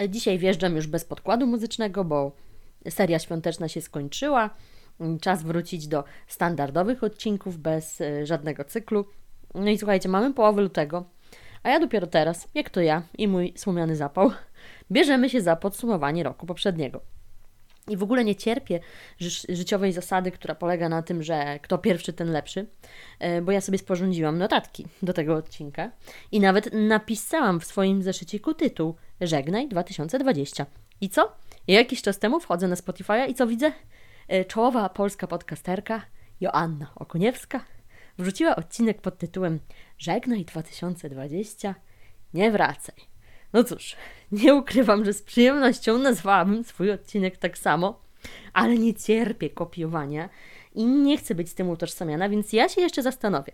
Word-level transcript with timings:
E, 0.00 0.08
Dzisiaj 0.08 0.38
wjeżdżam 0.38 0.76
już 0.76 0.86
bez 0.86 1.04
podkładu 1.04 1.46
muzycznego, 1.46 2.04
bo 2.04 2.32
seria 2.88 3.18
świąteczna 3.18 3.68
się 3.68 3.80
skończyła. 3.80 4.50
Mm, 5.00 5.18
Czas 5.18 5.42
wrócić 5.42 5.88
do 5.88 6.04
standardowych 6.26 7.04
odcinków 7.04 7.58
bez 7.58 8.00
e, 8.00 8.26
żadnego 8.26 8.64
cyklu. 8.64 9.04
No 9.54 9.70
i 9.70 9.78
słuchajcie, 9.78 10.08
mamy 10.08 10.34
połowę 10.34 10.62
lutego, 10.62 11.04
a 11.62 11.70
ja 11.70 11.80
dopiero 11.80 12.06
teraz, 12.06 12.48
jak 12.54 12.70
to 12.70 12.80
ja 12.80 13.02
i 13.18 13.28
mój 13.28 13.52
słomiany 13.56 13.96
zapał, 13.96 14.30
bierzemy 14.90 15.30
się 15.30 15.40
za 15.40 15.56
podsumowanie 15.56 16.22
roku 16.22 16.46
poprzedniego. 16.46 17.15
I 17.88 17.96
w 17.96 18.02
ogóle 18.02 18.24
nie 18.24 18.36
cierpię 18.36 18.80
ży- 19.20 19.56
życiowej 19.56 19.92
zasady, 19.92 20.30
która 20.30 20.54
polega 20.54 20.88
na 20.88 21.02
tym, 21.02 21.22
że 21.22 21.58
kto 21.62 21.78
pierwszy, 21.78 22.12
ten 22.12 22.30
lepszy, 22.32 22.66
e, 23.18 23.42
bo 23.42 23.52
ja 23.52 23.60
sobie 23.60 23.78
sporządziłam 23.78 24.38
notatki 24.38 24.86
do 25.02 25.12
tego 25.12 25.34
odcinka 25.34 25.90
i 26.32 26.40
nawet 26.40 26.70
napisałam 26.72 27.60
w 27.60 27.64
swoim 27.64 28.02
zeszyciku 28.02 28.54
tytuł 28.54 28.94
Żegnaj 29.20 29.68
2020. 29.68 30.66
I 31.00 31.08
co? 31.08 31.32
Ja 31.66 31.74
jakiś 31.78 32.02
czas 32.02 32.18
temu 32.18 32.40
wchodzę 32.40 32.68
na 32.68 32.74
Spotify'a 32.76 33.28
i 33.30 33.34
co 33.34 33.46
widzę? 33.46 33.72
E, 34.28 34.44
Czołowa 34.44 34.88
polska 34.88 35.26
podcasterka 35.26 36.02
Joanna 36.40 36.92
Okuniewska 36.94 37.64
wrzuciła 38.18 38.56
odcinek 38.56 39.00
pod 39.00 39.18
tytułem 39.18 39.60
Żegnaj 39.98 40.44
2020, 40.44 41.74
nie 42.34 42.50
wracaj. 42.50 43.15
No 43.52 43.64
cóż, 43.64 43.96
nie 44.32 44.54
ukrywam, 44.54 45.04
że 45.04 45.12
z 45.12 45.22
przyjemnością 45.22 45.98
nazwałabym 45.98 46.64
swój 46.64 46.90
odcinek 46.90 47.36
tak 47.36 47.58
samo, 47.58 48.00
ale 48.52 48.78
nie 48.78 48.94
cierpię 48.94 49.50
kopiowania 49.50 50.28
i 50.74 50.86
nie 50.86 51.18
chcę 51.18 51.34
być 51.34 51.48
z 51.48 51.54
tym 51.54 51.70
utożsamiana, 51.70 52.28
więc 52.28 52.52
ja 52.52 52.68
się 52.68 52.80
jeszcze 52.80 53.02
zastanowię 53.02 53.52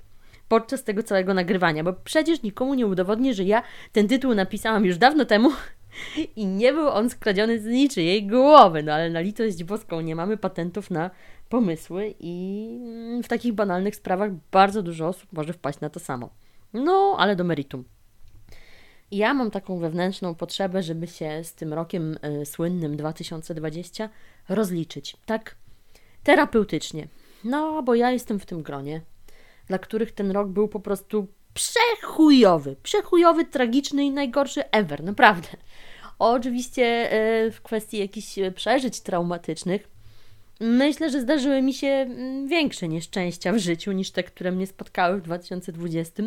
podczas 0.52 0.84
tego 0.84 1.02
całego 1.02 1.34
nagrywania, 1.34 1.84
bo 1.84 1.92
przecież 1.92 2.42
nikomu 2.42 2.74
nie 2.74 2.86
udowodnię, 2.86 3.34
że 3.34 3.44
ja 3.44 3.62
ten 3.92 4.08
tytuł 4.08 4.34
napisałam 4.34 4.84
już 4.84 4.98
dawno 4.98 5.24
temu 5.24 5.50
i 6.36 6.46
nie 6.46 6.72
był 6.72 6.88
on 6.88 7.10
skradziony 7.10 7.60
z 7.60 7.64
niczyjej 7.64 8.26
głowy, 8.26 8.82
no 8.82 8.92
ale 8.92 9.10
na 9.10 9.20
litość 9.20 9.64
boską 9.64 10.00
nie 10.00 10.16
mamy 10.16 10.36
patentów 10.36 10.90
na 10.90 11.10
pomysły 11.48 12.14
i 12.20 12.68
w 13.24 13.28
takich 13.28 13.52
banalnych 13.52 13.96
sprawach 13.96 14.30
bardzo 14.52 14.82
dużo 14.82 15.08
osób 15.08 15.32
może 15.32 15.52
wpaść 15.52 15.80
na 15.80 15.90
to 15.90 16.00
samo. 16.00 16.30
No, 16.72 17.16
ale 17.18 17.36
do 17.36 17.44
meritum. 17.44 17.84
Ja 19.12 19.34
mam 19.34 19.50
taką 19.50 19.78
wewnętrzną 19.78 20.34
potrzebę, 20.34 20.82
żeby 20.82 21.06
się 21.06 21.44
z 21.44 21.54
tym 21.54 21.72
rokiem 21.72 22.18
y, 22.42 22.46
słynnym 22.46 22.96
2020 22.96 24.08
rozliczyć. 24.48 25.16
Tak 25.26 25.56
terapeutycznie. 26.22 27.08
No, 27.44 27.82
bo 27.82 27.94
ja 27.94 28.10
jestem 28.10 28.38
w 28.38 28.46
tym 28.46 28.62
gronie, 28.62 29.00
dla 29.66 29.78
których 29.78 30.12
ten 30.12 30.30
rok 30.30 30.48
był 30.48 30.68
po 30.68 30.80
prostu 30.80 31.26
przechujowy. 31.54 32.76
Przechujowy, 32.82 33.44
tragiczny 33.44 34.04
i 34.04 34.10
najgorszy 34.10 34.70
ever, 34.70 35.04
naprawdę. 35.04 35.48
Oczywiście 36.18 37.12
y, 37.46 37.50
w 37.50 37.62
kwestii 37.62 37.98
jakichś 37.98 38.34
przeżyć 38.54 39.00
traumatycznych, 39.00 39.88
myślę, 40.60 41.10
że 41.10 41.20
zdarzyły 41.20 41.62
mi 41.62 41.74
się 41.74 41.86
mm, 41.86 42.48
większe 42.48 42.88
nieszczęścia 42.88 43.52
w 43.52 43.58
życiu 43.58 43.92
niż 43.92 44.10
te, 44.10 44.22
które 44.22 44.52
mnie 44.52 44.66
spotkały 44.66 45.18
w 45.18 45.22
2020. 45.22 46.22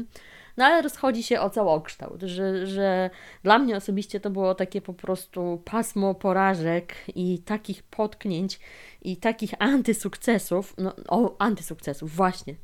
No 0.58 0.66
ale 0.66 0.82
rozchodzi 0.82 1.24
się 1.24 1.42
o 1.42 1.50
całokształt, 1.50 2.22
że, 2.22 2.68
że 2.68 3.10
dla 3.44 3.60
mnie 3.60 3.78
osobiście 3.78 4.20
to 4.20 4.30
było 4.30 4.56
takie 4.56 4.82
po 4.82 4.94
prostu 4.94 5.62
pasmo 5.66 6.16
porażek 6.16 6.96
i 7.16 7.40
takich 7.40 7.84
potknięć 7.84 8.60
i 9.02 9.18
takich 9.18 9.54
antysukcesów, 9.60 10.74
no 10.78 10.96
o, 11.08 11.36
antysukcesów, 11.40 12.16
właśnie. 12.16 12.56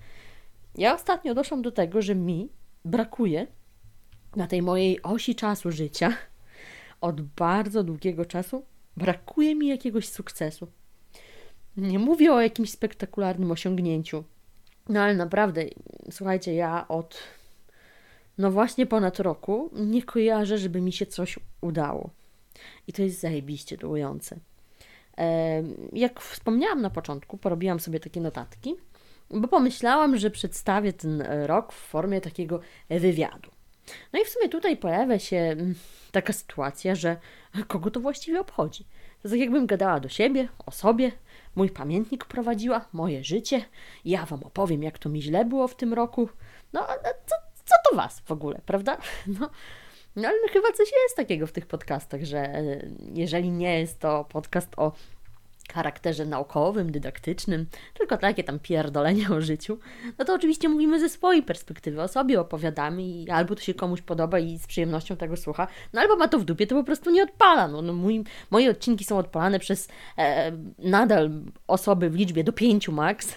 Ja 0.76 0.96
ostatnio 0.96 1.34
doszłam 1.34 1.62
do 1.62 1.72
tego, 1.72 2.02
że 2.02 2.16
mi 2.16 2.50
brakuje 2.86 3.48
na 4.36 4.48
tej 4.48 4.62
mojej 4.62 5.02
osi 5.04 5.36
czasu 5.36 5.72
życia 5.72 6.14
od 7.02 7.22
bardzo 7.22 7.84
długiego 7.84 8.26
czasu 8.26 8.66
brakuje 8.98 9.56
mi 9.56 9.68
jakiegoś 9.68 10.10
sukcesu. 10.10 10.68
Nie 11.78 12.00
mówię 12.00 12.34
o 12.34 12.42
jakimś 12.42 12.72
spektakularnym 12.72 13.52
osiągnięciu, 13.52 14.24
no 14.90 15.02
ale 15.02 15.16
naprawdę, 15.16 15.62
słuchajcie, 16.12 16.54
ja 16.54 16.88
od 16.88 17.18
no 18.38 18.52
właśnie 18.52 18.86
ponad 18.86 19.20
roku 19.20 19.70
nie 19.74 20.04
kojarzę, 20.04 20.58
żeby 20.58 20.82
mi 20.82 20.92
się 20.92 21.06
coś 21.06 21.40
udało. 21.62 22.10
I 22.88 22.94
to 22.94 23.02
jest 23.02 23.20
zajebiście 23.20 23.78
dołujące. 23.78 24.40
E, 25.18 25.64
jak 25.94 26.20
wspomniałam 26.20 26.82
na 26.82 26.90
początku, 26.90 27.38
porobiłam 27.38 27.80
sobie 27.80 28.00
takie 28.00 28.22
notatki, 28.22 28.76
bo 29.30 29.48
pomyślałam, 29.48 30.18
że 30.18 30.32
przedstawię 30.32 30.94
ten 30.94 31.22
rok 31.46 31.74
w 31.74 31.88
formie 31.88 32.22
takiego 32.22 32.60
wywiadu. 32.90 33.52
No 34.14 34.22
i 34.22 34.26
w 34.26 34.30
sumie 34.30 34.50
tutaj 34.50 34.78
pojawia 34.78 35.20
się 35.20 35.38
mm, 35.38 35.76
taka 36.12 36.34
sytuacja, 36.34 36.96
że 36.96 37.18
kogo 37.68 37.92
to 37.92 38.00
właściwie 38.00 38.40
obchodzi? 38.40 38.86
To 39.24 39.30
tak 39.30 39.40
jakbym 39.40 39.66
gadała 39.66 40.00
do 40.00 40.10
siebie, 40.10 40.48
o 40.66 40.72
sobie, 40.72 41.12
mój 41.56 41.70
pamiętnik 41.70 42.26
prowadziła, 42.26 42.86
moje 42.94 43.24
życie, 43.24 43.66
ja 44.06 44.26
wam 44.26 44.44
opowiem, 44.44 44.84
jak 44.84 45.00
to 45.00 45.10
mi 45.10 45.22
źle 45.22 45.46
było 45.46 45.68
w 45.68 45.76
tym 45.76 45.94
roku. 45.94 46.30
No, 46.74 46.88
ale 46.88 47.02
co, 47.26 47.36
co 47.72 47.90
to 47.90 47.96
was 47.96 48.20
w 48.20 48.32
ogóle, 48.32 48.62
prawda? 48.66 48.98
No, 49.40 49.50
no 50.16 50.28
ale 50.28 50.48
chyba 50.54 50.72
coś 50.72 50.92
jest 51.04 51.16
takiego 51.16 51.48
w 51.48 51.52
tych 51.52 51.66
podcastach, 51.66 52.24
że 52.24 52.38
e, 52.38 52.88
jeżeli 53.14 53.52
nie 53.52 53.80
jest 53.80 54.00
to 54.00 54.26
podcast 54.30 54.70
o 54.78 54.92
charakterze 55.74 56.26
naukowym, 56.26 56.92
dydaktycznym, 56.92 57.66
tylko 57.94 58.18
takie 58.18 58.44
tam 58.44 58.60
pierdolenia 58.60 59.30
o 59.30 59.42
życiu, 59.42 59.78
no 60.20 60.26
to 60.26 60.34
oczywiście 60.34 60.70
mówimy 60.70 61.00
ze 61.00 61.10
swojej 61.10 61.44
perspektywy, 61.44 62.02
o 62.02 62.08
sobie 62.08 62.42
opowiadamy 62.42 63.04
i 63.04 63.30
albo 63.30 63.56
to 63.56 63.62
się 63.62 63.74
komuś 63.74 64.02
podoba 64.02 64.40
i 64.40 64.58
z 64.58 64.68
przyjemnością 64.68 65.18
tego 65.18 65.38
słucha, 65.38 65.68
no 65.94 66.02
albo 66.02 66.16
ma 66.16 66.28
to 66.28 66.40
w 66.40 66.46
dupie, 66.46 66.68
to 66.68 66.76
po 66.76 66.84
prostu 66.84 67.12
nie 67.12 67.24
odpala. 67.24 67.68
No, 67.68 67.82
no 67.82 67.94
mój, 67.94 68.24
moje 68.50 68.72
odcinki 68.72 69.04
są 69.04 69.18
odpalane 69.18 69.60
przez 69.60 69.88
e, 70.18 70.52
nadal 70.80 71.30
osoby 71.68 72.10
w 72.10 72.16
liczbie 72.16 72.44
do 72.44 72.54
pięciu 72.54 72.92
max, 72.92 73.36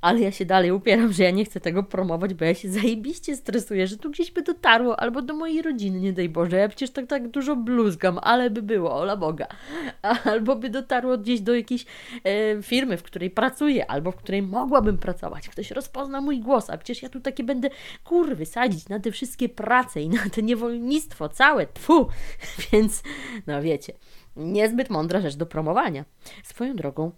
ale 0.00 0.20
ja 0.20 0.30
się 0.30 0.44
dalej 0.44 0.72
upieram, 0.72 1.12
że 1.12 1.22
ja 1.22 1.30
nie 1.30 1.44
chcę 1.44 1.60
tego 1.60 1.82
promować, 1.82 2.34
bo 2.34 2.44
ja 2.44 2.54
się 2.54 2.70
zajebiście 2.70 3.36
stresuję, 3.36 3.86
że 3.86 3.96
tu 3.96 4.10
gdzieś 4.10 4.30
by 4.30 4.42
dotarło, 4.42 5.00
albo 5.00 5.22
do 5.22 5.34
mojej 5.34 5.62
rodziny, 5.62 6.00
nie 6.00 6.12
daj 6.12 6.28
Boże, 6.28 6.56
ja 6.56 6.68
przecież 6.68 6.90
tak, 6.90 7.06
tak 7.06 7.28
dużo 7.28 7.56
bluzgam, 7.56 8.18
ale 8.22 8.50
by 8.50 8.62
było, 8.62 8.94
ola 8.96 9.16
Boga, 9.16 9.46
albo 10.24 10.56
by 10.56 10.70
dotarło 10.70 11.18
gdzieś 11.18 11.40
do 11.40 11.54
jakiejś 11.54 11.86
e, 12.24 12.62
firmy, 12.62 12.96
w 12.96 13.02
której 13.02 13.30
pracuję, 13.30 13.90
albo 13.90 14.12
w 14.12 14.16
której 14.16 14.42
mogłabym 14.42 14.98
pracować, 14.98 15.48
ktoś 15.48 15.70
rozpozna 15.70 16.20
mój 16.20 16.40
głos, 16.40 16.70
a 16.70 16.78
przecież 16.78 17.02
ja 17.02 17.08
tu 17.08 17.20
takie 17.20 17.44
będę, 17.44 17.70
kurwy, 18.04 18.46
sadzić 18.46 18.88
na 18.88 19.00
te 19.00 19.10
wszystkie 19.10 19.48
prace 19.48 20.02
i 20.02 20.08
na 20.08 20.30
te 20.30 20.42
niewolnictwo 20.42 21.28
całe, 21.28 21.66
tfu, 21.66 22.08
więc, 22.72 23.02
no 23.46 23.62
wiecie, 23.62 23.92
niezbyt 24.36 24.90
mądra 24.90 25.20
rzecz 25.20 25.36
do 25.36 25.46
promowania. 25.46 26.04
Swoją 26.44 26.76
drogą, 26.76 27.12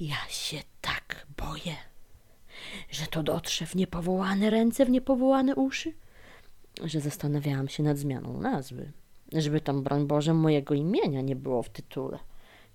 ja 0.00 0.16
się 0.28 0.73
tak 0.84 1.26
boję, 1.36 1.74
że 2.90 3.06
to 3.06 3.22
dotrze 3.22 3.66
w 3.66 3.74
niepowołane 3.74 4.50
ręce, 4.50 4.84
w 4.84 4.90
niepowołane 4.90 5.54
uszy, 5.54 5.92
że 6.84 7.00
zastanawiałam 7.00 7.68
się 7.68 7.82
nad 7.82 7.98
zmianą 7.98 8.40
nazwy, 8.40 8.92
żeby 9.32 9.60
tam, 9.60 9.82
broń 9.82 10.06
Boże, 10.06 10.34
mojego 10.34 10.74
imienia 10.74 11.20
nie 11.20 11.36
było 11.36 11.62
w 11.62 11.68
tytule. 11.68 12.18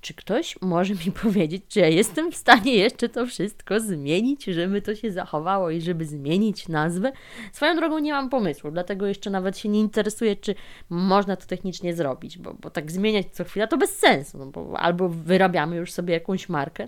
Czy 0.02 0.14
ktoś 0.14 0.62
może 0.62 0.94
mi 0.94 1.12
powiedzieć, 1.24 1.64
czy 1.68 1.80
ja 1.80 1.88
jestem 1.88 2.32
w 2.32 2.36
stanie 2.36 2.76
jeszcze 2.76 3.10
to 3.10 3.26
wszystko 3.26 3.80
zmienić, 3.80 4.46
żeby 4.46 4.82
to 4.82 4.96
się 4.96 5.12
zachowało 5.12 5.70
i 5.70 5.82
żeby 5.82 6.06
zmienić 6.06 6.68
nazwę? 6.68 7.12
Swoją 7.52 7.76
drogą 7.76 8.00
nie 8.00 8.12
mam 8.12 8.30
pomysłu, 8.30 8.72
dlatego 8.72 9.08
jeszcze 9.08 9.30
nawet 9.30 9.58
się 9.58 9.70
nie 9.70 9.80
interesuję, 9.80 10.36
czy 10.36 10.56
można 10.90 11.36
to 11.36 11.46
technicznie 11.46 11.96
zrobić, 11.96 12.38
bo, 12.38 12.54
bo 12.54 12.70
tak 12.70 12.92
zmieniać 12.92 13.26
co 13.32 13.44
chwila 13.44 13.68
to 13.68 13.78
bez 13.78 13.98
sensu, 13.98 14.38
no 14.38 14.46
bo 14.46 14.80
albo 14.80 15.10
wyrabiamy 15.10 15.76
już 15.76 15.92
sobie 15.92 16.14
jakąś 16.14 16.50
markę, 16.50 16.88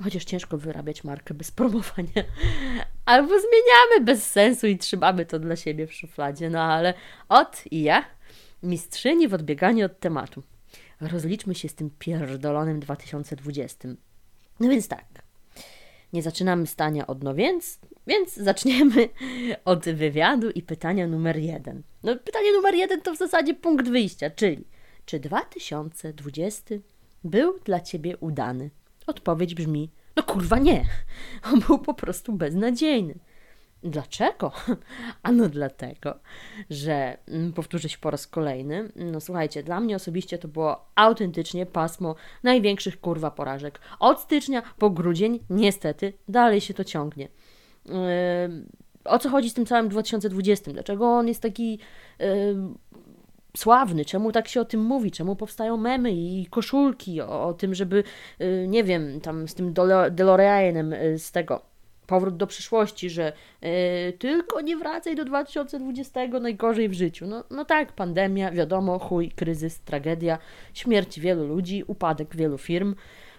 no 0.00 0.04
chociaż 0.04 0.24
ciężko 0.24 0.58
wyrabiać 0.58 1.04
markę 1.04 1.34
bez 1.34 1.50
promowania. 1.50 2.24
Albo 3.04 3.28
zmieniamy 3.28 4.04
bez 4.04 4.30
sensu 4.30 4.66
i 4.66 4.78
trzymamy 4.78 5.26
to 5.26 5.38
dla 5.38 5.56
siebie 5.56 5.86
w 5.86 5.92
szufladzie. 5.92 6.50
No 6.50 6.62
ale 6.62 6.94
od 7.28 7.62
i 7.70 7.82
ja, 7.82 8.04
mistrzyni 8.62 9.28
w 9.28 9.34
odbieganiu 9.34 9.86
od 9.86 10.00
tematu. 10.00 10.42
Rozliczmy 11.00 11.54
się 11.54 11.68
z 11.68 11.74
tym 11.74 11.90
pierdolonym 11.98 12.80
2020. 12.80 13.88
No 14.60 14.68
więc 14.68 14.88
tak. 14.88 15.04
Nie 16.12 16.22
zaczynamy 16.22 16.66
stania 16.66 17.06
od 17.06 17.22
no 17.22 17.34
więc, 17.34 17.78
więc 18.06 18.34
zaczniemy 18.34 19.08
od 19.64 19.84
wywiadu 19.84 20.50
i 20.50 20.62
pytania 20.62 21.06
numer 21.06 21.36
jeden. 21.36 21.82
No 22.02 22.16
pytanie 22.16 22.52
numer 22.52 22.74
jeden 22.74 23.00
to 23.00 23.14
w 23.14 23.18
zasadzie 23.18 23.54
punkt 23.54 23.88
wyjścia, 23.88 24.30
czyli 24.30 24.64
czy 25.06 25.20
2020 25.20 26.74
był 27.24 27.58
dla 27.58 27.80
Ciebie 27.80 28.16
udany? 28.16 28.70
Odpowiedź 29.06 29.54
brzmi: 29.54 29.90
No 30.16 30.22
kurwa 30.22 30.58
nie. 30.58 30.84
On 31.52 31.60
był 31.60 31.78
po 31.78 31.94
prostu 31.94 32.32
beznadziejny. 32.32 33.14
Dlaczego? 33.84 34.52
Ano 35.22 35.48
dlatego, 35.48 36.18
że 36.70 37.18
mm, 37.28 37.52
powtórzę 37.52 37.88
się 37.88 37.98
po 37.98 38.10
raz 38.10 38.26
kolejny. 38.26 38.88
No 38.96 39.20
słuchajcie, 39.20 39.62
dla 39.62 39.80
mnie 39.80 39.96
osobiście 39.96 40.38
to 40.38 40.48
było 40.48 40.90
autentycznie 40.94 41.66
pasmo 41.66 42.14
największych 42.42 43.00
kurwa 43.00 43.30
porażek. 43.30 43.80
Od 44.00 44.20
stycznia 44.20 44.62
po 44.78 44.90
grudzień, 44.90 45.40
niestety, 45.50 46.12
dalej 46.28 46.60
się 46.60 46.74
to 46.74 46.84
ciągnie. 46.84 47.28
Yy, 47.86 47.94
o 49.04 49.18
co 49.18 49.30
chodzi 49.30 49.50
z 49.50 49.54
tym 49.54 49.66
całym 49.66 49.88
2020? 49.88 50.72
Dlaczego 50.72 51.06
on 51.06 51.28
jest 51.28 51.42
taki 51.42 51.78
yy, 52.18 52.26
sławny, 53.56 54.04
czemu 54.04 54.32
tak 54.32 54.48
się 54.48 54.60
o 54.60 54.64
tym 54.64 54.80
mówi, 54.80 55.10
czemu 55.10 55.36
powstają 55.36 55.76
memy 55.76 56.12
i 56.12 56.46
koszulki 56.50 57.20
o, 57.20 57.46
o 57.46 57.54
tym, 57.54 57.74
żeby, 57.74 58.04
y, 58.40 58.66
nie 58.68 58.84
wiem, 58.84 59.20
tam 59.20 59.48
z 59.48 59.54
tym 59.54 59.74
DeLoreanem 60.10 60.92
y, 60.92 61.18
z 61.18 61.32
tego 61.32 61.74
powrót 62.06 62.36
do 62.36 62.46
przyszłości, 62.46 63.10
że 63.10 63.32
yy, 63.62 63.68
tylko 64.18 64.60
nie 64.60 64.76
wracaj 64.76 65.16
do 65.16 65.24
2020, 65.24 66.28
najgorzej 66.40 66.88
w 66.88 66.92
życiu. 66.92 67.26
No, 67.26 67.44
no 67.50 67.64
tak, 67.64 67.92
pandemia, 67.92 68.50
wiadomo, 68.50 68.98
chuj, 68.98 69.30
kryzys, 69.30 69.80
tragedia, 69.80 70.38
śmierć 70.74 71.20
wielu 71.20 71.46
ludzi, 71.46 71.84
upadek 71.86 72.36
wielu 72.36 72.58
firm. 72.58 72.94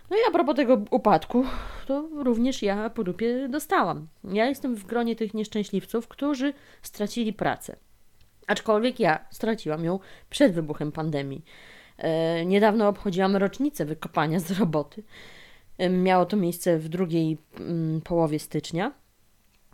No 0.10 0.18
i 0.18 0.20
a 0.28 0.32
propos 0.32 0.56
tego 0.56 0.82
upadku, 0.92 1.46
to 1.88 2.10
również 2.14 2.62
ja 2.62 2.90
po 2.90 3.04
dupie 3.04 3.48
dostałam. 3.50 4.08
Ja 4.24 4.46
jestem 4.46 4.76
w 4.76 4.86
gronie 4.86 5.16
tych 5.16 5.34
nieszczęśliwców, 5.34 6.08
którzy 6.08 6.54
stracili 6.82 7.34
pracę. 7.34 7.76
Aczkolwiek 8.48 9.00
ja 9.00 9.26
straciłam 9.32 9.84
ją 9.86 10.00
przed 10.30 10.54
wybuchem 10.54 10.92
pandemii. 10.92 11.46
E, 11.98 12.46
niedawno 12.46 12.88
obchodziłam 12.88 13.36
rocznicę 13.36 13.86
wykopania 13.86 14.40
z 14.40 14.52
roboty. 14.60 15.04
E, 15.78 15.90
miało 15.90 16.26
to 16.26 16.38
miejsce 16.38 16.80
w 16.80 16.90
drugiej 16.90 17.38
mm, 17.60 18.02
połowie 18.02 18.40
stycznia. 18.40 18.92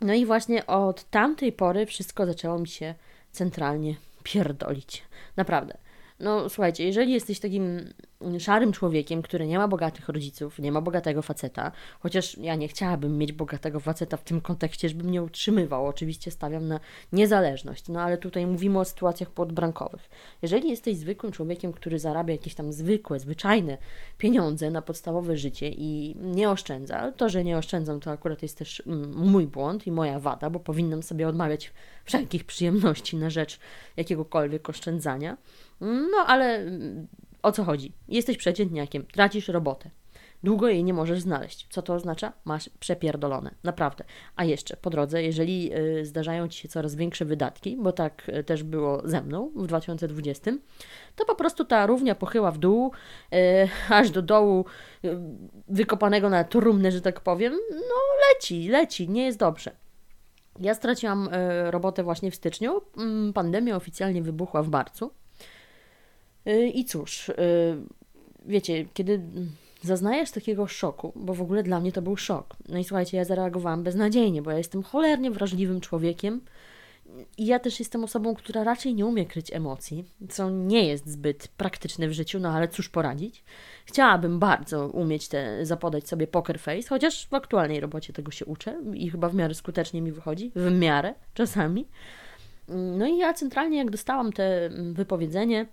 No 0.00 0.14
i 0.14 0.26
właśnie 0.26 0.66
od 0.66 1.04
tamtej 1.04 1.52
pory 1.52 1.86
wszystko 1.86 2.26
zaczęło 2.26 2.58
mi 2.58 2.68
się 2.68 2.94
centralnie 3.32 3.94
pierdolić. 4.22 5.02
Naprawdę. 5.36 5.81
No 6.22 6.48
słuchajcie, 6.48 6.84
jeżeli 6.84 7.12
jesteś 7.12 7.40
takim 7.40 7.92
szarym 8.38 8.72
człowiekiem, 8.72 9.22
który 9.22 9.46
nie 9.46 9.58
ma 9.58 9.68
bogatych 9.68 10.08
rodziców, 10.08 10.58
nie 10.58 10.72
ma 10.72 10.80
bogatego 10.80 11.22
faceta, 11.22 11.72
chociaż 12.00 12.38
ja 12.38 12.54
nie 12.54 12.68
chciałabym 12.68 13.18
mieć 13.18 13.32
bogatego 13.32 13.80
faceta 13.80 14.16
w 14.16 14.24
tym 14.24 14.40
kontekście, 14.40 14.88
żeby 14.88 15.04
mnie 15.04 15.22
utrzymywał. 15.22 15.86
Oczywiście 15.86 16.30
stawiam 16.30 16.68
na 16.68 16.80
niezależność, 17.12 17.88
no 17.88 18.00
ale 18.00 18.18
tutaj 18.18 18.46
mówimy 18.46 18.78
o 18.78 18.84
sytuacjach 18.84 19.30
podbrankowych. 19.30 20.10
Jeżeli 20.42 20.70
jesteś 20.70 20.96
zwykłym 20.96 21.32
człowiekiem, 21.32 21.72
który 21.72 21.98
zarabia 21.98 22.32
jakieś 22.32 22.54
tam 22.54 22.72
zwykłe, 22.72 23.20
zwyczajne 23.20 23.78
pieniądze 24.18 24.70
na 24.70 24.82
podstawowe 24.82 25.36
życie 25.36 25.68
i 25.68 26.16
nie 26.20 26.50
oszczędza, 26.50 27.12
to, 27.12 27.28
że 27.28 27.44
nie 27.44 27.58
oszczędzam, 27.58 28.00
to 28.00 28.10
akurat 28.10 28.42
jest 28.42 28.58
też 28.58 28.82
mm, 28.86 29.30
mój 29.30 29.46
błąd 29.46 29.86
i 29.86 29.92
moja 29.92 30.20
wada, 30.20 30.50
bo 30.50 30.60
powinnam 30.60 31.02
sobie 31.02 31.28
odmawiać 31.28 31.72
wszelkich 32.04 32.44
przyjemności 32.44 33.16
na 33.16 33.30
rzecz 33.30 33.58
jakiegokolwiek 33.96 34.68
oszczędzania. 34.68 35.36
No 35.82 36.18
ale 36.26 36.56
mm, 36.56 37.06
o 37.42 37.52
co 37.52 37.64
chodzi? 37.64 37.92
Jesteś 38.08 38.36
przeciętniakiem, 38.36 39.06
tracisz 39.06 39.48
robotę. 39.48 39.90
Długo 40.42 40.68
jej 40.68 40.84
nie 40.84 40.94
możesz 40.94 41.20
znaleźć. 41.20 41.66
Co 41.70 41.82
to 41.82 41.94
oznacza? 41.94 42.32
Masz 42.44 42.70
przepierdolone, 42.80 43.54
naprawdę. 43.64 44.04
A 44.36 44.44
jeszcze 44.44 44.76
po 44.76 44.90
drodze, 44.90 45.22
jeżeli 45.22 45.76
y, 45.76 46.06
zdarzają 46.06 46.48
ci 46.48 46.60
się 46.60 46.68
coraz 46.68 46.94
większe 46.94 47.24
wydatki, 47.24 47.76
bo 47.80 47.92
tak 47.92 48.28
y, 48.28 48.44
też 48.44 48.62
było 48.62 49.02
ze 49.04 49.22
mną 49.22 49.50
w 49.56 49.66
2020, 49.66 50.52
to 51.16 51.24
po 51.24 51.34
prostu 51.34 51.64
ta 51.64 51.86
równia 51.86 52.14
pochyła 52.14 52.50
w 52.50 52.58
dół, 52.58 52.92
y, 53.32 53.38
aż 53.94 54.10
do 54.10 54.22
dołu 54.22 54.64
wykopanego 55.68 56.30
na 56.30 56.44
trumnę, 56.44 56.92
że 56.92 57.00
tak 57.00 57.20
powiem. 57.20 57.52
No 57.70 57.94
leci, 58.28 58.68
leci, 58.68 59.08
nie 59.08 59.24
jest 59.24 59.38
dobrze. 59.38 59.70
Ja 60.60 60.74
straciłam 60.74 61.28
robotę 61.70 62.02
właśnie 62.02 62.30
w 62.30 62.34
styczniu. 62.34 62.80
Mm, 62.98 63.32
pandemia 63.32 63.76
oficjalnie 63.76 64.22
wybuchła 64.22 64.62
w 64.62 64.68
marcu. 64.68 65.10
Y, 66.48 66.66
I 66.68 66.84
cóż, 66.84 67.28
y, 67.28 67.34
wiecie, 68.46 68.84
kiedy 68.94 69.20
zaznajesz 69.82 70.30
takiego 70.30 70.66
szoku, 70.66 71.12
bo 71.16 71.34
w 71.34 71.42
ogóle 71.42 71.62
dla 71.62 71.80
mnie 71.80 71.92
to 71.92 72.02
był 72.02 72.16
szok. 72.16 72.56
No 72.68 72.78
i 72.78 72.84
słuchajcie, 72.84 73.16
ja 73.16 73.24
zareagowałam 73.24 73.82
beznadziejnie, 73.82 74.42
bo 74.42 74.50
ja 74.50 74.58
jestem 74.58 74.82
cholernie 74.82 75.30
wrażliwym 75.30 75.80
człowiekiem 75.80 76.40
i 77.38 77.46
ja 77.46 77.58
też 77.58 77.78
jestem 77.78 78.04
osobą, 78.04 78.34
która 78.34 78.64
raczej 78.64 78.94
nie 78.94 79.06
umie 79.06 79.26
kryć 79.26 79.52
emocji, 79.52 80.04
co 80.28 80.50
nie 80.50 80.86
jest 80.86 81.06
zbyt 81.06 81.48
praktyczne 81.48 82.08
w 82.08 82.12
życiu, 82.12 82.38
no 82.40 82.52
ale 82.52 82.68
cóż 82.68 82.88
poradzić. 82.88 83.44
Chciałabym 83.86 84.38
bardzo 84.38 84.88
umieć 84.88 85.28
te, 85.28 85.66
zapodać 85.66 86.08
sobie 86.08 86.26
poker 86.26 86.60
face, 86.60 86.88
chociaż 86.88 87.26
w 87.26 87.34
aktualnej 87.34 87.80
robocie 87.80 88.12
tego 88.12 88.30
się 88.30 88.44
uczę 88.44 88.82
i 88.94 89.10
chyba 89.10 89.28
w 89.28 89.34
miarę 89.34 89.54
skutecznie 89.54 90.02
mi 90.02 90.12
wychodzi, 90.12 90.52
w 90.56 90.70
miarę 90.70 91.14
czasami. 91.34 91.88
No 92.68 93.06
i 93.06 93.18
ja 93.18 93.34
centralnie 93.34 93.78
jak 93.78 93.90
dostałam 93.90 94.32
te 94.32 94.70
wypowiedzenie, 94.92 95.66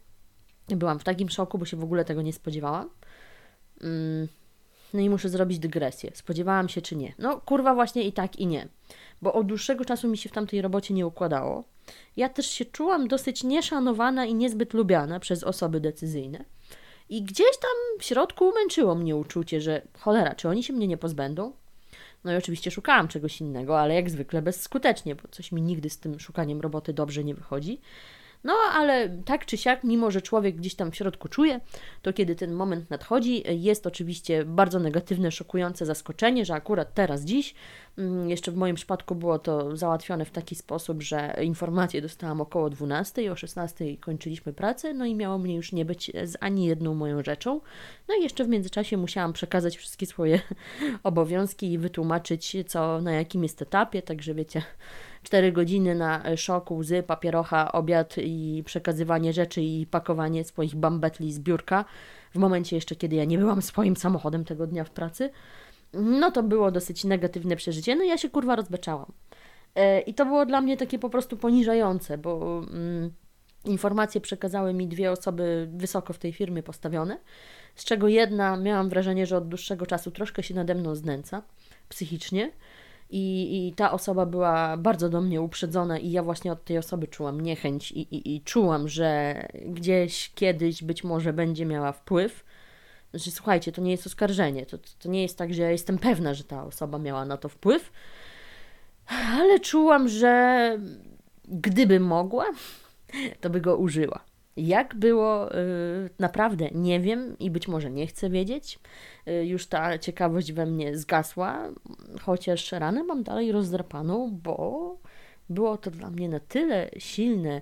Byłam 0.75 0.99
w 0.99 1.03
takim 1.03 1.29
szoku, 1.29 1.57
bo 1.57 1.65
się 1.65 1.77
w 1.77 1.83
ogóle 1.83 2.05
tego 2.05 2.21
nie 2.21 2.33
spodziewałam. 2.33 2.89
Mm, 3.81 4.27
no 4.93 4.99
i 4.99 5.09
muszę 5.09 5.29
zrobić 5.29 5.59
dygresję. 5.59 6.11
Spodziewałam 6.13 6.69
się 6.69 6.81
czy 6.81 6.95
nie? 6.95 7.13
No 7.19 7.41
kurwa 7.41 7.75
właśnie 7.75 8.03
i 8.03 8.13
tak 8.13 8.35
i 8.35 8.47
nie. 8.47 8.67
Bo 9.21 9.33
od 9.33 9.47
dłuższego 9.47 9.85
czasu 9.85 10.07
mi 10.07 10.17
się 10.17 10.29
w 10.29 10.31
tamtej 10.31 10.61
robocie 10.61 10.93
nie 10.93 11.07
układało. 11.07 11.63
Ja 12.17 12.29
też 12.29 12.49
się 12.51 12.65
czułam 12.65 13.07
dosyć 13.07 13.43
nieszanowana 13.43 14.25
i 14.25 14.35
niezbyt 14.35 14.73
lubiana 14.73 15.19
przez 15.19 15.43
osoby 15.43 15.79
decyzyjne. 15.79 16.45
I 17.09 17.23
gdzieś 17.23 17.57
tam 17.61 17.99
w 17.99 18.03
środku 18.03 18.51
męczyło 18.53 18.95
mnie 18.95 19.15
uczucie, 19.15 19.61
że 19.61 19.81
cholera, 19.99 20.35
czy 20.35 20.49
oni 20.49 20.63
się 20.63 20.73
mnie 20.73 20.87
nie 20.87 20.97
pozbędą? 20.97 21.53
No 22.23 22.33
i 22.33 22.35
oczywiście 22.35 22.71
szukałam 22.71 23.07
czegoś 23.07 23.41
innego, 23.41 23.79
ale 23.79 23.95
jak 23.95 24.09
zwykle 24.09 24.41
bezskutecznie, 24.41 25.15
bo 25.15 25.21
coś 25.31 25.51
mi 25.51 25.61
nigdy 25.61 25.89
z 25.89 25.99
tym 25.99 26.19
szukaniem 26.19 26.61
roboty 26.61 26.93
dobrze 26.93 27.23
nie 27.23 27.35
wychodzi. 27.35 27.81
No, 28.43 28.53
ale 28.73 29.09
tak 29.25 29.45
czy 29.45 29.57
siak, 29.57 29.83
mimo 29.83 30.11
że 30.11 30.21
człowiek 30.21 30.55
gdzieś 30.55 30.75
tam 30.75 30.91
w 30.91 30.95
środku 30.95 31.27
czuje, 31.27 31.59
to 32.01 32.13
kiedy 32.13 32.35
ten 32.35 32.53
moment 32.53 32.89
nadchodzi, 32.89 33.43
jest 33.61 33.87
oczywiście 33.87 34.45
bardzo 34.45 34.79
negatywne, 34.79 35.31
szokujące 35.31 35.85
zaskoczenie, 35.85 36.45
że 36.45 36.53
akurat 36.53 36.93
teraz, 36.93 37.21
dziś, 37.21 37.55
mm, 37.97 38.29
jeszcze 38.29 38.51
w 38.51 38.55
moim 38.55 38.75
przypadku 38.75 39.15
było 39.15 39.39
to 39.39 39.77
załatwione 39.77 40.25
w 40.25 40.31
taki 40.31 40.55
sposób, 40.55 41.03
że 41.03 41.35
informacje 41.41 42.01
dostałam 42.01 42.41
około 42.41 42.69
12, 42.69 43.31
o 43.31 43.35
16 43.35 43.97
kończyliśmy 43.97 44.53
pracę, 44.53 44.93
no 44.93 45.05
i 45.05 45.15
miało 45.15 45.37
mnie 45.37 45.55
już 45.55 45.71
nie 45.71 45.85
być 45.85 46.11
z 46.23 46.37
ani 46.39 46.65
jedną 46.65 46.95
moją 46.95 47.23
rzeczą. 47.23 47.61
No 48.07 48.15
i 48.19 48.23
jeszcze 48.23 48.43
w 48.43 48.49
międzyczasie 48.49 48.97
musiałam 48.97 49.33
przekazać 49.33 49.77
wszystkie 49.77 50.05
swoje 50.05 50.39
obowiązki 51.03 51.71
i 51.71 51.77
wytłumaczyć, 51.77 52.55
co 52.67 53.01
na 53.01 53.11
jakim 53.11 53.43
jest 53.43 53.61
etapie, 53.61 54.01
także 54.01 54.33
wiecie 54.33 54.61
4 55.29 55.51
godziny 55.51 55.95
na 55.95 56.37
szoku, 56.37 56.75
łzy, 56.77 57.03
papierocha, 57.03 57.71
obiad 57.71 58.15
i 58.17 58.63
przekazywanie 58.65 59.33
rzeczy 59.33 59.61
i 59.61 59.85
pakowanie 59.85 60.43
swoich 60.43 60.75
bambetli 60.75 61.33
z 61.33 61.39
biurka. 61.39 61.85
W 62.31 62.37
momencie 62.37 62.75
jeszcze, 62.75 62.95
kiedy 62.95 63.15
ja 63.15 63.25
nie 63.25 63.37
byłam 63.37 63.61
swoim 63.61 63.95
samochodem 63.95 64.45
tego 64.45 64.67
dnia 64.67 64.83
w 64.83 64.89
pracy. 64.89 65.29
No 65.93 66.31
to 66.31 66.43
było 66.43 66.71
dosyć 66.71 67.03
negatywne 67.03 67.55
przeżycie. 67.55 67.95
No 67.95 68.03
ja 68.03 68.17
się 68.17 68.29
kurwa 68.29 68.55
rozbeczałam. 68.55 69.11
E, 69.75 70.01
I 70.01 70.13
to 70.13 70.25
było 70.25 70.45
dla 70.45 70.61
mnie 70.61 70.77
takie 70.77 70.99
po 70.99 71.09
prostu 71.09 71.37
poniżające, 71.37 72.17
bo 72.17 72.61
mm, 72.71 73.11
informacje 73.65 74.21
przekazały 74.21 74.73
mi 74.73 74.87
dwie 74.87 75.11
osoby 75.11 75.69
wysoko 75.73 76.13
w 76.13 76.17
tej 76.17 76.33
firmie 76.33 76.63
postawione, 76.63 77.17
z 77.75 77.85
czego 77.85 78.07
jedna 78.07 78.57
miałam 78.57 78.89
wrażenie, 78.89 79.25
że 79.25 79.37
od 79.37 79.47
dłuższego 79.47 79.85
czasu 79.85 80.11
troszkę 80.11 80.43
się 80.43 80.55
nade 80.55 80.75
mną 80.75 80.95
znęca 80.95 81.41
psychicznie 81.89 82.51
i, 83.09 83.67
I 83.67 83.73
ta 83.73 83.91
osoba 83.91 84.25
była 84.25 84.77
bardzo 84.77 85.09
do 85.09 85.21
mnie 85.21 85.41
uprzedzona, 85.41 85.97
i 85.97 86.11
ja 86.11 86.23
właśnie 86.23 86.51
od 86.51 86.63
tej 86.63 86.77
osoby 86.77 87.07
czułam 87.07 87.41
niechęć, 87.41 87.91
i, 87.91 87.99
i, 87.99 88.35
i 88.35 88.41
czułam, 88.41 88.87
że 88.87 89.35
gdzieś 89.65 90.31
kiedyś 90.35 90.83
być 90.83 91.03
może 91.03 91.33
będzie 91.33 91.65
miała 91.65 91.91
wpływ. 91.91 92.45
Znaczy, 93.11 93.31
słuchajcie, 93.31 93.71
to 93.71 93.81
nie 93.81 93.91
jest 93.91 94.07
oskarżenie, 94.07 94.65
to, 94.65 94.77
to 94.99 95.09
nie 95.09 95.21
jest 95.21 95.37
tak, 95.37 95.53
że 95.53 95.61
ja 95.61 95.71
jestem 95.71 95.97
pewna, 95.97 96.33
że 96.33 96.43
ta 96.43 96.63
osoba 96.63 96.99
miała 96.99 97.25
na 97.25 97.37
to 97.37 97.49
wpływ, 97.49 97.91
ale 99.07 99.59
czułam, 99.59 100.07
że 100.07 100.77
gdyby 101.47 101.99
mogła, 101.99 102.45
to 103.41 103.49
by 103.49 103.61
go 103.61 103.77
użyła. 103.77 104.28
Jak 104.59 104.95
było, 104.95 105.55
y, 105.55 106.09
naprawdę 106.19 106.69
nie 106.71 106.99
wiem 106.99 107.35
i 107.39 107.51
być 107.51 107.67
może 107.67 107.91
nie 107.91 108.07
chcę 108.07 108.29
wiedzieć. 108.29 108.79
Y, 109.27 109.45
już 109.45 109.67
ta 109.67 109.97
ciekawość 109.97 110.51
we 110.51 110.65
mnie 110.65 110.97
zgasła, 110.97 111.69
chociaż 112.21 112.71
ranę 112.71 113.03
mam 113.03 113.23
dalej 113.23 113.51
rozdrapaną, 113.51 114.39
bo 114.43 114.97
było 115.49 115.77
to 115.77 115.91
dla 115.91 116.09
mnie 116.09 116.29
na 116.29 116.39
tyle 116.39 116.89
silne 116.97 117.61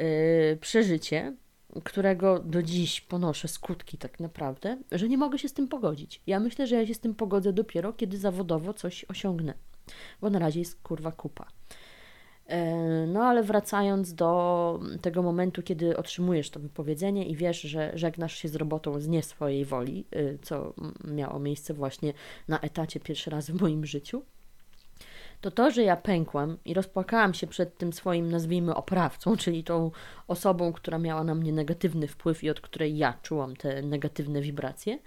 y, 0.00 0.58
przeżycie, 0.60 1.36
którego 1.84 2.38
do 2.38 2.62
dziś 2.62 3.00
ponoszę 3.00 3.48
skutki 3.48 3.98
tak 3.98 4.20
naprawdę, 4.20 4.78
że 4.92 5.08
nie 5.08 5.18
mogę 5.18 5.38
się 5.38 5.48
z 5.48 5.52
tym 5.52 5.68
pogodzić. 5.68 6.20
Ja 6.26 6.40
myślę, 6.40 6.66
że 6.66 6.76
ja 6.76 6.86
się 6.86 6.94
z 6.94 7.00
tym 7.00 7.14
pogodzę 7.14 7.52
dopiero, 7.52 7.92
kiedy 7.92 8.18
zawodowo 8.18 8.74
coś 8.74 9.04
osiągnę, 9.04 9.54
bo 10.20 10.30
na 10.30 10.38
razie 10.38 10.60
jest 10.60 10.82
kurwa 10.82 11.12
kupa. 11.12 11.46
E, 12.50 13.06
no 13.06 13.24
ale 13.24 13.42
wracając 13.42 14.14
do 14.14 14.80
tego 15.02 15.22
momentu, 15.22 15.62
kiedy 15.62 15.96
otrzymujesz 15.96 16.50
to 16.50 16.60
wypowiedzenie 16.60 17.26
i 17.26 17.36
wiesz, 17.36 17.60
że 17.60 17.92
żegnasz 17.94 18.36
się 18.36 18.48
z 18.48 18.54
robotą 18.54 19.00
z 19.00 19.08
nie 19.08 19.22
swojej 19.22 19.64
woli, 19.64 20.04
y, 20.16 20.38
co 20.42 20.74
miało 21.04 21.38
miejsce 21.38 21.74
właśnie 21.74 22.12
na 22.48 22.60
etacie 22.60 23.00
pierwszy 23.00 23.30
raz 23.30 23.50
w 23.50 23.60
moim 23.60 23.86
życiu, 23.86 24.22
to 25.40 25.50
to, 25.50 25.70
że 25.70 25.82
ja 25.82 25.96
pękłam 25.96 26.58
i 26.64 26.74
rozpłakałam 26.74 27.34
się 27.34 27.46
przed 27.46 27.78
tym 27.78 27.92
swoim, 27.92 28.30
nazwijmy, 28.30 28.74
oprawcą, 28.74 29.36
czyli 29.42 29.64
tą 29.64 29.90
osobą, 30.28 30.72
która 30.72 30.98
miała 30.98 31.24
na 31.24 31.34
mnie 31.34 31.52
negatywny 31.52 32.08
wpływ 32.08 32.44
i 32.44 32.50
od 32.50 32.60
której 32.60 32.96
ja 32.96 33.14
czułam 33.22 33.56
te 33.56 33.82
negatywne 33.82 34.40
wibracje, 34.40 34.98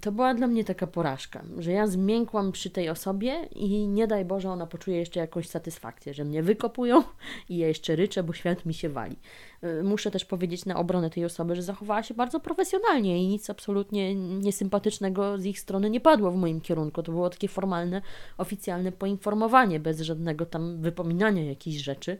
to 0.00 0.12
była 0.12 0.34
dla 0.34 0.46
mnie 0.46 0.64
taka 0.64 0.86
porażka, 0.86 1.44
że 1.58 1.72
ja 1.72 1.86
zmiękłam 1.86 2.52
przy 2.52 2.70
tej 2.70 2.88
osobie 2.88 3.48
i 3.56 3.88
nie 3.88 4.06
daj 4.06 4.24
Boże, 4.24 4.50
ona 4.50 4.66
poczuje 4.66 4.96
jeszcze 4.96 5.20
jakąś 5.20 5.48
satysfakcję, 5.48 6.14
że 6.14 6.24
mnie 6.24 6.42
wykopują 6.42 7.02
i 7.48 7.56
ja 7.56 7.68
jeszcze 7.68 7.96
ryczę, 7.96 8.22
bo 8.22 8.32
świat 8.32 8.66
mi 8.66 8.74
się 8.74 8.88
wali. 8.88 9.16
Y, 9.64 9.82
muszę 9.82 10.10
też 10.10 10.24
powiedzieć 10.24 10.64
na 10.64 10.76
obronę 10.76 11.10
tej 11.10 11.24
osoby, 11.24 11.56
że 11.56 11.62
zachowała 11.62 12.02
się 12.02 12.14
bardzo 12.14 12.40
profesjonalnie 12.40 13.24
i 13.24 13.28
nic 13.28 13.50
absolutnie 13.50 14.14
niesympatycznego 14.14 15.38
z 15.38 15.44
ich 15.46 15.60
strony 15.60 15.90
nie 15.90 16.00
padło 16.00 16.30
w 16.30 16.36
moim 16.36 16.60
kierunku. 16.60 17.02
To 17.02 17.12
było 17.12 17.30
takie 17.30 17.48
formalne, 17.48 18.02
oficjalne 18.38 18.92
poinformowanie, 18.92 19.80
bez 19.80 20.00
żadnego 20.00 20.46
tam 20.46 20.80
wypominania 20.80 21.44
jakichś 21.44 21.76
rzeczy 21.76 22.18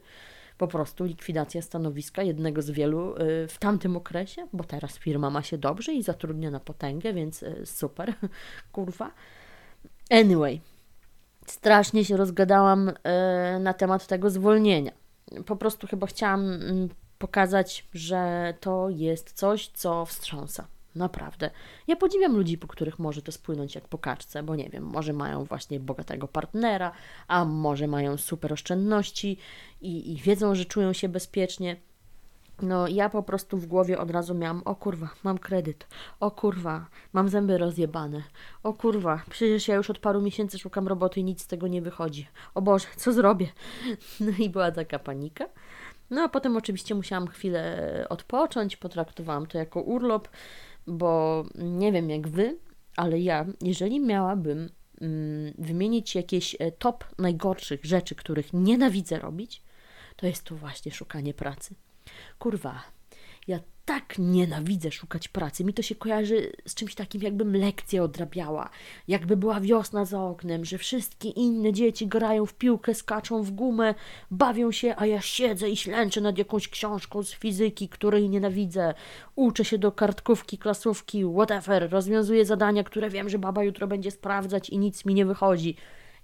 po 0.59 0.69
prostu 0.69 1.05
likwidacja 1.05 1.63
stanowiska 1.63 2.23
jednego 2.23 2.63
z 2.63 2.71
wielu 2.71 3.17
y, 3.17 3.49
w 3.49 3.59
tamtym 3.59 3.97
okresie, 3.97 4.47
bo 4.53 4.65
teraz 4.65 4.99
firma 4.99 5.31
ma 5.31 5.43
się 5.43 5.59
dobrze 5.59 5.93
i 5.93 6.03
zatrudnia 6.03 6.51
na 6.51 6.61
potęgę, 6.61 7.13
więc 7.13 7.43
y, 7.43 7.63
super, 7.65 8.15
kurwa. 8.73 9.11
Anyway, 10.11 10.61
strasznie 11.47 12.05
się 12.05 12.17
rozgadałam 12.17 12.89
y, 12.89 12.95
na 13.61 13.75
temat 13.75 14.07
tego 14.07 14.31
zwolnienia. 14.31 14.93
Po 15.47 15.57
prostu 15.57 15.87
chyba 15.87 16.07
chciałam 16.07 16.53
mm, 16.53 16.89
pokazać, 17.19 17.87
że 17.95 18.55
to 18.61 18.89
jest 18.91 19.33
coś, 19.33 19.69
co 19.69 20.07
wstrząsa. 20.07 20.74
Naprawdę. 20.95 21.51
Ja 21.87 21.97
podziwiam 21.97 22.37
ludzi, 22.37 22.59
po 22.59 22.67
których 22.67 22.99
może 22.99 23.23
to 23.23 23.33
spłynąć 23.33 23.75
jak 23.75 23.89
po 23.89 23.99
kaczce, 23.99 24.43
bo 24.43 24.57
nie 24.57 24.69
wiem, 24.69 24.85
może 24.85 25.13
mają 25.13 25.45
właśnie 25.45 25.81
bogatego 25.81 26.29
partnera, 26.29 26.93
a 27.29 27.45
może 27.45 27.87
mają 27.87 28.17
super 28.17 28.53
oszczędności 28.53 29.39
i, 29.81 30.13
i 30.13 30.17
wiedzą, 30.17 30.55
że 30.55 30.65
czują 30.65 30.93
się 30.93 31.09
bezpiecznie. 31.09 31.77
No, 32.63 32.89
ja 32.89 33.09
po 33.09 33.23
prostu 33.23 33.59
w 33.59 33.67
głowie 33.67 33.99
od 33.99 34.11
razu 34.11 34.35
miałam, 34.35 34.63
o 34.65 34.75
kurwa, 34.75 35.09
mam 35.25 35.39
kredyt, 35.39 35.87
o 36.21 36.31
kurwa, 36.31 36.87
mam 37.13 37.29
zęby 37.29 37.59
rozjebane, 37.59 38.23
o 38.63 38.73
kurwa, 38.73 39.23
przecież 39.31 39.69
ja 39.69 39.75
już 39.75 39.91
od 39.91 39.99
paru 39.99 40.23
miesięcy 40.23 40.59
szukam 40.59 40.89
roboty 40.89 41.21
i 41.21 41.25
nic 41.25 41.43
z 41.43 41.47
tego 41.47 41.69
nie 41.69 41.83
wychodzi. 41.83 42.27
O 42.55 42.63
Boże, 42.63 42.87
co 42.97 43.13
zrobię? 43.13 43.49
No 44.21 44.33
i 44.39 44.51
była 44.51 44.71
taka 44.71 44.99
panika. 44.99 45.45
No 46.11 46.23
a 46.23 46.29
potem 46.29 46.57
oczywiście 46.57 46.95
musiałam 46.95 47.29
chwilę 47.29 48.07
odpocząć, 48.09 48.77
potraktowałam 48.77 49.47
to 49.47 49.59
jako 49.59 49.81
urlop 49.81 50.29
bo 50.87 51.45
nie 51.55 51.93
wiem 51.93 52.11
jak 52.11 52.29
wy, 52.29 52.59
ale 52.97 53.21
ja, 53.21 53.47
jeżeli 53.63 54.01
miałabym 54.01 54.71
mm, 55.01 55.55
wymienić 55.59 56.15
jakieś 56.15 56.57
e, 56.59 56.73
top 56.73 57.05
najgorszych 57.19 57.85
rzeczy, 57.85 58.15
których 58.15 58.53
nienawidzę 58.53 59.19
robić, 59.19 59.63
to 60.17 60.27
jest 60.27 60.45
to 60.45 60.57
właśnie 60.57 60.93
szukanie 60.93 61.35
pracy. 61.35 61.75
Kurwa, 62.39 62.83
ja 63.47 63.61
tak 63.85 64.19
nienawidzę 64.19 64.93
szukać 64.93 65.29
pracy. 65.29 65.65
Mi 65.65 65.75
to 65.75 65.83
się 65.83 65.95
kojarzy 65.95 66.53
z 66.67 66.75
czymś 66.75 66.95
takim, 66.95 67.23
jakbym 67.23 67.57
lekcję 67.57 68.03
odrabiała, 68.03 68.71
jakby 69.09 69.37
była 69.37 69.61
wiosna 69.61 70.05
za 70.05 70.23
oknem, 70.23 70.65
że 70.65 70.79
wszystkie 70.79 71.29
inne 71.29 71.73
dzieci 71.73 72.07
grają 72.07 72.47
w 72.47 72.55
piłkę, 72.55 72.95
skaczą 72.95 73.43
w 73.43 73.51
gumę, 73.51 73.95
bawią 74.31 74.73
się, 74.73 74.95
a 74.97 75.07
ja 75.07 75.21
siedzę 75.21 75.71
i 75.71 75.77
ślęczę 75.77 76.21
nad 76.21 76.39
jakąś 76.39 76.69
książką 76.69 77.23
z 77.23 77.33
fizyki, 77.33 77.89
której 77.89 78.31
nienawidzę. 78.31 78.95
Uczę 79.37 79.65
się 79.65 79.79
do 79.79 79.93
kartkówki, 79.93 80.59
klasówki, 80.59 81.25
whatever. 81.35 81.91
Rozwiązuję 81.91 82.45
zadania, 82.45 82.85
które 82.85 83.11
wiem, 83.11 83.29
że 83.29 83.39
baba 83.39 83.65
jutro 83.65 83.87
będzie 83.87 84.11
sprawdzać 84.11 84.71
i 84.71 84.79
nic 84.79 85.05
mi 85.05 85.15
nie 85.15 85.27
wychodzi. 85.27 85.77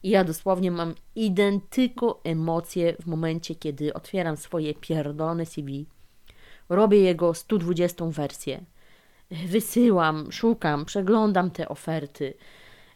I 0.02 0.10
ja 0.10 0.24
dosłownie 0.24 0.70
mam 0.70 0.94
identyko 1.14 2.20
emocje 2.24 2.96
w 3.00 3.06
momencie, 3.06 3.54
kiedy 3.54 3.94
otwieram 3.94 4.36
swoje 4.36 4.74
pierdolone 4.74 5.46
CV 5.46 5.86
robię 6.70 7.00
jego 7.00 7.34
120 7.34 8.04
wersję. 8.06 8.64
Wysyłam, 9.30 10.32
szukam, 10.32 10.84
przeglądam 10.84 11.50
te 11.50 11.68
oferty. 11.68 12.34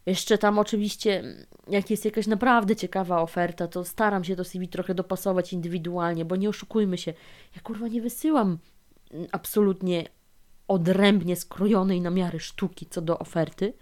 Jeszcze 0.06 0.38
tam 0.38 0.58
oczywiście, 0.58 1.22
jak 1.68 1.90
jest 1.90 2.04
jakaś 2.04 2.26
naprawdę 2.26 2.76
ciekawa 2.76 3.22
oferta, 3.22 3.68
to 3.68 3.84
staram 3.84 4.24
się 4.24 4.36
do 4.36 4.44
CV 4.44 4.68
trochę 4.68 4.94
dopasować 4.94 5.52
indywidualnie, 5.52 6.24
bo 6.24 6.36
nie 6.36 6.48
oszukujmy 6.48 6.98
się, 6.98 7.14
ja 7.56 7.62
kurwa 7.62 7.88
nie 7.88 8.02
wysyłam 8.02 8.58
absolutnie 9.32 10.08
odrębnie 10.68 11.36
skrojonej 11.36 12.00
na 12.00 12.10
miarę 12.10 12.40
sztuki 12.40 12.86
co 12.86 13.02
do 13.02 13.18
oferty, 13.18 13.72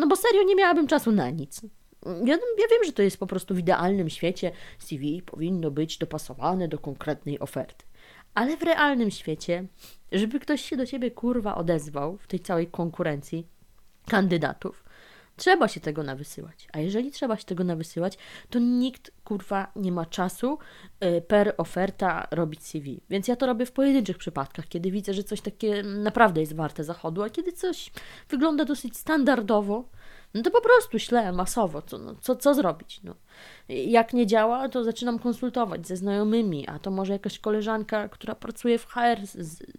no 0.00 0.06
bo 0.06 0.16
serio 0.16 0.42
nie 0.42 0.56
miałabym 0.56 0.86
czasu 0.86 1.12
na 1.12 1.30
nic. 1.30 1.62
Ja, 2.06 2.34
ja 2.34 2.68
wiem, 2.70 2.84
że 2.84 2.92
to 2.92 3.02
jest 3.02 3.18
po 3.18 3.26
prostu 3.26 3.54
w 3.54 3.58
idealnym 3.58 4.10
świecie 4.10 4.52
CV 4.78 5.22
powinno 5.22 5.70
być 5.70 5.98
dopasowane 5.98 6.68
do 6.68 6.78
konkretnej 6.78 7.40
oferty. 7.40 7.89
Ale 8.34 8.56
w 8.56 8.62
realnym 8.62 9.10
świecie, 9.10 9.64
żeby 10.12 10.40
ktoś 10.40 10.64
się 10.64 10.76
do 10.76 10.86
ciebie 10.86 11.10
kurwa 11.10 11.54
odezwał 11.54 12.16
w 12.16 12.26
tej 12.26 12.40
całej 12.40 12.66
konkurencji 12.66 13.46
kandydatów, 14.06 14.84
trzeba 15.36 15.68
się 15.68 15.80
tego 15.80 16.02
nawysyłać. 16.02 16.68
A 16.72 16.78
jeżeli 16.78 17.10
trzeba 17.10 17.36
się 17.36 17.44
tego 17.44 17.64
nawysyłać, 17.64 18.18
to 18.50 18.58
nikt 18.58 19.10
kurwa 19.24 19.72
nie 19.76 19.92
ma 19.92 20.06
czasu 20.06 20.58
y, 21.04 21.22
per 21.22 21.54
oferta 21.58 22.28
robić 22.30 22.62
CV. 22.66 23.00
Więc 23.10 23.28
ja 23.28 23.36
to 23.36 23.46
robię 23.46 23.66
w 23.66 23.72
pojedynczych 23.72 24.18
przypadkach, 24.18 24.68
kiedy 24.68 24.90
widzę, 24.90 25.14
że 25.14 25.24
coś 25.24 25.40
takie 25.40 25.82
naprawdę 25.82 26.40
jest 26.40 26.54
warte 26.54 26.84
zachodu, 26.84 27.22
a 27.22 27.30
kiedy 27.30 27.52
coś 27.52 27.90
wygląda 28.28 28.64
dosyć 28.64 28.96
standardowo, 28.96 29.84
no 30.34 30.42
to 30.42 30.50
po 30.50 30.60
prostu 30.60 30.98
ślę 30.98 31.32
masowo, 31.32 31.82
co, 31.82 31.98
no, 31.98 32.14
co, 32.20 32.36
co 32.36 32.54
zrobić. 32.54 33.00
No. 33.04 33.14
Jak 33.68 34.12
nie 34.12 34.26
działa, 34.26 34.68
to 34.68 34.84
zaczynam 34.84 35.18
konsultować 35.18 35.86
ze 35.86 35.96
znajomymi, 35.96 36.68
a 36.68 36.78
to 36.78 36.90
może 36.90 37.12
jakaś 37.12 37.38
koleżanka, 37.38 38.08
która 38.08 38.34
pracuje 38.34 38.78
w 38.78 38.86
HR 38.86 39.18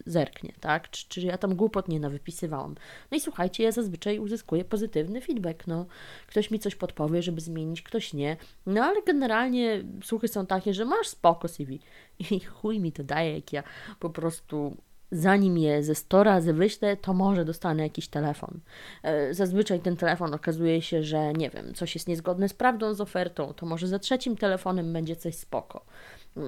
zerknie, 0.05 0.53
tak? 0.59 0.89
Czy, 0.89 1.09
czy 1.09 1.21
ja 1.21 1.37
tam 1.37 1.55
głupot 1.55 1.87
nie 1.87 1.99
nawypisywałam. 1.99 2.75
No 3.11 3.17
i 3.17 3.19
słuchajcie, 3.19 3.63
ja 3.63 3.71
zazwyczaj 3.71 4.19
uzyskuję 4.19 4.65
pozytywny 4.65 5.21
feedback, 5.21 5.67
no. 5.67 5.85
Ktoś 6.27 6.51
mi 6.51 6.59
coś 6.59 6.75
podpowie, 6.75 7.21
żeby 7.21 7.41
zmienić, 7.41 7.81
ktoś 7.81 8.13
nie. 8.13 8.37
No 8.65 8.83
ale 8.83 9.01
generalnie 9.01 9.83
słuchy 10.03 10.27
są 10.27 10.45
takie, 10.45 10.73
że 10.73 10.85
masz 10.85 11.07
spoko 11.07 11.47
CV 11.47 11.79
i 12.19 12.39
chuj 12.39 12.79
mi 12.79 12.91
to 12.91 13.03
daje, 13.03 13.35
jak 13.35 13.53
ja 13.53 13.63
po 13.99 14.09
prostu 14.09 14.77
zanim 15.11 15.57
je 15.57 15.83
ze 15.83 15.95
100 15.95 16.23
razy 16.23 16.53
wyślę, 16.53 16.97
to 16.97 17.13
może 17.13 17.45
dostanę 17.45 17.83
jakiś 17.83 18.07
telefon. 18.07 18.59
E, 19.03 19.33
zazwyczaj 19.33 19.79
ten 19.79 19.97
telefon 19.97 20.33
okazuje 20.33 20.81
się, 20.81 21.03
że 21.03 21.33
nie 21.33 21.49
wiem, 21.49 21.73
coś 21.73 21.95
jest 21.95 22.07
niezgodne 22.07 22.49
z 22.49 22.53
prawdą, 22.53 22.93
z 22.93 23.01
ofertą, 23.01 23.53
to 23.53 23.65
może 23.65 23.87
za 23.87 23.99
trzecim 23.99 24.37
telefonem 24.37 24.93
będzie 24.93 25.15
coś 25.15 25.35
spoko. 25.35 25.85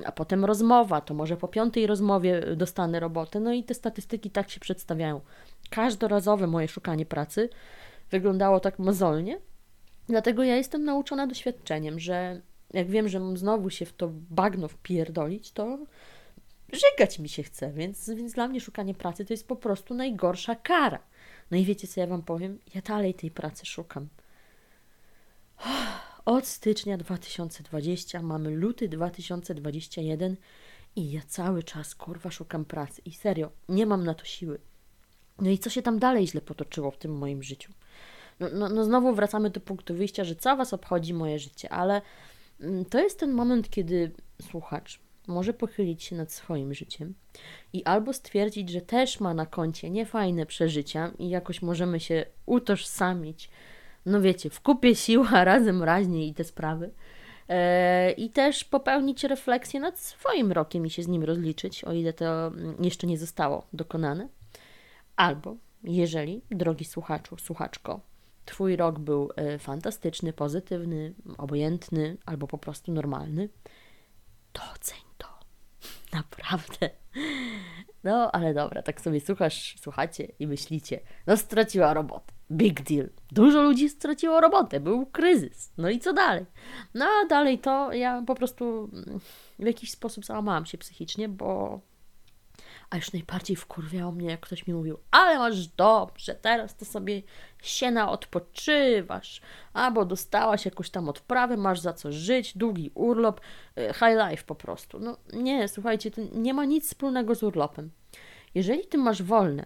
A 0.06 0.12
potem 0.12 0.46
rozmowa, 0.46 1.02
to 1.02 1.14
może 1.14 1.38
po 1.38 1.48
piątej 1.48 1.88
rozmowie 1.88 2.42
dostanę 2.56 3.00
robotę. 3.00 3.40
No 3.40 3.54
i 3.54 3.64
te 3.64 3.74
statystyki 3.74 4.30
tak 4.30 4.50
się 4.50 4.60
przedstawiają. 4.60 5.22
Każdorazowe 5.70 6.48
moje 6.48 6.68
szukanie 6.68 7.06
pracy 7.06 7.50
wyglądało 8.12 8.60
tak 8.60 8.80
mozolnie, 8.80 9.40
dlatego 10.08 10.44
ja 10.44 10.56
jestem 10.56 10.84
nauczona 10.84 11.28
doświadczeniem, 11.28 12.00
że 12.00 12.42
jak 12.74 12.88
wiem, 12.88 13.10
że 13.10 13.20
mam 13.20 13.38
znowu 13.38 13.70
się 13.70 13.86
w 13.86 13.94
to 13.94 14.10
bagno 14.30 14.68
wpierdolić, 14.68 15.52
to 15.52 15.78
żygać 16.74 17.20
mi 17.20 17.30
się 17.30 17.44
chce, 17.44 17.72
więc, 17.72 18.10
więc 18.10 18.34
dla 18.34 18.48
mnie 18.48 18.62
szukanie 18.62 18.94
pracy 18.94 19.26
to 19.26 19.34
jest 19.34 19.48
po 19.48 19.56
prostu 19.56 19.94
najgorsza 19.94 20.56
kara. 20.56 21.00
No 21.52 21.58
i 21.58 21.66
wiecie, 21.66 21.88
co 21.88 22.00
ja 22.00 22.08
Wam 22.08 22.22
powiem? 22.22 22.60
Ja 22.76 22.82
dalej 22.82 23.14
tej 23.14 23.32
pracy 23.32 23.66
szukam. 23.66 24.08
Od 26.26 26.48
stycznia 26.48 26.98
2020 26.98 28.22
mamy 28.22 28.50
luty 28.50 28.90
2021 28.90 30.36
i 30.96 31.12
ja 31.12 31.22
cały 31.28 31.64
czas 31.64 31.96
kurwa 31.96 32.32
szukam 32.32 32.66
pracy 32.66 33.02
i 33.06 33.14
serio, 33.14 33.52
nie 33.70 33.86
mam 33.86 34.04
na 34.04 34.14
to 34.14 34.26
siły. 34.26 34.60
No 35.40 35.50
i 35.50 35.58
co 35.58 35.70
się 35.70 35.82
tam 35.82 36.00
dalej 36.00 36.28
źle 36.28 36.42
potoczyło 36.42 36.92
w 36.92 36.98
tym 36.98 37.18
moim 37.18 37.44
życiu? 37.44 37.74
No, 38.40 38.48
no, 38.54 38.70
no 38.70 38.84
znowu 38.84 39.16
wracamy 39.16 39.50
do 39.50 39.60
punktu 39.60 39.96
wyjścia, 39.96 40.24
że 40.24 40.36
co 40.36 40.58
Was 40.58 40.74
obchodzi 40.74 41.14
moje 41.14 41.40
życie, 41.40 41.70
ale 41.70 42.02
mm, 42.62 42.86
to 42.86 43.00
jest 43.00 43.20
ten 43.20 43.32
moment, 43.32 43.70
kiedy 43.70 44.12
słuchacz 44.42 45.00
może 45.28 45.54
pochylić 45.54 46.04
się 46.04 46.16
nad 46.16 46.32
swoim 46.32 46.74
życiem 46.74 47.14
i 47.74 47.84
albo 47.84 48.14
stwierdzić, 48.14 48.70
że 48.70 48.82
też 48.82 49.20
ma 49.20 49.34
na 49.34 49.46
koncie 49.46 49.90
niefajne 49.90 50.46
przeżycia 50.46 51.12
i 51.20 51.30
jakoś 51.30 51.62
możemy 51.62 52.00
się 52.00 52.26
utożsamić, 52.46 53.50
no 54.06 54.22
wiecie, 54.22 54.50
w 54.50 54.62
kupie 54.62 54.96
siła 54.96 55.44
razem 55.44 55.84
raźniej 55.84 56.30
i 56.30 56.34
te 56.34 56.44
sprawy. 56.44 56.92
E, 57.50 58.12
I 58.12 58.30
też 58.30 58.64
popełnić 58.64 59.24
refleksję 59.24 59.80
nad 59.80 60.00
swoim 60.00 60.52
rokiem 60.52 60.86
i 60.86 60.90
się 60.90 61.04
z 61.04 61.08
nim 61.08 61.24
rozliczyć, 61.24 61.84
o 61.84 61.94
ile 61.94 62.14
to 62.14 62.52
jeszcze 62.80 63.08
nie 63.08 63.18
zostało 63.18 63.68
dokonane. 63.74 64.28
Albo, 65.16 65.56
jeżeli, 65.84 66.42
drogi 66.52 66.86
słuchaczu, 66.86 67.38
słuchaczko, 67.38 68.02
Twój 68.46 68.76
rok 68.76 69.00
był 69.00 69.30
e, 69.36 69.60
fantastyczny, 69.60 70.34
pozytywny, 70.34 71.14
obojętny 71.38 72.18
albo 72.26 72.48
po 72.48 72.58
prostu 72.58 72.92
normalny, 72.92 73.50
to 74.54 74.62
oceń 74.76 75.13
Naprawdę. 76.14 76.90
No, 78.04 78.32
ale 78.32 78.54
dobra, 78.54 78.82
tak 78.82 79.02
sobie 79.02 79.20
słuchasz, 79.20 79.76
słuchacie 79.80 80.28
i 80.40 80.48
myślicie, 80.48 81.00
no 81.28 81.38
straciła 81.38 81.94
robotę. 81.94 82.34
Big 82.52 82.82
deal. 82.82 83.10
Dużo 83.32 83.62
ludzi 83.62 83.90
straciło 83.90 84.42
robotę, 84.42 84.80
był 84.80 85.06
kryzys. 85.06 85.74
No 85.78 85.90
i 85.90 86.00
co 86.00 86.14
dalej? 86.14 86.46
No 86.94 87.06
a 87.06 87.28
dalej 87.28 87.60
to 87.60 87.94
ja 87.94 88.24
po 88.28 88.36
prostu 88.36 88.90
w 89.60 89.66
jakiś 89.66 89.92
sposób 89.92 90.26
załamałam 90.26 90.66
się 90.66 90.78
psychicznie, 90.78 91.30
bo 91.30 91.82
A 92.94 92.96
już 92.96 93.14
najbardziej 93.14 93.56
wkurwiało 93.56 94.12
mnie, 94.12 94.30
jak 94.30 94.40
ktoś 94.40 94.68
mi 94.68 94.74
mówił, 94.74 94.98
ale 95.12 95.38
masz 95.38 95.68
dobrze, 95.68 96.36
teraz 96.36 96.76
to 96.76 96.86
sobie 96.86 97.22
siena 97.64 98.12
odpoczywasz, 98.12 99.42
albo 99.74 100.06
dostałaś 100.06 100.66
jakąś 100.66 100.90
tam 100.90 101.10
odprawę, 101.10 101.58
masz 101.58 101.80
za 101.80 101.94
co 101.94 102.12
żyć, 102.12 102.58
długi 102.58 102.92
urlop, 102.94 103.42
y, 103.78 103.94
high 103.94 104.30
life 104.30 104.44
po 104.44 104.56
prostu. 104.56 105.00
No 105.00 105.18
nie, 105.34 105.68
słuchajcie, 105.68 106.12
to 106.12 106.22
nie 106.34 106.54
ma 106.54 106.66
nic 106.66 106.88
wspólnego 106.88 107.36
z 107.36 107.44
urlopem. 107.44 107.92
Jeżeli 108.56 108.88
ty 108.88 108.98
masz 108.98 109.24
wolne 109.24 109.66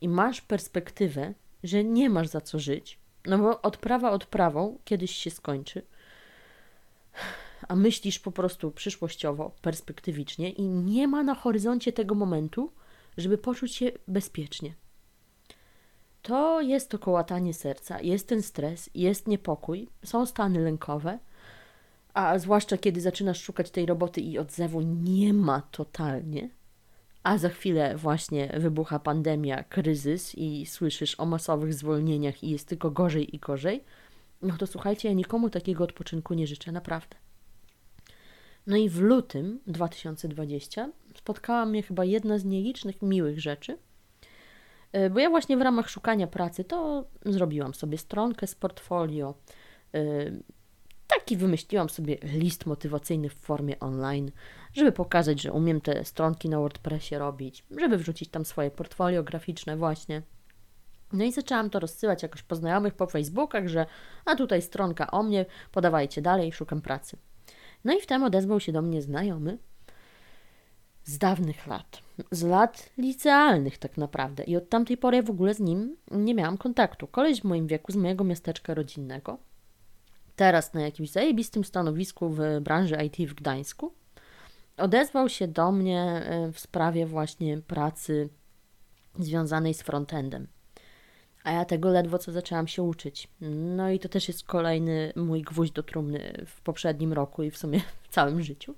i 0.00 0.08
masz 0.08 0.40
perspektywę, 0.40 1.34
że 1.64 1.84
nie 1.84 2.10
masz 2.10 2.28
za 2.28 2.40
co 2.40 2.58
żyć, 2.58 2.98
no 3.24 3.38
bo 3.38 3.62
odprawa 3.62 4.10
odprawą 4.10 4.78
kiedyś 4.84 5.16
się 5.16 5.30
skończy, 5.30 5.82
a 7.68 7.76
myślisz 7.76 8.18
po 8.18 8.32
prostu 8.32 8.70
przyszłościowo, 8.70 9.54
perspektywicznie 9.62 10.50
i 10.50 10.62
nie 10.68 11.08
ma 11.08 11.22
na 11.22 11.34
horyzoncie 11.34 11.92
tego 11.92 12.14
momentu, 12.14 12.72
żeby 13.16 13.38
poczuć 13.38 13.74
się 13.74 13.92
bezpiecznie. 14.08 14.74
To 16.22 16.60
jest 16.60 16.90
to 16.90 16.98
kołatanie 16.98 17.54
serca, 17.54 18.00
jest 18.00 18.28
ten 18.28 18.42
stres, 18.42 18.90
jest 18.94 19.28
niepokój, 19.28 19.88
są 20.04 20.26
stany 20.26 20.60
lękowe, 20.60 21.18
a 22.14 22.38
zwłaszcza 22.38 22.78
kiedy 22.78 23.00
zaczynasz 23.00 23.42
szukać 23.42 23.70
tej 23.70 23.86
roboty 23.86 24.20
i 24.20 24.38
odzewu 24.38 24.80
nie 24.80 25.34
ma 25.34 25.60
totalnie, 25.60 26.50
a 27.22 27.38
za 27.38 27.48
chwilę 27.48 27.96
właśnie 27.96 28.54
wybucha 28.56 28.98
pandemia, 28.98 29.64
kryzys 29.64 30.34
i 30.34 30.66
słyszysz 30.66 31.20
o 31.20 31.26
masowych 31.26 31.74
zwolnieniach 31.74 32.44
i 32.44 32.50
jest 32.50 32.68
tylko 32.68 32.90
gorzej 32.90 33.36
i 33.36 33.38
gorzej, 33.38 33.84
no 34.42 34.56
to 34.56 34.66
słuchajcie, 34.66 35.08
ja 35.08 35.14
nikomu 35.14 35.50
takiego 35.50 35.84
odpoczynku 35.84 36.34
nie 36.34 36.46
życzę, 36.46 36.72
naprawdę. 36.72 37.21
No 38.66 38.76
i 38.76 38.88
w 38.88 39.00
lutym 39.00 39.60
2020 39.66 40.88
spotkała 41.14 41.66
mnie 41.66 41.82
chyba 41.82 42.04
jedna 42.04 42.38
z 42.38 42.44
nielicznych 42.44 43.02
miłych 43.02 43.40
rzeczy, 43.40 43.78
e, 44.92 45.10
bo 45.10 45.20
ja 45.20 45.30
właśnie 45.30 45.56
w 45.56 45.62
ramach 45.62 45.90
szukania 45.90 46.26
pracy 46.26 46.64
to 46.64 47.04
zrobiłam 47.24 47.74
sobie 47.74 47.98
stronkę 47.98 48.46
z 48.46 48.54
portfolio. 48.54 49.34
E, 49.94 50.00
taki 51.06 51.36
wymyśliłam 51.36 51.90
sobie 51.90 52.16
list 52.22 52.66
motywacyjny 52.66 53.28
w 53.28 53.34
formie 53.34 53.80
online, 53.80 54.30
żeby 54.72 54.92
pokazać, 54.92 55.42
że 55.42 55.52
umiem 55.52 55.80
te 55.80 56.04
stronki 56.04 56.48
na 56.48 56.58
WordPressie 56.58 57.18
robić, 57.18 57.64
żeby 57.76 57.96
wrzucić 57.98 58.28
tam 58.28 58.44
swoje 58.44 58.70
portfolio 58.70 59.22
graficzne 59.22 59.76
właśnie. 59.76 60.22
No 61.12 61.24
i 61.24 61.32
zaczęłam 61.32 61.70
to 61.70 61.80
rozsyłać 61.80 62.22
jakoś 62.22 62.42
po 62.42 62.56
znajomych 62.56 62.94
po 62.94 63.06
Facebookach, 63.06 63.68
że 63.68 63.86
a 64.24 64.36
tutaj 64.36 64.62
stronka 64.62 65.10
o 65.10 65.22
mnie, 65.22 65.46
podawajcie 65.72 66.22
dalej, 66.22 66.52
szukam 66.52 66.80
pracy. 66.80 67.16
No 67.84 67.94
i 67.94 68.00
wtem 68.00 68.24
odezwał 68.24 68.60
się 68.60 68.72
do 68.72 68.82
mnie 68.82 69.02
znajomy 69.02 69.58
z 71.04 71.18
dawnych 71.18 71.66
lat, 71.66 72.02
z 72.30 72.42
lat 72.42 72.90
licealnych 72.98 73.78
tak 73.78 73.96
naprawdę. 73.96 74.44
I 74.44 74.56
od 74.56 74.68
tamtej 74.68 74.96
pory 74.96 75.22
w 75.22 75.30
ogóle 75.30 75.54
z 75.54 75.60
nim 75.60 75.96
nie 76.10 76.34
miałam 76.34 76.58
kontaktu. 76.58 77.06
Koleś 77.06 77.40
w 77.40 77.44
moim 77.44 77.66
wieku, 77.66 77.92
z 77.92 77.96
mojego 77.96 78.24
miasteczka 78.24 78.74
rodzinnego, 78.74 79.38
teraz 80.36 80.74
na 80.74 80.80
jakimś 80.80 81.10
zajebistym 81.10 81.64
stanowisku 81.64 82.28
w 82.28 82.40
branży 82.60 82.96
IT 83.06 83.30
w 83.30 83.34
Gdańsku, 83.34 83.92
odezwał 84.76 85.28
się 85.28 85.48
do 85.48 85.72
mnie 85.72 86.00
e, 86.02 86.52
w 86.52 86.60
sprawie 86.60 87.06
właśnie 87.06 87.58
pracy 87.58 88.28
związanej 89.18 89.74
z 89.74 89.82
frontendem. 89.82 90.46
A 91.44 91.52
ja 91.52 91.64
tego 91.64 91.90
ledwo 91.90 92.18
co 92.18 92.32
zaczęłam 92.32 92.68
się 92.68 92.82
uczyć. 92.82 93.28
No 93.76 93.90
i 93.90 93.98
to 93.98 94.08
też 94.08 94.28
jest 94.28 94.44
kolejny 94.44 95.12
mój 95.16 95.42
gwóźdź 95.42 95.72
do 95.72 95.82
trumny 95.82 96.44
w 96.46 96.60
poprzednim 96.60 97.12
roku 97.12 97.42
i 97.42 97.50
w 97.50 97.58
sumie 97.58 97.80
w 98.02 98.08
całym 98.08 98.42
życiu, 98.42 98.74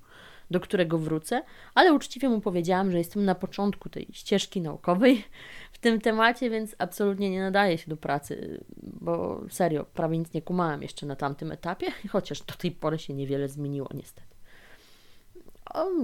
do 0.51 0.59
którego 0.59 0.97
wrócę, 0.97 1.43
ale 1.75 1.93
uczciwie 1.93 2.29
mu 2.29 2.41
powiedziałam, 2.41 2.91
że 2.91 2.97
jestem 2.97 3.25
na 3.25 3.35
początku 3.35 3.89
tej 3.89 4.07
ścieżki 4.11 4.61
naukowej 4.61 5.23
w 5.73 5.77
tym 5.77 6.01
temacie, 6.01 6.49
więc 6.49 6.75
absolutnie 6.77 7.29
nie 7.29 7.41
nadaje 7.41 7.77
się 7.77 7.89
do 7.89 7.97
pracy, 7.97 8.63
bo 8.77 9.41
serio, 9.49 9.85
prawie 9.93 10.17
nic 10.17 10.33
nie 10.33 10.41
kumałam 10.41 10.81
jeszcze 10.81 11.05
na 11.05 11.15
tamtym 11.15 11.51
etapie, 11.51 11.87
chociaż 12.09 12.41
do 12.41 12.53
tej 12.53 12.71
pory 12.71 12.99
się 12.99 13.13
niewiele 13.13 13.47
zmieniło 13.47 13.89
niestety 13.93 14.24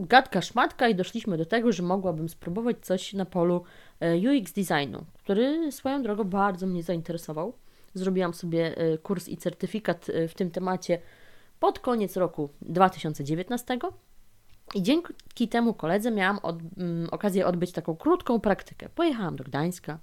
gadka 0.02 0.42
szmatka 0.42 0.88
i 0.88 0.96
doszliśmy 0.96 1.38
do 1.38 1.46
tego, 1.46 1.72
że 1.72 1.84
mogłabym 1.84 2.30
spróbować 2.30 2.78
coś 2.82 3.14
na 3.14 3.26
polu 3.26 3.64
e, 4.00 4.16
UX 4.18 4.54
designu, 4.54 5.06
który 5.18 5.72
swoją 5.72 6.04
drogą 6.04 6.24
bardzo 6.24 6.68
mnie 6.68 6.84
zainteresował. 6.84 7.54
Zrobiłam 7.94 8.34
sobie 8.34 8.78
e, 8.78 8.98
kurs 8.98 9.28
i 9.28 9.38
certyfikat 9.38 10.10
e, 10.10 10.28
w 10.28 10.34
tym 10.34 10.52
temacie 10.52 11.00
pod 11.60 11.80
koniec 11.80 12.18
roku 12.18 12.50
2019 12.62 13.80
i 14.76 14.84
dzięki 14.84 15.48
temu 15.48 15.74
koledze 15.74 16.12
miałam 16.12 16.40
od, 16.44 16.56
um, 16.56 17.08
okazję 17.12 17.46
odbyć 17.46 17.72
taką 17.72 17.96
krótką 17.96 18.40
praktykę. 18.40 18.90
Pojechałam 18.96 19.36
do 19.36 19.44
Gdańska. 19.44 20.00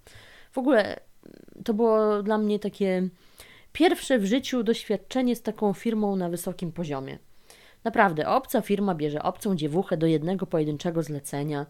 W 0.52 0.58
ogóle 0.58 0.82
mm, 0.84 1.64
to 1.64 1.74
było 1.74 2.22
dla 2.22 2.38
mnie 2.38 2.58
takie 2.58 3.08
pierwsze 3.72 4.18
w 4.18 4.24
życiu 4.24 4.62
doświadczenie 4.62 5.36
z 5.36 5.42
taką 5.42 5.72
firmą 5.72 6.16
na 6.16 6.28
wysokim 6.28 6.72
poziomie. 6.72 7.18
Naprawdę, 7.84 8.28
obca 8.28 8.60
firma 8.60 8.94
bierze 8.94 9.22
obcą 9.22 9.56
dziewuchę 9.56 9.96
do 9.96 10.06
jednego 10.06 10.46
pojedynczego 10.46 11.02
zlecenia. 11.02 11.66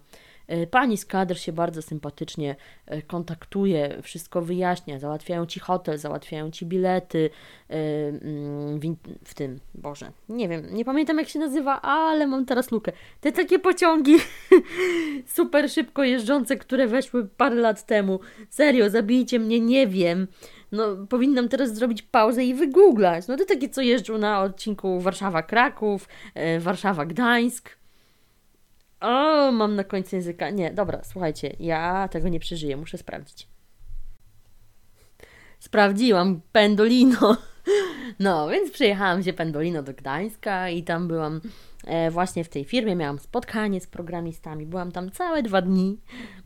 E, 0.49 0.67
pani 0.67 0.97
z 0.97 1.07
kadr 1.07 1.39
się 1.39 1.53
bardzo 1.53 1.83
sympatycznie 1.83 2.57
e, 2.87 3.03
kontaktuje, 3.03 3.99
wszystko 4.03 4.43
wyjaśnia, 4.43 4.99
załatwiają 4.99 5.47
ci 5.47 5.61
hotel, 5.61 5.99
załatwiają 5.99 6.51
ci 6.51 6.67
bilety 6.67 7.31
e, 7.71 7.75
mm, 8.09 8.81
w 9.25 9.35
tym, 9.35 9.61
Boże, 9.75 10.13
nie 10.29 10.49
wiem, 10.49 10.63
nie 10.71 10.85
pamiętam 10.85 11.19
jak 11.19 11.29
się 11.29 11.39
nazywa, 11.39 11.83
ale 11.83 12.27
mam 12.27 12.47
teraz 12.47 12.71
lukę. 12.71 12.93
Te 13.21 13.33
takie 13.33 13.59
pociągi 13.59 14.17
super 15.37 15.71
szybko 15.71 16.05
jeżdżące, 16.05 16.57
które 16.57 16.87
weszły 16.87 17.27
parę 17.27 17.57
lat 17.57 17.87
temu. 17.87 18.21
Serio, 18.51 18.91
zabijcie 18.91 19.39
mnie, 19.39 19.61
nie 19.61 19.87
wiem 19.87 20.27
no 20.73 21.07
powinnam 21.07 21.49
teraz 21.49 21.75
zrobić 21.75 22.03
pauzę 22.03 22.45
i 22.45 22.55
wygooglać. 22.55 23.29
No 23.29 23.37
to 23.37 23.45
takie, 23.45 23.69
co 23.69 23.83
jeżdżą 23.83 24.19
na 24.19 24.43
odcinku 24.43 25.01
Warszawa-Kraków, 25.01 26.09
e, 26.35 26.61
Warszawa-Gdańsk. 26.61 27.69
O, 29.01 29.53
mam 29.53 29.77
na 29.77 29.85
końcu 29.85 30.17
języka. 30.17 30.51
Nie, 30.51 30.71
dobra, 30.71 31.01
słuchajcie, 31.05 31.57
ja 31.61 32.09
tego 32.09 32.29
nie 32.29 32.41
przeżyję, 32.41 32.77
muszę 32.77 32.99
sprawdzić. 32.99 33.49
Sprawdziłam 35.59 36.41
Pendolino. 36.53 37.37
No, 38.19 38.49
więc 38.49 38.71
przyjechałam 38.71 39.23
się 39.23 39.33
Pendolino 39.33 39.83
do 39.83 39.95
Gdańska 39.95 40.69
i 40.69 40.83
tam 40.83 41.09
byłam 41.09 41.41
właśnie 42.11 42.45
w 42.45 42.49
tej 42.49 42.65
firmie 42.65 42.97
miałam 42.97 43.19
spotkanie 43.19 43.81
z 43.81 43.87
programistami. 43.87 44.67
Byłam 44.67 44.93
tam 44.93 45.11
całe 45.11 45.43
dwa 45.43 45.63
dni. 45.63 46.01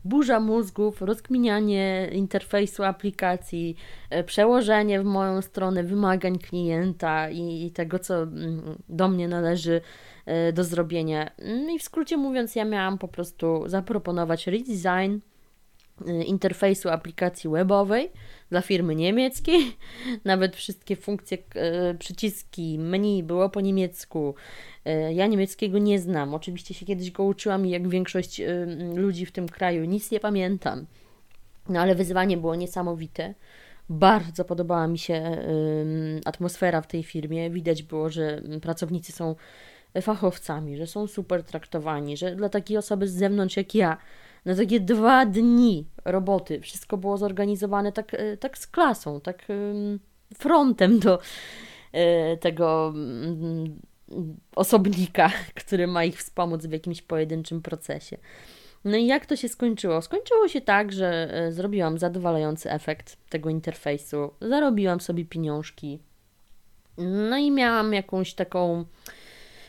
Burza 0.05 0.39
mózgów, 0.39 1.01
rozkminianie 1.01 2.09
interfejsu 2.11 2.83
aplikacji, 2.83 3.75
e, 4.09 4.23
przełożenie 4.23 5.01
w 5.01 5.05
moją 5.05 5.41
stronę 5.41 5.83
wymagań 5.83 6.39
klienta 6.39 7.29
i, 7.29 7.71
tego, 7.71 7.99
co 7.99 8.23
mm, 8.23 8.61
do 8.89 9.07
mnie 9.07 9.27
należy 9.27 9.81
e, 10.25 10.53
do 10.53 10.63
zrobienia. 10.63 11.31
No 11.65 11.73
I 11.73 11.79
w 11.79 11.83
skrócie 11.83 12.17
mówiąc, 12.17 12.55
ja 12.55 12.65
miałam 12.65 12.97
po 12.97 13.07
prostu 13.07 13.63
zaproponować 13.65 14.47
redesign 14.47 15.19
interfejsu 16.25 16.89
aplikacji 16.89 17.49
webowej 17.49 18.11
dla 18.49 18.61
firmy 18.61 18.95
niemieckiej. 18.95 19.77
Nawet 20.25 20.55
wszystkie 20.55 20.95
funkcje, 20.95 21.37
przyciski, 21.99 22.79
menu 22.79 23.23
było 23.23 23.49
po 23.49 23.61
niemiecku. 23.61 24.35
E, 24.85 25.13
ja 25.13 25.27
niemieckiego 25.27 25.77
nie 25.77 25.99
znam. 25.99 26.33
Oczywiście 26.33 26.73
się 26.73 26.85
kiedyś 26.85 27.11
go 27.11 27.23
uczyłam 27.23 27.65
i 27.65 27.69
jak 27.69 27.87
większość 27.87 28.39
e, 28.39 28.65
ludzi 28.95 29.25
w 29.25 29.31
tym 29.31 29.49
kraju 29.49 29.85
nic 29.85 30.11
nie 30.11 30.19
pamiętam. 30.19 30.85
No 31.69 31.79
ale 31.79 31.95
wyzwanie 31.95 32.37
było 32.37 32.55
niesamowite. 32.55 33.33
Bardzo 33.89 34.45
podobała 34.45 34.87
mi 34.87 34.97
się 34.97 35.13
e, 35.13 35.45
atmosfera 36.25 36.81
w 36.81 36.87
tej 36.87 37.03
firmie. 37.03 37.49
Widać 37.49 37.83
było, 37.83 38.09
że 38.09 38.41
pracownicy 38.61 39.11
są 39.11 39.35
fachowcami, 40.01 40.77
że 40.77 40.87
są 40.87 41.07
super 41.07 41.43
traktowani, 41.43 42.17
że 42.17 42.35
dla 42.35 42.49
takiej 42.49 42.77
osoby 42.77 43.07
z 43.07 43.13
zewnątrz 43.13 43.57
jak 43.57 43.75
ja, 43.75 43.97
na 44.45 44.55
takie 44.55 44.79
dwa 44.79 45.25
dni 45.25 45.87
roboty 46.05 46.59
wszystko 46.59 46.97
było 46.97 47.17
zorganizowane 47.17 47.91
tak, 47.91 48.15
tak 48.39 48.57
z 48.57 48.67
klasą, 48.67 49.21
tak 49.21 49.47
frontem 50.37 50.99
do 50.99 51.19
tego 52.39 52.93
osobnika, 54.55 55.31
który 55.65 55.87
ma 55.87 56.03
ich 56.03 56.17
wspomóc 56.17 56.65
w 56.65 56.71
jakimś 56.71 57.01
pojedynczym 57.01 57.61
procesie. 57.61 58.17
No 58.85 58.97
i 58.97 59.05
jak 59.05 59.25
to 59.25 59.35
się 59.35 59.49
skończyło? 59.49 60.01
Skończyło 60.01 60.47
się 60.47 60.61
tak, 60.61 60.91
że 60.91 61.29
e, 61.33 61.51
zrobiłam 61.51 61.97
zadowalający 61.97 62.71
efekt 62.71 63.17
tego 63.29 63.49
interfejsu, 63.49 64.33
zarobiłam 64.41 65.01
sobie 65.01 65.25
pieniążki, 65.25 65.99
no 66.97 67.37
i 67.37 67.51
miałam 67.51 67.93
jakąś 67.93 68.33
taką 68.33 68.85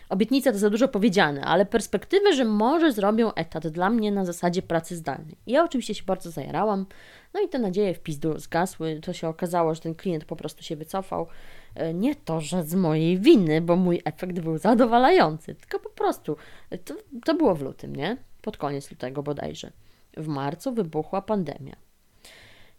obietnicę, 0.08 0.52
to 0.52 0.58
za 0.58 0.70
dużo 0.70 0.88
powiedziane, 0.88 1.44
ale 1.44 1.66
perspektywę, 1.66 2.32
że 2.32 2.44
może 2.44 2.92
zrobią 2.92 3.34
etat 3.34 3.66
dla 3.66 3.90
mnie 3.90 4.12
na 4.12 4.24
zasadzie 4.24 4.62
pracy 4.62 4.96
zdalnej. 4.96 5.36
Ja 5.46 5.64
oczywiście 5.64 5.94
się 5.94 6.04
bardzo 6.04 6.30
zajarałam, 6.30 6.86
no 7.34 7.40
i 7.40 7.48
te 7.48 7.58
nadzieje 7.58 7.94
w 7.94 8.00
pizdu 8.00 8.38
zgasły. 8.38 9.00
To 9.02 9.12
się 9.12 9.28
okazało, 9.28 9.74
że 9.74 9.80
ten 9.80 9.94
klient 9.94 10.24
po 10.24 10.36
prostu 10.36 10.62
się 10.62 10.76
wycofał. 10.76 11.26
E, 11.74 11.94
nie 11.94 12.14
to, 12.14 12.40
że 12.40 12.64
z 12.64 12.74
mojej 12.74 13.18
winy, 13.18 13.60
bo 13.60 13.76
mój 13.76 14.02
efekt 14.04 14.40
był 14.40 14.58
zadowalający, 14.58 15.54
tylko 15.54 15.78
po 15.78 15.90
prostu 15.90 16.36
to, 16.84 16.94
to 17.24 17.34
było 17.34 17.54
w 17.54 17.62
lutym, 17.62 17.96
nie? 17.96 18.16
pod 18.44 18.56
koniec 18.56 18.90
lutego 18.90 19.22
bodajże. 19.22 19.72
W 20.16 20.28
marcu 20.28 20.72
wybuchła 20.72 21.22
pandemia. 21.22 21.76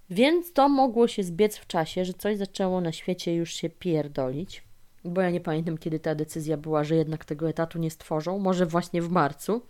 Więc 0.10 0.54
to 0.54 0.70
mogło 0.70 1.08
się 1.08 1.24
zbiec 1.24 1.58
w 1.58 1.68
czasie, 1.68 2.06
że 2.06 2.14
coś 2.14 2.38
zaczęło 2.38 2.82
na 2.82 2.92
świecie 2.92 3.36
już 3.36 3.54
się 3.54 3.70
pierdolić, 3.70 4.64
bo 5.06 5.22
ja 5.22 5.30
nie 5.30 5.42
pamiętam, 5.42 5.78
kiedy 5.78 6.00
ta 6.00 6.16
decyzja 6.16 6.58
była, 6.58 6.84
że 6.84 6.96
jednak 6.96 7.26
tego 7.26 7.50
etatu 7.50 7.80
nie 7.80 7.92
stworzą, 7.92 8.40
może 8.40 8.66
właśnie 8.66 9.02
w 9.02 9.10
marcu. 9.10 9.62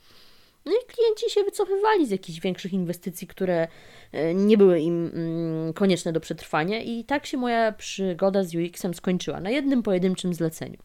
No 0.66 0.72
i 0.72 0.94
klienci 0.94 1.30
się 1.30 1.44
wycofywali 1.44 2.08
z 2.08 2.12
jakichś 2.12 2.40
większych 2.40 2.74
inwestycji, 2.74 3.28
które 3.28 3.68
e, 4.12 4.34
nie 4.34 4.58
były 4.58 4.80
im 4.80 5.12
mm, 5.14 5.74
konieczne 5.74 6.14
do 6.14 6.20
przetrwania, 6.20 6.82
i 6.82 7.04
tak 7.04 7.26
się 7.26 7.38
moja 7.38 7.72
przygoda 7.72 8.44
z 8.44 8.56
UX-em 8.56 8.94
skończyła 8.94 9.40
na 9.40 9.50
jednym 9.50 9.84
pojedynczym 9.84 10.34
zleceniu. 10.34 10.78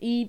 I 0.00 0.28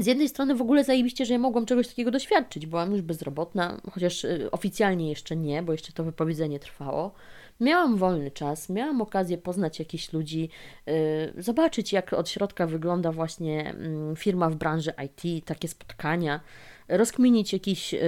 z 0.00 0.06
jednej 0.06 0.28
strony 0.28 0.54
w 0.54 0.60
ogóle 0.60 0.84
zajebiście, 0.84 1.26
że 1.26 1.32
ja 1.32 1.38
mogłam 1.38 1.66
czegoś 1.66 1.88
takiego 1.88 2.10
doświadczyć. 2.10 2.66
Byłam 2.66 2.92
już 2.92 3.02
bezrobotna, 3.02 3.80
chociaż 3.92 4.24
e, 4.24 4.50
oficjalnie 4.50 5.08
jeszcze 5.08 5.36
nie, 5.36 5.62
bo 5.62 5.72
jeszcze 5.72 5.92
to 5.92 6.04
wypowiedzenie 6.04 6.58
trwało. 6.58 7.14
Miałam 7.60 7.96
wolny 7.96 8.30
czas, 8.30 8.68
miałam 8.68 9.02
okazję 9.02 9.38
poznać 9.38 9.78
jakichś 9.78 10.12
ludzi, 10.12 10.48
yy, 10.86 11.42
zobaczyć 11.42 11.92
jak 11.92 12.12
od 12.12 12.28
środka 12.28 12.66
wygląda 12.66 13.12
właśnie 13.12 13.74
yy, 14.08 14.16
firma 14.16 14.50
w 14.50 14.56
branży 14.56 14.92
IT, 15.04 15.44
takie 15.44 15.68
spotkania 15.68 16.40
rozkminić 16.88 17.52
jakiś 17.52 17.94
y, 17.94 17.98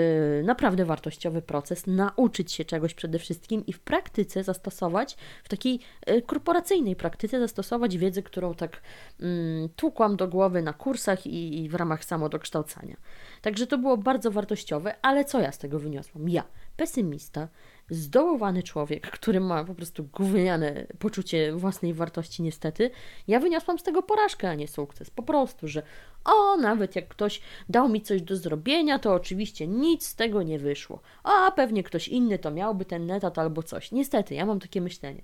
naprawdę 0.45 0.85
wartościowy 0.85 1.43
proces, 1.43 1.87
nauczyć 1.87 2.53
się 2.53 2.65
czegoś 2.65 2.95
przede 2.95 3.19
wszystkim 3.19 3.67
i 3.67 3.73
w 3.73 3.81
praktyce 3.81 4.45
zastosować, 4.45 5.17
w 5.45 5.49
takiej 5.49 5.81
y, 6.11 6.23
korporacyjnej 6.23 6.97
praktyce 6.97 7.41
zastosować 7.41 7.99
wiedzę, 7.99 8.23
którą 8.23 8.55
tak 8.55 8.83
y, 9.21 9.69
tłukłam 9.77 10.17
do 10.17 10.29
głowy 10.29 10.63
na 10.63 10.73
kursach 10.73 11.27
i 11.27 11.69
w 11.69 11.75
ramach 11.75 12.05
samodokształcania. 12.05 12.97
Także 13.43 13.67
to 13.67 13.79
było 13.79 13.97
bardzo 13.97 14.31
wartościowe, 14.31 14.95
ale 15.03 15.25
co 15.25 15.41
ja 15.41 15.53
z 15.53 15.59
tego 15.59 15.79
wyniosłam? 15.79 16.29
Ja, 16.29 16.45
pesymista, 16.77 17.49
zdołowany 17.91 18.63
człowiek, 18.63 19.11
który 19.11 19.41
ma 19.41 19.65
po 19.65 19.75
prostu 19.75 20.05
gówniane 20.05 20.87
poczucie 20.99 21.53
własnej 21.53 21.95
wartości 21.95 22.43
niestety, 22.43 22.91
ja 23.29 23.41
wyniosłam 23.41 23.79
z 23.79 23.83
tego 23.83 24.03
porażkę, 24.03 24.51
a 24.51 24.55
nie 24.55 24.69
sukces. 24.69 25.11
Po 25.11 25.23
prostu, 25.23 25.69
że 25.69 25.83
o, 26.25 26.57
nawet 26.57 26.97
jak 26.97 27.09
ktoś 27.09 27.41
dał 27.69 27.89
mi 27.89 28.01
coś 28.01 28.23
do 28.23 28.37
zrobienia, 28.37 28.99
to 28.99 29.15
oczywiście 29.15 29.67
nic 29.67 30.07
z 30.07 30.15
tego 30.15 30.43
nie 30.43 30.59
wyszło. 30.59 31.01
A 31.25 31.51
pewnie 31.51 31.83
ktoś 31.83 32.09
inny 32.09 32.39
to 32.39 32.51
miałby 32.51 32.85
ten 32.85 33.07
netat 33.07 33.39
albo 33.39 33.63
coś. 33.63 33.93
Niestety, 33.93 34.35
ja 34.35 34.47
mam 34.47 34.61
takie 34.61 34.81
myślenie. 34.81 35.23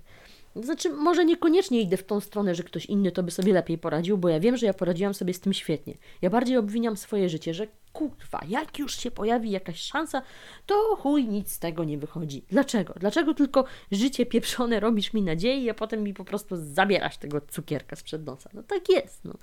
Znaczy, 0.55 0.89
może 0.89 1.25
niekoniecznie 1.25 1.81
idę 1.81 1.97
w 1.97 2.03
tą 2.03 2.19
stronę, 2.19 2.55
że 2.55 2.63
ktoś 2.63 2.85
inny 2.85 3.11
to 3.11 3.23
by 3.23 3.31
sobie 3.31 3.53
lepiej 3.53 3.77
poradził, 3.77 4.17
bo 4.17 4.29
ja 4.29 4.39
wiem, 4.39 4.57
że 4.57 4.65
ja 4.65 4.73
poradziłam 4.73 5.13
sobie 5.13 5.33
z 5.33 5.39
tym 5.39 5.53
świetnie. 5.53 5.97
Ja 6.21 6.29
bardziej 6.29 6.57
obwiniam 6.57 6.97
swoje 6.97 7.29
życie, 7.29 7.53
że 7.53 7.67
kurwa, 7.93 8.41
jak 8.47 8.79
już 8.79 8.97
się 8.97 9.11
pojawi 9.11 9.51
jakaś 9.51 9.79
szansa, 9.79 10.21
to 10.65 10.95
chuj, 10.95 11.27
nic 11.27 11.51
z 11.51 11.59
tego 11.59 11.83
nie 11.83 11.97
wychodzi. 11.97 12.45
Dlaczego? 12.49 12.93
Dlaczego 12.99 13.33
tylko 13.33 13.65
życie 13.91 14.25
pieprzone 14.25 14.79
robisz 14.79 15.13
mi 15.13 15.21
nadzieję, 15.21 15.71
a 15.71 15.73
potem 15.73 16.03
mi 16.03 16.13
po 16.13 16.25
prostu 16.25 16.55
zabierasz 16.57 17.17
tego 17.17 17.41
cukierka 17.41 17.95
sprzed 17.95 18.25
nosa? 18.25 18.49
No 18.53 18.63
tak 18.63 18.89
jest, 18.89 19.25
no. 19.25 19.33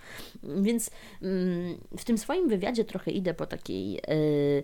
Więc 0.43 0.91
mm, 1.23 1.79
w 1.97 2.05
tym 2.05 2.19
swoim 2.19 2.49
wywiadzie 2.49 2.85
trochę 2.85 3.11
idę 3.11 3.35
po 3.35 3.47
takiej... 3.47 3.93
Yy, 3.93 4.63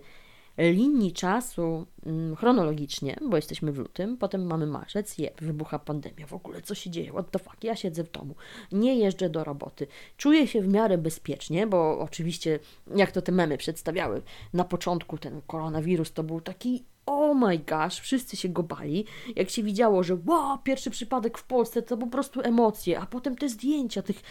linii 0.57 1.13
czasu 1.13 1.85
mm, 2.05 2.35
chronologicznie, 2.35 3.15
bo 3.29 3.35
jesteśmy 3.35 3.71
w 3.71 3.77
lutym, 3.77 4.17
potem 4.17 4.45
mamy 4.45 4.65
marzec, 4.65 5.17
je, 5.17 5.31
wybucha 5.41 5.79
pandemia, 5.79 6.27
w 6.27 6.33
ogóle 6.33 6.61
co 6.61 6.75
się 6.75 6.89
dzieje, 6.89 7.11
what 7.11 7.31
the 7.31 7.39
fuck, 7.39 7.63
ja 7.63 7.75
siedzę 7.75 8.03
w 8.03 8.11
domu, 8.11 8.35
nie 8.71 8.95
jeżdżę 8.95 9.29
do 9.29 9.43
roboty, 9.43 9.87
czuję 10.17 10.47
się 10.47 10.61
w 10.61 10.67
miarę 10.67 10.97
bezpiecznie, 10.97 11.67
bo 11.67 11.99
oczywiście, 11.99 12.59
jak 12.95 13.11
to 13.11 13.21
te 13.21 13.31
memy 13.31 13.57
przedstawiały, 13.57 14.21
na 14.53 14.63
początku 14.63 15.17
ten 15.17 15.41
koronawirus 15.47 16.13
to 16.13 16.23
był 16.23 16.41
taki 16.41 16.85
oh 17.05 17.33
my 17.33 17.59
gosh, 17.59 17.99
wszyscy 17.99 18.37
się 18.37 18.49
go 18.49 18.63
bali. 18.63 19.05
Jak 19.35 19.49
się 19.49 19.63
widziało, 19.63 20.03
że 20.03 20.17
wow, 20.25 20.57
pierwszy 20.63 20.89
przypadek 20.89 21.37
w 21.37 21.43
Polsce, 21.43 21.81
to 21.81 21.97
po 21.97 22.07
prostu 22.07 22.41
emocje, 22.41 22.99
a 22.99 23.05
potem 23.05 23.35
te 23.35 23.49
zdjęcia 23.49 24.01
tych 24.01 24.21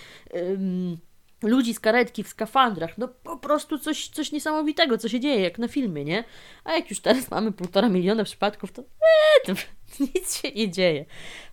ludzi 1.43 1.75
z 1.75 1.81
karetki 1.81 2.25
w 2.25 2.29
skafandrach. 2.29 2.99
No 2.99 3.09
po 3.09 3.37
prostu 3.37 3.79
coś, 3.79 4.09
coś 4.09 4.33
niesamowitego, 4.33 4.99
co 4.99 5.09
się 5.09 5.21
dzieje, 5.21 5.41
jak 5.41 5.59
na 5.59 5.69
filmie, 5.69 6.05
nie? 6.05 6.25
A 6.65 6.73
jak 6.73 6.91
już 6.91 7.01
teraz 7.01 7.31
mamy 7.31 7.53
półtora 7.53 7.89
miliona 7.89 8.25
przypadków, 8.25 8.73
to, 8.73 8.83
ee, 8.83 9.55
to 9.55 9.61
nic 10.15 10.43
się 10.43 10.51
nie 10.51 10.71
dzieje. 10.71 11.05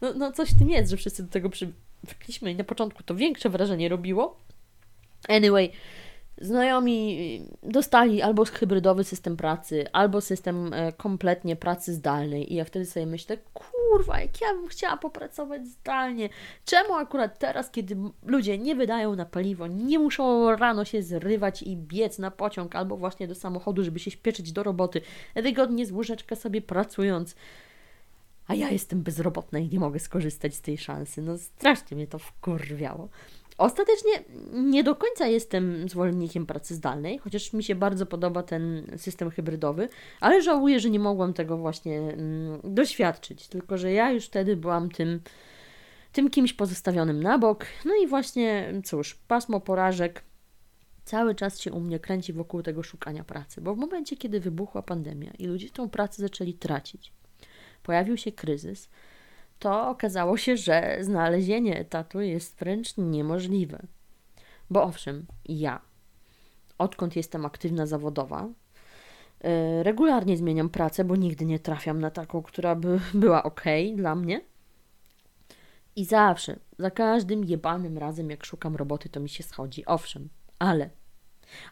No, 0.01 0.13
no 0.13 0.31
coś 0.31 0.49
w 0.49 0.59
tym 0.59 0.69
jest, 0.69 0.91
że 0.91 0.97
wszyscy 0.97 1.23
do 1.23 1.29
tego 1.29 1.49
przywykliśmy 1.49 2.51
i 2.51 2.55
na 2.55 2.63
początku 2.63 3.03
to 3.03 3.15
większe 3.15 3.49
wrażenie 3.49 3.89
robiło. 3.89 4.39
Anyway, 5.29 5.71
Znajomi 6.43 7.41
dostali 7.63 8.21
albo 8.21 8.45
hybrydowy 8.45 9.03
system 9.03 9.37
pracy, 9.37 9.85
albo 9.91 10.21
system 10.21 10.73
e, 10.73 10.93
kompletnie 10.93 11.55
pracy 11.55 11.93
zdalnej. 11.93 12.53
I 12.53 12.55
ja 12.55 12.65
wtedy 12.65 12.85
sobie 12.85 13.05
myślę, 13.05 13.37
kurwa, 13.53 14.19
jak 14.19 14.41
ja 14.41 14.53
bym 14.53 14.67
chciała 14.67 14.97
popracować 14.97 15.67
zdalnie. 15.67 16.29
Czemu 16.65 16.93
akurat 16.93 17.39
teraz, 17.39 17.71
kiedy 17.71 17.95
ludzie 18.25 18.57
nie 18.57 18.75
wydają 18.75 19.15
na 19.15 19.25
paliwo, 19.25 19.67
nie 19.67 19.99
muszą 19.99 20.55
rano 20.55 20.85
się 20.85 21.03
zrywać 21.03 21.61
i 21.61 21.77
biec 21.77 22.19
na 22.19 22.31
pociąg 22.31 22.75
albo 22.75 22.97
właśnie 22.97 23.27
do 23.27 23.35
samochodu, 23.35 23.83
żeby 23.83 23.99
się 23.99 24.11
śpieszyć 24.11 24.51
do 24.51 24.63
roboty, 24.63 25.01
wygodnie 25.35 25.85
z 25.85 25.91
łóżeczka 25.91 26.35
sobie 26.35 26.61
pracując. 26.61 27.35
A 28.47 28.55
ja 28.55 28.69
jestem 28.69 29.01
bezrobotna 29.01 29.59
i 29.59 29.69
nie 29.69 29.79
mogę 29.79 29.99
skorzystać 29.99 30.55
z 30.55 30.61
tej 30.61 30.77
szansy. 30.77 31.21
No 31.21 31.37
strasznie 31.37 31.97
mnie 31.97 32.07
to 32.07 32.19
wkurwiało. 32.19 33.09
Ostatecznie 33.63 34.11
nie 34.53 34.83
do 34.83 34.95
końca 34.95 35.27
jestem 35.27 35.89
zwolennikiem 35.89 36.45
pracy 36.45 36.75
zdalnej, 36.75 37.17
chociaż 37.17 37.53
mi 37.53 37.63
się 37.63 37.75
bardzo 37.75 38.05
podoba 38.05 38.43
ten 38.43 38.91
system 38.97 39.29
hybrydowy, 39.29 39.89
ale 40.19 40.41
żałuję, 40.41 40.79
że 40.79 40.89
nie 40.89 40.99
mogłam 40.99 41.33
tego 41.33 41.57
właśnie 41.57 41.99
mm, 41.99 42.59
doświadczyć. 42.63 43.47
Tylko, 43.47 43.77
że 43.77 43.91
ja 43.91 44.11
już 44.11 44.25
wtedy 44.25 44.55
byłam 44.55 44.89
tym, 44.89 45.21
tym 46.11 46.29
kimś 46.29 46.53
pozostawionym 46.53 47.23
na 47.23 47.37
bok. 47.37 47.65
No 47.85 47.91
i 48.03 48.07
właśnie, 48.07 48.73
cóż, 48.85 49.15
pasmo 49.27 49.59
porażek 49.59 50.23
cały 51.05 51.35
czas 51.35 51.59
się 51.59 51.71
u 51.71 51.79
mnie 51.79 51.99
kręci 51.99 52.33
wokół 52.33 52.61
tego 52.61 52.83
szukania 52.83 53.23
pracy, 53.23 53.61
bo 53.61 53.75
w 53.75 53.77
momencie, 53.77 54.17
kiedy 54.17 54.39
wybuchła 54.39 54.81
pandemia 54.81 55.31
i 55.39 55.45
ludzie 55.45 55.69
tą 55.69 55.89
pracę 55.89 56.21
zaczęli 56.21 56.53
tracić, 56.53 57.13
pojawił 57.83 58.17
się 58.17 58.31
kryzys 58.31 58.89
to 59.63 59.89
okazało 59.89 60.37
się, 60.37 60.57
że 60.57 60.97
znalezienie 61.01 61.79
etatu 61.79 62.21
jest 62.21 62.59
wręcz 62.59 62.97
niemożliwe. 62.97 63.87
Bo 64.69 64.83
owszem, 64.83 65.25
ja, 65.45 65.81
odkąd 66.77 67.15
jestem 67.15 67.45
aktywna 67.45 67.85
zawodowa, 67.85 68.49
yy, 69.43 69.83
regularnie 69.83 70.37
zmieniam 70.37 70.69
pracę, 70.69 71.03
bo 71.03 71.15
nigdy 71.15 71.45
nie 71.45 71.59
trafiam 71.59 71.99
na 71.99 72.11
taką, 72.11 72.41
która 72.41 72.75
by 72.75 72.99
była 73.13 73.43
ok 73.43 73.63
dla 73.95 74.15
mnie. 74.15 74.41
I 75.95 76.05
zawsze, 76.05 76.59
za 76.79 76.91
każdym 76.91 77.43
jebanym 77.43 77.97
razem, 77.97 78.29
jak 78.29 78.45
szukam 78.45 78.75
roboty, 78.75 79.09
to 79.09 79.19
mi 79.19 79.29
się 79.29 79.43
schodzi. 79.43 79.85
Owszem, 79.85 80.29
ale, 80.59 80.89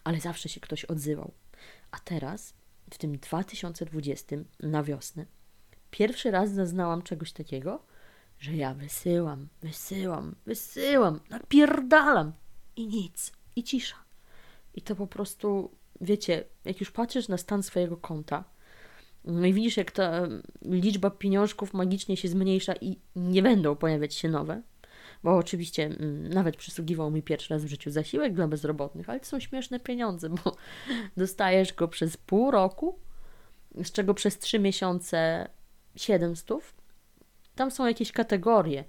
ale 0.04 0.20
zawsze 0.20 0.50
się 0.50 0.60
ktoś 0.60 0.86
odzywał. 0.86 1.32
A 1.92 2.00
teraz, 2.00 2.54
w 2.90 2.98
tym 2.98 3.18
2020, 3.18 4.36
na 4.60 4.84
wiosnę, 4.84 5.26
pierwszy 5.92 6.32
raz 6.32 6.52
zaznałam 6.52 7.02
czegoś 7.02 7.32
takiego, 7.32 7.84
że 8.40 8.56
ja 8.56 8.74
wysyłam, 8.74 9.48
wysyłam, 9.62 10.36
wysyłam, 10.46 11.20
napierdalam 11.30 12.34
i 12.76 12.88
nic, 12.88 13.32
i 13.56 13.64
cisza. 13.64 13.96
I 14.74 14.82
to 14.82 14.96
po 14.96 15.08
prostu, 15.08 15.72
wiecie, 16.02 16.44
jak 16.66 16.80
już 16.80 16.92
patrzysz 16.92 17.28
na 17.28 17.38
stan 17.38 17.64
swojego 17.64 17.98
konta, 17.98 18.44
no 19.26 19.46
i 19.46 19.54
widzisz, 19.54 19.78
jak 19.78 19.92
ta 19.92 20.28
liczba 20.62 21.10
pieniążków 21.10 21.74
magicznie 21.74 22.18
się 22.18 22.28
zmniejsza 22.28 22.74
i 22.82 23.00
nie 23.16 23.44
będą 23.44 23.76
pojawiać 23.76 24.14
się 24.14 24.30
nowe, 24.30 24.62
bo 25.24 25.38
oczywiście 25.38 25.86
mm, 25.86 26.28
nawet 26.28 26.58
przysługiwał 26.58 27.12
mi 27.12 27.24
pierwszy 27.24 27.54
raz 27.54 27.66
w 27.66 27.70
życiu 27.70 27.92
zasiłek 27.92 28.34
dla 28.34 28.48
bezrobotnych, 28.48 29.10
ale 29.10 29.20
to 29.20 29.26
są 29.26 29.40
śmieszne 29.40 29.80
pieniądze, 29.80 30.30
bo 30.30 30.56
dostajesz 31.18 31.74
go 31.74 31.88
przez 31.88 32.18
pół 32.18 32.52
roku, 32.52 33.00
z 33.84 33.92
czego 33.92 34.14
przez 34.14 34.40
trzy 34.40 34.60
miesiące 34.60 35.48
700, 35.96 36.74
tam 37.56 37.72
są 37.72 37.88
jakieś 37.88 38.12
kategorie. 38.12 38.84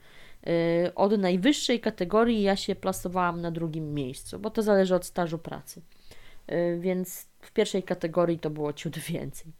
Y, 0.86 0.94
od 0.94 1.18
najwyższej 1.18 1.80
kategorii 1.80 2.42
ja 2.42 2.56
się 2.56 2.74
plasowałam 2.74 3.40
na 3.40 3.50
drugim 3.50 3.94
miejscu, 3.94 4.38
bo 4.38 4.50
to 4.50 4.62
zależy 4.62 4.94
od 4.94 5.06
stażu 5.06 5.38
pracy. 5.38 5.82
Y, 6.52 6.78
więc 6.80 7.26
w 7.40 7.52
pierwszej 7.52 7.82
kategorii 7.82 8.38
to 8.38 8.50
było 8.50 8.72
ciut 8.72 8.98
więcej. 8.98 9.52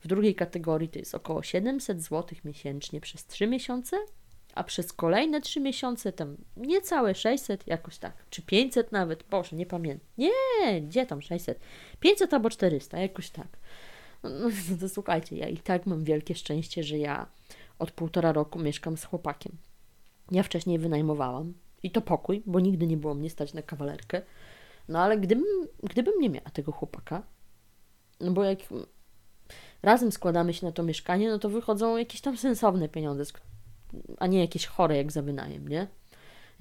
W 0.00 0.06
drugiej 0.06 0.34
kategorii 0.34 0.88
to 0.88 0.98
jest 0.98 1.14
około 1.14 1.42
700 1.42 2.02
zł 2.02 2.38
miesięcznie 2.44 3.00
przez 3.00 3.26
3 3.26 3.46
miesiące, 3.46 3.96
a 4.54 4.64
przez 4.64 4.92
kolejne 4.92 5.40
3 5.40 5.60
miesiące 5.60 6.12
tam 6.12 6.36
niecałe 6.56 7.14
600, 7.14 7.66
jakoś 7.66 7.98
tak, 7.98 8.14
czy 8.30 8.42
500 8.42 8.92
nawet, 8.92 9.22
boże, 9.22 9.56
nie 9.56 9.66
pamiętam. 9.66 10.08
Nie, 10.18 10.80
gdzie 10.82 11.06
tam 11.06 11.22
600? 11.22 11.60
500 12.00 12.34
albo 12.34 12.50
400, 12.50 12.98
jakoś 12.98 13.30
tak. 13.30 13.58
No, 14.22 14.30
no 14.70 14.76
to 14.80 14.88
słuchajcie, 14.88 15.36
ja 15.36 15.48
i 15.48 15.56
tak 15.56 15.86
mam 15.86 16.04
wielkie 16.04 16.34
szczęście, 16.34 16.82
że 16.82 16.98
ja 16.98 17.26
od 17.78 17.90
półtora 17.90 18.32
roku 18.32 18.58
mieszkam 18.58 18.96
z 18.96 19.04
chłopakiem. 19.04 19.56
Ja 20.30 20.42
wcześniej 20.42 20.78
wynajmowałam 20.78 21.54
i 21.82 21.90
to 21.90 22.00
pokój, 22.00 22.42
bo 22.46 22.60
nigdy 22.60 22.86
nie 22.86 22.96
było 22.96 23.14
mnie 23.14 23.30
stać 23.30 23.54
na 23.54 23.62
kawalerkę. 23.62 24.22
No 24.88 25.00
ale 25.00 25.18
gdybym, 25.18 25.68
gdybym 25.82 26.20
nie 26.20 26.30
miała 26.30 26.50
tego 26.50 26.72
chłopaka, 26.72 27.22
no 28.20 28.32
bo 28.32 28.44
jak 28.44 28.58
razem 29.82 30.12
składamy 30.12 30.54
się 30.54 30.66
na 30.66 30.72
to 30.72 30.82
mieszkanie, 30.82 31.30
no 31.30 31.38
to 31.38 31.48
wychodzą 31.48 31.96
jakieś 31.96 32.20
tam 32.20 32.36
sensowne 32.36 32.88
pieniądze, 32.88 33.24
a 34.18 34.26
nie 34.26 34.40
jakieś 34.40 34.66
chore 34.66 34.96
jak 34.96 35.12
za 35.12 35.22
wynajem, 35.22 35.68
nie? 35.68 35.86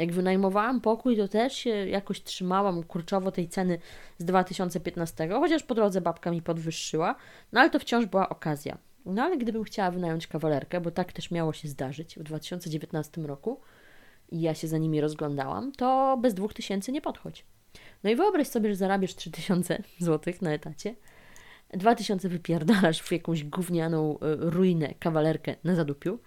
Jak 0.01 0.11
wynajmowałam 0.11 0.81
pokój, 0.81 1.17
to 1.17 1.27
też 1.27 1.53
się 1.53 1.69
jakoś 1.69 2.23
trzymałam 2.23 2.83
kurczowo 2.83 3.31
tej 3.31 3.49
ceny 3.49 3.79
z 4.17 4.25
2015, 4.25 5.29
chociaż 5.29 5.63
po 5.63 5.75
drodze 5.75 6.01
babka 6.01 6.31
mi 6.31 6.41
podwyższyła, 6.41 7.15
no 7.51 7.59
ale 7.59 7.69
to 7.69 7.79
wciąż 7.79 8.05
była 8.05 8.29
okazja. 8.29 8.77
No 9.05 9.23
ale 9.23 9.37
gdybym 9.37 9.63
chciała 9.63 9.91
wynająć 9.91 10.27
kawalerkę, 10.27 10.81
bo 10.81 10.91
tak 10.91 11.13
też 11.13 11.31
miało 11.31 11.53
się 11.53 11.67
zdarzyć 11.67 12.15
w 12.15 12.23
2019 12.23 13.21
roku 13.21 13.61
i 14.31 14.41
ja 14.41 14.53
się 14.53 14.67
za 14.67 14.77
nimi 14.77 15.01
rozglądałam, 15.01 15.71
to 15.71 16.17
bez 16.21 16.33
2000 16.33 16.91
nie 16.91 17.01
podchodź. 17.01 17.45
No 18.03 18.09
i 18.09 18.15
wyobraź 18.15 18.47
sobie, 18.47 18.69
że 18.69 18.75
zarabiasz 18.75 19.15
3000 19.15 19.83
zł 19.99 20.33
na 20.41 20.53
etacie, 20.53 20.95
2000 21.73 22.29
wypierdalasz 22.29 23.01
w 23.01 23.11
jakąś 23.11 23.43
gównianą 23.43 24.19
e, 24.19 24.35
ruinę 24.35 24.93
kawalerkę 24.99 25.55
na 25.63 25.75
zadupiu, 25.75 26.19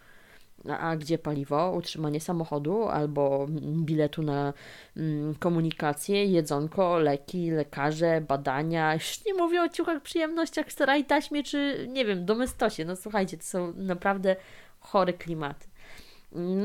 a 0.69 0.97
gdzie 0.97 1.19
paliwo, 1.19 1.73
utrzymanie 1.73 2.21
samochodu 2.21 2.89
albo 2.89 3.47
biletu 3.85 4.23
na 4.23 4.53
mm, 4.97 5.35
komunikację, 5.35 6.25
jedzonko, 6.25 6.99
leki, 6.99 7.51
lekarze, 7.51 8.21
badania. 8.21 8.95
Już 8.95 9.25
nie 9.25 9.35
mówię 9.35 9.63
o 9.63 9.69
ciuchach, 9.69 10.03
przyjemnościach, 10.03 10.73
staraj 10.73 11.05
taśmie 11.05 11.43
czy 11.43 11.87
nie 11.93 12.05
wiem, 12.05 12.27
domestosie. 12.27 12.85
No 12.85 12.97
słuchajcie, 12.97 13.37
to 13.37 13.45
są 13.45 13.73
naprawdę 13.77 14.37
chore 14.81 15.13
klimaty. 15.13 15.67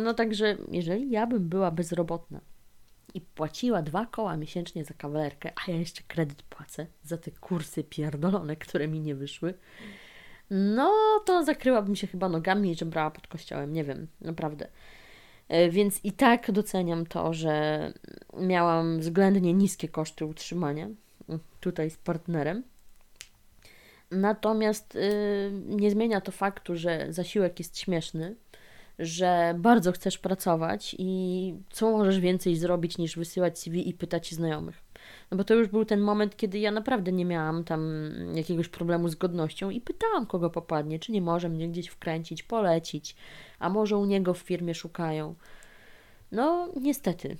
No 0.03 0.13
także, 0.13 0.57
jeżeli 0.71 1.11
ja 1.11 1.27
bym 1.27 1.49
była 1.49 1.71
bezrobotna 1.71 2.41
i 3.13 3.21
płaciła 3.21 3.81
dwa 3.81 4.05
koła 4.05 4.37
miesięcznie 4.37 4.85
za 4.85 4.93
kawalerkę, 4.93 5.51
a 5.55 5.71
ja 5.71 5.77
jeszcze 5.77 6.01
kredyt 6.07 6.43
płacę 6.43 6.85
za 7.03 7.17
te 7.17 7.31
kursy 7.31 7.83
pierdolone, 7.83 8.55
które 8.55 8.87
mi 8.87 8.99
nie 8.99 9.15
wyszły, 9.15 9.53
no 10.49 10.93
to 11.25 11.43
zakryłabym 11.43 11.95
się 11.95 12.07
chyba 12.07 12.29
nogami 12.29 12.71
i 12.71 12.75
żebrała 12.75 13.11
pod 13.11 13.27
kościołem, 13.27 13.73
nie 13.73 13.83
wiem, 13.83 14.07
naprawdę. 14.21 14.67
E, 15.49 15.69
więc 15.69 16.05
i 16.05 16.11
tak 16.11 16.51
doceniam 16.51 17.05
to, 17.05 17.33
że 17.33 17.93
miałam 18.39 18.99
względnie 18.99 19.53
niskie 19.53 19.87
koszty 19.87 20.25
utrzymania 20.25 20.87
tutaj 21.59 21.89
z 21.89 21.97
partnerem. 21.97 22.63
Natomiast 24.11 24.95
yy, 24.95 25.01
nie 25.65 25.91
zmienia 25.91 26.21
to 26.21 26.31
faktu, 26.31 26.75
że 26.75 27.07
zasiłek 27.09 27.59
jest 27.59 27.79
śmieszny, 27.79 28.35
że 28.99 29.55
bardzo 29.57 29.91
chcesz 29.91 30.17
pracować 30.17 30.95
i 30.99 31.53
co 31.71 31.91
możesz 31.91 32.19
więcej 32.19 32.55
zrobić 32.55 32.97
niż 32.97 33.15
wysyłać 33.15 33.59
CV 33.59 33.89
i 33.89 33.93
pytać 33.93 34.33
znajomych. 34.33 34.88
No 35.31 35.37
bo 35.37 35.43
to 35.43 35.53
już 35.53 35.67
był 35.67 35.85
ten 35.85 36.01
moment, 36.01 36.37
kiedy 36.37 36.59
ja 36.59 36.71
naprawdę 36.71 37.11
nie 37.11 37.25
miałam 37.25 37.63
tam 37.63 37.91
jakiegoś 38.33 38.67
problemu 38.67 39.09
z 39.09 39.15
godnością 39.15 39.69
i 39.69 39.81
pytałam, 39.81 40.25
kogo 40.25 40.49
popadnie, 40.49 40.99
czy 40.99 41.11
nie 41.11 41.21
może 41.21 41.49
mnie 41.49 41.69
gdzieś 41.69 41.87
wkręcić, 41.87 42.43
polecić, 42.43 43.15
a 43.59 43.69
może 43.69 43.97
u 43.97 44.05
niego 44.05 44.33
w 44.33 44.37
firmie 44.37 44.75
szukają. 44.75 45.35
No, 46.31 46.69
niestety, 46.81 47.37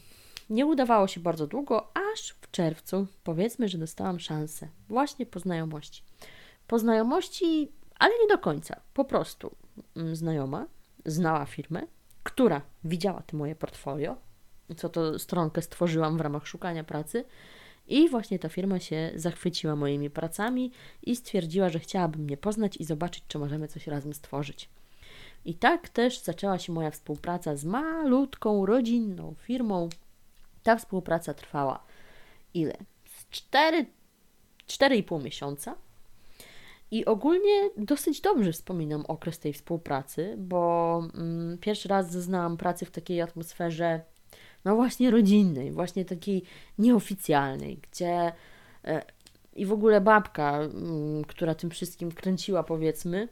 nie 0.49 0.65
udawało 0.65 1.08
się 1.08 1.19
bardzo 1.19 1.47
długo, 1.47 1.91
aż 2.13 2.36
w 2.41 2.51
czerwcu 2.51 3.08
powiedzmy, 3.23 3.67
że 3.67 3.77
dostałam 3.77 4.19
szansę 4.19 4.67
właśnie 4.89 5.25
po 5.25 5.39
znajomości. 5.39 6.03
Po 6.67 6.79
znajomości, 6.79 7.71
ale 7.99 8.13
nie 8.21 8.27
do 8.27 8.38
końca, 8.38 8.82
po 8.93 9.05
prostu 9.05 9.55
mm, 9.95 10.15
znajoma 10.15 10.67
znała 11.05 11.45
firmę, 11.45 11.82
która 12.23 12.62
widziała 12.84 13.21
te 13.21 13.38
moje 13.38 13.55
portfolio, 13.55 14.15
co 14.77 14.89
to 14.89 15.19
stronkę 15.19 15.62
stworzyłam 15.62 16.17
w 16.17 16.21
ramach 16.21 16.47
szukania 16.47 16.84
pracy 16.84 17.25
i 17.89 18.10
właśnie 18.10 18.39
ta 18.39 18.49
firma 18.49 18.80
się 18.80 19.12
zachwyciła 19.15 19.75
moimi 19.75 20.10
pracami 20.10 20.71
i 21.04 21.15
stwierdziła, 21.15 21.69
że 21.69 21.80
chciałaby 21.80 22.19
mnie 22.19 22.38
poznać 22.38 22.78
i 22.78 22.84
zobaczyć, 22.84 23.23
czy 23.28 23.39
możemy 23.39 23.67
coś 23.67 23.88
razem 23.88 24.13
stworzyć. 24.13 24.69
I 25.45 25.54
tak 25.54 25.89
też 25.89 26.19
zaczęła 26.19 26.60
się 26.60 26.73
moja 26.73 26.91
współpraca 26.91 27.56
z 27.56 27.65
malutką, 27.65 28.65
rodzinną 28.65 29.36
firmą. 29.41 29.89
Ta 30.63 30.75
współpraca 30.75 31.34
trwała 31.34 31.84
ile? 32.54 32.78
4, 33.30 33.86
4,5 34.67 35.23
miesiąca. 35.23 35.75
I 36.91 37.06
ogólnie 37.06 37.69
dosyć 37.78 38.21
dobrze 38.21 38.52
wspominam 38.52 39.06
okres 39.08 39.39
tej 39.39 39.54
współpracy, 39.54 40.36
bo 40.38 41.04
mm, 41.15 41.58
pierwszy 41.58 41.88
raz 41.88 42.12
zaznałam 42.12 42.58
pracy 42.58 42.86
w 42.86 42.91
takiej 42.91 43.21
atmosferze 43.21 44.02
no 44.65 44.75
właśnie 44.75 45.11
rodzinnej, 45.11 45.71
właśnie 45.71 46.05
takiej 46.05 46.43
nieoficjalnej, 46.77 47.79
gdzie 47.91 48.31
e, 48.85 49.01
i 49.55 49.65
w 49.65 49.71
ogóle 49.71 50.01
babka, 50.01 50.59
mm, 50.59 51.23
która 51.23 51.55
tym 51.55 51.69
wszystkim 51.69 52.11
kręciła, 52.11 52.63
powiedzmy, 52.63 53.27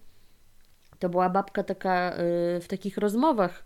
to 0.99 1.09
była 1.09 1.29
babka 1.29 1.63
taka 1.63 2.11
e, 2.11 2.15
w 2.59 2.65
takich 2.67 2.97
rozmowach 2.97 3.65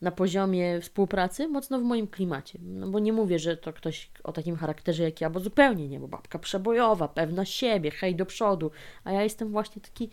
na 0.00 0.10
poziomie 0.10 0.80
współpracy, 0.80 1.48
mocno 1.48 1.78
w 1.78 1.82
moim 1.82 2.06
klimacie. 2.06 2.58
No 2.62 2.88
bo 2.88 2.98
nie 2.98 3.12
mówię, 3.12 3.38
że 3.38 3.56
to 3.56 3.72
ktoś 3.72 4.10
o 4.24 4.32
takim 4.32 4.56
charakterze 4.56 5.02
jak 5.02 5.20
ja, 5.20 5.30
bo 5.30 5.40
zupełnie 5.40 5.88
nie, 5.88 6.00
bo 6.00 6.08
babka 6.08 6.38
przebojowa, 6.38 7.08
pewna 7.08 7.44
siebie, 7.44 7.90
hej 7.90 8.16
do 8.16 8.26
przodu, 8.26 8.70
a 9.04 9.12
ja 9.12 9.22
jestem 9.22 9.48
właśnie 9.48 9.82
taki 9.82 10.10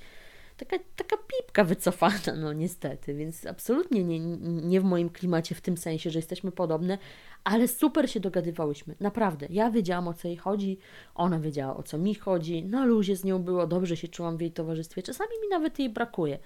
taka, 0.58 0.78
taka 0.96 1.17
pipka 1.17 1.63
wycofana, 1.63 2.36
no 2.38 2.54
niestety, 2.54 3.13
więc 3.13 3.46
absolutnie 3.46 4.04
nie, 4.04 4.20
nie 4.20 4.82
w 4.82 4.84
moim 4.84 5.10
klimacie 5.10 5.56
w 5.56 5.62
tym 5.62 5.78
sensie, 5.78 6.10
że 6.10 6.20
jesteśmy 6.20 6.52
podobne, 6.52 6.98
ale 7.43 7.67
super 7.67 8.10
się 8.12 8.20
dogadywałyśmy, 8.20 8.96
naprawdę. 9.00 9.48
Ja 9.50 9.72
wiedziałam 9.72 10.08
o 10.08 10.13
co 10.13 10.28
jej 10.28 10.38
chodzi, 10.38 10.78
ona 11.15 11.39
wiedziała 11.39 11.78
o 11.78 11.84
co 11.84 11.98
mi 11.98 12.15
chodzi, 12.15 12.63
na 12.63 12.86
luzie 12.86 13.15
z 13.15 13.24
nią 13.24 13.39
było, 13.39 13.67
dobrze 13.67 13.98
się 13.98 14.08
czułam 14.08 14.38
w 14.38 14.41
jej 14.41 14.52
towarzystwie, 14.52 15.04
czasami 15.04 15.32
mi 15.43 15.50
nawet 15.50 15.80
jej 15.80 15.89
brakuje. 15.89 16.39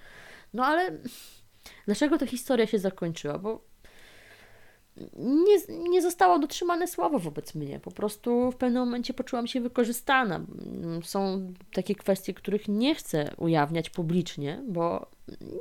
No 0.54 0.66
ale 0.66 0.98
dlaczego 1.86 2.18
ta 2.18 2.26
historia 2.26 2.68
się 2.68 2.80
zakończyła? 2.80 3.38
Bo 3.38 3.71
nie, 5.18 5.90
nie 5.90 6.02
zostało 6.02 6.40
dotrzymane 6.40 6.88
słowo 6.88 7.20
wobec 7.20 7.56
mnie. 7.56 7.80
Po 7.80 7.92
prostu 7.92 8.52
w 8.52 8.56
pewnym 8.56 8.84
momencie 8.84 9.14
poczułam 9.14 9.48
się 9.48 9.62
wykorzystana. 9.62 10.42
Są 11.04 11.54
takie 11.74 11.96
kwestie, 11.96 12.34
których 12.34 12.68
nie 12.68 12.96
chcę 12.96 13.32
ujawniać 13.38 13.90
publicznie, 13.90 14.64
bo 14.68 15.10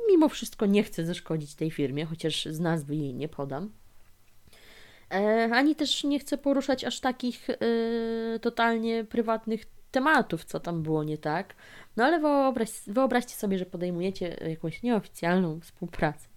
mimo 0.09 0.29
wszystko 0.29 0.65
nie 0.65 0.83
chcę 0.83 1.05
zaszkodzić 1.05 1.55
tej 1.55 1.71
firmie, 1.71 2.05
chociaż 2.05 2.45
z 2.45 2.59
nazwy 2.59 2.95
jej 2.95 3.13
nie 3.13 3.27
podam. 3.27 3.71
E, 5.11 5.49
ani 5.53 5.75
też 5.75 6.03
nie 6.03 6.19
chcę 6.19 6.37
poruszać 6.37 6.83
aż 6.83 6.99
takich 6.99 7.49
e, 7.49 7.55
totalnie 8.39 9.03
prywatnych 9.03 9.65
tematów, 9.91 10.45
co 10.45 10.59
tam 10.59 10.83
było 10.83 11.03
nie 11.03 11.17
tak. 11.17 11.55
No 11.97 12.03
ale 12.03 12.19
wyobraź, 12.19 12.69
wyobraźcie 12.87 13.35
sobie, 13.35 13.57
że 13.57 13.65
podejmujecie 13.65 14.37
jakąś 14.49 14.83
nieoficjalną 14.83 15.59
współpracę 15.59 16.30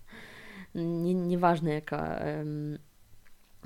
nie, 0.74 1.14
nieważne 1.14 1.74
jaka, 1.74 2.24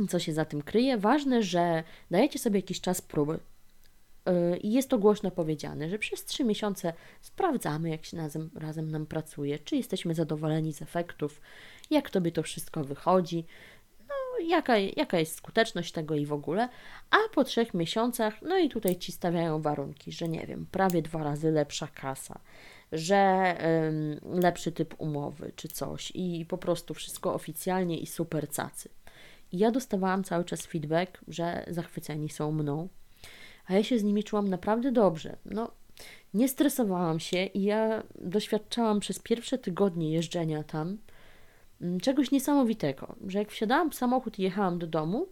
co 0.08 0.18
się 0.18 0.32
za 0.32 0.44
tym 0.44 0.62
kryje, 0.62 0.98
ważne, 0.98 1.42
że 1.42 1.82
dajecie 2.10 2.38
sobie 2.38 2.58
jakiś 2.58 2.80
czas 2.80 3.00
próby. 3.00 3.38
Y, 4.28 4.56
I 4.56 4.72
jest 4.72 4.88
to 4.88 4.98
głośno 4.98 5.30
powiedziane, 5.30 5.88
że 5.88 5.98
przez 5.98 6.24
trzy 6.24 6.44
miesiące 6.44 6.92
sprawdzamy, 7.20 7.90
jak 7.90 8.04
się 8.04 8.16
razem, 8.16 8.50
razem 8.54 8.90
nam 8.90 9.06
pracuje, 9.06 9.58
czy 9.58 9.76
jesteśmy 9.76 10.14
zadowoleni 10.14 10.72
z 10.72 10.82
efektów, 10.82 11.40
jak 11.90 12.10
tobie 12.10 12.32
to 12.32 12.42
wszystko 12.42 12.84
wychodzi, 12.84 13.44
no, 14.08 14.44
jaka, 14.46 14.78
jaka 14.78 15.18
jest 15.18 15.34
skuteczność 15.36 15.92
tego 15.92 16.14
i 16.14 16.26
w 16.26 16.32
ogóle. 16.32 16.68
A 17.10 17.16
po 17.34 17.44
trzech 17.44 17.74
miesiącach, 17.74 18.42
no 18.42 18.58
i 18.58 18.68
tutaj 18.68 18.96
ci 18.96 19.12
stawiają 19.12 19.62
warunki, 19.62 20.12
że 20.12 20.28
nie 20.28 20.46
wiem, 20.46 20.66
prawie 20.70 21.02
dwa 21.02 21.22
razy 21.22 21.50
lepsza 21.50 21.86
kasa, 21.86 22.40
że 22.92 23.54
lepszy 24.32 24.72
typ 24.72 24.94
umowy 24.98 25.52
czy 25.56 25.68
coś 25.68 26.12
i 26.14 26.46
po 26.48 26.58
prostu 26.58 26.94
wszystko 26.94 27.34
oficjalnie 27.34 27.98
i 27.98 28.06
super 28.06 28.48
cacy. 28.48 28.88
I 29.52 29.58
ja 29.58 29.70
dostawałam 29.70 30.24
cały 30.24 30.44
czas 30.44 30.66
feedback, 30.66 31.20
że 31.28 31.64
zachwyceni 31.68 32.30
są 32.30 32.52
mną, 32.52 32.88
a 33.66 33.74
ja 33.74 33.82
się 33.82 33.98
z 33.98 34.04
nimi 34.04 34.24
czułam 34.24 34.48
naprawdę 34.48 34.92
dobrze. 34.92 35.36
No, 35.44 35.70
nie 36.34 36.48
stresowałam 36.48 37.20
się 37.20 37.44
i 37.44 37.62
ja 37.62 38.02
doświadczałam 38.14 39.00
przez 39.00 39.18
pierwsze 39.18 39.58
tygodnie 39.58 40.12
jeżdżenia 40.12 40.62
tam 40.62 40.98
mm, 41.80 42.00
czegoś 42.00 42.30
niesamowitego, 42.30 43.16
że 43.26 43.38
jak 43.38 43.50
wsiadałam 43.50 43.90
w 43.90 43.94
samochód 43.94 44.38
i 44.38 44.42
jechałam 44.42 44.78
do 44.78 44.86
domu, 44.86 45.26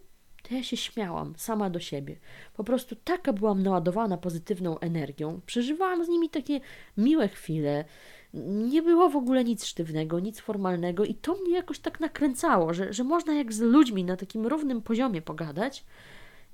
to 0.47 0.55
ja 0.55 0.63
się 0.63 0.77
śmiałam 0.77 1.33
sama 1.37 1.69
do 1.69 1.79
siebie. 1.79 2.15
Po 2.53 2.63
prostu 2.63 2.95
taka 2.95 3.33
byłam 3.33 3.63
naładowana 3.63 4.17
pozytywną 4.17 4.79
energią. 4.79 5.41
Przeżywałam 5.45 6.05
z 6.05 6.07
nimi 6.07 6.29
takie 6.29 6.59
miłe 6.97 7.27
chwile. 7.27 7.85
Nie 8.33 8.81
było 8.81 9.09
w 9.09 9.15
ogóle 9.15 9.43
nic 9.43 9.65
sztywnego, 9.65 10.19
nic 10.19 10.39
formalnego, 10.39 11.05
i 11.05 11.15
to 11.15 11.35
mnie 11.35 11.55
jakoś 11.55 11.79
tak 11.79 11.99
nakręcało, 11.99 12.73
że, 12.73 12.93
że 12.93 13.03
można 13.03 13.33
jak 13.33 13.53
z 13.53 13.59
ludźmi 13.59 14.03
na 14.03 14.17
takim 14.17 14.47
równym 14.47 14.81
poziomie 14.81 15.21
pogadać 15.21 15.85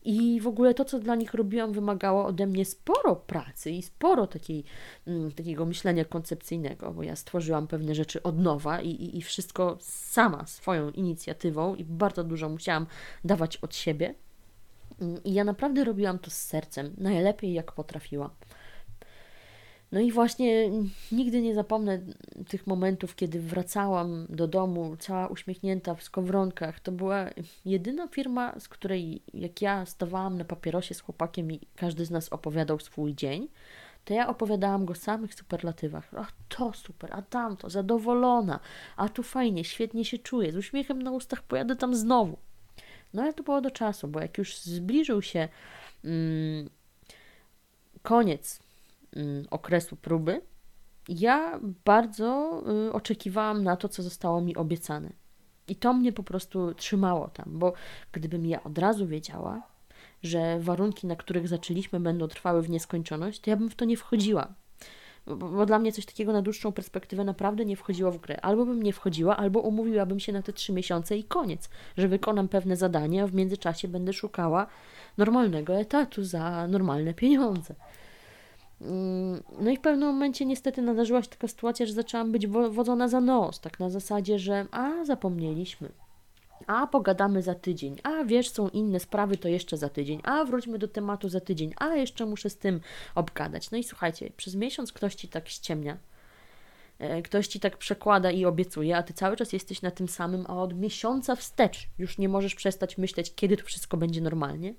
i 0.05 0.41
w 0.41 0.47
ogóle 0.47 0.73
to, 0.73 0.85
co 0.85 0.99
dla 0.99 1.15
nich 1.15 1.33
robiłam, 1.33 1.71
wymagało 1.71 2.25
ode 2.25 2.47
mnie 2.47 2.65
sporo 2.65 3.15
pracy 3.15 3.71
i 3.71 3.81
sporo 3.81 4.27
takiej, 4.27 4.63
mm, 5.07 5.31
takiego 5.31 5.65
myślenia 5.65 6.05
koncepcyjnego, 6.05 6.91
bo 6.91 7.03
ja 7.03 7.15
stworzyłam 7.15 7.67
pewne 7.67 7.95
rzeczy 7.95 8.23
od 8.23 8.39
nowa 8.39 8.81
i, 8.81 8.89
i, 8.89 9.17
i 9.17 9.21
wszystko 9.21 9.77
sama, 9.81 10.45
swoją 10.45 10.91
inicjatywą 10.91 11.75
i 11.75 11.83
bardzo 11.83 12.23
dużo 12.23 12.49
musiałam 12.49 12.85
dawać 13.23 13.57
od 13.57 13.75
siebie. 13.75 14.15
Mm, 15.01 15.23
I 15.23 15.33
ja 15.33 15.43
naprawdę 15.43 15.83
robiłam 15.83 16.19
to 16.19 16.31
z 16.31 16.37
sercem, 16.37 16.93
najlepiej 16.97 17.53
jak 17.53 17.71
potrafiłam. 17.71 18.29
No 19.93 19.99
i 19.99 20.11
właśnie 20.11 20.71
nigdy 21.11 21.41
nie 21.41 21.55
zapomnę 21.55 21.99
tych 22.47 22.67
momentów, 22.67 23.15
kiedy 23.15 23.39
wracałam 23.39 24.25
do 24.29 24.47
domu 24.47 24.97
cała 24.99 25.27
uśmiechnięta 25.27 25.95
w 25.95 26.03
skowronkach. 26.03 26.79
To 26.79 26.91
była 26.91 27.25
jedyna 27.65 28.07
firma, 28.07 28.59
z 28.59 28.67
której 28.67 29.21
jak 29.33 29.61
ja 29.61 29.85
stawałam 29.85 30.37
na 30.37 30.45
papierosie 30.45 30.93
z 30.93 31.01
chłopakiem 31.01 31.51
i 31.51 31.59
każdy 31.75 32.05
z 32.05 32.11
nas 32.11 32.29
opowiadał 32.29 32.79
swój 32.79 33.15
dzień, 33.15 33.47
to 34.05 34.13
ja 34.13 34.27
opowiadałam 34.27 34.85
go 34.85 34.93
w 34.93 34.97
samych 34.97 35.33
superlatywach. 35.33 36.11
Ach, 36.17 36.31
to 36.49 36.73
super, 36.73 37.09
a 37.13 37.21
tamto, 37.21 37.69
zadowolona, 37.69 38.59
a 38.97 39.09
tu 39.09 39.23
fajnie, 39.23 39.63
świetnie 39.63 40.05
się 40.05 40.17
czuję, 40.17 40.51
z 40.51 40.57
uśmiechem 40.57 41.01
na 41.01 41.11
ustach 41.11 41.43
pojadę 41.43 41.75
tam 41.75 41.95
znowu. 41.95 42.37
No 43.13 43.21
ale 43.21 43.33
to 43.33 43.43
było 43.43 43.61
do 43.61 43.71
czasu, 43.71 44.07
bo 44.07 44.19
jak 44.19 44.37
już 44.37 44.57
zbliżył 44.57 45.21
się 45.21 45.47
mm, 46.03 46.69
koniec 48.01 48.59
okresu 49.51 49.95
próby, 49.95 50.41
ja 51.09 51.59
bardzo 51.85 52.61
y, 52.87 52.93
oczekiwałam 52.93 53.63
na 53.63 53.75
to, 53.75 53.89
co 53.89 54.03
zostało 54.03 54.41
mi 54.41 54.55
obiecane. 54.55 55.13
I 55.67 55.75
to 55.75 55.93
mnie 55.93 56.13
po 56.13 56.23
prostu 56.23 56.73
trzymało 56.73 57.27
tam, 57.27 57.45
bo 57.47 57.73
gdybym 58.11 58.45
ja 58.45 58.63
od 58.63 58.77
razu 58.77 59.07
wiedziała, 59.07 59.61
że 60.23 60.59
warunki, 60.59 61.07
na 61.07 61.15
których 61.15 61.47
zaczęliśmy, 61.47 61.99
będą 61.99 62.27
trwały 62.27 62.61
w 62.61 62.69
nieskończoność, 62.69 63.39
to 63.39 63.49
ja 63.49 63.57
bym 63.57 63.69
w 63.69 63.75
to 63.75 63.85
nie 63.85 63.97
wchodziła. 63.97 64.53
Bo, 65.25 65.35
bo, 65.35 65.65
dla 65.65 65.79
mnie 65.79 65.91
coś 65.91 66.05
takiego 66.05 66.33
na 66.33 66.41
dłuższą 66.41 66.71
perspektywę 66.71 67.23
naprawdę 67.23 67.65
nie 67.65 67.75
wchodziło 67.75 68.11
w 68.11 68.17
grę. 68.17 68.41
Albo 68.41 68.65
bym 68.65 68.83
nie 68.83 68.93
wchodziła, 68.93 69.37
albo 69.37 69.59
umówiłabym 69.59 70.19
się 70.19 70.31
na 70.31 70.41
te 70.41 70.53
trzy 70.53 70.73
miesiące 70.73 71.17
i 71.17 71.23
koniec, 71.23 71.69
że 71.97 72.07
wykonam 72.07 72.47
pewne 72.47 72.75
zadania, 72.75 73.23
a 73.23 73.27
w 73.27 73.33
międzyczasie 73.33 73.87
będę 73.87 74.13
szukała 74.13 74.67
normalnego 75.17 75.73
etatu 75.73 76.23
za 76.23 76.67
normalne 76.67 77.13
pieniądze. 77.13 77.75
Mm, 78.83 79.43
no 79.59 79.71
i 79.71 79.77
w 79.77 79.81
pewnym 79.81 80.09
momencie 80.09 80.45
niestety 80.45 80.81
nadarzyła 80.81 81.21
się 81.21 81.29
taka 81.29 81.47
sytuacja, 81.47 81.85
że 81.85 81.93
zaczęłam 81.93 82.31
być 82.31 82.47
wodzona 82.47 83.07
za 83.07 83.21
nos, 83.21 83.59
tak 83.59 83.79
na 83.79 83.89
zasadzie, 83.89 84.39
że 84.39 84.65
a 84.71 85.05
zapomnieliśmy, 85.05 85.89
a 86.67 86.87
pogadamy 86.87 87.41
za 87.41 87.55
tydzień, 87.55 87.95
a 88.03 88.23
wiesz, 88.23 88.49
są 88.49 88.69
inne 88.69 88.99
sprawy, 88.99 89.37
to 89.37 89.47
jeszcze 89.47 89.77
za 89.77 89.89
tydzień, 89.89 90.21
a 90.23 90.45
wróćmy 90.45 90.79
do 90.79 90.87
tematu 90.87 91.29
za 91.29 91.39
tydzień, 91.39 91.73
a 91.77 91.95
jeszcze 91.95 92.25
muszę 92.25 92.49
z 92.49 92.57
tym 92.57 92.81
obgadać. 93.15 93.71
No 93.71 93.77
i 93.77 93.83
słuchajcie, 93.83 94.31
przez 94.37 94.55
miesiąc 94.55 94.93
ktoś 94.93 95.15
ci 95.15 95.27
tak 95.27 95.49
ściemnia, 95.49 95.97
e, 96.99 97.21
ktoś 97.21 97.47
ci 97.47 97.59
tak 97.59 97.77
przekłada 97.77 98.31
i 98.31 98.45
obiecuje, 98.45 98.97
a 98.97 99.03
ty 99.03 99.13
cały 99.13 99.35
czas 99.35 99.53
jesteś 99.53 99.81
na 99.81 99.91
tym 99.91 100.07
samym, 100.07 100.45
a 100.47 100.61
od 100.61 100.73
miesiąca 100.73 101.35
wstecz 101.35 101.87
już 101.97 102.17
nie 102.17 102.29
możesz 102.29 102.55
przestać 102.55 102.97
myśleć, 102.97 103.35
kiedy 103.35 103.57
to 103.57 103.63
wszystko 103.63 103.97
będzie 103.97 104.21
normalnie. 104.21 104.73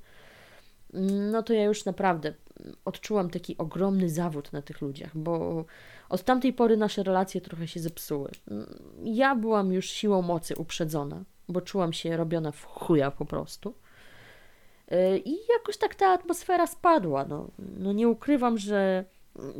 No 1.33 1.43
to 1.43 1.53
ja 1.53 1.65
już 1.65 1.85
naprawdę 1.85 2.35
odczułam 2.85 3.31
taki 3.31 3.59
ogromny 3.59 4.09
zawód 4.09 4.53
na 4.53 4.63
tych 4.63 4.81
ludziach, 4.81 5.19
bo 5.19 5.65
od 6.09 6.23
tamtej 6.23 6.53
pory 6.53 6.77
nasze 6.77 7.03
relacje 7.03 7.41
trochę 7.41 7.69
się 7.69 7.81
zepsuły. 7.81 8.31
Ja 9.05 9.35
byłam 9.35 9.73
już 9.73 9.87
siłą 9.87 10.23
mocy 10.23 10.57
uprzedzona 10.57 11.25
bo 11.49 11.61
czułam 11.61 11.93
się 11.93 12.17
robiona 12.17 12.53
w 12.53 12.65
chuja 12.65 13.11
po 13.11 13.25
prostu. 13.25 13.75
E, 14.89 15.19
I 15.19 15.37
jakoś 15.59 15.77
tak 15.77 15.95
ta 15.95 16.07
atmosfera 16.07 16.67
spadła. 16.67 17.25
No, 17.25 17.51
no 17.59 17.93
nie 17.93 18.09
ukrywam, 18.09 18.59
że 18.59 19.05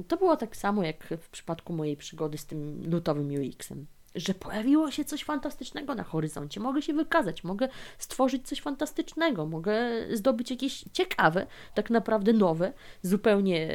to 0.09 0.17
było 0.17 0.37
tak 0.37 0.57
samo 0.57 0.83
jak 0.83 1.15
w 1.21 1.29
przypadku 1.29 1.73
mojej 1.73 1.97
przygody 1.97 2.39
z 2.39 2.47
tym 2.47 2.91
lutowym 2.91 3.29
UX-em. 3.29 3.87
Że 4.15 4.35
pojawiło 4.35 4.91
się 4.91 5.05
coś 5.05 5.25
fantastycznego 5.25 5.95
na 5.95 6.05
horyzoncie. 6.05 6.61
Mogę 6.61 6.83
się 6.83 6.93
wykazać, 6.93 7.45
mogę 7.45 7.69
stworzyć 7.99 8.49
coś 8.49 8.61
fantastycznego, 8.61 9.47
mogę 9.47 9.77
zdobyć 10.13 10.51
jakieś 10.51 10.85
ciekawe, 10.93 11.47
tak 11.75 11.91
naprawdę 11.91 12.33
nowe, 12.33 12.73
zupełnie 13.03 13.69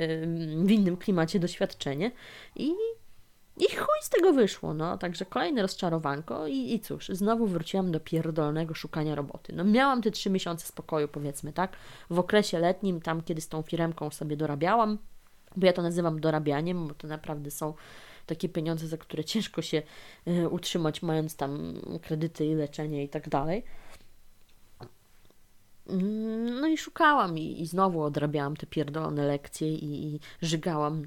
w 0.66 0.72
innym 0.72 0.98
klimacie 0.98 1.40
doświadczenie. 1.40 2.12
I 2.56 2.74
i 3.60 3.76
chuj 3.76 4.02
z 4.02 4.10
tego 4.10 4.34
wyszło, 4.34 4.74
no. 4.74 4.98
Także 4.98 5.26
kolejne 5.26 5.62
rozczarowanko 5.62 6.48
i, 6.48 6.74
i 6.74 6.80
cóż, 6.80 7.08
znowu 7.08 7.48
wróciłam 7.48 7.92
do 7.92 8.00
pierdolnego 8.00 8.74
szukania 8.74 9.16
roboty. 9.16 9.54
No 9.56 9.64
miałam 9.64 10.02
te 10.02 10.12
trzy 10.12 10.30
miesiące 10.30 10.68
spokoju, 10.68 11.08
powiedzmy, 11.08 11.54
tak? 11.54 11.78
W 12.10 12.20
okresie 12.20 12.60
letnim, 12.60 13.02
tam 13.02 13.22
kiedy 13.22 13.42
z 13.42 13.48
tą 13.48 13.62
firemką 13.62 14.10
sobie 14.10 14.38
dorabiałam, 14.38 14.98
bo 15.56 15.66
ja 15.66 15.74
to 15.74 15.82
nazywam 15.82 16.20
dorabianiem, 16.20 16.88
bo 16.88 16.94
to 16.94 17.08
naprawdę 17.08 17.52
są 17.52 17.74
takie 18.30 18.50
pieniądze, 18.50 18.88
za 18.88 18.98
które 18.98 19.24
ciężko 19.24 19.62
się 19.62 19.82
y, 20.28 20.50
utrzymać, 20.50 21.02
mając 21.02 21.36
tam 21.36 21.74
kredyty 22.02 22.46
i 22.46 22.56
leczenie 22.56 23.04
i 23.04 23.10
tak 23.10 23.30
dalej. 23.30 23.64
No 26.62 26.68
i 26.68 26.78
szukałam 26.78 27.38
i, 27.38 27.62
i 27.62 27.66
znowu 27.66 28.04
odrabiałam 28.04 28.56
te 28.56 28.66
pierdolone 28.68 29.26
lekcje 29.26 29.76
i, 29.76 30.16
i 30.16 30.20
żygałam 30.42 31.06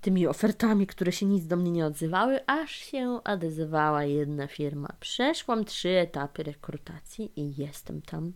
tymi 0.00 0.26
ofertami, 0.26 0.86
które 0.86 1.12
się 1.12 1.26
nic 1.26 1.46
do 1.46 1.56
mnie 1.56 1.70
nie 1.70 1.86
odzywały, 1.86 2.46
aż 2.46 2.70
się 2.70 3.20
odezwała 3.24 4.04
jedna 4.04 4.46
firma. 4.46 4.88
Przeszłam 5.00 5.64
trzy 5.64 5.88
etapy 5.88 6.42
rekrutacji 6.42 7.32
i 7.36 7.54
jestem 7.56 8.02
tam. 8.02 8.32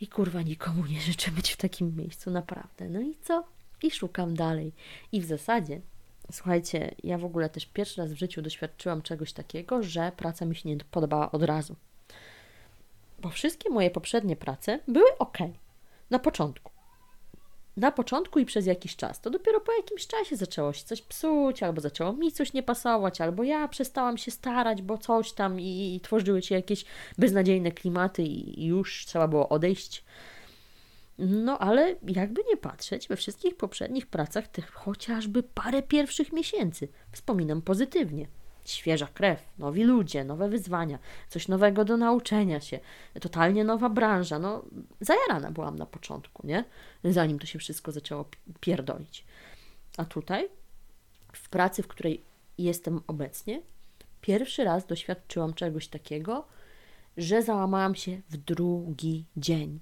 I 0.00 0.08
kurwa 0.08 0.42
nikomu 0.42 0.86
nie 0.86 1.00
życzę 1.00 1.30
być 1.30 1.50
w 1.52 1.56
takim 1.56 1.96
miejscu, 1.96 2.30
naprawdę. 2.30 2.88
No 2.88 3.00
i 3.00 3.16
co? 3.22 3.44
I 3.82 3.90
szukam 3.90 4.34
dalej. 4.34 4.72
I 5.12 5.20
w 5.20 5.24
zasadzie, 5.24 5.80
słuchajcie, 6.30 6.94
ja 7.04 7.18
w 7.18 7.24
ogóle 7.24 7.48
też 7.48 7.66
pierwszy 7.66 8.00
raz 8.00 8.12
w 8.12 8.18
życiu 8.18 8.42
doświadczyłam 8.42 9.02
czegoś 9.02 9.32
takiego, 9.32 9.82
że 9.82 10.12
praca 10.16 10.44
mi 10.44 10.56
się 10.56 10.68
nie 10.68 10.76
podobała 10.76 11.32
od 11.32 11.42
razu. 11.42 11.76
Bo 13.18 13.28
wszystkie 13.28 13.70
moje 13.70 13.90
poprzednie 13.90 14.36
prace 14.36 14.80
były 14.88 15.18
ok 15.18 15.38
na 16.10 16.18
początku 16.18 16.72
na 17.76 17.92
początku 17.92 18.38
i 18.38 18.44
przez 18.44 18.66
jakiś 18.66 18.96
czas. 18.96 19.20
To 19.20 19.30
dopiero 19.30 19.60
po 19.60 19.72
jakimś 19.72 20.06
czasie 20.06 20.36
zaczęło 20.36 20.72
się 20.72 20.84
coś 20.84 21.02
psuć, 21.02 21.62
albo 21.62 21.80
zaczęło 21.80 22.12
mi 22.12 22.32
coś 22.32 22.52
nie 22.52 22.62
pasować, 22.62 23.20
albo 23.20 23.42
ja 23.42 23.68
przestałam 23.68 24.18
się 24.18 24.30
starać, 24.30 24.82
bo 24.82 24.98
coś 24.98 25.32
tam 25.32 25.60
i, 25.60 25.94
i 25.94 26.00
tworzyły 26.00 26.42
się 26.42 26.54
jakieś 26.54 26.84
beznadziejne 27.18 27.72
klimaty 27.72 28.22
i, 28.22 28.60
i 28.60 28.66
już 28.66 29.06
trzeba 29.06 29.28
było 29.28 29.48
odejść. 29.48 30.04
No 31.18 31.58
ale 31.58 31.96
jakby 32.06 32.42
nie 32.50 32.56
patrzeć, 32.56 33.08
we 33.08 33.16
wszystkich 33.16 33.56
poprzednich 33.56 34.06
pracach 34.06 34.48
tych 34.48 34.72
chociażby 34.72 35.42
parę 35.42 35.82
pierwszych 35.82 36.32
miesięcy 36.32 36.88
wspominam 37.12 37.62
pozytywnie 37.62 38.26
świeża 38.64 39.06
krew, 39.06 39.42
nowi 39.58 39.84
ludzie, 39.84 40.24
nowe 40.24 40.48
wyzwania, 40.48 40.98
coś 41.28 41.48
nowego 41.48 41.84
do 41.84 41.96
nauczenia 41.96 42.60
się, 42.60 42.80
totalnie 43.20 43.64
nowa 43.64 43.88
branża. 43.88 44.38
No, 44.38 44.64
zajarana 45.00 45.50
byłam 45.50 45.76
na 45.76 45.86
początku, 45.86 46.46
nie? 46.46 46.64
Zanim 47.04 47.38
to 47.38 47.46
się 47.46 47.58
wszystko 47.58 47.92
zaczęło 47.92 48.24
pierdolić. 48.60 49.24
A 49.96 50.04
tutaj, 50.04 50.48
w 51.32 51.48
pracy, 51.48 51.82
w 51.82 51.88
której 51.88 52.24
jestem 52.58 53.00
obecnie, 53.06 53.62
pierwszy 54.20 54.64
raz 54.64 54.86
doświadczyłam 54.86 55.54
czegoś 55.54 55.88
takiego, 55.88 56.46
że 57.16 57.42
załamałam 57.42 57.94
się 57.94 58.20
w 58.30 58.36
drugi 58.36 59.24
dzień. 59.36 59.80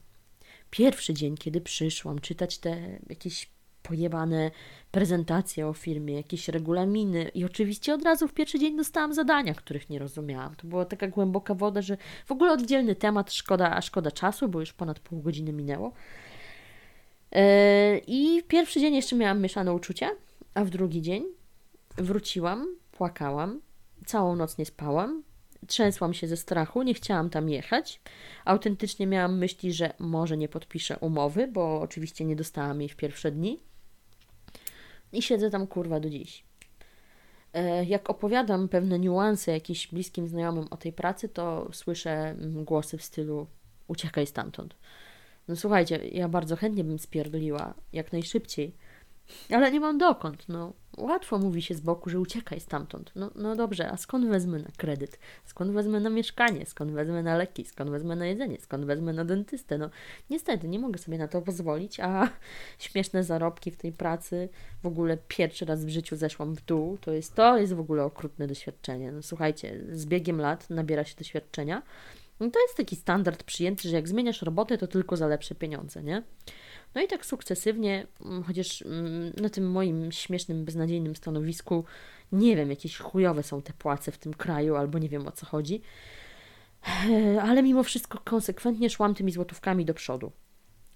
Pierwszy 0.71 1.15
dzień, 1.15 1.37
kiedy 1.37 1.61
przyszłam 1.61 2.19
czytać 2.19 2.59
te 2.59 2.99
jakieś 3.09 3.51
pojebane 3.83 4.51
prezentacje 4.91 5.67
o 5.67 5.73
firmie, 5.73 6.15
jakieś 6.15 6.49
regulaminy 6.49 7.31
i 7.35 7.45
oczywiście 7.45 7.95
od 7.95 8.03
razu 8.03 8.29
w 8.29 8.35
pierwszy 8.35 8.59
dzień 8.59 8.77
dostałam 8.77 9.15
zadania, 9.15 9.55
których 9.55 9.91
nie 9.91 9.99
rozumiałam. 9.99 10.55
To 10.55 10.67
była 10.67 10.85
taka 10.85 11.09
głęboka 11.09 11.55
woda, 11.55 11.83
że 11.83 11.97
w 12.27 12.33
ogóle 12.33 12.53
oddzielny 12.53 12.95
temat, 12.95 13.33
szkoda, 13.33 13.77
a 13.77 13.83
szkoda 13.83 14.11
czasu, 14.11 14.49
bo 14.49 14.61
już 14.61 14.73
ponad 14.73 15.01
pół 15.01 15.21
godziny 15.21 15.53
minęło. 15.53 15.93
E, 17.33 17.99
I 17.99 18.43
pierwszy 18.49 18.81
dzień 18.81 18.95
jeszcze 18.95 19.17
miałam 19.17 19.41
mieszane 19.41 19.73
uczucia, 19.73 20.11
a 20.55 20.65
w 20.65 20.71
drugi 20.71 21.03
dzień 21.03 21.25
wróciłam, 21.97 22.67
płakałam, 22.93 23.61
całą 24.07 24.37
noc 24.37 24.59
nie 24.59 24.67
spałam, 24.67 25.23
trzęsłam 25.67 26.15
się 26.15 26.27
ze 26.27 26.37
strachu, 26.37 26.83
nie 26.83 26.95
chciałam 26.95 27.31
tam 27.31 27.49
jechać. 27.49 28.01
Autentycznie 28.45 29.07
miałam 29.07 29.39
myśli, 29.39 29.73
że 29.73 29.93
może 29.99 30.37
nie 30.37 30.49
podpiszę 30.49 30.99
umowy, 30.99 31.49
bo 31.49 31.81
oczywiście 31.81 32.25
nie 32.25 32.37
dostałam 32.37 32.81
jej 32.81 32.89
w 32.89 32.97
pierwsze 32.97 33.31
dni. 33.31 33.61
I 35.13 35.23
siedzę 35.23 35.51
tam 35.51 35.67
kurwa 35.67 36.01
do 36.01 36.11
dziś. 36.11 36.45
E, 37.53 37.85
jak 37.85 38.11
opowiadam 38.11 38.69
pewne 38.69 38.99
niuanse 38.99 39.53
jakimś 39.53 39.87
bliskim 39.87 40.29
znajomym 40.29 40.67
o 40.71 40.77
tej 40.77 40.93
pracy, 40.93 41.29
to 41.29 41.69
słyszę 41.73 42.11
mm, 42.11 42.65
głosy 42.65 42.99
w 42.99 43.03
stylu 43.03 43.47
uciekaj 43.89 44.27
stamtąd. 44.27 44.77
No 45.49 45.57
słuchajcie, 45.57 46.09
ja 46.09 46.29
bardzo 46.29 46.57
chętnie 46.57 46.85
bym 46.85 46.99
spierdoliła 46.99 47.75
jak 47.93 48.13
najszybciej, 48.13 48.75
ale 49.51 49.73
nie 49.73 49.81
mam 49.81 49.99
dokąd, 49.99 50.49
no. 50.49 50.73
Łatwo 51.01 51.39
mówi 51.39 51.63
się 51.63 51.75
z 51.75 51.81
boku, 51.81 52.11
że 52.11 52.21
uciekaj 52.21 52.61
stamtąd. 52.61 53.13
No, 53.15 53.31
no 53.35 53.57
dobrze, 53.57 53.91
a 53.91 53.97
skąd 53.97 54.27
wezmę 54.29 54.59
na 54.59 54.69
kredyt? 54.77 55.19
Skąd 55.45 55.73
wezmę 55.73 56.01
na 56.01 56.11
mieszkanie? 56.11 56.67
Skąd 56.67 56.93
wezmę 56.93 57.23
na 57.23 57.37
leki? 57.37 57.65
Skąd 57.65 57.91
wezmę 57.91 58.17
na 58.17 58.27
jedzenie? 58.27 58.61
Skąd 58.61 58.85
wezmę 58.85 59.13
na 59.13 59.25
dentystę? 59.25 59.79
No 59.79 59.91
niestety, 60.31 60.69
nie 60.69 60.79
mogę 60.79 60.99
sobie 60.99 61.19
na 61.19 61.29
to 61.29 61.43
pozwolić, 61.43 62.01
a 62.01 62.29
śmieszne 62.79 63.25
zarobki 63.25 63.71
w 63.71 63.77
tej 63.77 63.93
pracy, 63.93 64.49
w 64.83 64.87
ogóle 64.87 65.19
pierwszy 65.29 65.65
raz 65.65 65.85
w 65.85 65.89
życiu 65.89 66.17
zeszłam 66.17 66.55
w 66.55 66.65
dół, 66.65 66.99
to 66.99 67.13
jest, 67.13 67.35
to 67.35 67.59
jest 67.59 67.73
w 67.73 67.81
ogóle 67.81 68.05
okrutne 68.05 68.47
doświadczenie. 68.47 69.13
No 69.13 69.23
słuchajcie, 69.23 69.81
z 69.93 70.07
biegiem 70.07 70.41
lat 70.41 70.71
nabiera 70.71 71.05
się 71.05 71.17
doświadczenia, 71.17 71.83
No 72.41 72.51
to 72.51 72.61
jest 72.61 72.77
taki 72.77 72.97
standard 72.97 73.43
przyjęty, 73.43 73.89
że 73.89 73.97
jak 73.97 74.09
zmieniasz 74.09 74.43
robotę, 74.43 74.79
to 74.79 74.87
tylko 74.87 75.17
za 75.17 75.27
lepsze 75.27 75.55
pieniądze, 75.55 76.03
nie? 76.03 76.23
No 76.95 77.03
i 77.03 77.07
tak 77.07 77.27
sukcesywnie, 77.27 78.07
mm, 78.25 78.43
chociaż 78.43 78.83
mm, 78.83 79.33
na 79.37 79.49
tym 79.49 79.71
moim 79.71 80.13
śmiesznym, 80.13 80.65
beznadziejnym 80.65 81.17
stanowisku, 81.17 81.85
nie 82.33 82.57
wiem, 82.57 82.71
jakieś 82.71 82.99
chujowe 82.99 83.43
są 83.43 83.63
te 83.63 83.73
płace 83.73 84.13
w 84.13 84.19
tym 84.19 84.35
kraju, 84.35 84.77
albo 84.77 84.99
nie 84.99 85.09
wiem 85.09 85.27
o 85.27 85.33
co 85.33 85.47
chodzi, 85.47 85.83
ale 87.49 87.63
mimo 87.63 87.83
wszystko 87.83 88.19
konsekwentnie 88.25 88.91
szłam 88.91 89.15
tymi 89.15 89.33
złotówkami 89.33 89.85
do 89.85 89.95
przodu. 89.95 90.33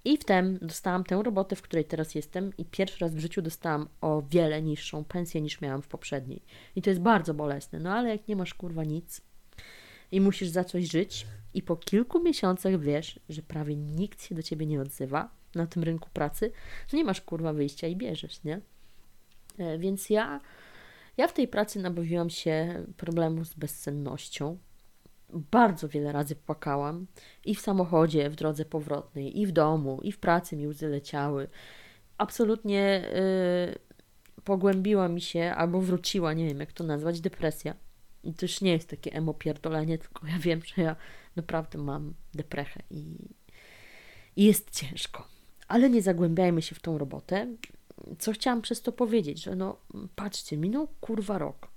I 0.04 0.16
wtem 0.16 0.58
dostałam 0.62 1.04
tę 1.04 1.22
robotę, 1.22 1.56
w 1.56 1.62
której 1.62 1.84
teraz 1.84 2.14
jestem, 2.14 2.52
i 2.58 2.64
pierwszy 2.64 2.98
raz 3.00 3.14
w 3.14 3.18
życiu 3.18 3.42
dostałam 3.42 3.88
o 4.00 4.22
wiele 4.30 4.62
niższą 4.62 5.04
pensję 5.04 5.40
niż 5.40 5.60
miałam 5.60 5.82
w 5.82 5.88
poprzedniej. 5.88 6.42
I 6.76 6.82
to 6.82 6.90
jest 6.90 7.02
bardzo 7.02 7.34
bolesne, 7.34 7.78
no 7.78 7.92
ale 7.92 8.08
jak 8.08 8.28
nie 8.28 8.36
masz 8.36 8.54
kurwa 8.54 8.84
nic 8.84 9.20
i 10.12 10.20
musisz 10.20 10.48
za 10.48 10.64
coś 10.64 10.90
żyć, 10.90 11.26
i 11.54 11.62
po 11.62 11.76
kilku 11.76 12.22
miesiącach 12.22 12.80
wiesz, 12.80 13.20
że 13.28 13.42
prawie 13.42 13.76
nikt 13.76 14.22
się 14.22 14.34
do 14.34 14.42
ciebie 14.42 14.66
nie 14.66 14.80
odzywa 14.80 15.30
na 15.54 15.66
tym 15.66 15.82
rynku 15.82 16.08
pracy, 16.12 16.52
że 16.88 16.96
nie 16.96 17.04
masz 17.04 17.20
kurwa 17.20 17.52
wyjścia 17.52 17.86
i 17.86 17.96
bierzesz, 17.96 18.44
nie? 18.44 18.60
E, 19.58 19.78
więc 19.78 20.10
ja, 20.10 20.40
ja 21.16 21.28
w 21.28 21.32
tej 21.32 21.48
pracy 21.48 21.80
nabawiłam 21.80 22.30
się 22.30 22.84
problemu 22.96 23.44
z 23.44 23.54
bezsennością, 23.54 24.58
bardzo 25.34 25.88
wiele 25.88 26.12
razy 26.12 26.36
płakałam 26.36 27.06
i 27.44 27.54
w 27.54 27.60
samochodzie, 27.60 28.30
w 28.30 28.36
drodze 28.36 28.64
powrotnej, 28.64 29.40
i 29.40 29.46
w 29.46 29.52
domu, 29.52 30.00
i 30.02 30.12
w 30.12 30.18
pracy 30.18 30.56
mi 30.56 30.68
łzy 30.68 30.88
leciały. 30.88 31.48
Absolutnie 32.18 33.04
yy, 34.36 34.42
pogłębiła 34.44 35.08
mi 35.08 35.20
się 35.20 35.52
albo 35.56 35.80
wróciła, 35.80 36.32
nie 36.32 36.46
wiem 36.46 36.60
jak 36.60 36.72
to 36.72 36.84
nazwać, 36.84 37.20
depresja. 37.20 37.74
I 38.24 38.34
to 38.34 38.44
już 38.44 38.60
nie 38.60 38.72
jest 38.72 38.88
takie 38.88 39.12
emo 39.12 39.34
pierdolenie, 39.34 39.98
tylko 39.98 40.26
ja 40.26 40.38
wiem, 40.38 40.60
że 40.64 40.82
ja 40.82 40.96
naprawdę 41.36 41.78
mam 41.78 42.14
deprechę 42.34 42.82
i, 42.90 43.16
i 44.36 44.44
jest 44.44 44.70
ciężko. 44.70 45.33
Ale 45.74 45.90
nie 45.90 46.02
zagłębiajmy 46.02 46.62
się 46.62 46.74
w 46.74 46.80
tą 46.80 46.98
robotę. 46.98 47.46
Co 48.18 48.32
chciałam 48.32 48.62
przez 48.62 48.82
to 48.82 48.92
powiedzieć, 48.92 49.42
że 49.42 49.56
no 49.56 49.76
patrzcie, 50.14 50.56
minął 50.56 50.88
kurwa 51.00 51.38
rok. 51.38 51.68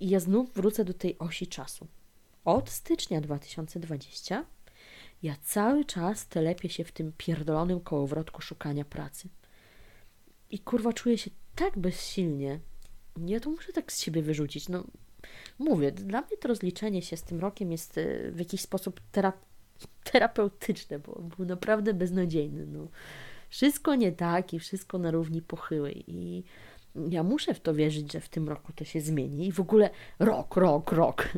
I 0.00 0.08
ja 0.08 0.20
znów 0.20 0.54
wrócę 0.54 0.84
do 0.84 0.94
tej 0.94 1.18
osi 1.18 1.46
czasu 1.46 1.86
od 2.44 2.70
stycznia 2.70 3.20
2020 3.20 4.44
ja 5.22 5.36
cały 5.42 5.84
czas 5.84 6.26
telepię 6.28 6.68
się 6.68 6.84
w 6.84 6.92
tym 6.92 7.12
pierdolonym 7.16 7.80
kołowrotku 7.80 8.42
szukania 8.42 8.84
pracy. 8.84 9.28
I 10.50 10.58
kurwa 10.58 10.92
czuję 10.92 11.18
się 11.18 11.30
tak 11.54 11.78
bezsilnie. 11.78 12.60
Ja 13.26 13.40
to 13.40 13.50
muszę 13.50 13.72
tak 13.72 13.92
z 13.92 14.00
siebie 14.00 14.22
wyrzucić. 14.22 14.68
No, 14.68 14.84
mówię, 15.58 15.92
dla 15.92 16.20
mnie 16.20 16.36
to 16.36 16.48
rozliczenie 16.48 17.02
się 17.02 17.16
z 17.16 17.22
tym 17.22 17.40
rokiem 17.40 17.72
jest 17.72 17.98
e, 17.98 18.30
w 18.30 18.38
jakiś 18.38 18.60
sposób 18.60 19.00
terap 19.12 19.49
terapeutyczne, 20.04 20.98
bo 20.98 21.22
był 21.36 21.46
naprawdę 21.46 21.94
beznadziejny. 21.94 22.66
No. 22.66 22.88
Wszystko 23.48 23.94
nie 23.94 24.12
tak 24.12 24.54
i 24.54 24.58
wszystko 24.58 24.98
na 24.98 25.10
równi 25.10 25.42
pochyłej. 25.42 26.04
I 26.06 26.44
ja 27.10 27.22
muszę 27.22 27.54
w 27.54 27.60
to 27.60 27.74
wierzyć, 27.74 28.12
że 28.12 28.20
w 28.20 28.28
tym 28.28 28.48
roku 28.48 28.72
to 28.72 28.84
się 28.84 29.00
zmieni. 29.00 29.46
I 29.46 29.52
w 29.52 29.60
ogóle 29.60 29.90
rok, 30.18 30.56
rok, 30.56 30.92
rok 30.92 31.28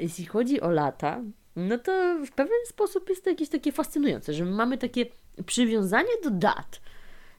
jeśli 0.00 0.26
chodzi 0.26 0.60
o 0.60 0.70
lata, 0.70 1.22
no 1.56 1.78
to 1.78 2.18
w 2.26 2.30
pewien 2.30 2.66
sposób 2.66 3.08
jest 3.08 3.24
to 3.24 3.30
jakieś 3.30 3.48
takie 3.48 3.72
fascynujące, 3.72 4.32
że 4.32 4.44
mamy 4.44 4.78
takie 4.78 5.06
przywiązanie 5.46 6.12
do 6.24 6.30
dat, 6.30 6.80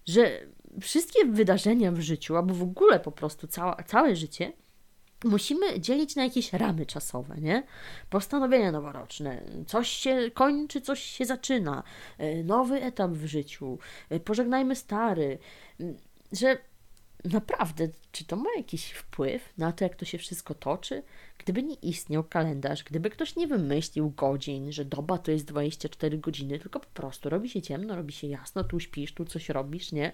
że 0.05 0.39
wszystkie 0.81 1.25
wydarzenia 1.25 1.91
w 1.91 1.99
życiu, 1.99 2.35
albo 2.37 2.53
w 2.53 2.63
ogóle 2.63 2.99
po 2.99 3.11
prostu 3.11 3.47
cała, 3.47 3.83
całe 3.83 4.15
życie, 4.15 4.53
musimy 5.23 5.79
dzielić 5.79 6.15
na 6.15 6.23
jakieś 6.23 6.53
ramy 6.53 6.85
czasowe, 6.85 7.35
nie? 7.41 7.63
Postanowienia 8.09 8.71
noworoczne, 8.71 9.43
coś 9.67 9.89
się 9.89 10.31
kończy, 10.33 10.81
coś 10.81 11.03
się 11.03 11.25
zaczyna, 11.25 11.83
e, 12.17 12.43
nowy 12.43 12.83
etap 12.83 13.11
w 13.11 13.25
życiu, 13.25 13.79
e, 14.09 14.19
pożegnajmy 14.19 14.75
stary, 14.75 15.37
że 16.31 16.57
naprawdę, 17.25 17.87
czy 18.11 18.25
to 18.25 18.35
ma 18.35 18.49
jakiś 18.57 18.91
wpływ 18.91 19.53
na 19.57 19.71
to, 19.71 19.83
jak 19.83 19.95
to 19.95 20.05
się 20.05 20.17
wszystko 20.17 20.53
toczy? 20.55 21.03
Gdyby 21.37 21.63
nie 21.63 21.75
istniał 21.75 22.23
kalendarz, 22.23 22.83
gdyby 22.83 23.09
ktoś 23.09 23.35
nie 23.35 23.47
wymyślił 23.47 24.09
godzin, 24.09 24.71
że 24.71 24.85
doba 24.85 25.17
to 25.17 25.31
jest 25.31 25.45
24 25.45 26.17
godziny, 26.17 26.59
tylko 26.59 26.79
po 26.79 26.89
prostu 26.93 27.29
robi 27.29 27.49
się 27.49 27.61
ciemno, 27.61 27.95
robi 27.95 28.13
się 28.13 28.27
jasno, 28.27 28.63
tu 28.63 28.79
śpisz, 28.79 29.13
tu 29.13 29.25
coś 29.25 29.49
robisz, 29.49 29.91
nie? 29.91 30.11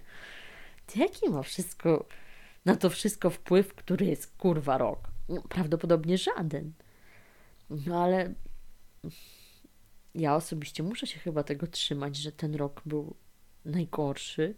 Jaki 0.95 1.29
ma 1.29 1.43
wszystko 1.43 2.05
na 2.67 2.75
to 2.75 2.89
wszystko 2.89 3.29
wpływ, 3.29 3.73
który 3.73 4.05
jest 4.05 4.37
kurwa 4.37 4.77
rok? 4.77 5.07
No, 5.29 5.41
prawdopodobnie 5.41 6.17
żaden. 6.17 6.73
No 7.69 8.03
ale 8.03 8.33
ja 10.15 10.35
osobiście 10.35 10.83
muszę 10.83 11.07
się 11.07 11.19
chyba 11.19 11.43
tego 11.43 11.67
trzymać, 11.67 12.15
że 12.15 12.31
ten 12.31 12.55
rok 12.55 12.81
był 12.85 13.15
najgorszy 13.65 14.55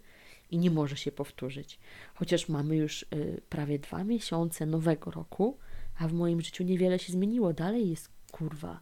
i 0.50 0.58
nie 0.58 0.70
może 0.70 0.96
się 0.96 1.12
powtórzyć. 1.12 1.78
Chociaż 2.14 2.48
mamy 2.48 2.76
już 2.76 3.02
y, 3.02 3.42
prawie 3.48 3.78
dwa 3.78 4.04
miesiące 4.04 4.66
nowego 4.66 5.10
roku, 5.10 5.58
a 5.98 6.08
w 6.08 6.12
moim 6.12 6.40
życiu 6.40 6.64
niewiele 6.64 6.98
się 6.98 7.12
zmieniło. 7.12 7.52
Dalej 7.52 7.90
jest 7.90 8.10
kurwa 8.32 8.80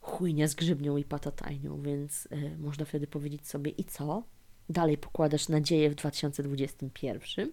chujnia 0.00 0.48
z 0.48 0.54
grzybnią 0.54 0.96
i 0.96 1.04
patatajnią, 1.04 1.82
więc 1.82 2.26
y, 2.32 2.56
można 2.58 2.84
wtedy 2.84 3.06
powiedzieć 3.06 3.48
sobie 3.48 3.70
i 3.70 3.84
co? 3.84 4.22
Dalej 4.68 4.98
pokładasz 4.98 5.48
nadzieję 5.48 5.90
w 5.90 5.94
2021? 5.94 7.52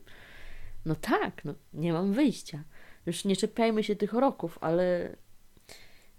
No 0.87 0.95
tak, 0.95 1.45
no 1.45 1.53
nie 1.73 1.93
mam 1.93 2.13
wyjścia. 2.13 2.63
Już 3.05 3.25
nie 3.25 3.35
czepiajmy 3.35 3.83
się 3.83 3.95
tych 3.95 4.13
roków, 4.13 4.57
ale 4.61 5.15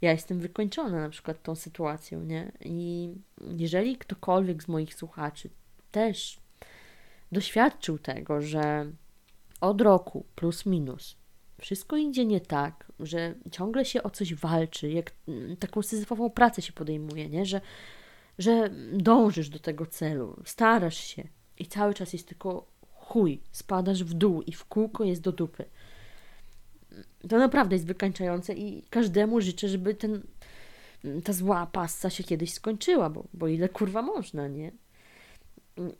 ja 0.01 0.13
jestem 0.13 0.41
wykończona 0.41 1.01
na 1.01 1.09
przykład 1.09 1.43
tą 1.43 1.55
sytuacją, 1.55 2.23
nie? 2.23 2.53
I 2.65 3.15
jeżeli 3.57 3.97
ktokolwiek 3.97 4.63
z 4.63 4.69
moich 4.69 4.95
słuchaczy 4.95 5.51
też 5.91 6.41
doświadczył 7.33 7.99
tego, 7.99 8.41
że 8.41 8.93
od 9.61 9.81
roku 9.81 10.27
plus 10.35 10.67
minus 10.67 11.17
wszystko 11.61 11.97
idzie 11.97 12.27
nie 12.27 12.41
tak, 12.41 12.93
że 13.01 13.35
ciągle 13.51 13.85
się 13.85 14.03
o 14.03 14.11
coś 14.11 14.35
walczy, 14.35 14.91
jak 14.91 15.13
mm, 15.29 15.57
taką 15.57 15.83
syzyfową 15.83 16.31
pracę 16.31 16.63
się 16.63 16.73
podejmuje, 16.73 17.29
nie? 17.29 17.47
Że, 17.47 17.61
że 18.39 18.71
dążysz 18.93 19.49
do 19.49 19.59
tego 19.59 19.87
celu, 19.87 20.43
starasz 20.45 20.99
się 20.99 21.29
i 21.59 21.67
cały 21.67 21.95
czas 21.95 22.13
jest 22.13 22.29
tylko 22.29 22.67
chuj, 23.09 23.41
spadasz 23.53 24.05
w 24.05 24.15
dół 24.15 24.43
i 24.43 24.53
w 24.53 24.65
kółko 24.65 25.05
jest 25.05 25.21
do 25.21 25.33
dupy. 25.33 25.65
To 27.29 27.39
naprawdę 27.39 27.77
jest 27.77 27.87
wykańczające 27.87 28.55
i 28.55 28.83
każdemu 28.91 29.41
życzę, 29.41 29.69
żeby 29.69 29.95
ten, 29.95 30.23
ta 31.25 31.33
zła 31.33 31.67
passa 31.67 32.11
się 32.11 32.25
kiedyś 32.25 32.53
skończyła, 32.53 33.11
bo, 33.11 33.25
bo 33.35 33.49
ile 33.49 33.69
kurwa 33.69 34.03
można, 34.03 34.49
nie? 34.49 34.73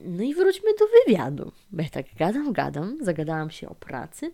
No 0.01 0.23
i 0.23 0.35
wróćmy 0.35 0.71
do 0.79 0.85
wywiadu. 0.87 1.53
Bo 1.71 1.83
ja 1.83 1.89
tak 1.89 2.07
gadam, 2.19 2.53
gadam, 2.53 2.99
zagadałam 3.01 3.51
się 3.51 3.69
o 3.69 3.75
pracy. 3.75 4.33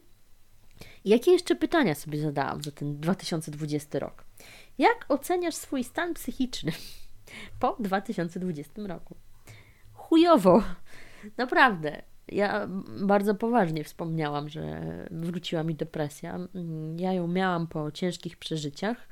Jakie 1.05 1.31
jeszcze 1.31 1.57
pytania 1.57 1.95
sobie 1.95 2.20
zadałam 2.20 2.62
za 2.62 2.70
ten 2.70 3.01
2020 3.01 3.99
rok? 3.99 4.25
Jak 4.79 5.05
oceniasz 5.09 5.55
swój 5.55 5.85
stan 5.85 6.14
psychiczny 6.14 6.72
po 7.61 7.77
2020 7.81 8.72
roku? 8.87 9.16
Chujowo. 9.93 10.62
Naprawdę. 11.43 12.14
Ja 12.29 12.68
bardzo 13.01 13.35
poważnie 13.35 13.85
wspomniałam, 13.85 14.49
że 14.49 14.83
wróciła 15.11 15.62
mi 15.62 15.75
depresja. 15.75 16.39
Ja 16.97 17.12
ją 17.12 17.29
miałam 17.29 17.66
po 17.66 17.91
ciężkich 17.93 18.37
przeżyciach 18.37 19.09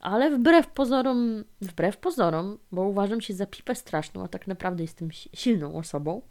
ale 0.00 0.30
wbrew 0.30 0.66
pozorom, 0.66 1.44
wbrew 1.60 1.96
pozorom, 1.96 2.58
bo 2.72 2.82
uważam 2.82 3.20
się 3.20 3.34
za 3.34 3.46
pipę 3.46 3.74
straszną, 3.74 4.24
a 4.24 4.28
tak 4.28 4.46
naprawdę 4.46 4.82
jestem 4.82 5.08
silną 5.12 5.74
osobą, 5.74 6.22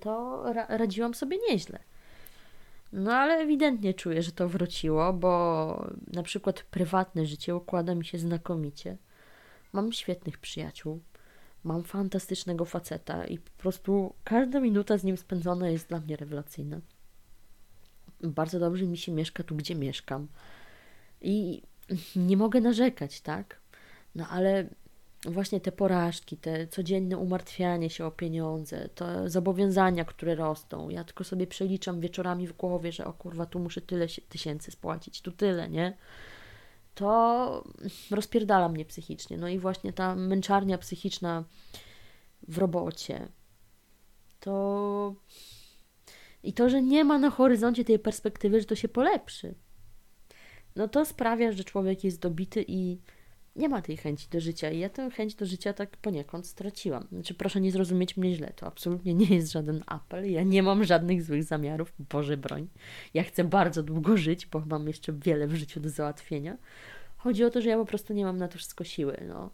to 0.00 0.42
ra 0.52 0.66
radziłam 0.68 1.14
sobie 1.14 1.38
nieźle. 1.50 1.78
No 2.92 3.12
ale 3.12 3.34
ewidentnie 3.34 3.94
czuję, 3.94 4.22
że 4.22 4.32
to 4.32 4.48
wróciło, 4.48 5.12
bo 5.12 5.86
na 6.12 6.22
przykład 6.22 6.62
prywatne 6.62 7.26
życie 7.26 7.56
układa 7.56 7.94
mi 7.94 8.04
się 8.04 8.18
znakomicie. 8.18 8.96
Mam 9.72 9.92
świetnych 9.92 10.38
przyjaciół, 10.38 11.00
mam 11.64 11.84
fantastycznego 11.84 12.64
faceta 12.64 13.26
i 13.26 13.38
po 13.38 13.50
prostu 13.58 14.14
każda 14.24 14.60
minuta 14.60 14.98
z 14.98 15.04
nim 15.04 15.16
spędzona 15.16 15.68
jest 15.68 15.88
dla 15.88 16.00
mnie 16.00 16.16
rewelacyjna. 16.16 16.80
Bardzo 18.22 18.58
dobrze 18.58 18.86
mi 18.86 18.98
się 18.98 19.12
mieszka 19.12 19.42
tu, 19.42 19.56
gdzie 19.56 19.74
mieszkam. 19.74 20.28
I 21.20 21.62
nie 22.16 22.36
mogę 22.36 22.60
narzekać, 22.60 23.20
tak? 23.20 23.60
No 24.14 24.28
ale 24.28 24.68
właśnie 25.24 25.60
te 25.60 25.72
porażki, 25.72 26.36
te 26.36 26.66
codzienne 26.66 27.18
umartwianie 27.18 27.90
się 27.90 28.06
o 28.06 28.10
pieniądze, 28.10 28.88
te 28.88 29.30
zobowiązania, 29.30 30.04
które 30.04 30.34
rosną. 30.34 30.88
Ja 30.88 31.04
tylko 31.04 31.24
sobie 31.24 31.46
przeliczam 31.46 32.00
wieczorami 32.00 32.46
w 32.46 32.52
głowie, 32.52 32.92
że 32.92 33.04
o 33.04 33.12
kurwa, 33.12 33.46
tu 33.46 33.58
muszę 33.58 33.80
tyle 33.80 34.06
tysięcy 34.28 34.70
spłacić, 34.70 35.20
tu 35.22 35.32
tyle, 35.32 35.68
nie? 35.68 35.96
To 36.94 37.64
rozpierdala 38.10 38.68
mnie 38.68 38.84
psychicznie. 38.84 39.36
No 39.36 39.48
i 39.48 39.58
właśnie 39.58 39.92
ta 39.92 40.14
męczarnia 40.14 40.78
psychiczna 40.78 41.44
w 42.48 42.58
robocie. 42.58 43.28
To. 44.40 45.14
I 46.42 46.52
to, 46.52 46.68
że 46.68 46.82
nie 46.82 47.04
ma 47.04 47.18
na 47.18 47.30
horyzoncie 47.30 47.84
tej 47.84 47.98
perspektywy, 47.98 48.60
że 48.60 48.66
to 48.66 48.74
się 48.74 48.88
polepszy 48.88 49.54
no 50.76 50.88
to 50.88 51.04
sprawia, 51.04 51.52
że 51.52 51.64
człowiek 51.64 52.04
jest 52.04 52.20
dobity 52.20 52.64
i 52.68 52.98
nie 53.60 53.68
ma 53.68 53.82
tej 53.82 53.96
chęci 53.96 54.28
do 54.30 54.40
życia 54.40 54.70
i 54.70 54.78
ja 54.78 54.88
tę 54.88 55.10
chęć 55.10 55.34
do 55.34 55.46
życia 55.46 55.72
tak 55.72 55.96
poniekąd 55.96 56.46
straciłam. 56.46 57.06
Znaczy, 57.12 57.34
proszę 57.34 57.60
nie 57.60 57.72
zrozumieć 57.72 58.16
mnie 58.16 58.34
źle, 58.34 58.52
to 58.56 58.66
absolutnie 58.66 59.14
nie 59.14 59.36
jest 59.36 59.52
żaden 59.52 59.82
apel. 59.86 60.30
Ja 60.30 60.42
nie 60.42 60.62
mam 60.62 60.84
żadnych 60.84 61.22
złych 61.22 61.44
zamiarów, 61.44 61.92
Boże 61.98 62.36
broń. 62.36 62.68
Ja 63.14 63.22
chcę 63.22 63.44
bardzo 63.44 63.82
długo 63.82 64.16
żyć, 64.16 64.46
bo 64.46 64.62
mam 64.66 64.86
jeszcze 64.86 65.12
wiele 65.12 65.46
w 65.46 65.54
życiu 65.54 65.80
do 65.80 65.88
załatwienia. 65.88 66.56
Chodzi 67.16 67.44
o 67.44 67.50
to, 67.50 67.60
że 67.60 67.68
ja 67.68 67.76
po 67.76 67.84
prostu 67.84 68.14
nie 68.14 68.24
mam 68.24 68.36
na 68.36 68.48
to 68.48 68.58
wszystko 68.58 68.84
siły. 68.84 69.16
No 69.28 69.50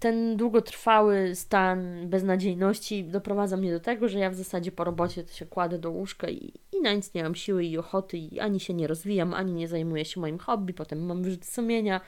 ten 0.00 0.36
długotrwały 0.36 1.34
stan 1.34 2.08
beznadziejności 2.08 3.04
doprowadza 3.04 3.56
mnie 3.56 3.72
do 3.72 3.80
tego, 3.80 4.08
że 4.08 4.18
ja 4.18 4.30
w 4.30 4.34
zasadzie 4.34 4.72
po 4.72 4.84
robocie 4.84 5.24
się 5.26 5.46
kładę 5.46 5.78
do 5.78 5.90
łóżka 5.90 6.28
i, 6.28 6.52
i 6.72 6.80
na 6.80 6.92
nic 6.92 7.14
nie 7.14 7.22
mam 7.22 7.34
siły 7.34 7.64
i 7.64 7.78
ochoty 7.78 8.18
i 8.18 8.40
ani 8.40 8.60
się 8.60 8.74
nie 8.74 8.86
rozwijam, 8.86 9.34
ani 9.34 9.52
nie 9.52 9.68
zajmuję 9.68 10.04
się 10.04 10.20
moim 10.20 10.38
hobby, 10.38 10.74
potem 10.74 11.06
mam 11.06 11.22
wyrzuty 11.22 11.46
sumienia. 11.46 12.00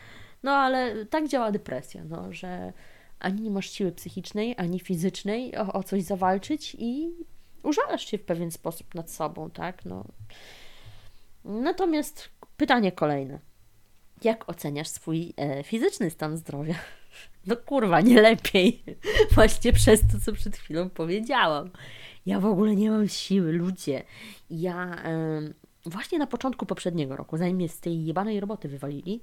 No 0.42 0.52
ale 0.52 1.06
tak 1.06 1.28
działa 1.28 1.52
depresja, 1.52 2.04
no, 2.04 2.32
że 2.32 2.72
ani 3.18 3.42
nie 3.42 3.50
masz 3.50 3.70
siły 3.70 3.92
psychicznej, 3.92 4.54
ani 4.56 4.80
fizycznej 4.80 5.56
o, 5.56 5.72
o 5.72 5.82
coś 5.82 6.02
zawalczyć 6.02 6.76
i 6.78 7.10
użalasz 7.62 8.06
się 8.06 8.18
w 8.18 8.24
pewien 8.24 8.50
sposób 8.50 8.94
nad 8.94 9.10
sobą, 9.10 9.50
tak? 9.50 9.84
No. 9.84 10.04
Natomiast 11.44 12.28
pytanie 12.56 12.92
kolejne. 12.92 13.38
Jak 14.24 14.48
oceniasz 14.48 14.88
swój 14.88 15.34
e, 15.36 15.62
fizyczny 15.62 16.10
stan 16.10 16.36
zdrowia? 16.36 16.74
No 17.46 17.56
kurwa, 17.56 18.00
nie 18.00 18.20
lepiej. 18.20 18.82
Właśnie 19.34 19.72
przez 19.72 20.00
to, 20.00 20.20
co 20.24 20.32
przed 20.32 20.56
chwilą 20.56 20.90
powiedziałam. 20.90 21.70
Ja 22.26 22.40
w 22.40 22.46
ogóle 22.46 22.76
nie 22.76 22.90
mam 22.90 23.08
siły, 23.08 23.52
ludzie. 23.52 24.02
Ja 24.50 25.02
właśnie 25.86 26.18
na 26.18 26.26
początku 26.26 26.66
poprzedniego 26.66 27.16
roku, 27.16 27.36
zanim 27.36 27.56
mnie 27.56 27.68
z 27.68 27.80
tej 27.80 28.04
jebanej 28.04 28.40
roboty 28.40 28.68
wywalili, 28.68 29.20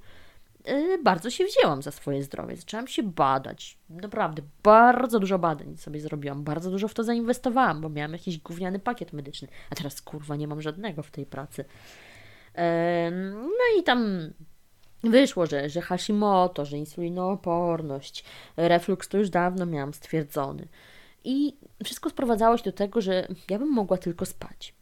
y, 0.69 0.97
bardzo 1.03 1.29
się 1.29 1.45
wzięłam 1.45 1.81
za 1.81 1.91
swoje 1.91 2.23
zdrowie. 2.23 2.55
Zaczęłam 2.55 2.87
się 2.87 3.03
badać. 3.03 3.77
Naprawdę, 3.89 4.41
bardzo 4.63 5.19
dużo 5.19 5.39
badań 5.39 5.77
sobie 5.77 6.01
zrobiłam. 6.01 6.43
Bardzo 6.43 6.71
dużo 6.71 6.87
w 6.87 6.93
to 6.93 7.03
zainwestowałam, 7.03 7.81
bo 7.81 7.89
miałam 7.89 8.13
jakiś 8.13 8.37
gówniany 8.37 8.79
pakiet 8.79 9.13
medyczny. 9.13 9.47
A 9.69 9.75
teraz 9.75 10.01
kurwa, 10.01 10.35
nie 10.35 10.47
mam 10.47 10.61
żadnego 10.61 11.03
w 11.03 11.11
tej 11.11 11.25
pracy. 11.25 11.65
No 13.31 13.79
i 13.79 13.83
tam 13.83 14.29
Wyszło, 15.03 15.45
że, 15.45 15.69
że 15.69 15.81
Hashimoto, 15.81 16.65
że 16.65 16.77
insulinooporność, 16.77 18.23
reflux 18.57 19.09
to 19.09 19.17
już 19.17 19.29
dawno 19.29 19.65
miałam 19.65 19.93
stwierdzony. 19.93 20.67
I 21.23 21.53
wszystko 21.83 22.09
sprowadzało 22.09 22.57
się 22.57 22.63
do 22.63 22.71
tego, 22.71 23.01
że 23.01 23.27
ja 23.49 23.59
bym 23.59 23.69
mogła 23.69 23.97
tylko 23.97 24.25
spać. 24.25 24.73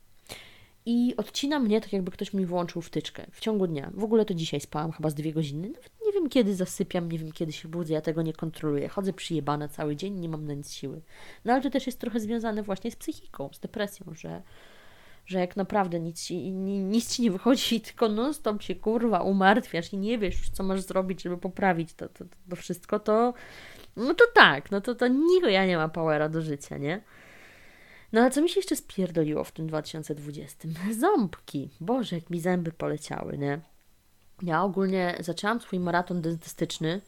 I 0.86 1.14
odcina 1.18 1.60
mnie 1.60 1.82
tak, 1.82 1.94
jakby 1.94 2.12
ktoś 2.12 2.34
mi 2.34 2.46
włączył 2.46 2.82
wtyczkę 2.82 3.26
w 3.32 3.40
ciągu 3.40 3.68
dnia. 3.68 3.92
W 3.94 4.04
ogóle 4.04 4.26
to 4.26 4.34
dzisiaj 4.34 4.60
spałam 4.60 4.92
chyba 4.92 5.10
z 5.10 5.16
dwie 5.16 5.34
godziny. 5.34 5.68
Nawet 5.68 5.92
nie 6.06 6.12
wiem, 6.12 6.30
kiedy 6.30 6.56
zasypiam, 6.56 7.12
nie 7.12 7.20
wiem, 7.20 7.32
kiedy 7.32 7.52
się 7.52 7.68
budzę, 7.68 7.94
ja 7.94 8.02
tego 8.02 8.22
nie 8.22 8.34
kontroluję. 8.34 8.88
Chodzę 8.88 9.14
przyjebana 9.14 9.68
cały 9.68 9.96
dzień, 9.96 10.20
nie 10.20 10.30
mam 10.30 10.46
na 10.46 10.54
nic 10.54 10.72
siły. 10.72 11.02
No 11.46 11.54
ale 11.54 11.62
to 11.62 11.70
też 11.70 11.86
jest 11.86 12.00
trochę 12.00 12.20
związane 12.20 12.64
właśnie 12.64 12.92
z 12.92 12.96
psychiką, 12.96 13.50
z 13.54 13.60
depresją, 13.60 14.06
że 14.14 14.42
że 15.30 15.40
jak 15.40 15.56
naprawdę 15.56 16.00
nic 16.00 16.24
ci, 16.24 16.52
nic 16.52 17.16
ci 17.16 17.22
nie 17.22 17.32
wychodzi, 17.32 17.82
tylko 17.88 18.10
non-stop 18.10 18.62
się 18.62 18.76
kurwa 18.76 19.22
umartwiasz 19.22 19.94
i 19.94 19.98
nie 19.98 20.18
wiesz, 20.18 20.50
co 20.50 20.64
masz 20.64 20.82
zrobić, 20.82 21.22
żeby 21.22 21.38
poprawić 21.38 21.94
to, 21.94 22.10
to, 22.10 22.26
to 22.50 22.56
wszystko, 22.56 23.00
to 23.00 23.34
no 23.96 24.14
to 24.14 24.24
tak, 24.34 24.72
no 24.72 24.82
to, 24.82 24.96
to 24.96 25.08
nikt 25.08 25.48
ja 25.48 25.66
nie 25.66 25.78
ma 25.78 25.90
powera 25.90 26.30
do 26.30 26.42
życia, 26.42 26.78
nie? 26.78 27.02
No 28.14 28.22
ale 28.22 28.32
co 28.32 28.42
mi 28.42 28.50
się 28.50 28.60
jeszcze 28.60 28.76
spierdoliło 28.76 29.44
w 29.44 29.52
tym 29.52 29.68
2020? 29.68 30.68
Ząbki. 31.00 31.70
Boże, 31.80 32.16
jak 32.16 32.30
mi 32.30 32.40
zęby 32.40 32.72
poleciały, 32.72 33.38
nie? 33.38 33.60
Ja 34.42 34.64
ogólnie 34.64 35.16
zaczęłam 35.20 35.62
swój 35.62 35.80
maraton 35.80 36.22
dentystyczny 36.22 37.02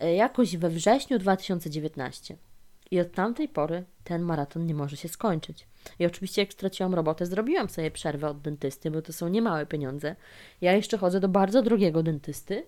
e, 0.00 0.14
jakoś 0.14 0.56
we 0.56 0.70
wrześniu 0.70 1.18
2019. 1.18 2.36
I 2.90 3.00
od 3.00 3.12
tamtej 3.12 3.48
pory 3.48 3.84
ten 4.04 4.22
maraton 4.22 4.66
nie 4.66 4.74
może 4.74 4.96
się 4.96 5.08
skończyć. 5.08 5.66
I 5.98 6.06
oczywiście, 6.06 6.42
jak 6.42 6.52
straciłam 6.52 6.94
robotę, 6.94 7.26
zrobiłam 7.26 7.68
sobie 7.68 7.90
przerwę 7.90 8.28
od 8.28 8.40
dentysty, 8.40 8.90
bo 8.90 9.02
to 9.02 9.12
są 9.12 9.28
niemałe 9.28 9.66
pieniądze. 9.66 10.16
Ja 10.60 10.72
jeszcze 10.72 10.98
chodzę 10.98 11.20
do 11.20 11.28
bardzo 11.28 11.62
drogiego 11.62 12.02
dentysty, 12.02 12.66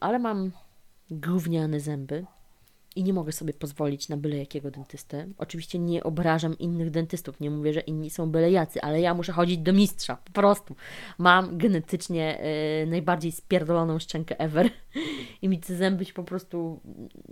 ale 0.00 0.18
mam 0.18 0.52
gówniane 1.10 1.80
zęby 1.80 2.24
i 2.96 3.04
nie 3.04 3.12
mogę 3.12 3.32
sobie 3.32 3.52
pozwolić 3.52 4.08
na 4.08 4.16
byle 4.16 4.36
jakiego 4.36 4.70
dentystę. 4.70 5.26
Oczywiście 5.38 5.78
nie 5.78 6.04
obrażam 6.04 6.58
innych 6.58 6.90
dentystów, 6.90 7.40
nie 7.40 7.50
mówię, 7.50 7.72
że 7.72 7.80
inni 7.80 8.10
są 8.10 8.30
byle 8.30 8.50
jacy, 8.50 8.82
ale 8.82 9.00
ja 9.00 9.14
muszę 9.14 9.32
chodzić 9.32 9.58
do 9.58 9.72
mistrza, 9.72 10.16
po 10.16 10.32
prostu. 10.32 10.76
Mam 11.18 11.58
genetycznie 11.58 12.40
y, 12.82 12.86
najbardziej 12.86 13.32
spierdoloną 13.32 13.98
szczękę 13.98 14.38
ever 14.38 14.70
i 15.42 15.48
mi 15.48 15.60
te 15.60 15.76
zęby 15.76 16.04
się 16.04 16.12
po 16.12 16.24
prostu 16.24 16.80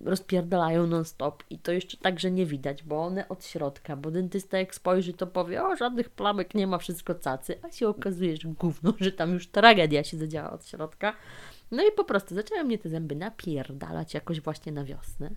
rozpierdalają 0.05 0.87
non-stop 0.87 1.45
i 1.51 1.59
to 1.59 1.73
jeszcze 1.73 1.97
tak, 1.97 2.21
że 2.21 2.31
nie 2.31 2.47
widać, 2.47 2.83
bo 2.83 3.03
one 3.05 3.29
od 3.29 3.45
środka, 3.45 3.97
bo 3.97 4.11
dentysta 4.11 4.59
jak 4.59 4.75
spojrzy, 4.75 5.13
to 5.13 5.27
powie, 5.27 5.65
o 5.65 5.77
żadnych 5.77 6.11
plamek 6.11 6.55
nie 6.55 6.67
ma, 6.67 6.79
wszystko 6.79 7.15
cacy, 7.15 7.59
a 7.63 7.71
się 7.71 7.89
okazuje, 7.89 8.37
że 8.37 8.49
gówno, 8.49 8.93
że 9.01 9.13
tam 9.13 9.33
już 9.33 9.47
tragedia 9.47 10.05
się 10.05 10.17
zadziała 10.17 10.51
od 10.51 10.67
środka. 10.67 11.15
No 11.71 11.83
i 11.89 11.93
po 11.93 12.05
prostu 12.05 12.35
zaczęły 12.35 12.65
mnie 12.65 12.79
te 12.79 12.89
zęby 12.89 13.17
napierdalać 13.17 14.15
jakoś 14.15 14.41
właśnie 14.41 14.73
na 14.73 14.85
wiosnę. 14.85 15.31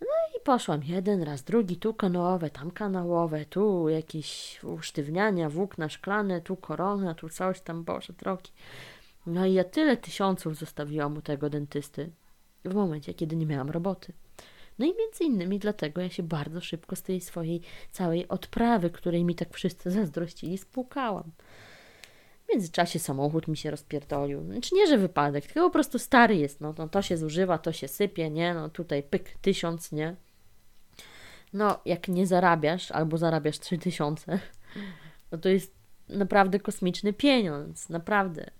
No 0.00 0.06
i 0.36 0.40
poszłam 0.44 0.82
jeden 0.84 1.22
raz, 1.22 1.42
drugi, 1.42 1.76
tu 1.76 1.94
kanałowe, 1.94 2.50
tam 2.50 2.70
kanałowe, 2.70 3.44
tu 3.44 3.88
jakieś 3.88 4.60
usztywniania, 4.64 5.50
włókna 5.50 5.88
szklane, 5.88 6.40
tu 6.40 6.56
korona, 6.56 7.14
tu 7.14 7.28
coś 7.28 7.60
tam, 7.60 7.84
Boże 7.84 8.12
drogi. 8.12 8.50
No 9.26 9.46
i 9.46 9.52
ja 9.52 9.64
tyle 9.64 9.96
tysiąców 9.96 10.56
zostawiłam 10.56 11.16
u 11.16 11.22
tego 11.22 11.50
dentysty 11.50 12.10
w 12.64 12.74
momencie, 12.74 13.14
kiedy 13.14 13.36
nie 13.36 13.46
miałam 13.46 13.70
roboty. 13.70 14.12
No 14.78 14.86
i 14.86 14.94
między 14.98 15.24
innymi 15.24 15.58
dlatego 15.58 16.00
ja 16.00 16.10
się 16.10 16.22
bardzo 16.22 16.60
szybko 16.60 16.96
z 16.96 17.02
tej 17.02 17.20
swojej 17.20 17.60
całej 17.90 18.28
odprawy, 18.28 18.90
której 18.90 19.24
mi 19.24 19.34
tak 19.34 19.54
wszyscy 19.54 19.90
zazdrościli, 19.90 20.58
spłukałam. 20.58 21.30
W 22.48 22.52
międzyczasie 22.52 22.98
samochód 22.98 23.48
mi 23.48 23.56
się 23.56 23.70
rozpierdolił. 23.70 24.44
Znaczy 24.44 24.74
nie, 24.74 24.86
że 24.86 24.98
wypadek, 24.98 25.46
tylko 25.46 25.60
po 25.60 25.70
prostu 25.70 25.98
stary 25.98 26.36
jest. 26.36 26.60
No, 26.60 26.74
no 26.78 26.88
to 26.88 27.02
się 27.02 27.16
zużywa, 27.16 27.58
to 27.58 27.72
się 27.72 27.88
sypie, 27.88 28.30
nie? 28.30 28.54
No 28.54 28.68
tutaj 28.68 29.02
pyk, 29.02 29.38
tysiąc, 29.40 29.92
nie? 29.92 30.16
No, 31.52 31.80
jak 31.84 32.08
nie 32.08 32.26
zarabiasz, 32.26 32.90
albo 32.90 33.18
zarabiasz 33.18 33.58
trzy 33.58 33.78
tysiące, 33.78 34.38
no 35.32 35.38
to 35.38 35.48
jest 35.48 35.74
naprawdę 36.08 36.60
kosmiczny 36.60 37.12
pieniądz, 37.12 37.88
naprawdę. 37.88 38.50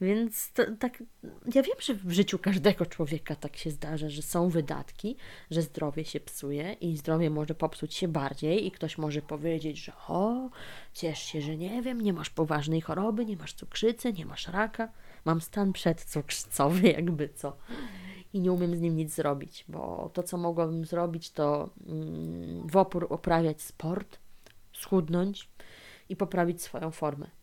Więc 0.00 0.52
to, 0.52 0.62
tak, 0.78 1.02
ja 1.54 1.62
wiem, 1.62 1.76
że 1.80 1.94
w 1.94 2.10
życiu 2.12 2.38
każdego 2.38 2.86
człowieka 2.86 3.36
tak 3.36 3.56
się 3.56 3.70
zdarza, 3.70 4.08
że 4.08 4.22
są 4.22 4.48
wydatki, 4.48 5.16
że 5.50 5.62
zdrowie 5.62 6.04
się 6.04 6.20
psuje 6.20 6.72
i 6.72 6.96
zdrowie 6.96 7.30
może 7.30 7.54
popsuć 7.54 7.94
się 7.94 8.08
bardziej 8.08 8.66
i 8.66 8.70
ktoś 8.70 8.98
może 8.98 9.22
powiedzieć, 9.22 9.78
że 9.78 9.92
o, 10.08 10.50
ciesz 10.94 11.18
się, 11.18 11.40
że 11.40 11.56
nie 11.56 11.82
wiem, 11.82 12.00
nie 12.00 12.12
masz 12.12 12.30
poważnej 12.30 12.80
choroby, 12.80 13.26
nie 13.26 13.36
masz 13.36 13.52
cukrzycy, 13.52 14.12
nie 14.12 14.26
masz 14.26 14.48
raka, 14.48 14.88
mam 15.24 15.40
stan 15.40 15.72
przedcukrzycowy, 15.72 16.88
jakby 16.98 17.28
co. 17.28 17.56
I 18.32 18.40
nie 18.40 18.52
umiem 18.52 18.76
z 18.76 18.80
nim 18.80 18.96
nic 18.96 19.14
zrobić, 19.14 19.64
bo 19.68 20.10
to, 20.12 20.22
co 20.22 20.38
mogłabym 20.38 20.84
zrobić, 20.84 21.30
to 21.30 21.70
mm, 21.86 22.68
w 22.68 22.76
opór 22.76 23.06
uprawiać 23.10 23.62
sport, 23.62 24.18
schudnąć 24.72 25.48
i 26.08 26.16
poprawić 26.16 26.62
swoją 26.62 26.90
formę. 26.90 27.39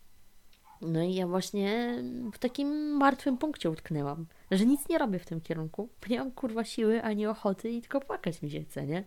No 0.82 1.04
i 1.04 1.14
ja 1.14 1.28
właśnie 1.28 1.96
w 2.34 2.38
takim 2.38 2.68
martwym 2.98 3.38
punkcie 3.38 3.70
utknęłam, 3.70 4.26
że 4.52 4.66
nic 4.66 4.90
nie 4.90 4.98
robię 4.98 5.20
w 5.20 5.26
tym 5.26 5.42
kierunku, 5.42 5.90
nie 6.10 6.20
mam 6.20 6.32
kurwa 6.32 6.64
siły 6.64 7.04
ani 7.04 7.28
ochoty 7.28 7.70
i 7.70 7.82
tylko 7.82 8.00
płakać 8.00 8.42
mi 8.42 8.52
się 8.52 8.62
chce, 8.62 8.88
nie? 8.88 9.04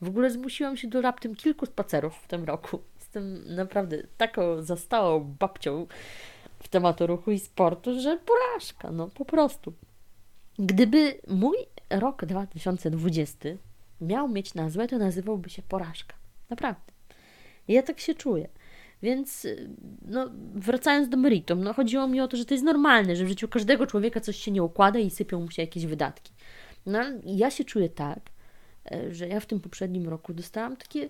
W 0.00 0.08
ogóle 0.08 0.30
zmusiłam 0.30 0.76
się 0.76 0.88
do 0.88 1.00
raptem 1.00 1.34
kilku 1.34 1.66
spacerów 1.66 2.14
w 2.14 2.28
tym 2.28 2.44
roku. 2.44 2.78
Jestem 2.98 3.54
naprawdę 3.54 4.02
taką 4.16 4.62
zastałą 4.62 5.36
babcią 5.38 5.86
w 6.58 6.68
tematu 6.68 7.06
ruchu 7.06 7.30
i 7.30 7.38
sportu, 7.38 8.00
że 8.00 8.18
porażka, 8.18 8.90
no 8.90 9.08
po 9.08 9.24
prostu. 9.24 9.72
Gdyby 10.58 11.20
mój 11.28 11.56
rok 11.90 12.24
2020 12.24 13.48
miał 14.00 14.28
mieć 14.28 14.54
nazwę, 14.54 14.88
to 14.88 14.98
nazywałby 14.98 15.50
się 15.50 15.62
porażka. 15.62 16.14
Naprawdę. 16.50 16.92
Ja 17.68 17.82
tak 17.82 18.00
się 18.00 18.14
czuję. 18.14 18.48
Więc 19.02 19.46
no, 20.02 20.30
wracając 20.54 21.08
do 21.08 21.16
meritum, 21.16 21.64
no, 21.64 21.74
chodziło 21.74 22.06
mi 22.06 22.20
o 22.20 22.28
to, 22.28 22.36
że 22.36 22.44
to 22.44 22.54
jest 22.54 22.64
normalne, 22.64 23.16
że 23.16 23.24
w 23.24 23.28
życiu 23.28 23.48
każdego 23.48 23.86
człowieka 23.86 24.20
coś 24.20 24.36
się 24.36 24.50
nie 24.50 24.62
układa 24.62 24.98
i 24.98 25.10
sypią 25.10 25.40
mu 25.40 25.50
się 25.50 25.62
jakieś 25.62 25.86
wydatki. 25.86 26.32
No, 26.86 27.00
ja 27.24 27.50
się 27.50 27.64
czuję 27.64 27.88
tak, 27.88 28.20
e, 28.92 29.14
że 29.14 29.28
ja 29.28 29.40
w 29.40 29.46
tym 29.46 29.60
poprzednim 29.60 30.08
roku 30.08 30.34
dostałam 30.34 30.76
takie 30.76 31.08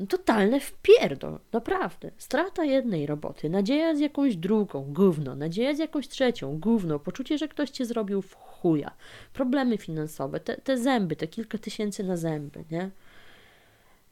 no, 0.00 0.06
totalne 0.06 0.60
wpierdol, 0.60 1.38
naprawdę. 1.52 2.10
Strata 2.18 2.64
jednej 2.64 3.06
roboty, 3.06 3.50
nadzieja 3.50 3.94
z 3.94 4.00
jakąś 4.00 4.36
drugą, 4.36 4.92
gówno, 4.92 5.34
nadzieja 5.36 5.74
z 5.74 5.78
jakąś 5.78 6.08
trzecią, 6.08 6.58
gówno, 6.60 6.98
poczucie, 6.98 7.38
że 7.38 7.48
ktoś 7.48 7.70
cię 7.70 7.86
zrobił 7.86 8.22
w 8.22 8.34
chuja, 8.34 8.90
problemy 9.32 9.78
finansowe, 9.78 10.40
te, 10.40 10.56
te 10.56 10.78
zęby, 10.78 11.16
te 11.16 11.26
kilka 11.26 11.58
tysięcy 11.58 12.04
na 12.04 12.16
zęby, 12.16 12.64
nie? 12.70 12.90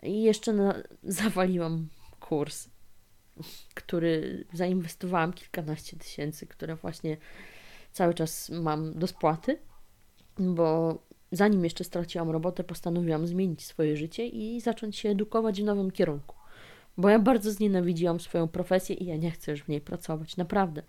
I 0.02 0.22
jeszcze 0.22 0.52
na, 0.52 0.74
zawaliłam 1.02 1.88
kurs 2.20 2.69
który 3.74 4.44
zainwestowałam 4.52 5.32
kilkanaście 5.32 5.96
tysięcy, 5.96 6.46
które 6.46 6.76
właśnie 6.76 7.16
cały 7.92 8.14
czas 8.14 8.50
mam 8.50 8.98
do 8.98 9.06
spłaty, 9.06 9.58
bo 10.38 10.98
zanim 11.32 11.64
jeszcze 11.64 11.84
straciłam 11.84 12.30
robotę, 12.30 12.64
postanowiłam 12.64 13.26
zmienić 13.26 13.64
swoje 13.64 13.96
życie 13.96 14.26
i 14.26 14.60
zacząć 14.60 14.96
się 14.96 15.08
edukować 15.08 15.62
w 15.62 15.64
nowym 15.64 15.90
kierunku. 15.90 16.36
Bo 16.96 17.08
ja 17.08 17.18
bardzo 17.18 17.52
znienawidziłam 17.52 18.20
swoją 18.20 18.48
profesję 18.48 18.96
i 18.96 19.06
ja 19.06 19.16
nie 19.16 19.30
chcę 19.30 19.50
już 19.50 19.62
w 19.62 19.68
niej 19.68 19.80
pracować, 19.80 20.36
naprawdę. 20.36 20.82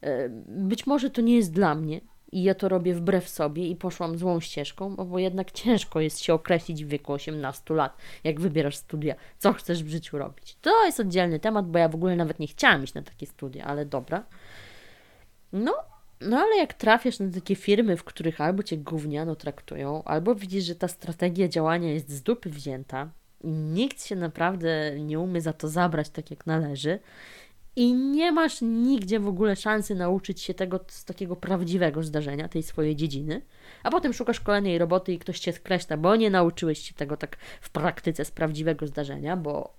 E, 0.00 0.28
być 0.48 0.86
może 0.86 1.10
to 1.10 1.20
nie 1.20 1.36
jest 1.36 1.52
dla 1.52 1.74
mnie 1.74 2.00
i 2.32 2.42
ja 2.42 2.54
to 2.54 2.68
robię 2.68 2.94
wbrew 2.94 3.28
sobie 3.28 3.68
i 3.68 3.76
poszłam 3.76 4.18
złą 4.18 4.40
ścieżką, 4.40 4.96
bo 4.96 5.18
jednak 5.18 5.50
ciężko 5.50 6.00
jest 6.00 6.20
się 6.20 6.34
określić 6.34 6.84
w 6.84 6.88
wieku 6.88 7.12
18 7.12 7.74
lat, 7.74 7.96
jak 8.24 8.40
wybierasz 8.40 8.76
studia, 8.76 9.14
co 9.38 9.52
chcesz 9.52 9.84
w 9.84 9.88
życiu 9.88 10.18
robić. 10.18 10.56
To 10.60 10.84
jest 10.84 11.00
oddzielny 11.00 11.40
temat, 11.40 11.70
bo 11.70 11.78
ja 11.78 11.88
w 11.88 11.94
ogóle 11.94 12.16
nawet 12.16 12.38
nie 12.38 12.46
chciałam 12.46 12.84
iść 12.84 12.94
na 12.94 13.02
takie 13.02 13.26
studia, 13.26 13.64
ale 13.64 13.86
dobra. 13.86 14.24
No, 15.52 15.74
no 16.20 16.38
ale 16.38 16.56
jak 16.56 16.74
trafiasz 16.74 17.18
na 17.18 17.30
takie 17.30 17.54
firmy, 17.54 17.96
w 17.96 18.04
których 18.04 18.40
albo 18.40 18.62
cię 18.62 18.78
gówniano 18.78 19.36
traktują, 19.36 20.04
albo 20.04 20.34
widzisz, 20.34 20.64
że 20.64 20.74
ta 20.74 20.88
strategia 20.88 21.48
działania 21.48 21.92
jest 21.92 22.08
z 22.08 22.22
dupy 22.22 22.50
wzięta 22.50 23.10
i 23.40 23.48
nikt 23.48 24.06
się 24.06 24.16
naprawdę 24.16 25.00
nie 25.00 25.20
umie 25.20 25.40
za 25.40 25.52
to 25.52 25.68
zabrać 25.68 26.10
tak 26.10 26.30
jak 26.30 26.46
należy 26.46 26.98
i 27.76 27.94
nie 27.94 28.32
masz 28.32 28.60
nigdzie 28.62 29.20
w 29.20 29.28
ogóle 29.28 29.56
szansy 29.56 29.94
nauczyć 29.94 30.40
się 30.40 30.54
tego 30.54 30.80
z 30.88 31.04
takiego 31.04 31.36
prawdziwego 31.36 32.02
zdarzenia, 32.02 32.48
tej 32.48 32.62
swojej 32.62 32.96
dziedziny, 32.96 33.42
a 33.82 33.90
potem 33.90 34.12
szukasz 34.12 34.40
kolejnej 34.40 34.78
roboty 34.78 35.12
i 35.12 35.18
ktoś 35.18 35.38
cię 35.38 35.52
skreśla, 35.52 35.96
bo 35.96 36.16
nie 36.16 36.30
nauczyłeś 36.30 36.78
się 36.78 36.94
tego 36.94 37.16
tak 37.16 37.36
w 37.60 37.70
praktyce 37.70 38.24
z 38.24 38.30
prawdziwego 38.30 38.86
zdarzenia, 38.86 39.36
bo 39.36 39.76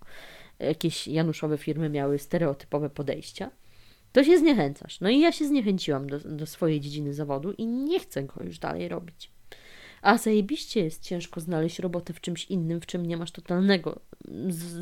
jakieś 0.60 1.08
januszowe 1.08 1.58
firmy 1.58 1.90
miały 1.90 2.20
stereotypowe 2.20 2.90
podejścia 2.90 3.52
to 4.12 4.24
się 4.24 4.38
zniechęcasz. 4.38 5.02
No 5.02 5.10
i 5.10 5.20
ja 5.20 5.32
się 5.32 5.46
zniechęciłam 5.46 6.10
do, 6.10 6.20
do 6.20 6.46
swojej 6.46 6.80
dziedziny 6.80 7.14
zawodu 7.14 7.52
i 7.52 7.68
nie 7.68 8.00
chcę 8.00 8.24
go 8.24 8.44
już 8.44 8.60
dalej 8.60 8.88
robić. 8.88 9.32
A 10.02 10.18
zajebiście 10.18 10.84
jest 10.84 11.04
ciężko 11.04 11.40
znaleźć 11.40 11.80
robotę 11.80 12.14
w 12.14 12.22
czymś 12.22 12.46
innym, 12.46 12.82
w 12.82 12.86
czym 12.86 13.06
nie 13.06 13.18
masz 13.18 13.32
totalnego 13.32 14.00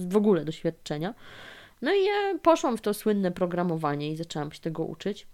w 0.07 0.18
ogóle 0.18 0.45
doświadczenia. 0.45 1.13
No 1.82 1.93
i 1.93 2.05
ja 2.05 2.39
poszłam 2.41 2.78
w 2.78 2.82
to 2.82 2.93
słynne 2.93 3.32
programowanie 3.32 4.11
i 4.11 4.15
zaczęłam 4.15 4.51
się 4.51 4.59
tego 4.59 4.84
uczyć. 4.84 5.28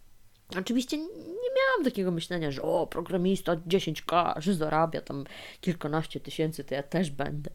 Oczywiście 0.59 0.97
nie 0.97 1.51
miałam 1.57 1.83
takiego 1.83 2.11
myślenia, 2.11 2.51
że 2.51 2.61
o, 2.61 2.87
programista 2.87 3.55
10k, 3.55 4.33
że 4.41 4.53
zarabia 4.53 5.01
tam 5.01 5.23
kilkanaście 5.61 6.19
tysięcy, 6.19 6.63
to 6.63 6.75
ja 6.75 6.83
też 6.83 7.11
będę. 7.11 7.49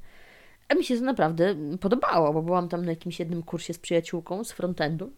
A 0.68 0.74
mi 0.74 0.84
się 0.84 0.99
to 0.99 1.05
naprawdę 1.05 1.55
podobało, 1.80 2.32
bo 2.32 2.43
byłam 2.43 2.68
tam 2.68 2.84
na 2.84 2.91
jakimś 2.91 3.18
jednym 3.18 3.43
kursie 3.43 3.74
z 3.74 3.78
przyjaciółką 3.78 4.45
z 4.45 4.53
frontendu 4.53 5.12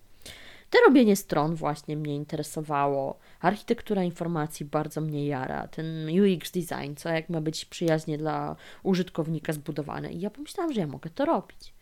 te 0.71 0.79
robienie 0.87 1.17
stron 1.17 1.55
właśnie 1.55 1.97
mnie 1.97 2.15
interesowało. 2.15 3.19
Architektura 3.41 4.03
informacji 4.03 4.67
bardzo 4.67 5.01
mnie 5.01 5.27
jara. 5.27 5.69
Ten 5.69 6.09
UX 6.09 6.51
design, 6.51 6.95
co 6.97 7.09
jak 7.09 7.29
ma 7.29 7.41
być 7.41 7.65
przyjaźnie 7.65 8.19
dla 8.19 8.57
użytkownika 8.83 9.53
zbudowane. 9.53 10.13
I 10.13 10.21
ja 10.21 10.31
pomyślałam, 10.31 10.73
że 10.73 10.81
ja 10.81 10.87
mogę 10.87 11.11
to 11.11 11.25
robić. 11.25 11.75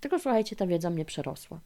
Tylko 0.00 0.18
słuchajcie, 0.18 0.56
ta 0.56 0.66
wiedza 0.66 0.90
mnie 0.90 1.04
przerosła. 1.04 1.60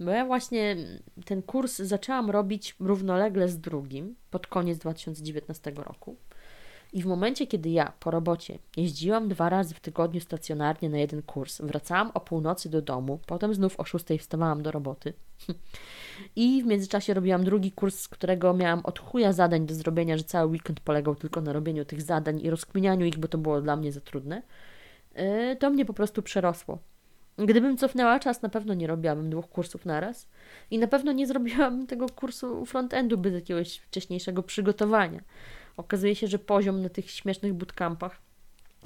Bo 0.00 0.10
ja 0.10 0.26
właśnie 0.26 0.76
ten 1.24 1.42
kurs 1.42 1.76
zaczęłam 1.76 2.30
robić 2.30 2.76
równolegle 2.80 3.48
z 3.48 3.58
drugim 3.58 4.14
pod 4.30 4.46
koniec 4.46 4.78
2019 4.78 5.70
roku. 5.76 6.16
I 6.92 7.02
w 7.02 7.06
momencie, 7.06 7.46
kiedy 7.46 7.70
ja 7.70 7.92
po 8.00 8.10
robocie 8.10 8.58
jeździłam 8.76 9.28
dwa 9.28 9.48
razy 9.48 9.74
w 9.74 9.80
tygodniu 9.80 10.20
stacjonarnie 10.20 10.90
na 10.90 10.98
jeden 10.98 11.22
kurs, 11.22 11.60
wracałam 11.60 12.10
o 12.14 12.20
północy 12.20 12.70
do 12.70 12.82
domu, 12.82 13.20
potem 13.26 13.54
znów 13.54 13.80
o 13.80 13.84
szóstej 13.84 14.18
wstawałam 14.18 14.62
do 14.62 14.70
roboty. 14.70 15.12
I 16.36 16.62
w 16.62 16.66
międzyczasie 16.66 17.14
robiłam 17.14 17.44
drugi 17.44 17.72
kurs, 17.72 17.98
z 17.98 18.08
którego 18.08 18.54
miałam 18.54 18.80
od 18.84 18.98
chuja 18.98 19.32
zadań 19.32 19.66
do 19.66 19.74
zrobienia, 19.74 20.16
że 20.16 20.24
cały 20.24 20.50
weekend 20.50 20.80
polegał 20.80 21.14
tylko 21.14 21.40
na 21.40 21.52
robieniu 21.52 21.84
tych 21.84 22.02
zadań 22.02 22.40
i 22.40 22.50
rozkminianiu 22.50 23.06
ich, 23.06 23.18
bo 23.18 23.28
to 23.28 23.38
było 23.38 23.60
dla 23.60 23.76
mnie 23.76 23.92
za 23.92 24.00
trudne. 24.00 24.42
E, 25.16 25.56
to 25.56 25.70
mnie 25.70 25.84
po 25.84 25.92
prostu 25.92 26.22
przerosło. 26.22 26.78
Gdybym 27.38 27.76
cofnęła 27.76 28.18
czas, 28.18 28.42
na 28.42 28.48
pewno 28.48 28.74
nie 28.74 28.86
robiłabym 28.86 29.30
dwóch 29.30 29.48
kursów 29.48 29.84
naraz 29.86 30.28
i 30.70 30.78
na 30.78 30.86
pewno 30.86 31.12
nie 31.12 31.26
zrobiłabym 31.26 31.86
tego 31.86 32.08
kursu 32.08 32.66
frontendu 32.66 33.18
bez 33.18 33.34
jakiegoś 33.34 33.76
wcześniejszego 33.76 34.42
przygotowania 34.42 35.20
okazuje 35.76 36.14
się, 36.14 36.26
że 36.26 36.38
poziom 36.38 36.82
na 36.82 36.88
tych 36.88 37.10
śmiesznych 37.10 37.54
bootcampach 37.54 38.25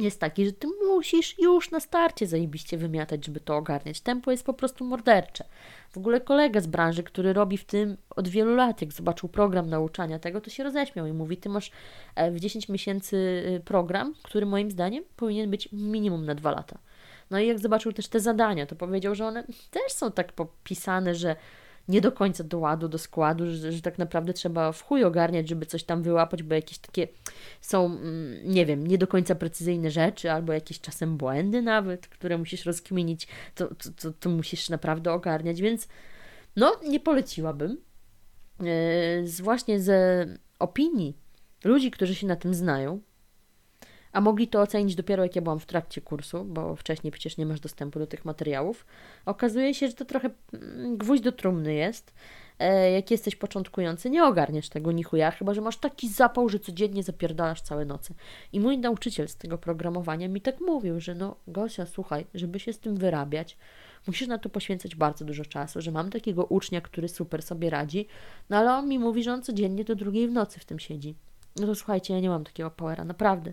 jest 0.03 0.21
taki, 0.21 0.47
że 0.47 0.53
ty 0.53 0.67
musisz 0.87 1.39
już 1.39 1.71
na 1.71 1.81
starcie 1.81 2.27
zajebiście 2.27 2.79
wymiatać, 2.79 3.27
żeby 3.27 3.41
to 3.41 3.57
ogarniać. 3.57 4.01
Tempo 4.01 4.31
jest 4.31 4.45
po 4.45 4.55
prostu 4.55 4.85
mordercze. 4.85 5.45
W 5.91 5.99
ogóle 5.99 6.21
kolega 6.21 6.61
z 6.61 6.67
branży, 6.67 7.03
który 7.03 7.33
robi 7.33 7.57
w 7.57 7.65
tym 7.65 7.97
od 8.11 8.29
wielu 8.29 8.55
lat, 8.55 8.81
jak 8.81 8.93
zobaczył 8.93 9.29
program 9.29 9.71
nauczania 9.71 10.19
tego, 10.19 10.41
to 10.41 10.51
się 10.51 10.65
roześmiał 10.65 11.07
i 11.07 11.13
mówi, 11.13 11.37
ty 11.37 11.49
masz 11.49 11.71
e, 12.15 12.31
w 12.31 12.41
10 12.41 12.69
miesięcy 12.69 13.17
y, 13.17 13.61
program, 13.65 14.15
który 14.23 14.47
moim 14.47 14.71
zdaniem 14.71 15.05
powinien 15.17 15.51
być 15.51 15.69
minimum 15.73 16.27
na 16.27 16.35
2 16.35 16.51
lata. 16.51 16.79
No 17.31 17.39
i 17.39 17.47
jak 17.47 17.59
zobaczył 17.59 17.93
też 17.93 18.09
te 18.09 18.21
zadania, 18.21 18.67
to 18.67 18.77
powiedział, 18.77 19.15
że 19.15 19.27
one 19.27 19.45
też 19.71 19.93
są 19.93 20.13
tak 20.13 20.33
popisane, 20.33 21.15
że 21.15 21.37
nie 21.89 22.01
do 22.01 22.13
końca 22.13 22.45
do 22.45 22.59
ładu, 22.59 22.89
do 22.89 22.99
składu, 22.99 23.47
że, 23.47 23.73
że 23.73 23.83
tak 23.83 23.99
naprawdę 23.99 24.33
trzeba 24.33 24.73
w 24.73 24.83
chuj 24.83 25.05
ogarniać, 25.05 25.49
żeby 25.49 25.67
coś 25.67 25.85
tam 25.85 26.03
wyłapać, 26.03 26.43
bo 26.43 26.55
jakieś 26.55 26.79
takie 26.79 27.09
są, 27.61 27.87
mm, 27.87 28.35
nie 28.45 28.67
wiem, 28.67 28.87
nie 28.87 28.99
do 28.99 29.07
końca 29.07 29.35
precyzyjne 29.35 29.91
rzeczy, 29.91 30.33
albo 30.33 30.53
jakieś 30.53 30.81
czasem 30.81 31.17
błędy 31.17 31.63
nawet, 31.63 32.09
które 32.09 32.39
musisz 32.39 32.67
rozkminić, 32.67 33.29
to, 33.55 33.67
to, 33.67 33.91
to, 34.03 34.13
to 34.13 34.31
musisz 34.31 34.69
naprawdę 34.69 35.13
ogarniać, 35.13 35.61
więc 35.61 35.89
no, 36.57 36.77
nie 36.89 37.01
poleciłabym. 37.01 37.71
Yy, 38.61 39.29
z, 39.29 39.41
właśnie 39.41 39.81
ze 39.81 40.27
opinii 40.59 41.17
ludzi, 41.65 41.91
którzy 41.91 42.15
się 42.15 42.27
na 42.27 42.37
tym 42.37 42.55
znają, 42.55 43.01
a 44.13 44.21
mogli 44.21 44.49
to 44.49 44.61
ocenić 44.61 44.95
dopiero 44.95 45.23
jak 45.23 45.37
ja 45.37 45.43
byłam 45.43 45.61
w 45.61 45.67
trakcie 45.67 46.01
kursu, 46.01 46.45
bo 46.45 46.77
wcześniej 46.77 47.11
przecież 47.11 47.37
nie 47.37 47.47
masz 47.47 47.61
dostępu 47.61 47.99
do 47.99 48.07
tych 48.07 48.25
materiałów. 48.25 48.87
Okazuje 49.27 49.75
się, 49.75 49.89
że 49.89 49.93
to 49.93 50.05
trochę 50.05 50.31
mm, 50.53 50.97
gwóźdź 50.97 51.23
do 51.23 51.33
trumny 51.33 51.75
jest. 51.75 52.15
E, 52.59 52.93
jak 52.93 53.11
jesteś 53.11 53.37
początkujący, 53.37 54.11
nie 54.11 54.25
ogarniesz 54.25 54.69
tego 54.69 54.93
nichuja, 54.93 55.31
chyba 55.31 55.55
że 55.55 55.61
masz 55.61 55.77
taki 55.77 56.09
zapał, 56.09 56.49
że 56.49 56.59
codziennie 56.59 57.03
zapierdalasz 57.03 57.61
całe 57.63 57.85
noce. 57.85 58.15
I 58.53 58.61
mój 58.61 58.79
nauczyciel 58.79 59.29
z 59.29 59.37
tego 59.37 59.59
programowania 59.59 60.29
mi 60.29 60.41
tak 60.41 60.61
mówił, 60.61 61.01
że 61.01 61.15
no 61.15 61.37
Gosia, 61.47 61.87
słuchaj, 61.87 62.27
żeby 62.35 62.61
się 62.61 62.73
z 62.73 62.79
tym 62.79 62.97
wyrabiać, 62.97 63.57
musisz 64.07 64.29
na 64.29 64.39
to 64.39 64.49
poświęcać 64.49 64.95
bardzo 64.95 65.25
dużo 65.25 65.45
czasu, 65.45 65.81
że 65.81 65.91
mam 65.91 66.11
takiego 66.11 66.45
ucznia, 66.45 66.81
który 66.81 67.09
super 67.09 67.43
sobie 67.43 67.71
radzi, 67.71 68.07
no 68.51 68.57
ale 68.57 68.73
on 68.73 68.89
mi 68.89 68.99
mówi, 68.99 69.23
że 69.23 69.33
on 69.33 69.43
codziennie 69.43 69.85
do 69.85 69.95
drugiej 69.95 70.29
w 70.29 70.33
nocy 70.33 70.61
w 70.61 70.65
tym 70.65 70.79
siedzi. 70.79 71.15
No 71.57 71.67
to 71.67 71.75
słuchajcie, 71.75 72.15
ja 72.15 72.21
nie 72.21 72.29
mam 72.29 72.45
takiego 72.45 72.71
powera, 72.71 73.05
naprawdę. 73.05 73.53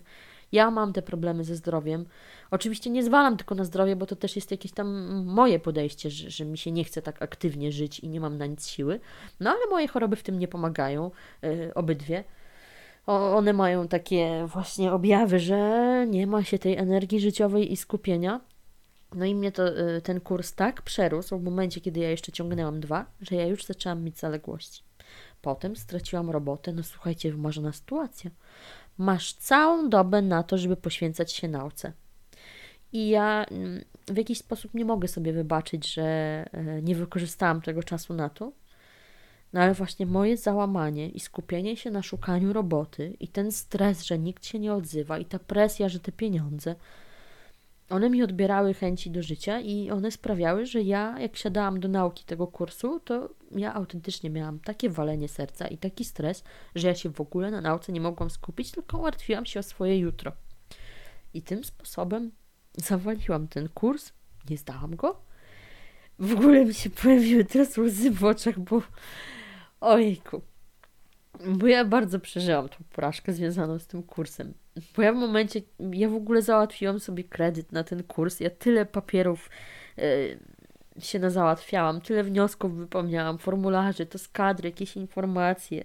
Ja 0.51 0.71
mam 0.71 0.93
te 0.93 1.01
problemy 1.01 1.43
ze 1.43 1.55
zdrowiem. 1.55 2.05
Oczywiście 2.51 2.89
nie 2.89 3.03
zwalam 3.03 3.37
tylko 3.37 3.55
na 3.55 3.63
zdrowie, 3.63 3.95
bo 3.95 4.05
to 4.05 4.15
też 4.15 4.35
jest 4.35 4.51
jakieś 4.51 4.71
tam 4.71 5.15
moje 5.25 5.59
podejście, 5.59 6.09
że, 6.09 6.29
że 6.29 6.45
mi 6.45 6.57
się 6.57 6.71
nie 6.71 6.83
chce 6.83 7.01
tak 7.01 7.21
aktywnie 7.21 7.71
żyć 7.71 7.99
i 7.99 8.09
nie 8.09 8.19
mam 8.19 8.37
na 8.37 8.45
nic 8.45 8.67
siły. 8.67 8.99
No 9.39 9.49
ale 9.49 9.59
moje 9.69 9.87
choroby 9.87 10.15
w 10.15 10.23
tym 10.23 10.39
nie 10.39 10.47
pomagają, 10.47 11.11
yy, 11.41 11.73
obydwie. 11.73 12.23
O, 13.07 13.37
one 13.37 13.53
mają 13.53 13.87
takie 13.87 14.45
właśnie 14.47 14.91
objawy, 14.91 15.39
że 15.39 16.05
nie 16.09 16.27
ma 16.27 16.43
się 16.43 16.59
tej 16.59 16.77
energii 16.77 17.19
życiowej 17.19 17.71
i 17.73 17.77
skupienia. 17.77 18.41
No 19.15 19.25
i 19.25 19.35
mnie 19.35 19.51
to, 19.51 19.63
yy, 19.63 20.01
ten 20.01 20.21
kurs 20.21 20.53
tak 20.53 20.81
przerósł 20.81 21.37
w 21.37 21.43
momencie, 21.43 21.81
kiedy 21.81 21.99
ja 21.99 22.09
jeszcze 22.09 22.31
ciągnęłam 22.31 22.79
dwa, 22.79 23.05
że 23.21 23.35
ja 23.35 23.45
już 23.45 23.65
zaczęłam 23.65 24.03
mieć 24.03 24.19
zaległości. 24.19 24.83
Potem 25.41 25.75
straciłam 25.75 26.29
robotę, 26.29 26.73
no 26.73 26.83
słuchajcie, 26.83 27.31
wymarzona 27.31 27.73
sytuacja. 27.73 28.31
Masz 28.97 29.33
całą 29.33 29.89
dobę 29.89 30.21
na 30.21 30.43
to, 30.43 30.57
żeby 30.57 30.75
poświęcać 30.75 31.33
się 31.33 31.47
nauce. 31.47 31.93
I 32.93 33.09
ja 33.09 33.45
mm, 33.51 33.85
w 34.07 34.17
jakiś 34.17 34.37
sposób 34.37 34.73
nie 34.73 34.85
mogę 34.85 35.07
sobie 35.07 35.33
wybaczyć, 35.33 35.93
że 35.93 36.03
e, 36.03 36.81
nie 36.81 36.95
wykorzystałam 36.95 37.61
tego 37.61 37.83
czasu 37.83 38.13
na 38.13 38.29
to. 38.29 38.51
No 39.53 39.61
ale 39.61 39.73
właśnie 39.73 40.05
moje 40.05 40.37
załamanie 40.37 41.09
i 41.09 41.19
skupienie 41.19 41.77
się 41.77 41.91
na 41.91 42.03
szukaniu 42.03 42.53
roboty 42.53 43.17
i 43.19 43.27
ten 43.27 43.51
stres, 43.51 44.03
że 44.03 44.19
nikt 44.19 44.45
się 44.45 44.59
nie 44.59 44.73
odzywa 44.73 45.17
i 45.17 45.25
ta 45.25 45.39
presja, 45.39 45.89
że 45.89 45.99
te 45.99 46.11
pieniądze, 46.11 46.75
one 47.89 48.09
mi 48.09 48.23
odbierały 48.23 48.73
chęci 48.73 49.11
do 49.11 49.23
życia 49.23 49.59
i 49.59 49.91
one 49.91 50.11
sprawiały, 50.11 50.65
że 50.65 50.81
ja, 50.81 51.19
jak 51.19 51.37
siadałam 51.37 51.79
do 51.79 51.87
nauki 51.87 52.25
tego 52.25 52.47
kursu, 52.47 52.99
to 52.99 53.29
ja 53.51 53.73
autentycznie 53.73 54.29
miałam 54.29 54.59
takie 54.59 54.89
walenie 54.89 55.27
serca 55.27 55.67
i 55.67 55.77
taki 55.77 56.05
stres, 56.05 56.43
że 56.75 56.87
ja 56.87 56.95
się 56.95 57.09
w 57.09 57.21
ogóle 57.21 57.51
na 57.51 57.61
nauce 57.61 57.91
nie 57.91 58.01
mogłam 58.01 58.29
skupić, 58.29 58.71
tylko 58.71 59.01
martwiłam 59.01 59.45
się 59.45 59.59
o 59.59 59.63
swoje 59.63 59.99
jutro. 59.99 60.31
I 61.33 61.41
tym 61.41 61.63
sposobem 61.63 62.31
zawaliłam 62.77 63.47
ten 63.47 63.69
kurs, 63.69 64.13
nie 64.49 64.57
zdałam 64.57 64.95
go. 64.95 65.21
W 66.19 66.33
ogóle 66.33 66.65
mi 66.65 66.73
się 66.73 66.89
pojawiły 66.89 67.45
teraz 67.45 67.77
łzy 67.77 68.11
w 68.11 68.23
oczach, 68.23 68.59
bo 68.59 68.81
ojku. 69.81 70.41
Bo 71.47 71.67
ja 71.67 71.85
bardzo 71.85 72.19
przeżyłam 72.19 72.69
tą 72.69 72.77
porażkę 72.91 73.33
związaną 73.33 73.79
z 73.79 73.87
tym 73.87 74.03
kursem. 74.03 74.53
Bo 74.95 75.01
ja 75.01 75.13
w 75.13 75.15
momencie, 75.15 75.61
ja 75.79 76.09
w 76.09 76.15
ogóle 76.15 76.41
załatwiłam 76.41 76.99
sobie 76.99 77.23
kredyt 77.23 77.71
na 77.71 77.83
ten 77.83 78.03
kurs, 78.03 78.39
ja 78.39 78.49
tyle 78.49 78.85
papierów 78.85 79.49
yy, 79.97 80.39
się 80.99 81.19
nazałatwiałam, 81.19 82.01
tyle 82.01 82.23
wniosków 82.23 82.77
wypełniałam, 82.77 83.37
formularzy, 83.37 84.05
to 84.05 84.17
z 84.17 84.27
kadry, 84.27 84.69
jakieś 84.69 84.95
informacje, 84.95 85.83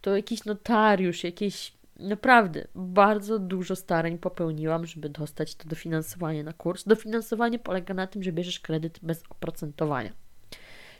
to 0.00 0.16
jakiś 0.16 0.44
notariusz, 0.44 1.24
jakieś 1.24 1.76
naprawdę 2.00 2.66
bardzo 2.74 3.38
dużo 3.38 3.76
starań 3.76 4.18
popełniłam, 4.18 4.86
żeby 4.86 5.08
dostać 5.08 5.54
to 5.54 5.68
dofinansowanie 5.68 6.44
na 6.44 6.52
kurs. 6.52 6.84
Dofinansowanie 6.84 7.58
polega 7.58 7.94
na 7.94 8.06
tym, 8.06 8.22
że 8.22 8.32
bierzesz 8.32 8.60
kredyt 8.60 8.98
bez 9.02 9.22
oprocentowania, 9.30 10.12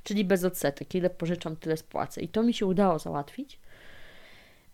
czyli 0.02 0.24
bez 0.24 0.44
odsetek. 0.44 0.94
Ile 0.94 1.10
pożyczam, 1.10 1.56
tyle 1.56 1.76
spłacę. 1.76 2.20
I 2.20 2.28
to 2.28 2.42
mi 2.42 2.54
się 2.54 2.66
udało 2.66 2.98
załatwić. 2.98 3.60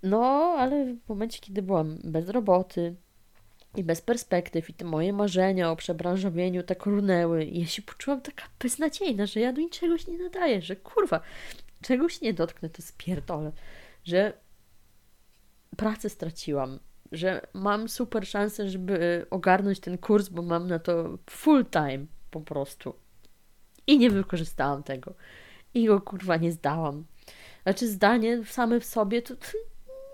No, 0.03 0.55
ale 0.59 0.95
w 0.95 1.09
momencie, 1.09 1.39
kiedy 1.41 1.63
byłam 1.63 1.99
bez 2.05 2.29
roboty 2.29 2.97
i 3.77 3.85
bez 3.85 4.01
perspektyw, 4.01 4.71
i 4.71 4.75
te 4.75 4.85
moje 4.85 5.13
marzenia 5.13 5.71
o 5.71 5.77
przebranżowieniu 5.77 6.63
tak 6.63 6.87
runęły, 6.87 7.45
ja 7.45 7.67
się 7.67 7.83
poczułam 7.83 8.21
taka 8.21 8.45
beznadziejna, 8.59 9.27
że 9.27 9.41
ja 9.41 9.53
do 9.53 9.61
niczego 9.61 9.99
się 9.99 10.13
nie 10.13 10.19
nadaję, 10.19 10.63
że 10.63 10.77
kurwa, 10.77 11.21
czegoś 11.83 12.21
nie 12.21 12.35
dotknę, 12.35 12.71
to 12.71 12.83
spierdolę, 12.83 13.53
że 14.05 14.33
pracę 15.77 16.09
straciłam, 16.09 16.79
że 17.13 17.47
mam 17.55 17.89
super 17.89 18.27
szansę, 18.27 18.69
żeby 18.69 19.27
ogarnąć 19.31 19.81
ten 19.81 19.99
kurs, 19.99 20.29
bo 20.29 20.43
mam 20.43 20.69
na 20.69 20.79
to 20.79 21.19
full 21.31 21.67
time 21.67 22.07
po 22.31 22.41
prostu. 22.41 22.95
I 23.87 23.99
nie 23.99 24.11
wykorzystałam 24.11 24.83
tego. 24.83 25.15
I 25.75 25.87
go 25.87 26.01
kurwa 26.01 26.37
nie 26.37 26.53
zdałam. 26.53 27.05
Znaczy 27.63 27.89
zdanie 27.89 28.45
same 28.45 28.81
w 28.81 28.85
sobie 28.85 29.23
to, 29.23 29.37
to 29.37 29.47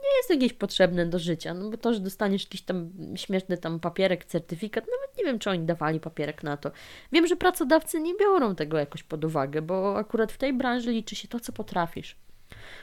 nie 0.03 0.17
jest 0.17 0.31
jakieś 0.31 0.53
potrzebne 0.53 1.07
do 1.07 1.19
życia, 1.19 1.55
no 1.55 1.71
bo 1.71 1.77
to, 1.77 1.95
że 1.95 2.01
dostaniesz 2.01 2.45
jakiś 2.45 2.63
tam 2.63 2.91
śmieszny 3.17 3.59
tam 3.59 3.81
papierek, 3.81 4.25
certyfikat, 4.25 4.85
nawet 4.85 5.19
nie 5.19 5.25
wiem, 5.25 5.39
czy 5.39 5.51
oni 5.51 5.65
dawali 5.65 6.01
papierek 6.01 6.43
na 6.43 6.57
to. 6.57 6.71
Wiem, 7.13 7.27
że 7.27 7.37
pracodawcy 7.37 8.01
nie 8.01 8.15
biorą 8.15 8.55
tego 8.55 8.79
jakoś 8.79 9.03
pod 9.03 9.25
uwagę, 9.25 9.63
bo 9.63 9.99
akurat 9.99 10.33
w 10.33 10.39
tej 10.39 10.53
branży 10.53 10.91
liczy 10.91 11.17
się 11.17 11.29
to, 11.29 11.41
co 11.41 11.53
potrafisz. 11.53 12.17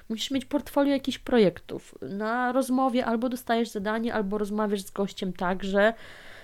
Musisz 0.10 0.32
mieć 0.32 0.46
portfolio 0.46 0.94
jakichś 0.94 1.18
projektów. 1.18 1.96
Na 2.02 2.52
rozmowie 2.52 3.06
albo 3.06 3.30
dostajesz 3.30 3.70
zadanie, 3.70 4.14
albo 4.14 4.38
rozmawiasz 4.38 4.82
z 4.82 4.92
gościem 4.92 5.34
tak, 5.34 5.64
że 5.64 5.94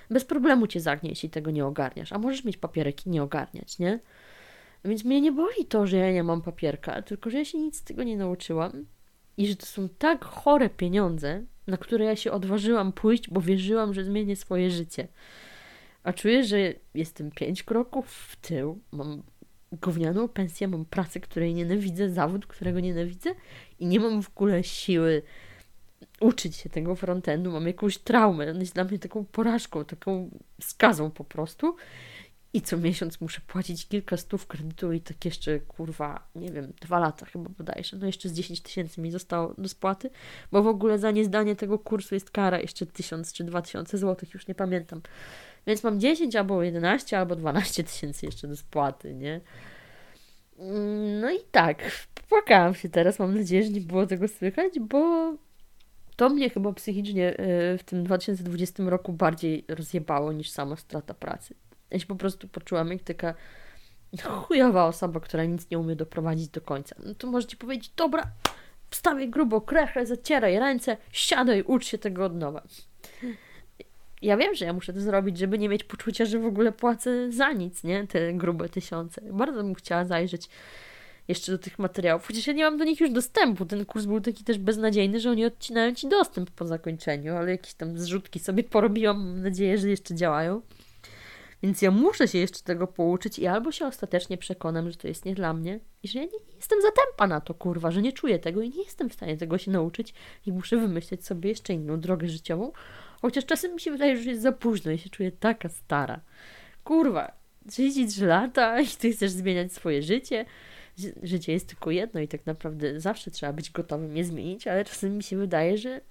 bez 0.10 0.26
problemu 0.26 0.68
cię 0.68 0.80
zagnie, 0.80 1.10
jeśli 1.10 1.30
tego 1.30 1.52
nie 1.52 1.66
ogarniasz. 1.66 2.14
A 2.14 2.18
możesz 2.18 2.44
mieć 2.44 2.58
papierek 2.58 3.06
i 3.06 3.10
nie 3.10 3.24
ogarniać, 3.24 3.80
nie? 3.80 4.00
Więc 4.86 5.04
mnie 5.04 5.22
nie 5.22 5.32
boli 5.32 5.66
to, 5.66 5.88
że 5.88 5.98
ja 5.98 6.12
nie 6.12 6.24
mam 6.24 6.42
papierka, 6.42 7.02
tylko 7.02 7.30
że 7.30 7.38
ja 7.38 7.46
się 7.46 7.58
nic 7.58 7.78
z 7.78 7.84
tego 7.84 8.04
nie 8.04 8.18
nauczyłam 8.18 8.86
i 9.38 9.48
że 9.48 9.56
to 9.56 9.66
są 9.66 9.90
tak 9.90 10.26
chore 10.26 10.70
pieniądze, 10.70 11.44
na 11.68 11.78
które 11.78 12.06
ja 12.06 12.16
się 12.16 12.32
odważyłam 12.32 12.94
pójść, 12.94 13.30
bo 13.30 13.42
wierzyłam, 13.42 13.94
że 13.94 14.04
zmienię 14.04 14.36
swoje 14.36 14.72
życie. 14.72 15.08
A 16.04 16.14
czuję, 16.14 16.44
że 16.44 16.58
jestem 16.94 17.32
pięć 17.32 17.64
kroków 17.64 18.08
w 18.12 18.36
tył, 18.36 18.80
mam 18.92 19.24
gównianą 19.72 20.28
pensję, 20.28 20.68
mam 20.68 20.86
pracę, 20.86 21.20
której 21.20 21.54
nienawidzę, 21.54 22.10
zawód, 22.10 22.46
którego 22.46 22.80
nienawidzę 22.80 23.30
i 23.80 23.86
nie 23.86 24.00
mam 24.00 24.22
w 24.22 24.30
ogóle 24.30 24.64
siły 24.64 25.22
uczyć 26.20 26.56
się 26.56 26.70
tego 26.70 26.96
frontendu, 26.96 27.52
mam 27.52 27.68
jakąś 27.68 27.98
traumę, 27.98 28.52
on 28.52 28.60
jest 28.60 28.74
dla 28.74 28.84
mnie 28.84 29.00
taką 29.00 29.26
porażką, 29.26 29.86
taką 29.86 30.30
skazą 30.62 31.12
po 31.12 31.24
prostu 31.24 31.76
i 32.54 32.62
co 32.62 32.78
miesiąc 32.78 33.22
muszę 33.22 33.42
płacić 33.48 33.88
kilka 33.88 34.18
stów 34.18 34.48
kredytu 34.48 34.92
i 34.92 35.02
tak 35.02 35.26
jeszcze, 35.26 35.60
kurwa, 35.60 36.28
nie 36.36 36.52
wiem, 36.52 36.74
dwa 36.82 37.00
lata 37.00 37.26
chyba 37.26 37.50
bodajże, 37.58 37.98
no 37.98 38.06
jeszcze 38.06 38.30
z 38.30 38.34
10 38.34 38.62
tysięcy 38.62 39.02
mi 39.02 39.12
zostało 39.12 39.54
do 39.58 39.70
spłaty, 39.70 40.10
bo 40.52 40.64
w 40.64 40.68
ogóle 40.68 41.00
za 41.00 41.12
niezdanie 41.12 41.56
tego 41.56 41.80
kursu 41.80 42.16
jest 42.16 42.32
kara 42.32 42.60
jeszcze 42.60 42.86
tysiąc 42.86 43.34
czy 43.34 43.44
dwa 43.44 43.62
tysiące 43.62 43.98
złotych, 43.98 44.34
już 44.34 44.48
nie 44.48 44.56
pamiętam. 44.56 45.02
Więc 45.68 45.84
mam 45.84 46.00
10 46.00 46.36
albo 46.36 46.64
11 46.64 47.20
albo 47.20 47.36
12 47.36 47.84
tysięcy 47.84 48.26
jeszcze 48.26 48.48
do 48.48 48.56
spłaty, 48.56 49.14
nie? 49.14 49.42
No 51.22 51.32
i 51.32 51.40
tak, 51.52 51.92
płakałam 52.30 52.76
się 52.76 52.90
teraz, 52.90 53.20
mam 53.20 53.38
nadzieję, 53.38 53.64
że 53.64 53.70
nie 53.70 53.82
było 53.82 54.08
tego 54.08 54.28
słychać, 54.28 54.80
bo 54.80 55.34
to 56.16 56.30
mnie 56.30 56.50
chyba 56.50 56.74
psychicznie 56.74 57.38
e, 57.38 57.78
w 57.78 57.84
tym 57.84 58.04
2020 58.04 58.84
roku 58.84 59.14
bardziej 59.14 59.66
rozjebało 59.68 60.32
niż 60.34 60.50
sama 60.50 60.76
strata 60.76 61.14
pracy. 61.14 61.56
Ja 61.92 62.00
się 62.00 62.06
po 62.06 62.16
prostu 62.16 62.48
poczułam 62.48 62.92
jak 62.92 63.02
taka 63.04 63.34
chujowa 64.48 64.86
osoba, 64.86 65.20
która 65.20 65.46
nic 65.46 65.70
nie 65.70 65.80
umie 65.80 65.96
doprowadzić 65.96 66.48
do 66.48 66.62
końca. 66.62 66.96
No 67.06 67.16
to 67.16 67.28
możecie 67.28 67.58
powiedzieć, 67.58 67.92
dobra, 67.96 68.32
wstawię 68.90 69.28
grubo 69.28 69.62
krechę, 69.62 70.06
zacieraj 70.06 70.60
ręce, 70.60 70.98
siadaj, 71.12 71.64
ucz 71.64 71.86
się 71.86 71.98
tego 71.98 72.26
od 72.26 72.36
nowa 72.36 72.64
ja 74.22 74.38
wiem, 74.38 74.56
że 74.56 74.66
ja 74.66 74.74
muszę 74.74 74.94
to 74.94 75.02
zrobić, 75.02 75.38
żeby 75.38 75.58
nie 75.58 75.70
mieć 75.70 75.84
poczucia, 75.84 76.26
że 76.26 76.40
w 76.40 76.46
ogóle 76.46 76.72
płacę 76.72 77.32
za 77.32 77.52
nic, 77.52 77.84
nie? 77.84 78.08
Te 78.08 78.34
grube 78.34 78.70
tysiące. 78.70 79.22
Bardzo 79.22 79.64
bym 79.64 79.76
chciała 79.76 80.06
zajrzeć 80.06 80.50
jeszcze 81.28 81.52
do 81.52 81.58
tych 81.58 81.80
materiałów, 81.80 82.28
chociaż 82.28 82.48
ja 82.48 82.54
nie 82.54 82.64
mam 82.64 82.78
do 82.78 82.86
nich 82.86 83.00
już 83.00 83.10
dostępu. 83.10 83.66
Ten 83.66 83.86
kurs 83.86 84.06
był 84.06 84.22
taki 84.22 84.44
też 84.44 84.58
beznadziejny, 84.58 85.20
że 85.20 85.32
oni 85.32 85.46
odcinają 85.46 85.96
ci 85.96 86.10
dostęp 86.10 86.52
po 86.52 86.68
zakończeniu, 86.68 87.36
ale 87.36 87.52
jakieś 87.52 87.74
tam 87.74 88.00
zrzutki 88.00 88.40
sobie 88.40 88.64
porobiłam, 88.64 89.18
mam 89.18 89.42
nadzieję, 89.42 89.78
że 89.78 89.90
jeszcze 89.90 90.16
działają. 90.16 90.62
Więc 91.64 91.82
ja 91.82 91.92
muszę 91.92 92.28
się 92.28 92.38
jeszcze 92.38 92.60
tego 92.64 92.88
pouczyć 92.88 93.40
i 93.40 93.48
albo 93.48 93.72
się 93.72 93.88
ostatecznie 93.88 94.38
przekonam, 94.38 94.92
że 94.92 94.98
to 94.98 95.08
jest 95.08 95.26
nie 95.26 95.36
dla 95.36 95.54
mnie 95.54 95.80
i 96.04 96.08
że 96.08 96.20
ja 96.20 96.26
nie 96.26 96.56
jestem 96.56 96.82
zatępa 96.82 97.28
na 97.28 97.42
to, 97.42 97.54
kurwa, 97.54 97.92
że 97.92 98.02
nie 98.02 98.14
czuję 98.14 98.40
tego 98.40 98.62
i 98.62 98.70
nie 98.70 98.84
jestem 98.84 99.10
w 99.10 99.14
stanie 99.14 99.38
tego 99.38 99.58
się 99.58 99.72
nauczyć 99.72 100.14
i 100.46 100.52
muszę 100.52 100.78
wymyśleć 100.78 101.26
sobie 101.26 101.50
jeszcze 101.50 101.74
inną 101.74 102.00
drogę 102.00 102.28
życiową, 102.28 102.72
Chociaż 103.22 103.46
czasem 103.46 103.74
mi 103.74 103.80
się 103.80 103.92
wydaje, 103.92 104.18
że 104.18 104.30
jest 104.30 104.42
za 104.42 104.52
późno 104.52 104.92
i 104.92 104.98
się 104.98 105.10
czuję 105.10 105.32
taka 105.32 105.70
stara. 105.70 106.22
Kurwa, 106.84 107.32
33 107.70 108.26
lata 108.26 108.80
i 108.82 108.88
ty 108.88 109.12
chcesz 109.12 109.32
zmieniać 109.32 109.74
swoje 109.74 110.02
życie. 110.02 110.46
Życie 111.24 111.54
jest 111.54 111.68
tylko 111.68 111.92
jedno 111.92 112.20
i 112.20 112.28
tak 112.28 112.46
naprawdę 112.46 113.00
zawsze 113.00 113.32
trzeba 113.32 113.54
być 113.54 113.72
gotowym 113.72 114.18
je 114.18 114.24
zmienić, 114.24 114.68
ale 114.68 114.86
czasem 114.86 115.18
mi 115.18 115.24
się 115.24 115.38
wydaje, 115.38 115.78
że 115.78 116.02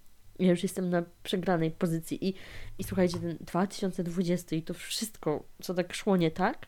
ja 0.40 0.50
już 0.50 0.62
jestem 0.62 0.90
na 0.90 1.02
przegranej 1.22 1.70
pozycji 1.70 2.28
i, 2.28 2.34
i 2.78 2.84
słuchajcie, 2.84 3.18
ten 3.18 3.36
2020 3.40 4.56
i 4.56 4.62
to 4.62 4.74
wszystko, 4.74 5.44
co 5.62 5.74
tak 5.74 5.94
szło 5.94 6.16
nie 6.16 6.30
tak, 6.30 6.66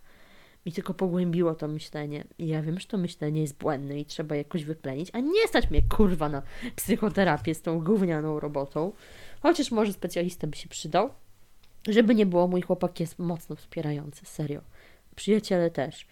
mi 0.66 0.72
tylko 0.72 0.94
pogłębiło 0.94 1.54
to 1.54 1.68
myślenie. 1.68 2.24
I 2.38 2.46
ja 2.46 2.62
wiem, 2.62 2.80
że 2.80 2.86
to 2.86 2.98
myślenie 2.98 3.40
jest 3.40 3.56
błędne 3.56 4.00
i 4.00 4.04
trzeba 4.04 4.36
jakoś 4.36 4.64
wyplenić, 4.64 5.10
a 5.12 5.20
nie 5.20 5.48
stać 5.48 5.70
mnie 5.70 5.82
kurwa 5.82 6.28
na 6.28 6.42
psychoterapię 6.76 7.54
z 7.54 7.62
tą 7.62 7.80
gównianą 7.80 8.40
robotą. 8.40 8.92
Chociaż 9.40 9.70
może 9.70 9.92
specjalista 9.92 10.46
by 10.46 10.56
się 10.56 10.68
przydał. 10.68 11.10
Żeby 11.88 12.14
nie 12.14 12.26
było, 12.26 12.48
mój 12.48 12.62
chłopak 12.62 13.00
jest 13.00 13.18
mocno 13.18 13.56
wspierający, 13.56 14.26
serio. 14.26 14.60
Przyjaciele 15.16 15.70
też. 15.70 16.06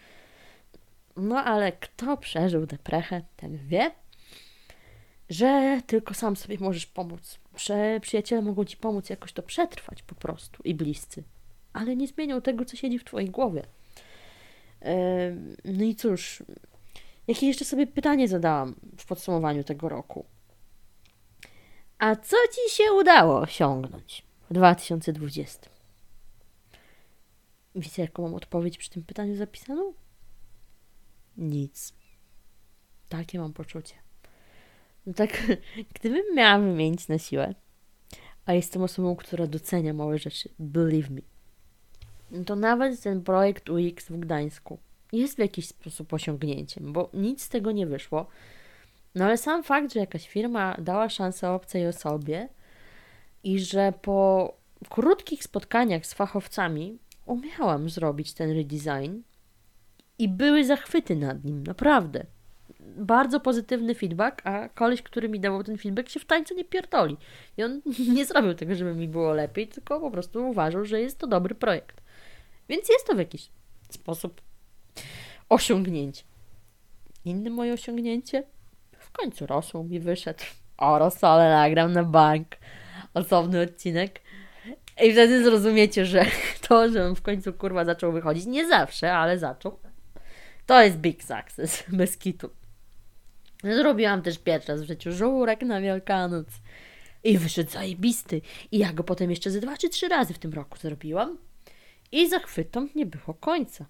No 1.16 1.36
ale 1.36 1.72
kto 1.72 2.16
przeżył 2.16 2.66
deprechę, 2.66 3.22
ten 3.36 3.56
wie, 3.56 3.90
że 5.30 5.80
tylko 5.86 6.14
sam 6.14 6.36
sobie 6.36 6.58
możesz 6.60 6.86
pomóc. 6.86 7.38
Że 7.56 8.00
przyjaciele 8.00 8.42
mogą 8.42 8.64
ci 8.64 8.76
pomóc 8.76 9.10
jakoś 9.10 9.32
to 9.32 9.42
przetrwać 9.42 10.02
po 10.02 10.14
prostu 10.14 10.62
i 10.62 10.74
bliscy. 10.74 11.22
Ale 11.72 11.96
nie 11.96 12.06
zmienią 12.06 12.40
tego, 12.40 12.64
co 12.64 12.76
siedzi 12.76 12.98
w 12.98 13.04
twojej 13.04 13.30
głowie. 13.30 13.62
No 15.64 15.84
i 15.84 15.94
cóż, 15.94 16.42
jakie 17.26 17.46
jeszcze 17.46 17.64
sobie 17.64 17.86
pytanie 17.86 18.28
zadałam 18.28 18.74
w 18.98 19.06
podsumowaniu 19.06 19.64
tego 19.64 19.88
roku? 19.88 20.24
A 21.98 22.16
co 22.16 22.36
ci 22.54 22.76
się 22.76 22.92
udało 22.92 23.40
osiągnąć 23.40 24.26
w 24.50 24.54
2020? 24.54 25.70
Wiecie, 27.74 28.02
jaką 28.02 28.22
mam 28.22 28.34
odpowiedź 28.34 28.78
przy 28.78 28.90
tym 28.90 29.02
pytaniu 29.02 29.36
zapisaną? 29.36 29.92
Nic. 31.36 31.94
Takie 33.08 33.38
mam 33.38 33.52
poczucie. 33.52 33.94
No 35.11 35.14
tak, 35.14 35.42
gdybym 35.94 36.22
miała 36.34 36.58
wymienić 36.58 37.08
na 37.08 37.18
siłę, 37.18 37.54
a 38.46 38.52
jestem 38.52 38.82
osobą, 38.82 39.16
która 39.16 39.46
docenia 39.46 39.94
małe 39.94 40.18
rzeczy, 40.18 40.48
believe 40.58 41.11
me, 41.11 41.20
no 42.30 42.44
to 42.44 42.56
nawet 42.56 43.00
ten 43.00 43.22
projekt 43.22 43.68
UX 43.68 44.08
w 44.08 44.18
Gdańsku 44.18 44.78
jest 45.12 45.36
w 45.36 45.38
jakiś 45.38 45.68
sposób 45.68 46.12
osiągnięciem, 46.12 46.92
bo 46.92 47.11
nic 47.14 47.42
z 47.42 47.48
tego 47.48 47.72
nie 47.72 47.86
wyszło. 47.86 48.26
No 49.14 49.24
ale 49.24 49.38
sam 49.38 49.62
fakt, 49.62 49.92
że 49.92 50.00
jakaś 50.00 50.28
firma 50.28 50.76
dała 50.78 51.08
szansę 51.08 51.50
obcej 51.50 51.86
osobie 51.86 52.48
i 53.44 53.61
że 53.61 53.92
po 54.02 54.52
krótkich 54.88 55.44
spotkaniach 55.44 56.06
z 56.06 56.14
fachowcami 56.14 56.98
umiałam 57.26 57.90
zrobić 57.90 58.34
ten 58.34 58.50
redesign 58.50 59.20
i 60.18 60.28
były 60.28 60.64
zachwyty 60.64 61.16
nad 61.16 61.44
nim, 61.44 61.62
naprawdę. 61.66 62.26
Bardzo 62.80 63.40
pozytywny 63.40 63.94
feedback, 63.94 64.46
a 64.46 64.68
koleś, 64.68 65.02
który 65.02 65.28
mi 65.28 65.40
dawał 65.40 65.64
ten 65.64 65.78
feedback, 65.78 66.08
się 66.08 66.20
w 66.20 66.24
tańcu 66.24 66.54
nie 66.54 66.64
pierdoli. 66.64 67.16
I 67.56 67.62
on 67.62 67.80
nie 68.16 68.24
zrobił 68.24 68.54
tego, 68.54 68.74
żeby 68.74 68.94
mi 68.94 69.08
było 69.08 69.34
lepiej, 69.34 69.68
tylko 69.68 70.00
po 70.00 70.10
prostu 70.10 70.48
uważał, 70.50 70.84
że 70.84 71.00
jest 71.00 71.18
to 71.18 71.26
dobry 71.26 71.54
projekt. 71.54 72.00
Więc 72.68 72.88
jest 72.88 73.06
to 73.06 73.14
w 73.14 73.18
jakiś 73.18 73.50
sposób 73.90 74.40
osiągnięcie. 75.48 76.22
Inne 77.24 77.50
moje 77.50 77.72
osiągnięcie 77.72 78.42
w 78.98 79.10
końcu 79.10 79.46
rosół 79.46 79.84
mi 79.84 80.00
wyszedł. 80.00 80.44
O, 80.78 80.98
rosole 80.98 81.50
nagram 81.50 81.92
na 81.92 82.04
bank. 82.04 82.46
Osobny 83.14 83.62
odcinek. 83.62 84.20
I 85.02 85.12
wtedy 85.12 85.44
zrozumiecie, 85.44 86.06
że 86.06 86.24
to, 86.68 86.88
że 86.88 87.06
on 87.06 87.14
w 87.14 87.22
końcu 87.22 87.52
kurwa 87.52 87.84
zaczął 87.84 88.12
wychodzić, 88.12 88.46
nie 88.46 88.68
zawsze, 88.68 89.12
ale 89.12 89.38
zaczął. 89.38 89.78
To 90.66 90.82
jest 90.82 90.96
big 90.96 91.22
success, 91.22 91.84
bez 91.88 92.16
kitu. 92.16 92.50
Zrobiłam 93.64 94.22
też 94.22 94.38
pierwszy 94.38 94.72
raz 94.72 94.82
w 94.82 94.86
życiu 94.86 95.12
żurek 95.12 95.62
na 95.62 95.80
Wielkanoc. 95.80 96.46
I 97.24 97.38
wyszedł 97.38 97.70
zajebisty. 97.70 98.40
I 98.72 98.78
ja 98.78 98.92
go 98.92 99.04
potem 99.04 99.30
jeszcze 99.30 99.50
ze 99.50 99.61
dwa 99.61 99.76
czy 99.76 99.88
trzy 99.88 100.08
razy 100.08 100.34
w 100.34 100.38
tym 100.38 100.52
roku 100.52 100.78
zrobiłam. 100.78 101.38
I 102.12 102.28
zachwytom 102.28 102.88
nie 102.94 103.06
było 103.06 103.34
końca. 103.40 103.86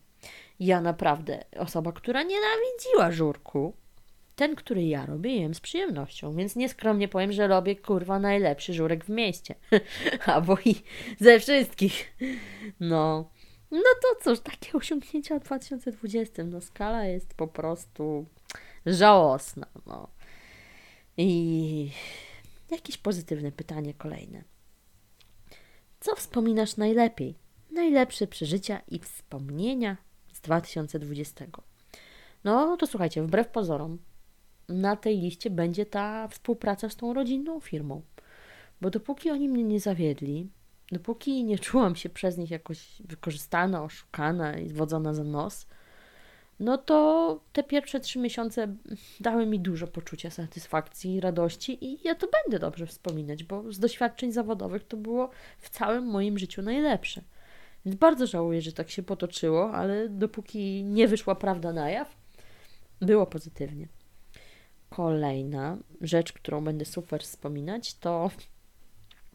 Ja 0.61 0.81
naprawdę, 0.81 1.45
osoba, 1.57 1.93
która 1.93 2.23
nienawidziła 2.23 3.13
żurku, 3.13 3.75
ten, 4.37 4.57
który 4.57 4.83
ja 4.83 5.07
robię, 5.07 5.37
jem 5.37 5.55
z 5.55 5.61
przyjemnością, 5.61 6.37
więc 6.37 6.57
nieskromnie 6.57 7.09
powiem, 7.09 7.33
że 7.33 7.49
robię 7.49 7.77
kurwa 7.77 8.19
najlepszy 8.19 8.75
żurek 8.75 9.05
w 9.05 9.09
mieście. 9.09 9.55
Albo 10.27 10.59
i 10.65 10.75
ze 11.21 11.41
wszystkich. 11.41 12.17
No. 12.81 13.31
No 13.71 13.83
to 14.03 14.25
cóż, 14.25 14.41
takie 14.41 14.73
osiągnięcia 14.73 15.39
w 15.39 15.43
2020. 15.43 16.45
No 16.45 16.61
skala 16.61 17.05
jest 17.05 17.35
po 17.35 17.47
prostu 17.47 18.27
żałosna. 18.87 19.67
No. 19.87 20.09
I 21.17 21.91
jakieś 22.71 22.99
pozytywne 22.99 23.53
pytanie 23.53 23.95
kolejne. 23.95 24.45
Co 26.01 26.17
wspominasz 26.17 26.77
najlepiej? 26.77 27.35
Najlepsze 27.71 28.27
przeżycia 28.27 28.81
i 28.89 28.99
wspomnienia 28.99 29.97
z 30.33 30.41
2020. 30.41 31.47
No 32.45 32.77
to 32.77 32.87
słuchajcie, 32.87 33.23
wbrew 33.23 33.49
pozorom, 33.49 33.99
na 34.69 34.97
tej 34.97 35.21
liście 35.21 35.51
będzie 35.51 35.87
ta 35.87 36.29
współpraca 36.29 36.89
z 36.89 36.97
tą 36.97 37.15
rodzinną 37.15 37.61
firmą. 37.61 38.03
Bo 38.81 38.91
dopóki 38.91 39.31
oni 39.31 39.49
mnie 39.49 39.65
nie 39.65 39.81
zawiedli, 39.81 40.51
dopóki 40.93 41.45
nie 41.45 41.59
czułam 41.59 41.97
się 41.97 42.09
przez 42.09 42.39
nich 42.39 42.51
jakoś 42.51 43.03
wykorzystana, 43.05 43.83
oszukana 43.83 44.59
i 44.59 44.69
zwodzona 44.69 45.15
za 45.15 45.25
nos, 45.25 45.67
no 46.61 46.79
to 46.79 47.41
te 47.53 47.63
pierwsze 47.63 48.01
trzy 48.01 48.19
miesiące 48.19 48.77
dały 49.21 49.47
mi 49.47 49.61
dużo 49.61 49.87
poczucia 49.87 50.31
satysfakcji 50.31 51.21
radości 51.21 51.85
i 51.85 51.99
ja 52.05 52.15
to 52.15 52.29
będę 52.43 52.59
dobrze 52.59 52.87
wspominać, 52.87 53.45
bo 53.45 53.73
z 53.73 53.79
doświadczeń 53.79 54.33
zawodowych 54.33 54.85
to 54.85 54.97
było 54.97 55.31
w 55.59 55.71
całym 55.71 56.05
moim 56.05 56.39
życiu 56.39 56.63
najlepsze. 56.63 57.23
Więc 57.85 57.97
bardzo 57.97 58.27
żałuję, 58.27 58.63
że 58.63 58.73
tak 58.73 58.91
się 58.91 59.03
potoczyło, 59.03 59.73
ale 59.73 60.09
dopóki 60.09 60.85
nie 60.85 61.09
wyszła 61.09 61.35
prawda 61.35 61.73
na 61.73 61.91
jaw, 61.91 62.17
było 63.01 63.27
pozytywnie. 63.27 63.89
Kolejna 64.91 65.79
rzecz, 66.01 66.33
którą 66.33 66.65
będę 66.65 66.85
super 66.85 67.23
wspominać, 67.23 67.95
to 67.95 68.31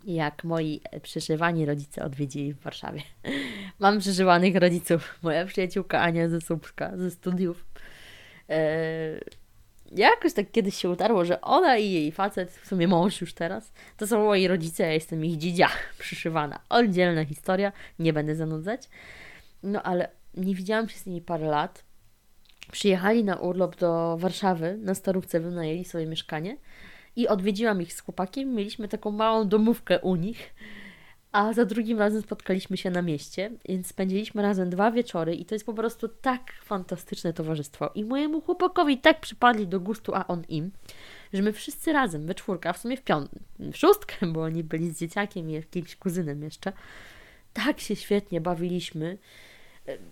jak 0.05 0.43
moi 0.43 0.81
przeżywani 1.01 1.65
rodzice 1.65 2.05
odwiedzili 2.05 2.53
w 2.53 2.59
Warszawie. 2.59 3.01
Mam 3.79 3.99
przeżywanych 3.99 4.55
rodziców. 4.55 5.19
Moja 5.23 5.45
przyjaciółka 5.45 6.01
Ania 6.01 6.29
ze 6.29 6.41
Słupska, 6.41 6.97
ze 6.97 7.11
studiów. 7.11 7.65
Eee, 8.49 9.19
jakoś 9.91 10.33
tak 10.33 10.51
kiedyś 10.51 10.75
się 10.75 10.89
utarło, 10.89 11.25
że 11.25 11.41
ona 11.41 11.77
i 11.77 11.91
jej 11.91 12.11
facet, 12.11 12.51
w 12.51 12.67
sumie 12.67 12.87
mąż 12.87 13.21
już 13.21 13.33
teraz, 13.33 13.73
to 13.97 14.07
są 14.07 14.23
moi 14.23 14.47
rodzice, 14.47 14.83
ja 14.83 14.93
jestem 14.93 15.25
ich 15.25 15.37
dzidzia 15.37 15.69
przyszywana. 15.99 16.59
Oddzielna 16.69 17.25
historia, 17.25 17.71
nie 17.99 18.13
będę 18.13 18.35
zanudzać. 18.35 18.89
No 19.63 19.83
ale 19.83 20.09
nie 20.33 20.55
widziałam 20.55 20.89
się 20.89 20.99
z 20.99 21.05
nimi 21.05 21.21
parę 21.21 21.47
lat. 21.47 21.83
Przyjechali 22.71 23.23
na 23.23 23.35
urlop 23.35 23.75
do 23.75 24.17
Warszawy, 24.17 24.77
na 24.77 24.95
Starówce 24.95 25.39
wynajęli 25.39 25.85
sobie 25.85 26.05
mieszkanie 26.05 26.57
i 27.15 27.27
odwiedziłam 27.27 27.81
ich 27.81 27.93
z 27.93 27.99
chłopakiem. 27.99 28.53
Mieliśmy 28.53 28.87
taką 28.87 29.11
małą 29.11 29.47
domówkę 29.47 29.99
u 29.99 30.15
nich, 30.15 30.53
a 31.31 31.53
za 31.53 31.65
drugim 31.65 31.99
razem 31.99 32.21
spotkaliśmy 32.21 32.77
się 32.77 32.91
na 32.91 33.01
mieście, 33.01 33.51
więc 33.69 33.87
spędziliśmy 33.87 34.41
razem 34.41 34.69
dwa 34.69 34.91
wieczory 34.91 35.35
i 35.35 35.45
to 35.45 35.55
jest 35.55 35.65
po 35.65 35.73
prostu 35.73 36.07
tak 36.07 36.51
fantastyczne 36.63 37.33
towarzystwo. 37.33 37.91
I 37.95 38.03
mojemu 38.03 38.41
chłopakowi 38.41 38.97
tak 38.97 39.19
przypadli 39.19 39.67
do 39.67 39.79
gustu, 39.79 40.15
a 40.15 40.27
on 40.27 40.43
im, 40.49 40.71
że 41.33 41.41
my 41.41 41.53
wszyscy 41.53 41.93
razem, 41.93 42.25
we 42.27 42.35
czwórkę, 42.35 42.69
a 42.69 42.73
w 42.73 42.77
sumie 42.77 42.97
w 42.97 43.01
piątkę, 43.01 43.39
w 43.59 43.77
szóstkę, 43.77 44.27
bo 44.27 44.41
oni 44.41 44.63
byli 44.63 44.91
z 44.91 44.99
dzieciakiem 44.99 45.49
i 45.49 45.53
jakimś 45.53 45.95
kuzynem 45.95 46.43
jeszcze, 46.43 46.73
tak 47.53 47.79
się 47.79 47.95
świetnie 47.95 48.41
bawiliśmy. 48.41 49.17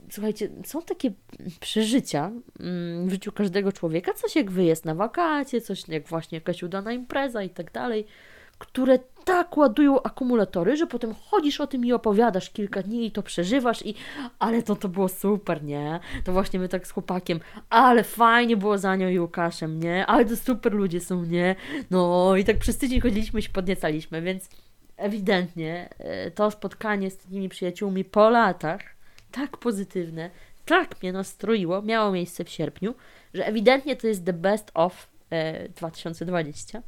Słuchajcie, 0.10 0.50
są 0.66 0.82
takie 0.82 1.12
przeżycia 1.60 2.32
mm, 2.60 3.08
w 3.08 3.12
życiu 3.12 3.32
każdego 3.32 3.72
człowieka, 3.72 4.14
coś 4.14 4.36
jak 4.36 4.52
wyjazd 4.52 4.86
na 4.86 4.96
wakacje, 4.96 5.62
coś 5.62 5.90
jak 5.90 6.08
właśnie 6.08 6.36
jakaś 6.36 6.64
udana 6.64 6.94
impreza 6.94 7.44
i 7.44 7.50
tak 7.50 7.72
dalej, 7.72 8.06
które 8.58 9.00
tak 9.26 9.58
ładują 9.58 10.04
akumulatory, 10.04 10.78
że 10.78 10.88
potem 10.88 11.14
chodzisz 11.14 11.62
o 11.62 11.68
tym 11.68 11.86
i 11.86 11.94
opowiadasz 11.94 12.50
kilka 12.50 12.82
dni 12.82 13.06
i 13.06 13.12
to 13.12 13.24
przeżywasz 13.24 13.86
i 13.86 13.96
ale 14.40 14.64
to 14.64 14.76
to 14.76 14.90
było 14.90 15.10
super, 15.10 15.64
nie? 15.64 16.00
To 16.24 16.34
właśnie 16.34 16.60
my 16.60 16.70
tak 16.70 16.88
z 16.88 16.92
chłopakiem, 16.92 17.40
ale 17.70 18.04
fajnie 18.04 18.58
było 18.58 18.78
za 18.78 18.96
nią 18.96 19.10
i 19.10 19.20
Łukaszem, 19.20 19.80
nie? 19.80 20.06
Ale 20.06 20.26
to 20.26 20.38
super 20.38 20.74
ludzie 20.74 21.00
są, 21.00 21.24
nie? 21.24 21.56
No 21.92 22.36
i 22.36 22.44
tak 22.44 22.58
przez 22.58 22.78
tydzień 22.78 23.02
chodziliśmy 23.02 23.40
i 23.40 23.44
się 23.44 23.50
podniecaliśmy, 23.50 24.22
więc 24.22 24.50
ewidentnie 24.98 25.90
e, 25.98 26.32
to 26.32 26.52
spotkanie 26.52 27.12
z 27.12 27.18
tymi 27.18 27.50
przyjaciółmi 27.50 28.06
po 28.06 28.30
latach 28.30 28.93
tak 29.34 29.58
pozytywne, 29.58 30.30
tak 30.66 31.02
mnie 31.02 31.14
nastroiło, 31.14 31.82
miało 31.82 32.12
miejsce 32.12 32.44
w 32.44 32.50
sierpniu, 32.50 32.96
że 33.34 33.46
ewidentnie 33.46 33.96
to 33.96 34.08
jest 34.08 34.26
the 34.26 34.34
best 34.34 34.72
of 34.74 35.08
e, 35.30 35.70
2020. 35.70 36.82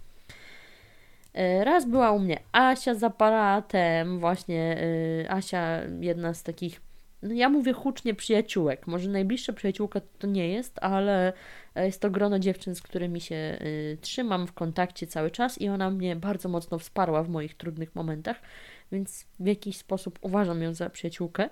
E, 1.33 1.63
raz 1.63 1.85
była 1.85 2.11
u 2.11 2.19
mnie 2.19 2.39
Asia 2.51 2.95
z 2.95 3.03
aparatem, 3.03 4.19
właśnie 4.19 4.77
e, 5.23 5.31
Asia, 5.31 5.81
jedna 5.99 6.33
z 6.33 6.43
takich, 6.43 6.81
no 7.21 7.33
ja 7.33 7.49
mówię 7.49 7.73
hucznie 7.73 8.13
przyjaciółek. 8.13 8.87
Może 8.87 9.09
najbliższa 9.09 9.53
przyjaciółka 9.53 10.01
to 10.19 10.27
nie 10.27 10.49
jest, 10.49 10.79
ale 10.81 11.33
jest 11.75 12.01
to 12.01 12.09
grono 12.09 12.39
dziewczyn, 12.39 12.75
z 12.75 12.81
którymi 12.81 13.21
się 13.21 13.35
e, 13.35 13.57
trzymam 14.01 14.47
w 14.47 14.53
kontakcie 14.53 15.07
cały 15.07 15.31
czas 15.31 15.61
i 15.61 15.69
ona 15.69 15.89
mnie 15.89 16.15
bardzo 16.15 16.49
mocno 16.49 16.79
wsparła 16.79 17.23
w 17.23 17.29
moich 17.29 17.55
trudnych 17.57 17.95
momentach, 17.95 18.41
więc 18.91 19.25
w 19.39 19.45
jakiś 19.45 19.77
sposób 19.77 20.19
uważam 20.21 20.61
ją 20.61 20.73
za 20.73 20.89
przyjaciółkę 20.89 21.49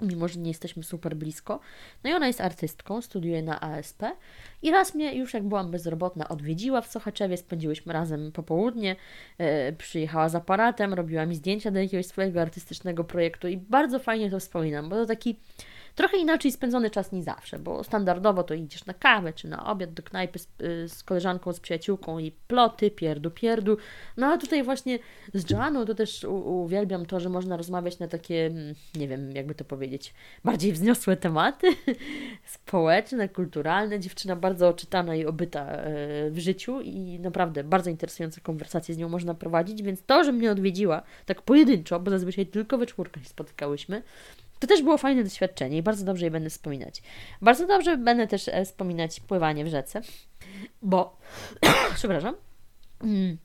mimo 0.00 0.28
że 0.28 0.40
nie 0.40 0.50
jesteśmy 0.50 0.82
super 0.82 1.16
blisko. 1.16 1.60
No 2.04 2.10
i 2.10 2.12
ona 2.12 2.26
jest 2.26 2.40
artystką, 2.40 3.02
studiuje 3.02 3.42
na 3.42 3.60
ASP 3.60 4.02
i 4.62 4.70
raz 4.70 4.94
mnie 4.94 5.14
już 5.14 5.34
jak 5.34 5.42
byłam 5.42 5.70
bezrobotna 5.70 6.28
odwiedziła 6.28 6.80
w 6.80 6.86
Sochaczewie, 6.86 7.36
spędziłyśmy 7.36 7.92
razem 7.92 8.32
popołudnie, 8.32 8.96
yy, 9.38 9.46
przyjechała 9.78 10.28
z 10.28 10.34
aparatem, 10.34 10.94
robiła 10.94 11.26
mi 11.26 11.34
zdjęcia 11.34 11.70
do 11.70 11.80
jakiegoś 11.80 12.06
swojego 12.06 12.40
artystycznego 12.40 13.04
projektu 13.04 13.48
i 13.48 13.56
bardzo 13.56 13.98
fajnie 13.98 14.30
to 14.30 14.40
wspominam, 14.40 14.88
bo 14.88 14.96
to 14.96 15.06
taki 15.06 15.36
Trochę 15.96 16.16
inaczej 16.16 16.52
spędzony 16.52 16.90
czas 16.90 17.12
niż 17.12 17.24
zawsze, 17.24 17.58
bo 17.58 17.84
standardowo 17.84 18.42
to 18.42 18.54
idziesz 18.54 18.86
na 18.86 18.94
kawę 18.94 19.32
czy 19.32 19.48
na 19.48 19.66
obiad 19.66 19.92
do 19.92 20.02
knajpy 20.02 20.38
z, 20.38 20.48
y, 20.62 20.88
z 20.88 21.02
koleżanką, 21.02 21.52
z 21.52 21.60
przyjaciółką 21.60 22.18
i 22.18 22.32
ploty, 22.48 22.90
pierdu, 22.90 23.30
pierdu. 23.30 23.76
No 24.16 24.26
a 24.26 24.38
tutaj 24.38 24.62
właśnie 24.62 24.98
z 25.34 25.50
Joanną 25.50 25.84
to 25.84 25.94
też 25.94 26.24
uwielbiam 26.44 27.06
to, 27.06 27.20
że 27.20 27.28
można 27.28 27.56
rozmawiać 27.56 27.98
na 27.98 28.08
takie, 28.08 28.46
mm, 28.46 28.74
nie 28.94 29.08
wiem, 29.08 29.32
jakby 29.32 29.54
to 29.54 29.64
powiedzieć, 29.64 30.14
bardziej 30.44 30.72
wzniosłe 30.72 31.16
tematy, 31.16 31.66
społeczne, 32.56 33.28
kulturalne. 33.28 34.00
Dziewczyna 34.00 34.36
bardzo 34.36 34.68
oczytana 34.68 35.16
i 35.16 35.26
obyta 35.26 35.66
e, 35.66 36.30
w 36.30 36.38
życiu 36.38 36.80
i 36.80 37.18
naprawdę 37.20 37.64
bardzo 37.64 37.90
interesujące 37.90 38.40
konwersacje 38.40 38.94
z 38.94 38.98
nią 38.98 39.08
można 39.08 39.34
prowadzić, 39.34 39.82
więc 39.82 40.02
to, 40.02 40.24
że 40.24 40.32
mnie 40.32 40.50
odwiedziła 40.50 41.02
tak 41.26 41.42
pojedynczo, 41.42 42.00
bo 42.00 42.10
zazwyczaj 42.10 42.46
tylko 42.46 42.78
we 42.78 42.86
czwórkę 42.86 43.20
się 43.20 43.26
spotykałyśmy, 43.26 44.02
to 44.58 44.66
też 44.66 44.82
było 44.82 44.98
fajne 44.98 45.24
doświadczenie 45.24 45.76
i 45.76 45.82
bardzo 45.82 46.04
dobrze 46.04 46.24
je 46.24 46.30
będę 46.30 46.50
wspominać. 46.50 47.02
Bardzo 47.42 47.66
dobrze 47.66 47.96
będę 47.96 48.26
też 48.26 48.48
e, 48.48 48.64
wspominać 48.64 49.20
pływanie 49.20 49.64
w 49.64 49.68
rzece, 49.68 50.02
bo, 50.82 51.16
przepraszam, 51.94 52.34
mm, 53.00 53.38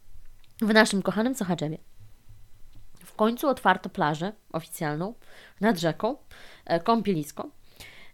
w 0.62 0.74
naszym 0.74 1.02
kochanym 1.02 1.36
Sochaczewie 1.36 1.78
w 3.12 3.16
końcu 3.16 3.48
otwarto 3.48 3.90
plażę 3.90 4.32
oficjalną 4.52 5.14
nad 5.62 5.80
rzeką, 5.80 6.18
e, 6.66 6.80
kąpielisko. 6.80 7.50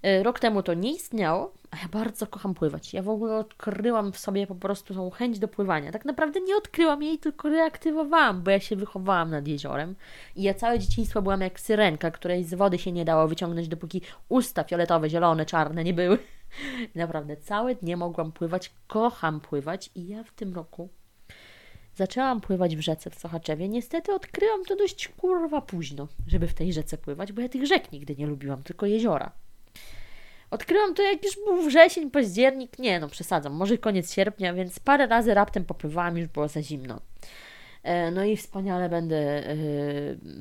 E, 0.04 0.24
rok 0.24 0.40
temu 0.40 0.64
to 0.64 0.74
nie 0.74 0.92
istniało, 0.92 1.54
a 1.72 1.78
ja 1.78 1.88
bardzo 1.88 2.28
kocham 2.28 2.54
pływać. 2.54 2.94
Ja 2.94 3.02
w 3.02 3.10
ogóle 3.10 3.36
odkryłam 3.38 4.12
w 4.12 4.18
sobie 4.18 4.48
po 4.48 4.56
prostu 4.56 4.94
tą 4.94 5.10
chęć 5.10 5.40
do 5.40 5.48
pływania. 5.48 5.92
Tak 5.92 6.06
naprawdę 6.06 6.42
nie 6.42 6.56
odkryłam 6.56 7.04
jej, 7.04 7.18
tylko 7.18 7.50
reaktywowałam, 7.50 8.42
bo 8.42 8.52
ja 8.52 8.60
się 8.60 8.76
wychowałam 8.76 9.32
nad 9.32 9.48
jeziorem 9.48 9.96
i 10.36 10.44
ja 10.44 10.54
całe 10.54 10.80
dzieciństwo 10.80 11.22
byłam 11.22 11.42
jak 11.42 11.60
syrenka, 11.60 12.12
której 12.12 12.44
z 12.44 12.54
wody 12.54 12.78
się 12.78 12.92
nie 12.92 13.06
dało 13.06 13.28
wyciągnąć, 13.28 13.68
dopóki 13.68 14.02
usta 14.30 14.64
fioletowe, 14.64 15.10
zielone, 15.10 15.46
czarne 15.46 15.84
nie 15.84 15.94
były. 15.94 16.20
Naprawdę 16.96 17.38
całe 17.38 17.76
dnie 17.76 17.98
mogłam 17.98 18.32
pływać, 18.32 18.72
kocham 18.88 19.40
pływać 19.42 19.90
i 19.96 20.08
ja 20.08 20.24
w 20.24 20.32
tym 20.32 20.56
roku 20.56 20.90
zaczęłam 21.96 22.42
pływać 22.42 22.76
w 22.76 22.80
rzece 22.80 23.10
w 23.10 23.16
Sochaczewie. 23.16 23.70
Niestety 23.70 24.14
odkryłam 24.14 24.66
to 24.66 24.76
dość 24.76 25.08
kurwa 25.08 25.62
późno, 25.62 26.08
żeby 26.28 26.48
w 26.48 26.54
tej 26.54 26.74
rzece 26.74 26.98
pływać, 26.98 27.32
bo 27.32 27.42
ja 27.42 27.50
tych 27.50 27.66
rzek 27.66 27.92
nigdy 27.92 28.16
nie 28.16 28.28
lubiłam, 28.28 28.64
tylko 28.64 28.86
jeziora. 28.86 29.32
Odkryłam 30.52 30.94
to 30.94 31.02
jak 31.02 31.26
już 31.26 31.36
był 31.36 31.62
wrzesień, 31.62 32.12
październik, 32.12 32.80
nie 32.80 33.00
no 33.00 33.08
przesadzam, 33.08 33.54
może 33.54 33.78
koniec 33.78 34.14
sierpnia, 34.14 34.54
więc 34.54 34.80
parę 34.80 35.08
razy 35.08 35.34
raptem 35.34 35.66
popływałam, 35.66 36.18
już 36.18 36.28
było 36.28 36.48
za 36.48 36.62
zimno. 36.62 37.00
E, 37.84 38.12
no 38.12 38.24
i 38.24 38.38
wspaniale 38.38 38.90
będę 38.90 39.18
e, 39.18 39.56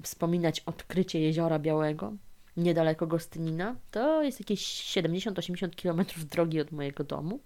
wspominać 0.02 0.60
odkrycie 0.60 1.20
Jeziora 1.20 1.58
Białego. 1.58 2.12
niedaleko 2.56 3.06
Gostynina. 3.06 3.76
To 3.90 4.22
jest 4.22 4.40
jakieś 4.40 4.60
70-80 4.96 5.82
km 5.82 6.04
drogi 6.30 6.60
od 6.60 6.72
mojego 6.72 7.04
domu 7.04 7.40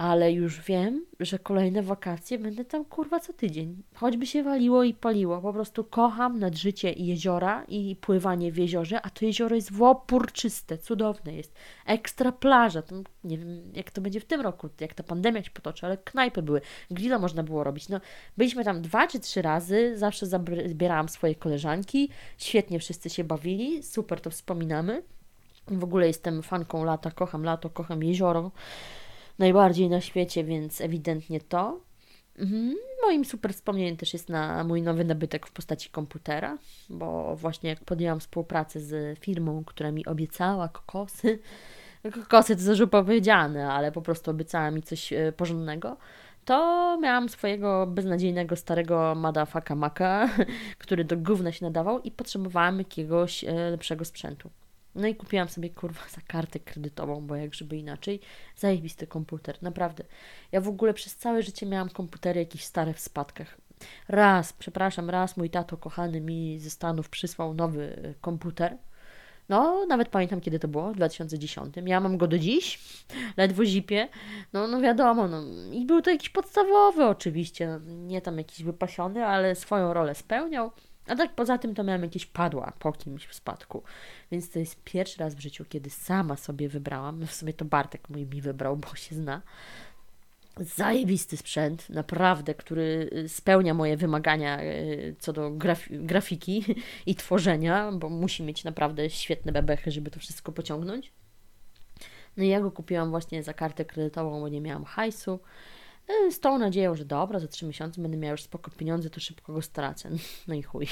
ale 0.00 0.32
już 0.32 0.60
wiem, 0.60 1.06
że 1.20 1.38
kolejne 1.38 1.82
wakacje 1.82 2.38
będę 2.38 2.64
tam 2.64 2.84
kurwa 2.84 3.20
co 3.20 3.32
tydzień. 3.32 3.82
Choćby 3.94 4.26
się 4.26 4.42
waliło 4.42 4.84
i 4.84 4.94
paliło. 4.94 5.40
Po 5.40 5.52
prostu 5.52 5.84
kocham 5.84 6.38
nadżycie 6.38 6.92
i 6.92 7.06
jeziora 7.06 7.64
i 7.68 7.96
pływanie 7.96 8.52
w 8.52 8.56
jeziorze, 8.56 9.02
a 9.02 9.10
to 9.10 9.24
jezioro 9.24 9.56
jest 9.56 9.72
w 9.72 9.82
opór 9.82 10.32
czyste, 10.32 10.78
cudowne 10.78 11.32
jest. 11.34 11.54
Ekstra 11.86 12.32
plaża. 12.32 12.82
Tam, 12.82 13.04
nie 13.24 13.38
wiem, 13.38 13.72
jak 13.74 13.90
to 13.90 14.00
będzie 14.00 14.20
w 14.20 14.24
tym 14.24 14.40
roku, 14.40 14.68
jak 14.80 14.94
ta 14.94 15.02
pandemia 15.02 15.42
się 15.42 15.50
potoczy, 15.50 15.86
ale 15.86 15.96
knajpy 15.96 16.42
były. 16.42 16.60
Grilla 16.90 17.18
można 17.18 17.42
było 17.42 17.64
robić. 17.64 17.88
No, 17.88 18.00
byliśmy 18.36 18.64
tam 18.64 18.82
dwa 18.82 19.06
czy 19.06 19.20
trzy 19.20 19.42
razy, 19.42 19.98
zawsze 19.98 20.26
zabierałam 20.26 21.08
swoje 21.08 21.34
koleżanki. 21.34 22.10
Świetnie 22.38 22.78
wszyscy 22.78 23.10
się 23.10 23.24
bawili, 23.24 23.82
super 23.82 24.20
to 24.20 24.30
wspominamy. 24.30 25.02
W 25.66 25.84
ogóle 25.84 26.06
jestem 26.06 26.42
fanką 26.42 26.84
lata, 26.84 27.10
kocham 27.10 27.44
lato, 27.44 27.70
kocham 27.70 28.02
jezioro 28.02 28.50
najbardziej 29.40 29.88
na 29.88 30.00
świecie, 30.00 30.44
więc 30.44 30.80
ewidentnie 30.80 31.40
to. 31.40 31.80
Mhm. 32.38 32.74
Moim 33.02 33.24
super 33.24 33.54
wspomnieniem 33.54 33.96
też 33.96 34.12
jest 34.12 34.28
na 34.28 34.64
mój 34.64 34.82
nowy 34.82 35.04
nabytek 35.04 35.46
w 35.46 35.52
postaci 35.52 35.90
komputera, 35.90 36.58
bo 36.88 37.36
właśnie 37.36 37.70
jak 37.70 37.84
podjęłam 37.84 38.20
współpracę 38.20 38.80
z 38.80 39.18
firmą, 39.18 39.64
która 39.64 39.92
mi 39.92 40.06
obiecała 40.06 40.68
kokosy, 40.68 41.38
kokosy 42.14 42.56
to 42.56 42.62
za 42.74 42.86
powiedziane, 42.86 43.72
ale 43.72 43.92
po 43.92 44.02
prostu 44.02 44.30
obiecała 44.30 44.70
mi 44.70 44.82
coś 44.82 45.12
e, 45.12 45.32
porządnego, 45.32 45.96
to 46.44 46.98
miałam 47.02 47.28
swojego 47.28 47.86
beznadziejnego 47.86 48.56
starego 48.56 49.14
madafaka 49.14 49.74
maka, 49.74 50.28
który 50.78 51.04
do 51.04 51.16
gówna 51.16 51.52
się 51.52 51.64
nadawał 51.64 52.00
i 52.00 52.10
potrzebowałam 52.10 52.78
jakiegoś 52.78 53.44
e, 53.44 53.52
lepszego 53.70 54.04
sprzętu. 54.04 54.50
No 54.94 55.08
i 55.08 55.14
kupiłam 55.14 55.48
sobie 55.48 55.70
kurwa 55.70 56.00
za 56.10 56.20
kartę 56.26 56.60
kredytową, 56.60 57.26
bo 57.26 57.36
jak 57.36 57.54
żeby 57.54 57.76
inaczej. 57.76 58.20
Zajebisty 58.56 59.06
komputer, 59.06 59.62
naprawdę. 59.62 60.04
Ja 60.52 60.60
w 60.60 60.68
ogóle 60.68 60.94
przez 60.94 61.16
całe 61.16 61.42
życie 61.42 61.66
miałam 61.66 61.88
komputery 61.88 62.40
jakieś 62.40 62.64
stare 62.64 62.94
w 62.94 63.00
spadkach. 63.00 63.58
Raz, 64.08 64.52
przepraszam, 64.52 65.10
raz 65.10 65.36
mój 65.36 65.50
tato 65.50 65.76
kochany 65.76 66.20
mi 66.20 66.58
ze 66.58 66.70
Stanów 66.70 67.08
przysłał 67.08 67.54
nowy 67.54 67.96
e, 68.02 68.14
komputer. 68.20 68.76
No, 69.48 69.86
nawet 69.86 70.08
pamiętam 70.08 70.40
kiedy 70.40 70.58
to 70.58 70.68
było, 70.68 70.92
w 70.92 70.96
2010. 70.96 71.74
Ja 71.84 72.00
mam 72.00 72.16
go 72.18 72.26
do 72.26 72.38
dziś, 72.38 72.78
ledwo 73.36 73.64
zipie. 73.64 74.08
No, 74.52 74.66
no 74.66 74.80
wiadomo, 74.80 75.28
no. 75.28 75.42
I 75.72 75.86
był 75.86 76.02
to 76.02 76.10
jakiś 76.10 76.28
podstawowy 76.28 77.04
oczywiście, 77.04 77.80
nie 77.86 78.20
tam 78.20 78.38
jakiś 78.38 78.62
wypasiony, 78.62 79.26
ale 79.26 79.54
swoją 79.54 79.92
rolę 79.92 80.14
spełniał. 80.14 80.70
A 81.10 81.16
tak 81.16 81.34
poza 81.34 81.58
tym 81.58 81.74
to 81.74 81.84
miałam 81.84 82.02
jakieś 82.02 82.26
padła 82.26 82.72
po 82.78 82.92
kimś 82.92 83.26
w 83.26 83.34
spadku. 83.34 83.82
Więc 84.32 84.50
to 84.50 84.58
jest 84.58 84.84
pierwszy 84.84 85.18
raz 85.18 85.34
w 85.34 85.40
życiu, 85.40 85.64
kiedy 85.68 85.90
sama 85.90 86.36
sobie 86.36 86.68
wybrałam. 86.68 87.26
W 87.26 87.32
sumie 87.32 87.52
to 87.52 87.64
Bartek 87.64 88.10
mój 88.10 88.26
mi 88.26 88.40
wybrał, 88.42 88.76
bo 88.76 88.94
się 88.94 89.14
zna. 89.14 89.42
Zajebisty 90.56 91.36
sprzęt, 91.36 91.88
naprawdę, 91.88 92.54
który 92.54 93.10
y, 93.12 93.28
spełnia 93.28 93.74
moje 93.74 93.96
wymagania 93.96 94.62
y, 94.62 95.16
co 95.18 95.32
do 95.32 95.50
graf- 95.50 96.04
grafiki 96.06 96.64
i 97.06 97.14
tworzenia, 97.14 97.92
bo 97.92 98.08
musi 98.08 98.42
mieć 98.42 98.64
naprawdę 98.64 99.10
świetne 99.10 99.52
bebechy, 99.52 99.90
żeby 99.90 100.10
to 100.10 100.20
wszystko 100.20 100.52
pociągnąć. 100.52 101.12
No 102.36 102.44
i 102.44 102.48
ja 102.48 102.60
go 102.60 102.70
kupiłam 102.70 103.10
właśnie 103.10 103.42
za 103.42 103.54
kartę 103.54 103.84
kredytową, 103.84 104.40
bo 104.40 104.48
nie 104.48 104.60
miałam 104.60 104.84
hajsu. 104.84 105.40
E, 106.10 106.30
z 106.30 106.40
tą 106.40 106.58
nadzieją, 106.58 106.94
że 106.94 107.04
dobra, 107.04 107.38
za 107.38 107.48
trzy 107.48 107.66
miesiące 107.66 108.02
będę 108.02 108.16
miała 108.16 108.32
już 108.32 108.42
spoko 108.42 108.70
pieniądze, 108.70 109.10
to 109.10 109.20
szybko 109.20 109.52
go 109.52 109.62
stracę. 109.62 110.10
No 110.48 110.54
i 110.54 110.62
chuj. 110.62 110.86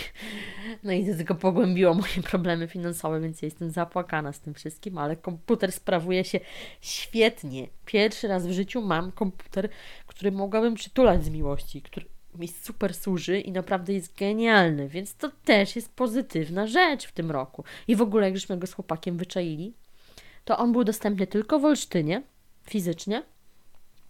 No 0.82 0.92
i 0.92 1.06
to 1.06 1.16
tylko 1.16 1.34
pogłębiło 1.34 1.94
moje 1.94 2.22
problemy 2.30 2.68
finansowe, 2.68 3.20
więc 3.20 3.42
jestem 3.42 3.70
zapłakana 3.70 4.32
z 4.32 4.40
tym 4.40 4.54
wszystkim, 4.54 4.98
ale 4.98 5.16
komputer 5.16 5.72
sprawuje 5.72 6.24
się 6.24 6.40
świetnie. 6.80 7.68
Pierwszy 7.86 8.28
raz 8.28 8.46
w 8.46 8.52
życiu 8.52 8.82
mam 8.82 9.12
komputer, 9.12 9.68
który 10.06 10.32
mogłabym 10.32 10.74
przytulać 10.74 11.24
z 11.24 11.30
miłości, 11.30 11.82
który 11.82 12.06
mi 12.34 12.48
super 12.48 12.94
służy 12.94 13.40
i 13.40 13.52
naprawdę 13.52 13.92
jest 13.92 14.16
genialny, 14.16 14.88
więc 14.88 15.14
to 15.14 15.30
też 15.44 15.76
jest 15.76 15.92
pozytywna 15.92 16.66
rzecz 16.66 17.06
w 17.06 17.12
tym 17.12 17.30
roku. 17.30 17.64
I 17.88 17.96
w 17.96 18.02
ogóle, 18.02 18.26
jak 18.26 18.36
żeśmy 18.36 18.58
go 18.58 18.66
z 18.66 18.72
chłopakiem 18.72 19.16
wyczaili, 19.16 19.74
to 20.44 20.58
on 20.58 20.72
był 20.72 20.84
dostępny 20.84 21.26
tylko 21.26 21.58
w 21.58 21.64
Olsztynie, 21.64 22.22
fizycznie, 22.64 23.22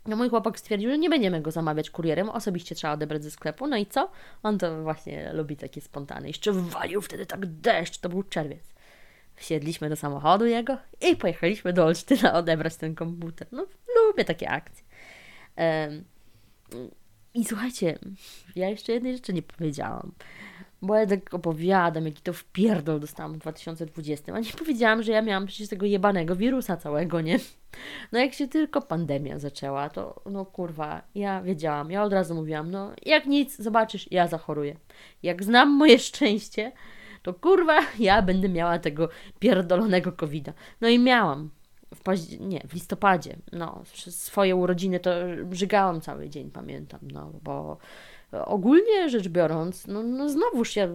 no 0.09 0.17
mój 0.17 0.29
chłopak 0.29 0.59
stwierdził, 0.59 0.91
że 0.91 0.99
nie 0.99 1.11
będziemy 1.11 1.41
go 1.41 1.51
zamawiać 1.51 1.91
kurierem, 1.91 2.29
osobiście 2.31 2.75
trzeba 2.75 2.93
odebrać 2.93 3.23
ze 3.25 3.31
sklepu. 3.31 3.67
No 3.67 3.77
i 3.77 3.87
co? 3.87 4.11
On 4.43 4.59
to 4.59 4.83
właśnie 4.83 5.33
lubi 5.33 5.57
takie 5.57 5.81
spontane. 5.81 6.29
Jeszcze 6.29 6.53
walił 6.53 7.01
wtedy 7.01 7.27
tak 7.27 7.47
deszcz, 7.47 7.99
to 7.99 8.09
był 8.09 8.23
czerwiec. 8.23 8.75
Wsiedliśmy 9.35 9.89
do 9.89 9.97
samochodu 9.97 10.47
jego 10.47 10.79
i 11.11 11.17
pojechaliśmy 11.17 11.73
do 11.73 11.85
Olsztyna 11.85 12.35
odebrać 12.35 12.77
ten 12.77 12.95
komputer. 12.95 13.49
No, 13.53 13.67
lubię 14.07 14.25
takie 14.25 14.51
akcje. 14.51 14.85
I 17.35 17.45
słuchajcie, 17.45 17.99
ja 18.57 18.69
jeszcze 18.69 18.93
jednej 18.93 19.13
rzeczy 19.13 19.33
nie 19.33 19.43
powiedziałam. 19.43 20.13
Bo 20.83 20.95
ja 20.95 21.07
tak 21.07 21.35
opowiadam, 21.35 22.07
jaki 22.07 22.23
to 22.23 22.33
wpierdol 22.33 23.01
dostałam 23.01 23.35
w 23.35 23.39
2020, 23.39 24.35
a 24.35 24.41
nie 24.41 24.53
powiedziałam, 24.59 25.03
że 25.03 25.13
ja 25.13 25.23
miałam 25.23 25.47
przecież 25.47 25.69
tego 25.69 25.87
jebanego 25.87 26.37
wirusa 26.37 26.77
całego, 26.77 27.21
nie? 27.21 27.39
No 28.13 28.19
jak 28.19 28.35
się 28.35 28.49
tylko 28.49 28.83
pandemia 28.83 29.39
zaczęła, 29.39 29.89
to 29.89 30.23
no 30.27 30.45
kurwa, 30.45 31.03
ja 31.15 31.43
wiedziałam, 31.43 31.91
ja 31.91 32.03
od 32.03 32.13
razu 32.13 32.35
mówiłam, 32.35 32.71
no 32.71 32.93
jak 33.07 33.27
nic, 33.27 33.57
zobaczysz, 33.59 34.13
ja 34.13 34.27
zachoruję. 34.27 34.77
Jak 35.23 35.45
znam 35.45 35.71
moje 35.71 35.99
szczęście, 36.09 36.73
to 37.23 37.35
kurwa, 37.35 37.79
ja 37.99 38.23
będę 38.23 38.49
miała 38.49 38.79
tego 38.79 39.09
pierdolonego 39.39 40.13
covida. 40.13 40.53
No 40.81 40.89
i 40.89 40.99
miałam. 40.99 41.51
W 41.95 42.03
paździe- 42.03 42.39
nie, 42.39 42.61
w 42.69 42.75
listopadzie, 42.75 43.37
no, 43.53 43.83
swoje 44.11 44.57
urodziny 44.57 45.01
to 45.01 45.11
brzygałam 45.45 46.01
cały 46.01 46.29
dzień, 46.29 46.51
pamiętam, 46.51 47.01
no, 47.03 47.33
bo 47.43 47.79
ogólnie 48.33 49.11
rzecz 49.11 49.29
biorąc, 49.29 49.87
no, 49.87 50.03
no 50.03 50.29
znowuż 50.29 50.77
ja 50.77 50.89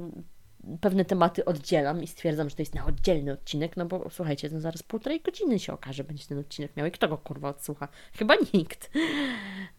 pewne 0.82 1.06
tematy 1.06 1.46
oddzielam 1.46 2.04
i 2.04 2.08
stwierdzam, 2.08 2.50
że 2.50 2.56
to 2.56 2.62
jest 2.62 2.76
na 2.76 2.86
oddzielny 2.86 3.32
odcinek, 3.32 3.78
no 3.78 3.86
bo 3.86 4.10
słuchajcie, 4.10 4.50
no 4.52 4.62
zaraz 4.62 4.84
półtorej 4.84 5.22
godziny 5.22 5.60
się 5.60 5.74
okaże, 5.74 6.04
będzie 6.04 6.26
ten 6.26 6.40
odcinek 6.40 6.78
miał 6.78 6.88
i 6.88 6.92
kto 6.92 7.08
go 7.08 7.18
kurwa 7.18 7.50
odsłucha? 7.50 7.88
Chyba 8.14 8.36
nikt. 8.54 8.92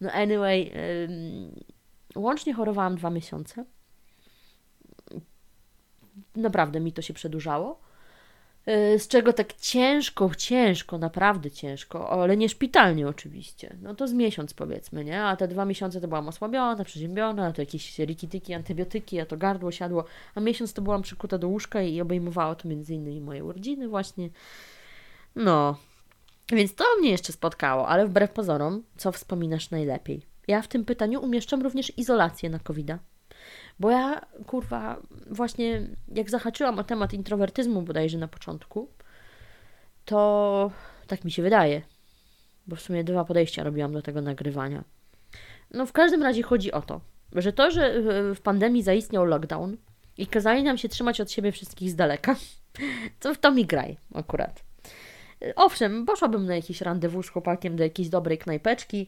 No 0.01 0.11
anyway, 0.11 0.71
łącznie 2.15 2.53
chorowałam 2.53 2.95
dwa 2.95 3.09
miesiące. 3.09 3.65
Naprawdę 6.35 6.79
mi 6.79 6.93
to 6.93 7.01
się 7.01 7.13
przedłużało. 7.13 7.84
Y, 8.67 8.99
z 8.99 9.07
czego 9.07 9.33
tak 9.33 9.53
ciężko, 9.53 10.31
ciężko, 10.37 10.97
naprawdę 10.97 11.51
ciężko, 11.51 12.09
ale 12.09 12.37
nie 12.37 12.49
szpitalnie 12.49 13.07
oczywiście. 13.07 13.75
No 13.81 13.95
to 13.95 14.07
z 14.07 14.13
miesiąc 14.13 14.53
powiedzmy, 14.53 15.05
nie? 15.05 15.23
A 15.23 15.35
te 15.35 15.47
dwa 15.47 15.65
miesiące 15.65 16.01
to 16.01 16.07
byłam 16.07 16.27
osłabiona, 16.27 16.83
przeziębiona, 16.83 17.51
to 17.51 17.61
jakieś 17.61 17.99
rikityki, 17.99 18.53
antybiotyki, 18.53 19.19
a 19.19 19.25
to 19.25 19.37
gardło 19.37 19.71
siadło, 19.71 20.05
a 20.35 20.39
miesiąc 20.39 20.73
to 20.73 20.81
byłam 20.81 21.01
przykuta 21.01 21.37
do 21.37 21.47
łóżka 21.47 21.81
i 21.81 22.01
obejmowało 22.01 22.55
to 22.55 22.67
między 22.67 22.93
innymi 22.93 23.21
moje 23.21 23.43
urodziny 23.43 23.87
właśnie. 23.87 24.29
No, 25.35 25.77
więc 26.51 26.75
to 26.75 26.83
mnie 26.99 27.09
jeszcze 27.09 27.33
spotkało, 27.33 27.87
ale 27.87 28.07
wbrew 28.07 28.31
pozorom, 28.31 28.83
co 28.97 29.11
wspominasz 29.11 29.71
najlepiej? 29.71 30.21
Ja 30.47 30.61
w 30.61 30.67
tym 30.67 30.85
pytaniu 30.85 31.21
umieszczam 31.21 31.61
również 31.61 31.97
izolację 31.97 32.49
na 32.49 32.59
covid 32.59 32.87
-a. 32.87 32.97
Bo 33.79 33.89
ja, 33.91 34.25
kurwa, 34.47 34.97
właśnie 35.31 35.87
jak 36.07 36.29
zahaczyłam 36.29 36.79
o 36.79 36.83
temat 36.83 37.13
introwertyzmu 37.13 37.81
bodajże 37.81 38.17
na 38.17 38.27
początku, 38.27 38.89
to 40.05 40.71
tak 41.07 41.25
mi 41.25 41.31
się 41.31 41.43
wydaje, 41.43 41.81
bo 42.67 42.75
w 42.75 42.81
sumie 42.81 43.03
dwa 43.03 43.25
podejścia 43.25 43.63
robiłam 43.63 43.93
do 43.93 44.01
tego 44.01 44.21
nagrywania. 44.21 44.83
No 45.71 45.85
w 45.85 45.91
każdym 45.91 46.23
razie 46.23 46.43
chodzi 46.43 46.71
o 46.71 46.81
to, 46.81 47.01
że 47.31 47.53
to, 47.53 47.71
że 47.71 48.01
w 48.35 48.41
pandemii 48.41 48.83
zaistniał 48.83 49.25
lockdown 49.25 49.77
i 50.17 50.27
kazali 50.27 50.63
nam 50.63 50.77
się 50.77 50.89
trzymać 50.89 51.21
od 51.21 51.31
siebie 51.31 51.51
wszystkich 51.51 51.89
z 51.89 51.95
daleka, 51.95 52.35
to 53.19 53.33
w 53.33 53.37
to 53.37 53.51
mi 53.51 53.65
graj 53.65 53.97
akurat. 54.13 54.63
Owszem, 55.55 56.05
poszłabym 56.05 56.45
na 56.45 56.55
jakiś 56.55 56.81
rendezvous 56.81 57.25
z 57.25 57.29
chłopakiem 57.29 57.75
do 57.75 57.83
jakiejś 57.83 58.09
dobrej 58.09 58.37
knajpeczki, 58.37 59.07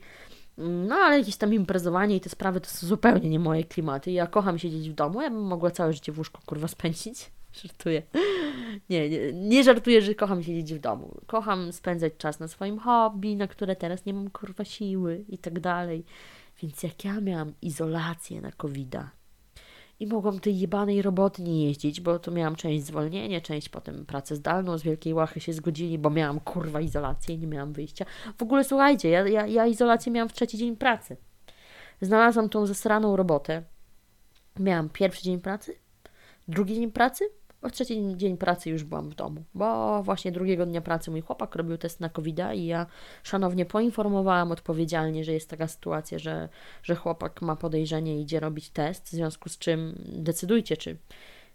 no 0.57 0.95
ale 0.95 1.19
jakieś 1.19 1.35
tam 1.35 1.53
imprezowanie 1.53 2.15
i 2.15 2.21
te 2.21 2.29
sprawy 2.29 2.61
to 2.61 2.69
są 2.69 2.87
zupełnie 2.87 3.29
nie 3.29 3.39
moje 3.39 3.63
klimaty. 3.63 4.11
Ja 4.11 4.27
kocham 4.27 4.59
siedzieć 4.59 4.89
w 4.89 4.93
domu, 4.93 5.21
ja 5.21 5.29
bym 5.29 5.43
mogła 5.43 5.71
całe 5.71 5.93
życie 5.93 6.11
w 6.11 6.17
łóżku 6.17 6.41
kurwa 6.45 6.67
spędzić. 6.67 7.31
Żartuję. 7.63 8.01
Nie, 8.89 9.09
nie, 9.09 9.33
nie 9.33 9.63
żartuję, 9.63 10.01
że 10.01 10.15
kocham 10.15 10.43
siedzieć 10.43 10.73
w 10.73 10.79
domu. 10.79 11.17
Kocham 11.27 11.73
spędzać 11.73 12.13
czas 12.17 12.39
na 12.39 12.47
swoim 12.47 12.79
hobby, 12.79 13.35
na 13.35 13.47
które 13.47 13.75
teraz 13.75 14.05
nie 14.05 14.13
mam 14.13 14.29
kurwa 14.29 14.65
siły 14.65 15.25
i 15.29 15.37
tak 15.37 15.59
dalej. 15.59 16.05
Więc 16.61 16.83
jak 16.83 17.05
ja 17.05 17.21
miałam 17.21 17.53
izolację 17.61 18.41
na 18.41 18.51
covid 18.51 18.95
i 19.99 20.07
mogłam 20.07 20.39
tej 20.39 20.59
jebanej 20.59 21.01
roboty 21.01 21.41
nie 21.41 21.65
jeździć, 21.65 22.01
bo 22.01 22.19
to 22.19 22.31
miałam 22.31 22.55
część 22.55 22.85
zwolnienia, 22.85 23.41
część 23.41 23.69
potem 23.69 24.05
pracę 24.05 24.35
zdalną, 24.35 24.77
z 24.77 24.83
Wielkiej 24.83 25.13
Łachy 25.13 25.39
się 25.39 25.53
zgodzili, 25.53 25.97
bo 25.97 26.09
miałam 26.09 26.39
kurwa 26.39 26.81
izolację 26.81 27.35
i 27.35 27.39
nie 27.39 27.47
miałam 27.47 27.73
wyjścia. 27.73 28.05
W 28.37 28.43
ogóle 28.43 28.63
słuchajcie, 28.63 29.09
ja, 29.09 29.27
ja, 29.27 29.47
ja 29.47 29.65
izolację 29.65 30.11
miałam 30.11 30.29
w 30.29 30.33
trzeci 30.33 30.57
dzień 30.57 30.75
pracy. 30.75 31.17
Znalazłam 32.01 32.49
tą 32.49 32.65
zesraną 32.65 33.15
robotę. 33.15 33.63
Miałam 34.59 34.89
pierwszy 34.89 35.23
dzień 35.23 35.39
pracy, 35.39 35.79
drugi 36.47 36.75
dzień 36.75 36.91
pracy 36.91 37.29
w 37.69 37.71
trzeci 37.71 38.13
dzień 38.15 38.37
pracy 38.37 38.69
już 38.69 38.83
byłam 38.83 39.09
w 39.09 39.15
domu, 39.15 39.43
bo 39.53 40.03
właśnie 40.03 40.31
drugiego 40.31 40.65
dnia 40.65 40.81
pracy 40.81 41.11
mój 41.11 41.21
chłopak 41.21 41.55
robił 41.55 41.77
test 41.77 41.99
na 41.99 42.09
covid 42.09 42.39
i 42.53 42.65
ja 42.65 42.85
szanownie 43.23 43.65
poinformowałam 43.65 44.51
odpowiedzialnie, 44.51 45.23
że 45.23 45.33
jest 45.33 45.49
taka 45.49 45.67
sytuacja, 45.67 46.19
że, 46.19 46.49
że 46.83 46.95
chłopak 46.95 47.41
ma 47.41 47.55
podejrzenie 47.55 48.17
i 48.17 48.21
idzie 48.21 48.39
robić 48.39 48.69
test, 48.69 49.05
w 49.05 49.11
związku 49.11 49.49
z 49.49 49.57
czym 49.57 49.95
decydujcie, 50.05 50.77
czy 50.77 50.97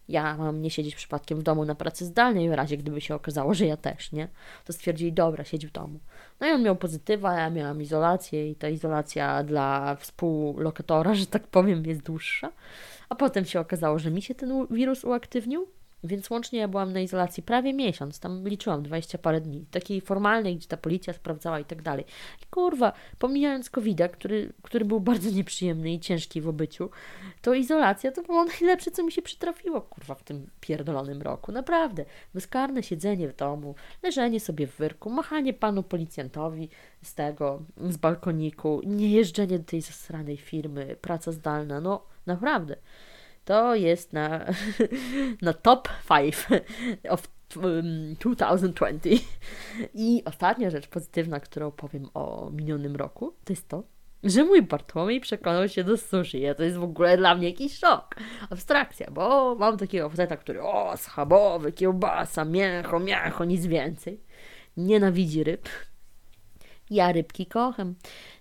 ja 0.09 0.37
mam 0.37 0.63
nie 0.63 0.71
siedzieć 0.71 0.95
przypadkiem 0.95 1.39
w 1.39 1.43
domu 1.43 1.65
na 1.65 1.75
pracy 1.75 2.05
zdalnej, 2.05 2.49
w 2.49 2.53
razie 2.53 2.77
gdyby 2.77 3.01
się 3.01 3.15
okazało, 3.15 3.55
że 3.55 3.67
ja 3.67 3.77
też, 3.77 4.13
nie? 4.13 4.29
To 4.65 4.73
stwierdzili, 4.73 5.13
dobra, 5.13 5.45
siedź 5.45 5.67
w 5.67 5.71
domu. 5.71 6.01
No 6.41 6.47
i 6.47 6.51
on 6.51 6.63
miał 6.63 6.77
pozytywa, 6.77 7.35
ja 7.41 7.51
miałam 7.51 7.83
izolację 7.83 8.51
i 8.51 8.55
ta 8.55 8.69
izolacja 8.69 9.43
dla 9.43 9.97
współlokatora, 9.97 11.15
że 11.15 11.27
tak 11.27 11.47
powiem, 11.47 11.87
jest 11.87 12.03
dłuższa. 12.03 12.53
A 13.09 13.15
potem 13.15 13.45
się 13.45 13.61
okazało, 13.61 13.99
że 13.99 14.11
mi 14.11 14.23
się 14.23 14.35
ten 14.35 14.67
wirus 14.71 15.05
uaktywnił, 15.05 15.69
więc 16.05 16.31
łącznie 16.31 16.59
ja 16.59 16.69
byłam 16.69 16.93
na 16.93 17.01
izolacji 17.01 17.43
prawie 17.43 17.73
miesiąc, 17.73 18.21
tam 18.21 18.49
liczyłam 18.49 18.83
20 18.83 19.19
parę 19.19 19.41
dni, 19.41 19.67
takiej 19.71 20.01
formalnej, 20.01 20.57
gdzie 20.57 20.69
ta 20.69 20.77
policja 20.77 21.13
sprawdzała 21.13 21.61
i 21.61 21.65
tak 21.65 21.83
dalej. 21.83 22.05
I 22.43 22.47
kurwa, 22.47 22.93
pomijając 23.19 23.71
covid 23.71 24.03
który, 24.13 24.53
który 24.63 24.85
był 24.85 25.01
bardzo 25.01 25.31
nieprzyjemny 25.31 25.93
i 25.93 26.01
ciężki 26.01 26.41
w 26.41 26.49
obyciu, 26.49 26.91
to 27.43 27.55
izolacja 27.55 28.13
to 28.13 28.23
było 28.23 28.45
najlepsze, 28.61 28.91
co 28.91 29.05
mi 29.05 29.13
się 29.13 29.23
przytrafiło, 29.23 29.81
kurwa, 29.81 30.15
w 30.15 30.23
tym 30.23 30.47
pierdolonym 30.61 31.23
roku. 31.23 31.53
Naprawdę. 31.53 32.05
Bezkarne 32.35 32.83
siedzenie 32.83 33.29
w 33.29 33.37
domu, 33.37 33.75
leżenie 34.03 34.41
sobie 34.41 34.67
w 34.67 34.77
wyrku, 34.77 35.11
machanie 35.11 35.55
panu 35.55 35.83
policjantowi 35.83 36.69
z 37.03 37.15
tego, 37.15 37.63
z 37.77 37.97
balkoniku, 37.97 38.81
nie 38.85 39.11
jeżdżenie 39.11 39.59
do 39.59 39.65
tej 39.65 39.81
zasranej 39.81 40.37
firmy, 40.37 40.97
praca 41.01 41.33
zdalna, 41.33 41.81
no 41.81 42.03
naprawdę. 42.27 42.77
To 43.45 43.75
jest 43.75 44.13
na, 44.13 44.47
na 45.43 45.53
top 45.53 45.89
5 46.09 46.47
of 47.09 47.29
2020. 48.21 49.25
I 49.95 50.23
ostatnia 50.25 50.71
rzecz 50.71 50.89
pozytywna, 50.89 51.41
którą 51.41 51.71
powiem 51.71 52.09
o 52.15 52.51
minionym 52.51 52.97
roku, 52.97 53.35
to 53.45 53.53
jest 53.53 53.69
to, 53.69 53.83
że 54.25 54.45
mój 54.45 54.63
Bartłomiej 54.63 55.21
przekonał 55.21 55.69
się 55.69 55.85
do 55.85 55.97
sushi. 55.97 56.47
A 56.47 56.55
to 56.55 56.63
jest 56.63 56.77
w 56.77 56.83
ogóle 56.83 57.17
dla 57.17 57.35
mnie 57.35 57.49
jakiś 57.49 57.79
szok. 57.79 58.15
Abstrakcja, 58.51 59.11
bo 59.11 59.55
mam 59.55 59.77
takiego 59.77 60.11
faceta, 60.11 60.37
który 60.37 60.63
o, 60.63 60.97
schabowy, 60.97 61.73
kiełbasa, 61.73 62.45
mięcho, 62.45 62.99
mięcho, 62.99 63.45
nic 63.45 63.67
więcej. 63.67 64.21
Nienawidzi 64.77 65.45
ryb. 65.45 65.69
Ja 66.91 67.13
rybki 67.13 67.47
kocham. 67.47 67.95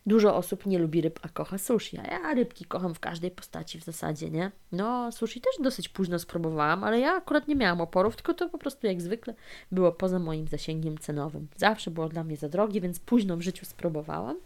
Dużo 0.06 0.36
osób 0.36 0.66
nie 0.66 0.80
lubi 0.80 1.02
ryb, 1.02 1.20
a 1.22 1.30
kocha 1.30 1.58
sushi. 1.58 1.98
A 1.98 2.04
ja 2.04 2.34
rybki 2.34 2.66
kocham 2.66 2.96
w 2.96 3.00
każdej 3.00 3.32
postaci 3.32 3.80
w 3.80 3.84
zasadzie, 3.84 4.30
nie? 4.30 4.52
No, 4.72 5.12
sushi 5.12 5.42
też 5.42 5.64
dosyć 5.64 5.90
późno 5.90 6.20
spróbowałam, 6.20 6.84
ale 6.84 7.00
ja 7.00 7.12
akurat 7.12 7.48
nie 7.48 7.56
miałam 7.56 7.82
oporów, 7.82 8.16
tylko 8.16 8.34
to 8.34 8.50
po 8.50 8.58
prostu 8.58 8.88
jak 8.88 9.02
zwykle 9.02 9.34
było 9.72 9.92
poza 9.92 10.20
moim 10.20 10.48
zasięgiem 10.48 10.98
cenowym. 10.98 11.48
Zawsze 11.58 11.92
było 11.92 12.10
dla 12.10 12.24
mnie 12.24 12.38
za 12.38 12.50
drogie, 12.50 12.82
więc 12.82 13.00
późno 13.00 13.38
w 13.38 13.42
życiu 13.42 13.66
spróbowałam. 13.66 14.38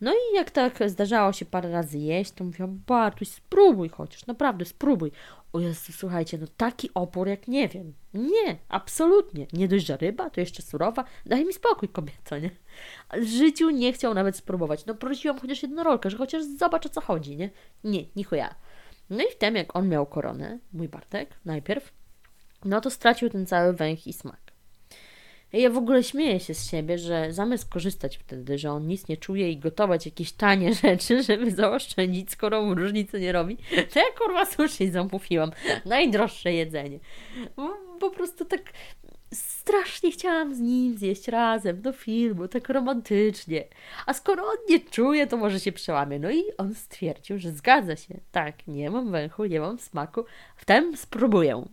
No 0.00 0.12
i 0.12 0.34
jak 0.34 0.50
tak 0.50 0.78
zdarzało 0.86 1.32
się 1.32 1.44
parę 1.44 1.70
razy 1.70 1.98
jeść, 1.98 2.32
to 2.32 2.44
mówiłam, 2.44 2.80
Bartuś, 2.86 3.28
spróbuj 3.28 3.88
chociaż, 3.88 4.26
naprawdę 4.26 4.64
spróbuj. 4.64 5.12
O 5.52 5.60
Jezu, 5.60 5.92
słuchajcie, 5.92 6.38
no 6.38 6.46
taki 6.56 6.90
opór 6.94 7.28
jak 7.28 7.48
nie 7.48 7.68
wiem. 7.68 7.94
Nie, 8.14 8.58
absolutnie. 8.68 9.46
Nie 9.52 9.68
dość, 9.68 9.86
że 9.86 9.96
ryba, 9.96 10.30
to 10.30 10.40
jeszcze 10.40 10.62
surowa. 10.62 11.04
Daj 11.26 11.44
mi 11.44 11.52
spokój, 11.52 11.88
kobieto, 11.88 12.38
nie? 12.38 12.50
W 13.12 13.26
życiu 13.26 13.70
nie 13.70 13.92
chciał 13.92 14.14
nawet 14.14 14.36
spróbować. 14.36 14.86
No 14.86 14.94
prosiłam 14.94 15.38
chociaż 15.38 15.62
rolkę, 15.84 16.10
że 16.10 16.16
chociaż 16.16 16.44
zobacz 16.44 16.86
o 16.86 16.88
co 16.88 17.00
chodzi, 17.00 17.36
nie? 17.36 17.50
Nie, 17.84 18.04
ja. 18.32 18.54
No 19.10 19.22
i 19.22 19.32
wtem, 19.32 19.56
jak 19.56 19.76
on 19.76 19.88
miał 19.88 20.06
koronę, 20.06 20.58
mój 20.72 20.88
Bartek, 20.88 21.34
najpierw, 21.44 21.92
no 22.64 22.80
to 22.80 22.90
stracił 22.90 23.30
ten 23.30 23.46
cały 23.46 23.72
węch 23.72 24.06
i 24.06 24.12
smak. 24.12 24.49
Ja 25.52 25.70
w 25.70 25.76
ogóle 25.76 26.02
śmieję 26.02 26.40
się 26.40 26.54
z 26.54 26.70
siebie, 26.70 26.98
że 26.98 27.32
zamiast 27.32 27.68
korzystać 27.68 28.16
wtedy, 28.16 28.58
że 28.58 28.70
on 28.70 28.86
nic 28.86 29.08
nie 29.08 29.16
czuje 29.16 29.52
i 29.52 29.58
gotować 29.58 30.06
jakieś 30.06 30.32
tanie 30.32 30.74
rzeczy, 30.82 31.22
żeby 31.22 31.50
zaoszczędzić, 31.50 32.30
skoro 32.30 32.62
mu 32.62 32.74
różnicy 32.74 33.20
nie 33.20 33.32
robi, 33.32 33.56
to 33.92 33.98
ja 33.98 34.04
kurwa 34.18 34.46
sushi 34.46 34.90
zamówiłam. 34.90 35.50
Najdroższe 35.84 36.52
jedzenie. 36.52 36.98
Po 38.00 38.10
prostu 38.10 38.44
tak 38.44 38.72
strasznie 39.34 40.10
chciałam 40.10 40.54
z 40.54 40.60
nim 40.60 40.98
zjeść 40.98 41.28
razem 41.28 41.82
do 41.82 41.92
filmu, 41.92 42.48
tak 42.48 42.68
romantycznie. 42.68 43.64
A 44.06 44.14
skoro 44.14 44.42
on 44.42 44.56
nie 44.68 44.80
czuje, 44.80 45.26
to 45.26 45.36
może 45.36 45.60
się 45.60 45.72
przełamie. 45.72 46.18
No 46.18 46.30
i 46.30 46.42
on 46.58 46.74
stwierdził, 46.74 47.38
że 47.38 47.52
zgadza 47.52 47.96
się. 47.96 48.20
Tak, 48.32 48.66
nie 48.66 48.90
mam 48.90 49.10
węchu, 49.10 49.44
nie 49.44 49.60
mam 49.60 49.78
smaku, 49.78 50.24
wtem 50.56 50.96
spróbuję. 50.96 51.64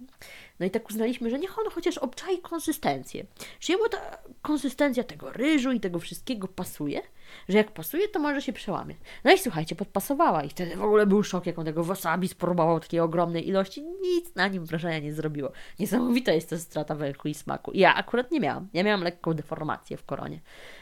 No 0.59 0.65
i 0.65 0.71
tak 0.71 0.89
uznaliśmy, 0.89 1.29
że 1.29 1.39
niech 1.39 1.59
on 1.59 1.65
chociaż 1.71 1.97
obczai 1.97 2.39
konsystencję. 2.41 3.25
Że 3.59 3.73
jemu 3.73 3.89
ta 3.89 4.17
konsystencja 4.41 5.03
tego 5.03 5.31
ryżu 5.31 5.71
i 5.71 5.79
tego 5.79 5.99
wszystkiego 5.99 6.47
pasuje, 6.47 7.01
że 7.49 7.57
jak 7.57 7.71
pasuje, 7.71 8.07
to 8.07 8.19
może 8.19 8.41
się 8.41 8.53
przełamie. 8.53 8.95
No 9.23 9.31
i 9.33 9.37
słuchajcie, 9.37 9.75
podpasowała 9.75 10.43
i 10.43 10.49
wtedy 10.49 10.75
w 10.75 10.83
ogóle 10.83 11.05
był 11.05 11.23
szok, 11.23 11.45
jak 11.45 11.59
on 11.59 11.65
tego 11.65 11.83
wasabi 11.83 12.27
spróbował 12.27 12.79
takiej 12.79 12.99
ogromnej 12.99 13.47
ilości. 13.47 13.83
Nic 14.01 14.35
na 14.35 14.47
nim 14.47 14.65
wrażenia 14.65 14.99
nie 14.99 15.13
zrobiło. 15.13 15.51
Niesamowita 15.79 16.31
jest 16.31 16.49
to 16.49 16.57
strata 16.57 16.95
węchu 16.95 17.27
i 17.27 17.33
smaku. 17.33 17.71
Ja 17.73 17.95
akurat 17.95 18.31
nie 18.31 18.39
miałam. 18.39 18.67
Ja 18.73 18.83
miałam 18.83 19.03
lekką 19.03 19.33
deformację 19.33 19.97
w 19.97 20.05
koronie. 20.05 20.41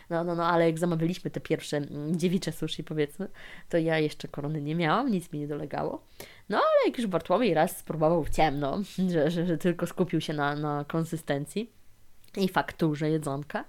No, 0.09 0.23
no, 0.23 0.35
no, 0.35 0.45
ale 0.45 0.65
jak 0.65 0.79
zamawialiśmy 0.79 1.31
te 1.31 1.39
pierwsze 1.39 1.77
mm, 1.77 2.19
dziewicze 2.19 2.51
sushi, 2.51 2.83
powiedzmy, 2.83 3.27
to 3.69 3.77
ja 3.77 3.99
jeszcze 3.99 4.27
korony 4.27 4.61
nie 4.61 4.75
miałam, 4.75 5.11
nic 5.11 5.31
mi 5.31 5.39
nie 5.39 5.47
dolegało. 5.47 6.01
No, 6.49 6.57
ale 6.57 6.89
jak 6.89 6.97
już 6.97 7.07
Bartłomiej 7.07 7.53
raz 7.53 7.77
spróbował 7.77 8.23
w 8.23 8.29
ciemno, 8.29 8.81
że, 9.13 9.31
że, 9.31 9.45
że 9.45 9.57
tylko 9.57 9.87
skupił 9.87 10.21
się 10.21 10.33
na, 10.33 10.55
na 10.55 10.85
konsystencji 10.87 11.71
i 12.37 12.49
fakturze 12.49 13.09
jedzonka, 13.09 13.65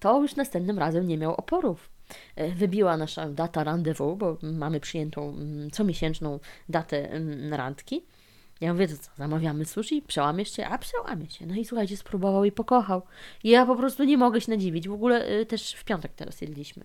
to 0.00 0.22
już 0.22 0.36
następnym 0.36 0.78
razem 0.78 1.08
nie 1.08 1.18
miał 1.18 1.34
oporów. 1.34 1.90
E, 2.36 2.48
wybiła 2.48 2.96
nasza 2.96 3.28
data 3.28 3.64
rendezvous, 3.64 4.18
bo 4.18 4.38
mamy 4.42 4.80
przyjętą 4.80 5.28
mm, 5.28 5.70
comiesięczną 5.70 6.38
datę 6.68 7.10
mm, 7.10 7.54
randki. 7.54 8.02
Ja 8.60 8.72
mówię, 8.72 8.88
to 8.88 8.94
co, 8.96 9.10
zamawiamy 9.18 9.64
sushi? 9.64 10.02
Przełamiesz 10.02 10.56
się? 10.56 10.66
A 10.66 10.78
przełamie 10.78 11.30
się. 11.30 11.46
No 11.46 11.54
i 11.54 11.64
słuchajcie, 11.64 11.96
spróbował 11.96 12.44
i 12.44 12.52
pokochał. 12.52 13.02
I 13.44 13.48
ja 13.48 13.66
po 13.66 13.76
prostu 13.76 14.04
nie 14.04 14.18
mogę 14.18 14.40
się 14.40 14.52
nadziwić. 14.52 14.88
W 14.88 14.92
ogóle 14.92 15.28
y, 15.28 15.46
też 15.46 15.72
w 15.72 15.84
piątek 15.84 16.12
teraz 16.12 16.40
jedliśmy. 16.40 16.84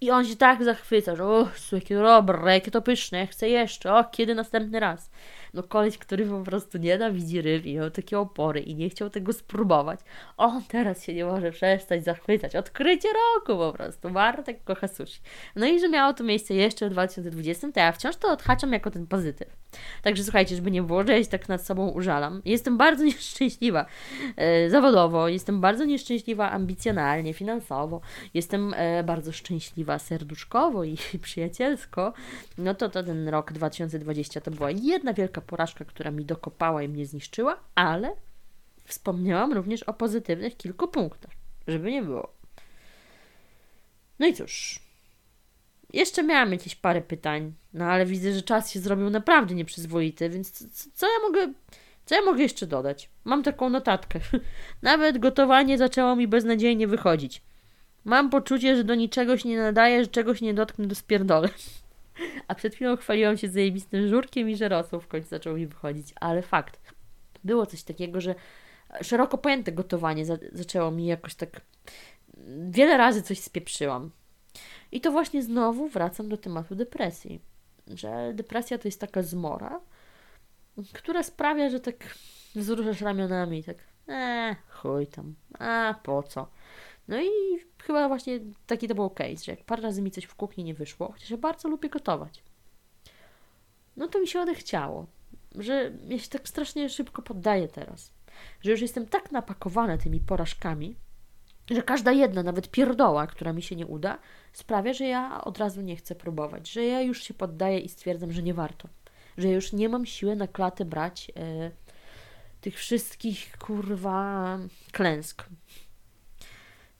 I 0.00 0.10
on 0.10 0.26
się 0.26 0.36
tak 0.36 0.64
zachwyca, 0.64 1.16
że 1.16 1.24
o, 1.24 1.48
jakie 1.72 1.96
dobre, 1.96 2.54
jakie 2.54 2.70
to 2.70 2.82
pyszne, 2.82 3.26
chcę 3.26 3.48
jeszcze, 3.48 3.94
o, 3.94 4.04
kiedy 4.04 4.34
następny 4.34 4.80
raz. 4.80 5.10
No 5.54 5.62
koleś, 5.62 5.98
który 5.98 6.26
po 6.26 6.40
prostu 6.40 6.78
nienawidzi 6.78 7.42
ryb 7.42 7.66
i 7.66 7.74
miał 7.74 7.90
takie 7.90 8.18
opory 8.18 8.60
i 8.60 8.74
nie 8.74 8.90
chciał 8.90 9.10
tego 9.10 9.32
spróbować, 9.32 10.00
on 10.36 10.62
teraz 10.68 11.04
się 11.04 11.14
nie 11.14 11.24
może 11.24 11.50
przestać 11.50 12.04
zachwycać. 12.04 12.56
Odkrycie 12.56 13.08
roku 13.08 13.58
po 13.58 13.72
prostu. 13.72 14.10
Bartek 14.10 14.64
kocha 14.64 14.88
sushi. 14.88 15.20
No 15.56 15.66
i 15.66 15.80
że 15.80 15.88
miało 15.88 16.12
to 16.12 16.24
miejsce 16.24 16.54
jeszcze 16.54 16.88
w 16.88 16.92
2020, 16.92 17.72
to 17.72 17.80
ja 17.80 17.92
wciąż 17.92 18.16
to 18.16 18.32
odhaczam 18.32 18.72
jako 18.72 18.90
ten 18.90 19.06
pozytyw. 19.06 19.60
Także 20.02 20.24
słuchajcie, 20.24 20.56
żeby 20.56 20.70
nie 20.70 20.82
było, 20.82 21.06
że 21.06 21.12
ja 21.12 21.24
się 21.24 21.30
tak 21.30 21.48
nad 21.48 21.66
sobą 21.66 21.88
użalam. 21.88 22.42
Jestem 22.44 22.76
bardzo 22.76 23.04
nieszczęśliwa 23.10 23.86
e, 24.36 24.70
zawodowo, 24.70 25.28
jestem 25.28 25.60
bardzo 25.60 25.84
nieszczęśliwa 25.84 26.50
ambicjonalnie, 26.50 27.34
finansowo, 27.34 28.00
jestem 28.34 28.74
e, 28.76 29.04
bardzo 29.04 29.32
szczęśliwa 29.32 29.98
serduszkowo 29.98 30.84
i 30.84 30.96
przyjacielsko. 31.22 32.12
No 32.58 32.74
to, 32.74 32.88
to 32.88 33.02
ten 33.02 33.28
rok 33.28 33.52
2020 33.52 34.40
to 34.40 34.50
była 34.50 34.70
jedna 34.70 35.12
wielka 35.12 35.39
porażka, 35.40 35.84
która 35.84 36.10
mi 36.10 36.24
dokopała 36.24 36.82
i 36.82 36.88
mnie 36.88 37.06
zniszczyła, 37.06 37.60
ale 37.74 38.16
wspomniałam 38.84 39.52
również 39.52 39.82
o 39.82 39.94
pozytywnych 39.94 40.56
kilku 40.56 40.88
punktach, 40.88 41.30
żeby 41.68 41.92
nie 41.92 42.02
było. 42.02 42.32
No 44.18 44.26
i 44.26 44.34
cóż, 44.34 44.80
jeszcze 45.92 46.22
miałam 46.22 46.52
jakieś 46.52 46.74
parę 46.74 47.00
pytań, 47.00 47.52
no 47.72 47.84
ale 47.84 48.06
widzę, 48.06 48.32
że 48.32 48.42
czas 48.42 48.70
się 48.70 48.80
zrobił 48.80 49.10
naprawdę 49.10 49.54
nieprzyzwoity, 49.54 50.30
więc 50.30 50.50
co, 50.50 50.90
co 50.94 51.06
ja 51.06 51.28
mogę. 51.28 51.52
Co 52.06 52.14
ja 52.14 52.22
mogę 52.22 52.42
jeszcze 52.42 52.66
dodać? 52.66 53.10
Mam 53.24 53.42
taką 53.42 53.70
notatkę. 53.70 54.20
Nawet 54.82 55.18
gotowanie 55.18 55.78
zaczęło 55.78 56.16
mi 56.16 56.28
beznadziejnie 56.28 56.88
wychodzić. 56.88 57.42
Mam 58.04 58.30
poczucie, 58.30 58.76
że 58.76 58.84
do 58.84 58.94
niczego 58.94 59.36
się 59.36 59.48
nie 59.48 59.58
nadaje, 59.58 60.04
że 60.04 60.10
czegoś 60.10 60.40
nie 60.40 60.54
dotknę 60.54 60.86
do 60.86 60.94
spierdole. 60.94 61.48
A 62.48 62.54
przed 62.54 62.74
chwilą 62.74 62.96
chwaliłam 62.96 63.36
się 63.36 63.48
zajebistym 63.48 64.08
żurkiem 64.08 64.50
i 64.50 64.56
że 64.56 64.68
rosół 64.68 65.00
w 65.00 65.08
końcu 65.08 65.28
zaczął 65.28 65.56
mi 65.56 65.66
wychodzić. 65.66 66.14
Ale 66.20 66.42
fakt. 66.42 66.80
Było 67.44 67.66
coś 67.66 67.82
takiego, 67.82 68.20
że 68.20 68.34
szeroko 69.02 69.38
pojęte 69.38 69.72
gotowanie 69.72 70.26
za 70.26 70.38
zaczęło 70.52 70.90
mi 70.90 71.06
jakoś 71.06 71.34
tak... 71.34 71.60
Wiele 72.70 72.96
razy 72.96 73.22
coś 73.22 73.38
spieprzyłam. 73.38 74.10
I 74.92 75.00
to 75.00 75.12
właśnie 75.12 75.42
znowu 75.42 75.88
wracam 75.88 76.28
do 76.28 76.36
tematu 76.36 76.74
depresji. 76.74 77.40
Że 77.86 78.32
depresja 78.34 78.78
to 78.78 78.88
jest 78.88 79.00
taka 79.00 79.22
zmora, 79.22 79.80
która 80.92 81.22
sprawia, 81.22 81.70
że 81.70 81.80
tak 81.80 81.96
wzruszasz 82.54 83.00
ramionami, 83.00 83.64
tak 83.64 83.76
eee, 84.08 84.56
chuj 84.68 85.06
tam, 85.06 85.34
a 85.58 85.94
po 86.02 86.22
co. 86.22 86.46
No 87.10 87.20
i 87.20 87.28
chyba 87.82 88.08
właśnie 88.08 88.40
taki 88.66 88.88
to 88.88 88.94
był 88.94 89.10
case, 89.10 89.44
że 89.44 89.52
jak 89.52 89.64
parę 89.64 89.82
razy 89.82 90.02
mi 90.02 90.10
coś 90.10 90.24
w 90.24 90.34
kuchni 90.34 90.64
nie 90.64 90.74
wyszło, 90.74 91.12
chociaż 91.12 91.30
ja 91.30 91.36
bardzo 91.36 91.68
lubię 91.68 91.88
gotować, 91.88 92.42
no 93.96 94.08
to 94.08 94.20
mi 94.20 94.28
się 94.28 94.40
odechciało. 94.40 95.06
że 95.54 95.92
ja 96.08 96.18
się 96.18 96.28
tak 96.28 96.48
strasznie 96.48 96.88
szybko 96.88 97.22
poddaję 97.22 97.68
teraz. 97.68 98.12
Że 98.60 98.70
już 98.70 98.80
jestem 98.80 99.06
tak 99.06 99.32
napakowana 99.32 99.98
tymi 99.98 100.20
porażkami, 100.20 100.96
że 101.70 101.82
każda 101.82 102.12
jedna, 102.12 102.42
nawet 102.42 102.70
pierdoła, 102.70 103.26
która 103.26 103.52
mi 103.52 103.62
się 103.62 103.76
nie 103.76 103.86
uda, 103.86 104.18
sprawia, 104.52 104.92
że 104.92 105.04
ja 105.04 105.44
od 105.44 105.58
razu 105.58 105.80
nie 105.80 105.96
chcę 105.96 106.14
próbować, 106.14 106.70
że 106.70 106.84
ja 106.84 107.00
już 107.00 107.22
się 107.22 107.34
poddaję 107.34 107.78
i 107.78 107.88
stwierdzam, 107.88 108.32
że 108.32 108.42
nie 108.42 108.54
warto, 108.54 108.88
że 109.38 109.48
ja 109.48 109.54
już 109.54 109.72
nie 109.72 109.88
mam 109.88 110.06
siły 110.06 110.36
na 110.36 110.46
klatę 110.46 110.84
brać 110.84 111.32
e, 111.36 111.70
tych 112.60 112.76
wszystkich 112.76 113.58
kurwa 113.58 114.58
klęsk. 114.92 115.46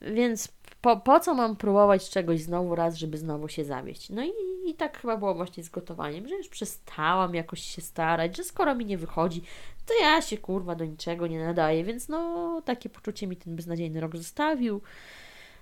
Więc 0.01 0.49
po, 0.81 0.97
po 0.97 1.21
co 1.21 1.35
mam 1.35 1.57
próbować 1.57 2.11
czegoś 2.11 2.41
znowu 2.41 2.75
raz, 2.75 2.97
żeby 2.97 3.19
znowu 3.19 3.49
się 3.49 3.65
zawieść? 3.65 4.11
No 4.11 4.25
i, 4.25 4.31
i 4.71 4.75
tak 4.75 4.99
chyba 4.99 5.17
było 5.17 5.35
właśnie 5.35 5.65
z 5.65 5.69
gotowaniem, 5.69 6.29
że 6.29 6.35
już 6.35 6.49
przestałam 6.49 7.35
jakoś 7.35 7.61
się 7.61 7.83
starać, 7.83 8.37
że 8.37 8.45
skoro 8.45 8.75
mi 8.75 8.87
nie 8.87 8.99
wychodzi, 8.99 9.43
to 9.87 9.95
ja 10.01 10.23
się 10.23 10.39
kurwa 10.39 10.75
do 10.75 10.85
niczego 10.85 11.27
nie 11.27 11.45
nadaję, 11.45 11.85
więc 11.85 12.09
no 12.09 12.63
takie 12.65 12.89
poczucie 12.89 13.27
mi 13.27 13.37
ten 13.37 13.57
beznadziejny 13.57 14.01
rok 14.01 14.17
zostawił. 14.17 14.83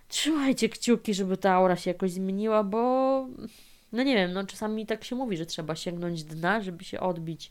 Trzymajcie 0.09 0.69
kciuki, 0.69 1.15
żeby 1.15 1.37
ta 1.37 1.53
aura 1.53 1.77
się 1.77 1.91
jakoś 1.91 2.13
zmieniła, 2.13 2.65
bo 2.65 2.79
no 3.93 4.03
nie 4.03 4.15
wiem, 4.15 4.33
no 4.33 4.47
czasami 4.47 4.87
tak 4.87 5.05
się 5.05 5.17
mówi, 5.17 5.37
że 5.37 5.47
trzeba 5.47 5.77
sięgnąć 5.77 6.25
dna, 6.25 6.61
żeby 6.61 6.85
się 6.85 7.01
odbić. 7.01 7.51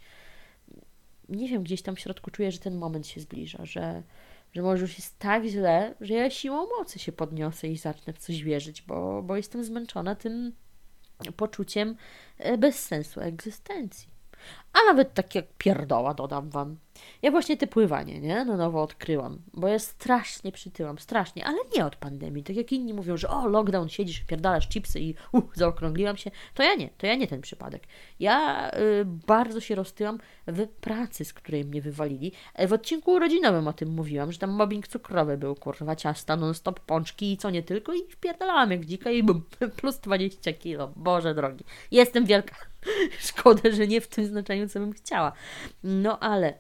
Nie 1.29 1.49
wiem, 1.49 1.63
gdzieś 1.63 1.81
tam 1.81 1.95
w 1.95 1.99
środku 1.99 2.31
czuję, 2.31 2.51
że 2.51 2.59
ten 2.59 2.77
moment 2.77 3.07
się 3.07 3.21
zbliża, 3.21 3.65
że 3.65 4.03
że 4.53 4.61
może 4.61 4.81
już 4.81 4.97
jest 4.97 5.19
tak 5.19 5.45
źle, 5.45 5.95
że 6.01 6.13
ja 6.13 6.29
siłą 6.29 6.67
mocy 6.79 6.99
się 6.99 7.11
podniosę 7.11 7.67
i 7.67 7.77
zacznę 7.77 8.13
w 8.13 8.17
coś 8.17 8.43
wierzyć, 8.43 8.81
bo, 8.81 9.23
bo 9.23 9.35
jestem 9.35 9.63
zmęczona 9.63 10.15
tym 10.15 10.53
poczuciem 11.35 11.95
e, 12.37 12.57
bezsensu 12.57 13.21
egzystencji. 13.21 14.09
A 14.73 14.85
nawet 14.85 15.13
tak 15.13 15.35
jak 15.35 15.45
pierdoła, 15.57 16.13
dodam 16.13 16.49
wam. 16.49 16.77
Ja 17.21 17.31
właśnie 17.31 17.57
te 17.57 17.67
pływanie, 17.67 18.19
nie? 18.19 18.45
Na 18.45 18.57
nowo 18.57 18.83
odkryłam, 18.83 19.39
bo 19.53 19.67
ja 19.67 19.79
strasznie 19.79 20.51
przytyłam, 20.51 20.99
strasznie, 20.99 21.45
ale 21.45 21.57
nie 21.75 21.85
od 21.85 21.95
pandemii. 21.95 22.43
Tak 22.43 22.55
jak 22.55 22.71
inni 22.71 22.93
mówią, 22.93 23.17
że 23.17 23.29
o, 23.29 23.47
lockdown, 23.47 23.89
siedzisz, 23.89 24.19
wpierdalasz 24.19 24.69
chipsy 24.69 24.99
i 24.99 25.15
uh, 25.31 25.43
zaokrągliłam 25.53 26.17
się. 26.17 26.31
To 26.53 26.63
ja 26.63 26.75
nie, 26.75 26.89
to 26.97 27.07
ja 27.07 27.15
nie 27.15 27.27
ten 27.27 27.41
przypadek. 27.41 27.83
Ja 28.19 28.69
y, 28.71 29.05
bardzo 29.05 29.59
się 29.59 29.75
roztyłam 29.75 30.19
w 30.47 30.67
pracy, 30.67 31.25
z 31.25 31.33
której 31.33 31.65
mnie 31.65 31.81
wywalili. 31.81 32.31
E, 32.53 32.67
w 32.67 32.73
odcinku 32.73 33.11
urodzinowym 33.11 33.67
o 33.67 33.73
tym 33.73 33.89
mówiłam, 33.89 34.31
że 34.31 34.39
tam 34.39 34.49
mobbing 34.49 34.87
cukrowy 34.87 35.37
był, 35.37 35.55
kurwa, 35.55 35.95
ciasta, 35.95 36.35
non-stop, 36.35 36.79
pączki 36.79 37.33
i 37.33 37.37
co 37.37 37.49
nie 37.49 37.63
tylko 37.63 37.93
i 37.93 37.99
wpierdalałam 38.11 38.71
jak 38.71 38.85
dzika 38.85 39.11
i 39.11 39.23
bum, 39.23 39.43
plus 39.77 39.99
20 39.99 40.53
kilo. 40.53 40.93
Boże 40.95 41.35
drogi. 41.35 41.63
Jestem 41.91 42.25
wielka. 42.25 42.55
Szkoda, 43.29 43.71
że 43.71 43.87
nie 43.87 44.01
w 44.01 44.07
tym 44.07 44.25
znaczeniu, 44.25 44.56
co 44.67 44.79
bym 44.79 44.93
chciała. 44.93 45.31
No 45.83 46.19
ale 46.19 46.53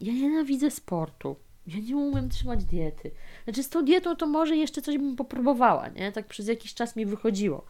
ja 0.00 0.12
nienawidzę 0.12 0.70
sportu. 0.70 1.36
Ja 1.66 1.80
nie 1.80 1.96
umiem 1.96 2.28
trzymać 2.28 2.64
diety. 2.64 3.10
Znaczy, 3.44 3.62
z 3.62 3.68
tą 3.68 3.84
dietą 3.84 4.16
to 4.16 4.26
może 4.26 4.56
jeszcze 4.56 4.82
coś 4.82 4.98
bym 4.98 5.16
popróbowała, 5.16 5.88
nie? 5.88 6.12
Tak 6.12 6.26
przez 6.26 6.48
jakiś 6.48 6.74
czas 6.74 6.96
mi 6.96 7.06
wychodziło. 7.06 7.64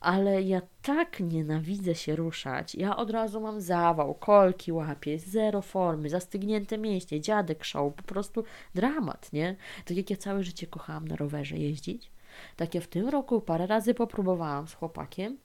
Ale 0.00 0.42
ja 0.42 0.62
tak 0.82 1.20
nienawidzę 1.20 1.94
się 1.94 2.16
ruszać. 2.16 2.74
Ja 2.74 2.96
od 2.96 3.10
razu 3.10 3.40
mam 3.40 3.60
zawał, 3.60 4.14
kolki 4.14 4.72
łapię, 4.72 5.18
zero 5.18 5.62
formy, 5.62 6.10
zastygnięte 6.10 6.78
mięśnie, 6.78 7.20
dziadek 7.20 7.64
show, 7.64 7.94
po 7.94 8.02
prostu 8.02 8.44
dramat, 8.74 9.32
nie? 9.32 9.56
Tak 9.84 9.96
jak 9.96 10.10
ja 10.10 10.16
całe 10.16 10.42
życie 10.44 10.66
kochałam 10.66 11.08
na 11.08 11.16
rowerze 11.16 11.56
jeździć, 11.56 12.10
tak 12.56 12.74
ja 12.74 12.80
w 12.80 12.86
tym 12.86 13.08
roku 13.08 13.40
parę 13.40 13.66
razy 13.66 13.94
popróbowałam 13.94 14.68
z 14.68 14.74
chłopakiem 14.74 15.38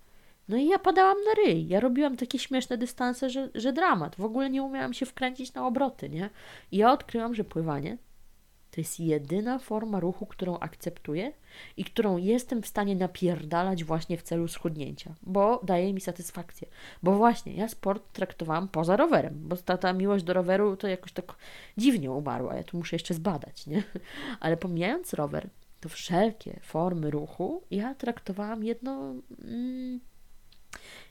no 0.49 0.57
i 0.57 0.67
ja 0.67 0.79
padałam 0.79 1.17
na 1.25 1.43
ryj. 1.43 1.67
Ja 1.67 1.79
robiłam 1.79 2.17
takie 2.17 2.39
śmieszne 2.39 2.77
dystanse, 2.77 3.29
że, 3.29 3.49
że 3.55 3.73
dramat. 3.73 4.15
W 4.15 4.25
ogóle 4.25 4.49
nie 4.49 4.63
umiałam 4.63 4.93
się 4.93 5.05
wkręcić 5.05 5.53
na 5.53 5.67
obroty, 5.67 6.09
nie? 6.09 6.29
I 6.71 6.77
ja 6.77 6.91
odkryłam, 6.91 7.35
że 7.35 7.43
pływanie 7.43 7.97
to 8.71 8.81
jest 8.81 8.99
jedyna 8.99 9.59
forma 9.59 9.99
ruchu, 9.99 10.25
którą 10.25 10.59
akceptuję 10.59 11.33
i 11.77 11.83
którą 11.83 12.17
jestem 12.17 12.61
w 12.61 12.67
stanie 12.67 12.95
napierdalać 12.95 13.83
właśnie 13.83 14.17
w 14.17 14.23
celu 14.23 14.47
schudnięcia, 14.47 15.15
bo 15.21 15.61
daje 15.63 15.93
mi 15.93 16.01
satysfakcję. 16.01 16.67
Bo 17.03 17.15
właśnie 17.15 17.53
ja 17.53 17.67
sport 17.67 18.13
traktowałam 18.13 18.67
poza 18.67 18.97
rowerem, 18.97 19.33
bo 19.37 19.57
ta, 19.57 19.77
ta 19.77 19.93
miłość 19.93 20.23
do 20.23 20.33
roweru 20.33 20.77
to 20.77 20.87
jakoś 20.87 21.11
tak 21.11 21.35
dziwnie 21.77 22.11
umarła. 22.11 22.55
Ja 22.55 22.63
tu 22.63 22.77
muszę 22.77 22.95
jeszcze 22.95 23.13
zbadać, 23.13 23.67
nie? 23.67 23.83
Ale 24.39 24.57
pomijając 24.57 25.13
rower, 25.13 25.49
to 25.79 25.89
wszelkie 25.89 26.59
formy 26.63 27.11
ruchu 27.11 27.63
ja 27.71 27.95
traktowałam 27.95 28.63
jedno. 28.63 29.13
Mm, 29.43 29.99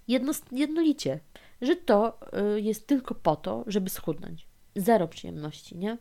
jedno, 0.08 0.32
jednolicie, 0.52 1.20
że 1.60 1.76
to 1.76 2.18
y, 2.56 2.60
jest 2.60 2.86
tylko 2.86 3.14
po 3.14 3.36
to, 3.36 3.64
żeby 3.66 3.90
schudnąć. 3.90 4.48
Zero 4.76 5.08
przyjemności, 5.08 5.76
nie? 5.76 5.98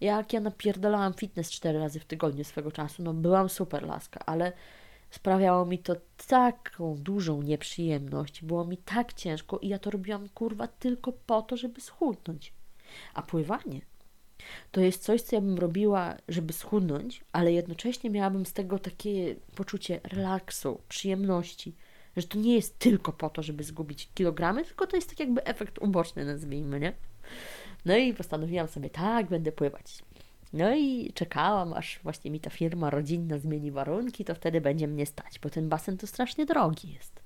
Jak 0.00 0.32
ja 0.32 0.40
napierdalałam 0.40 1.14
fitness 1.14 1.50
cztery 1.50 1.78
razy 1.78 2.00
w 2.00 2.04
tygodniu 2.04 2.44
swego 2.44 2.72
czasu, 2.72 3.02
no 3.02 3.14
byłam 3.14 3.48
super 3.48 3.82
laska, 3.82 4.20
ale 4.26 4.52
sprawiało 5.10 5.66
mi 5.66 5.78
to 5.78 5.96
taką 6.26 6.96
dużą 6.96 7.42
nieprzyjemność, 7.42 8.44
było 8.44 8.64
mi 8.64 8.76
tak 8.76 9.12
ciężko 9.12 9.58
i 9.58 9.68
ja 9.68 9.78
to 9.78 9.90
robiłam 9.90 10.28
kurwa 10.28 10.66
tylko 10.66 11.12
po 11.12 11.42
to, 11.42 11.56
żeby 11.56 11.80
schudnąć. 11.80 12.52
A 13.14 13.22
pływanie 13.22 13.80
to 14.70 14.80
jest 14.80 15.02
coś, 15.02 15.22
co 15.22 15.36
ja 15.36 15.42
bym 15.42 15.58
robiła, 15.58 16.16
żeby 16.28 16.52
schudnąć, 16.52 17.24
ale 17.32 17.52
jednocześnie 17.52 18.10
miałabym 18.10 18.46
z 18.46 18.52
tego 18.52 18.78
takie 18.78 19.36
poczucie 19.54 20.00
relaksu, 20.04 20.80
przyjemności 20.88 21.76
że 22.20 22.28
to 22.28 22.38
nie 22.38 22.54
jest 22.54 22.78
tylko 22.78 23.12
po 23.12 23.30
to, 23.30 23.42
żeby 23.42 23.64
zgubić 23.64 24.08
kilogramy, 24.14 24.64
tylko 24.64 24.86
to 24.86 24.96
jest 24.96 25.08
tak 25.08 25.20
jakby 25.20 25.44
efekt 25.44 25.78
uboczny, 25.78 26.24
nazwijmy, 26.24 26.80
nie? 26.80 26.92
No 27.84 27.96
i 27.96 28.14
postanowiłam 28.14 28.68
sobie, 28.68 28.90
tak, 28.90 29.26
będę 29.26 29.52
pływać. 29.52 30.02
No 30.52 30.76
i 30.76 31.12
czekałam, 31.14 31.72
aż 31.72 32.00
właśnie 32.02 32.30
mi 32.30 32.40
ta 32.40 32.50
firma 32.50 32.90
rodzinna 32.90 33.38
zmieni 33.38 33.70
warunki, 33.70 34.24
to 34.24 34.34
wtedy 34.34 34.60
będzie 34.60 34.88
mnie 34.88 35.06
stać, 35.06 35.38
bo 35.38 35.50
ten 35.50 35.68
basen 35.68 35.98
to 35.98 36.06
strasznie 36.06 36.46
drogi 36.46 36.92
jest. 36.92 37.20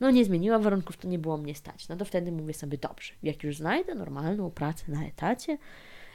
No 0.00 0.10
nie 0.10 0.24
zmieniła 0.24 0.58
warunków, 0.58 0.96
to 0.96 1.08
nie 1.08 1.18
było 1.18 1.36
mnie 1.36 1.54
stać. 1.54 1.88
No 1.88 1.96
to 1.96 2.04
wtedy 2.04 2.32
mówię 2.32 2.54
sobie, 2.54 2.78
dobrze, 2.78 3.12
jak 3.22 3.44
już 3.44 3.56
znajdę 3.56 3.94
normalną 3.94 4.50
pracę 4.50 4.84
na 4.88 5.06
etacie, 5.06 5.58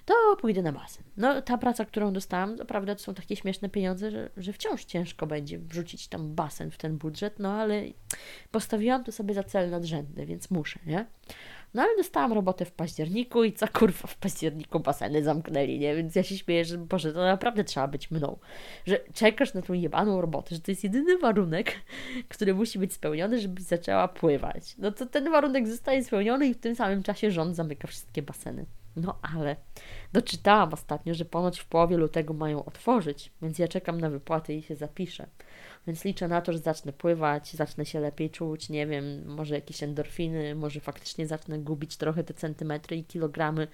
to 0.06 0.14
pójdę 0.42 0.62
na 0.62 0.72
basen. 0.72 1.04
No, 1.18 1.42
ta 1.42 1.58
praca, 1.58 1.86
którą 1.86 2.14
dostałam, 2.14 2.56
naprawdę 2.56 2.96
to 2.96 3.02
są 3.02 3.14
takie 3.14 3.36
śmieszne 3.36 3.70
pieniądze, 3.70 4.12
że, 4.12 4.30
że 4.38 4.54
wciąż 4.54 4.86
ciężko 4.86 5.28
będzie 5.28 5.60
wrzucić 5.60 6.08
tam 6.08 6.36
basen 6.36 6.72
w 6.72 6.78
ten 6.78 6.98
budżet, 6.98 7.40
no 7.40 7.52
ale 7.52 7.84
postawiłam 8.52 9.04
to 9.04 9.12
sobie 9.12 9.34
za 9.34 9.44
cel 9.44 9.70
nadrzędny, 9.70 10.26
więc 10.26 10.52
muszę, 10.52 10.80
nie? 10.86 11.06
No 11.74 11.82
ale 11.82 11.98
dostałam 11.98 12.34
robotę 12.34 12.66
w 12.66 12.72
październiku 12.72 13.44
i 13.44 13.54
co 13.54 13.68
kurwa 13.68 14.08
w 14.08 14.18
październiku 14.18 14.80
baseny 14.80 15.24
zamknęli, 15.24 15.80
nie? 15.80 15.96
Więc 15.96 16.16
ja 16.16 16.24
się 16.24 16.38
śmieję, 16.38 16.66
że 16.66 16.78
Boże, 16.78 17.14
to 17.14 17.24
naprawdę 17.24 17.64
trzeba 17.64 17.88
być 17.88 18.12
mną. 18.12 18.38
Że 18.86 19.00
czekasz 19.14 19.54
na 19.54 19.62
tą 19.62 19.74
jebaną 19.74 20.22
robotę, 20.22 20.56
że 20.56 20.62
to 20.62 20.72
jest 20.72 20.84
jedyny 20.84 21.18
warunek, 21.18 21.76
który 22.34 22.54
musi 22.54 22.80
być 22.80 22.94
spełniony, 22.94 23.40
żebyś 23.40 23.64
zaczęła 23.64 24.08
pływać. 24.08 24.76
No 24.78 24.92
to 24.92 25.06
ten 25.06 25.32
warunek 25.32 25.68
zostaje 25.68 26.04
spełniony 26.04 26.48
i 26.48 26.54
w 26.54 26.60
tym 26.60 26.76
samym 26.76 27.04
czasie 27.04 27.32
rząd 27.32 27.56
zamyka 27.56 27.88
wszystkie 27.88 28.22
baseny. 28.22 28.66
No 28.96 29.20
ale 29.36 29.56
doczytałam 30.14 30.74
ostatnio, 30.74 31.14
że 31.14 31.26
ponoć 31.26 31.60
w 31.60 31.66
połowie 31.66 31.98
lutego 31.98 32.34
mają 32.34 32.66
otworzyć, 32.66 33.32
więc 33.42 33.60
ja 33.60 33.68
czekam 33.68 34.02
na 34.02 34.10
wypłaty 34.10 34.54
i 34.54 34.62
się 34.62 34.76
zapiszę. 34.76 35.28
Więc 35.88 36.06
liczę 36.06 36.28
na 36.28 36.42
to, 36.42 36.54
że 36.54 36.60
zacznę 36.60 36.94
pływać, 36.94 37.54
zacznę 37.54 37.86
się 37.86 38.00
lepiej 38.00 38.30
czuć, 38.30 38.70
nie 38.70 38.88
wiem, 38.88 39.26
może 39.26 39.56
jakieś 39.56 39.84
endorfiny, 39.84 40.56
może 40.56 40.80
faktycznie 40.80 41.28
zacznę 41.28 41.60
gubić 41.60 41.98
trochę 41.98 42.24
te 42.24 42.34
centymetry 42.34 42.98
i 42.98 43.04
kilogramy. 43.04 43.68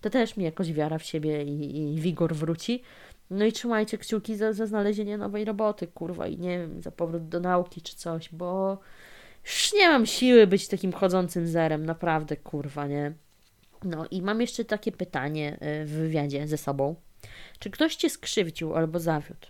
To 0.00 0.10
też 0.10 0.36
mi 0.36 0.44
jakoś 0.44 0.72
wiara 0.72 0.98
w 0.98 1.02
siebie 1.02 1.44
i, 1.44 1.94
i 1.94 2.00
wigor 2.00 2.34
wróci. 2.34 2.82
No 3.30 3.44
i 3.44 3.52
trzymajcie 3.52 3.98
kciuki 3.98 4.36
za, 4.36 4.52
za 4.52 4.66
znalezienie 4.66 5.18
nowej 5.18 5.44
roboty, 5.44 5.86
kurwa, 5.86 6.26
i 6.26 6.38
nie 6.38 6.58
wiem, 6.58 6.82
za 6.82 6.90
powrót 6.90 7.28
do 7.28 7.40
nauki 7.40 7.82
czy 7.82 7.96
coś, 7.96 8.28
bo 8.32 8.78
już 9.44 9.72
nie 9.72 9.88
mam 9.88 10.06
siły 10.06 10.46
być 10.46 10.68
takim 10.68 10.92
chodzącym 10.92 11.46
zerem, 11.46 11.86
naprawdę, 11.86 12.36
kurwa, 12.36 12.86
nie? 12.86 13.12
No 13.84 14.06
i 14.10 14.22
mam 14.22 14.40
jeszcze 14.40 14.64
takie 14.64 14.92
pytanie 14.92 15.58
y, 15.82 15.84
w 15.84 15.90
wywiadzie 15.90 16.48
ze 16.48 16.56
sobą. 16.56 16.94
Czy 17.58 17.70
ktoś 17.70 17.96
cię 17.96 18.10
skrzywdził 18.10 18.76
albo 18.76 19.00
zawiódł? 19.00 19.46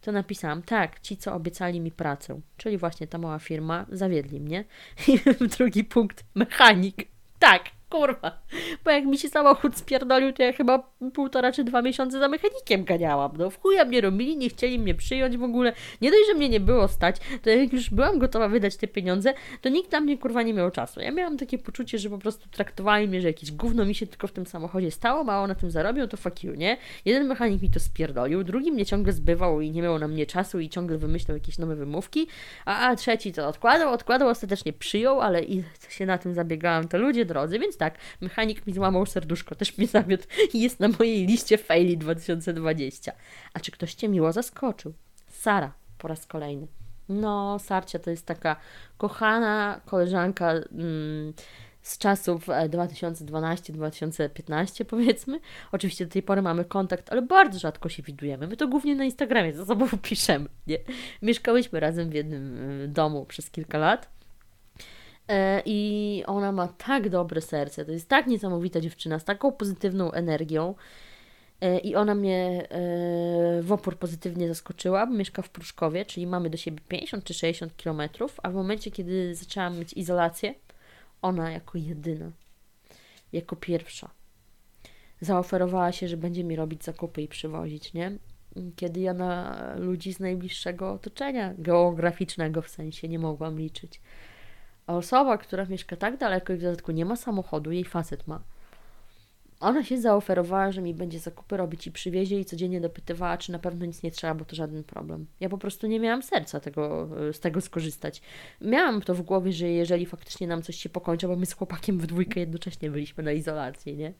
To 0.00 0.12
napisałam, 0.12 0.62
tak, 0.62 1.00
ci 1.00 1.16
co 1.16 1.34
obiecali 1.34 1.80
mi 1.80 1.90
pracę, 1.90 2.40
czyli 2.56 2.78
właśnie 2.78 3.06
ta 3.06 3.18
mała 3.18 3.38
firma, 3.38 3.86
zawiedli 3.92 4.40
mnie. 4.40 4.64
I 5.08 5.20
drugi 5.58 5.84
punkt, 5.84 6.24
mechanik. 6.34 7.08
Tak, 7.38 7.62
kurwa. 7.88 8.38
Bo 8.84 8.90
jak 8.90 9.04
mi 9.04 9.18
się 9.18 9.28
samochód 9.28 9.76
spierdolił, 9.76 10.32
to 10.32 10.42
ja 10.42 10.52
chyba 10.52 10.92
półtora 11.14 11.52
czy 11.52 11.64
dwa 11.64 11.82
miesiące 11.82 12.18
za 12.18 12.28
mechanikiem 12.28 12.84
ganiałam. 12.84 13.32
No 13.38 13.50
w 13.50 13.60
chuja 13.60 13.84
mnie 13.84 14.00
robili, 14.00 14.36
nie 14.36 14.48
chcieli 14.48 14.78
mnie 14.78 14.94
przyjąć 14.94 15.36
w 15.36 15.42
ogóle. 15.42 15.72
Nie 16.00 16.10
dość, 16.10 16.26
że 16.26 16.34
mnie 16.34 16.48
nie 16.48 16.60
było 16.60 16.88
stać, 16.88 17.16
to 17.42 17.50
jak 17.50 17.72
już 17.72 17.90
byłam 17.90 18.18
gotowa 18.18 18.48
wydać 18.48 18.76
te 18.76 18.88
pieniądze, 18.88 19.34
to 19.60 19.68
nikt 19.68 19.92
na 19.92 20.00
mnie 20.00 20.18
kurwa 20.18 20.42
nie 20.42 20.54
miał 20.54 20.70
czasu. 20.70 21.00
Ja 21.00 21.10
miałam 21.10 21.36
takie 21.36 21.58
poczucie, 21.58 21.98
że 21.98 22.10
po 22.10 22.18
prostu 22.18 22.48
traktowali 22.48 23.08
mnie, 23.08 23.20
że 23.20 23.28
jakieś 23.28 23.52
gówno 23.52 23.84
mi 23.84 23.94
się 23.94 24.06
tylko 24.06 24.26
w 24.26 24.32
tym 24.32 24.46
samochodzie 24.46 24.90
stało, 24.90 25.24
mało 25.24 25.46
na 25.46 25.54
tym 25.54 25.70
zarobią, 25.70 26.08
to 26.08 26.16
fuck 26.16 26.44
you, 26.44 26.54
nie? 26.54 26.76
Jeden 27.04 27.26
mechanik 27.26 27.62
mi 27.62 27.70
to 27.70 27.80
spierdolił, 27.80 28.44
drugi 28.44 28.72
mnie 28.72 28.86
ciągle 28.86 29.12
zbywał 29.12 29.60
i 29.60 29.70
nie 29.70 29.82
miał 29.82 29.98
na 29.98 30.08
mnie 30.08 30.26
czasu 30.26 30.60
i 30.60 30.68
ciągle 30.68 30.98
wymyślał 30.98 31.36
jakieś 31.36 31.58
nowe 31.58 31.76
wymówki, 31.76 32.26
a, 32.64 32.88
a 32.88 32.96
trzeci 32.96 33.32
to 33.32 33.48
odkładał, 33.48 33.92
odkładał, 33.92 34.28
ostatecznie 34.28 34.72
przyjął, 34.72 35.20
ale 35.20 35.42
i 35.42 35.64
się 35.88 36.06
na 36.06 36.18
tym 36.18 36.34
zabiegałam, 36.34 36.88
to 36.88 36.98
ludzie 36.98 37.24
drodzy, 37.24 37.58
więc 37.58 37.77
tak, 37.78 37.98
mechanik 38.20 38.66
mi 38.66 38.72
złamał 38.72 39.06
serduszko, 39.06 39.54
też 39.54 39.78
mnie 39.78 39.86
zawiódł 39.86 40.24
i 40.54 40.60
jest 40.60 40.80
na 40.80 40.88
mojej 40.88 41.26
liście 41.26 41.58
faili 41.58 41.98
2020. 41.98 43.12
A 43.54 43.60
czy 43.60 43.70
ktoś 43.70 43.94
Cię 43.94 44.08
miło 44.08 44.32
zaskoczył? 44.32 44.94
Sara, 45.28 45.72
po 45.98 46.08
raz 46.08 46.26
kolejny. 46.26 46.66
No, 47.08 47.58
Sarcia 47.58 47.98
to 47.98 48.10
jest 48.10 48.26
taka 48.26 48.56
kochana 48.98 49.80
koleżanka 49.86 50.50
mm, 50.50 51.32
z 51.82 51.98
czasów 51.98 52.46
2012-2015 52.46 54.84
powiedzmy. 54.84 55.40
Oczywiście 55.72 56.06
do 56.06 56.12
tej 56.12 56.22
pory 56.22 56.42
mamy 56.42 56.64
kontakt, 56.64 57.12
ale 57.12 57.22
bardzo 57.22 57.58
rzadko 57.58 57.88
się 57.88 58.02
widujemy. 58.02 58.46
My 58.46 58.56
to 58.56 58.68
głównie 58.68 58.96
na 58.96 59.04
Instagramie 59.04 59.52
ze 59.52 59.66
sobą 59.66 59.86
piszemy. 60.02 60.48
Nie? 60.66 60.78
Mieszkałyśmy 61.22 61.80
razem 61.80 62.10
w 62.10 62.14
jednym 62.14 62.58
domu 62.92 63.26
przez 63.26 63.50
kilka 63.50 63.78
lat. 63.78 64.17
E, 65.28 65.62
I 65.66 66.22
ona 66.26 66.52
ma 66.52 66.68
tak 66.68 67.08
dobre 67.08 67.40
serce, 67.40 67.84
to 67.84 67.92
jest 67.92 68.08
tak 68.08 68.26
niesamowita 68.26 68.80
dziewczyna, 68.80 69.18
z 69.18 69.24
taką 69.24 69.52
pozytywną 69.52 70.12
energią. 70.12 70.74
E, 71.60 71.78
I 71.78 71.94
ona 71.94 72.14
mnie 72.14 72.68
e, 72.70 73.62
w 73.62 73.72
opór 73.72 73.98
pozytywnie 73.98 74.48
zaskoczyła, 74.48 75.06
mieszka 75.06 75.42
w 75.42 75.50
Pruszkowie, 75.50 76.04
czyli 76.04 76.26
mamy 76.26 76.50
do 76.50 76.56
siebie 76.56 76.80
50 76.88 77.24
czy 77.24 77.34
60 77.34 77.76
kilometrów, 77.76 78.40
a 78.42 78.50
w 78.50 78.54
momencie, 78.54 78.90
kiedy 78.90 79.34
zaczęłam 79.34 79.78
mieć 79.78 79.92
izolację, 79.92 80.54
ona 81.22 81.50
jako 81.50 81.78
jedyna, 81.78 82.30
jako 83.32 83.56
pierwsza, 83.56 84.10
zaoferowała 85.20 85.92
się, 85.92 86.08
że 86.08 86.16
będzie 86.16 86.44
mi 86.44 86.56
robić 86.56 86.84
zakupy 86.84 87.22
i 87.22 87.28
przywozić, 87.28 87.94
nie? 87.94 88.12
Kiedy 88.76 89.00
ja 89.00 89.14
na 89.14 89.74
ludzi 89.76 90.14
z 90.14 90.20
najbliższego 90.20 90.92
otoczenia 90.92 91.54
geograficznego 91.58 92.62
w 92.62 92.68
sensie 92.68 93.08
nie 93.08 93.18
mogłam 93.18 93.58
liczyć. 93.58 94.00
A 94.88 94.94
osoba, 94.94 95.38
która 95.38 95.64
mieszka 95.64 95.96
tak 95.96 96.16
daleko 96.16 96.52
i 96.52 96.56
w 96.56 96.62
dodatku 96.62 96.92
nie 96.92 97.04
ma 97.04 97.16
samochodu, 97.16 97.72
jej 97.72 97.84
facet 97.84 98.26
ma. 98.26 98.40
Ona 99.60 99.84
się 99.84 100.00
zaoferowała, 100.00 100.72
że 100.72 100.82
mi 100.82 100.94
będzie 100.94 101.18
zakupy 101.18 101.56
robić 101.56 101.86
i 101.86 101.92
przywiezie 101.92 102.40
i 102.40 102.44
codziennie 102.44 102.80
dopytywała, 102.80 103.38
czy 103.38 103.52
na 103.52 103.58
pewno 103.58 103.86
nic 103.86 104.02
nie 104.02 104.10
trzeba, 104.10 104.34
bo 104.34 104.44
to 104.44 104.56
żaden 104.56 104.84
problem. 104.84 105.26
Ja 105.40 105.48
po 105.48 105.58
prostu 105.58 105.86
nie 105.86 106.00
miałam 106.00 106.22
serca 106.22 106.60
tego, 106.60 107.08
z 107.32 107.40
tego 107.40 107.60
skorzystać. 107.60 108.22
Miałam 108.60 109.02
to 109.02 109.14
w 109.14 109.22
głowie, 109.22 109.52
że 109.52 109.68
jeżeli 109.68 110.06
faktycznie 110.06 110.46
nam 110.46 110.62
coś 110.62 110.76
się 110.76 110.88
pokończy, 110.88 111.28
bo 111.28 111.36
my 111.36 111.46
z 111.46 111.52
chłopakiem 111.52 111.98
w 111.98 112.06
dwójkę 112.06 112.40
jednocześnie 112.40 112.90
byliśmy 112.90 113.24
na 113.24 113.32
izolacji, 113.32 113.96
nie? 113.96 114.12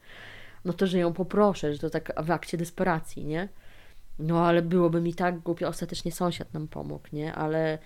No 0.65 0.73
to, 0.73 0.87
że 0.87 0.97
ją 0.99 1.13
poproszę, 1.13 1.73
że 1.73 1.79
to 1.79 1.89
tak 1.89 2.13
w 2.23 2.31
akcie 2.31 2.57
desperacji, 2.57 3.25
nie? 3.25 3.49
No 4.19 4.45
ale 4.45 4.61
byłoby 4.61 5.01
mi 5.01 5.13
tak 5.13 5.39
głupio, 5.39 5.67
ostatecznie 5.67 6.11
sąsiad 6.11 6.53
nam 6.53 6.67
pomógł, 6.67 7.07
nie? 7.13 7.33
Ale 7.33 7.77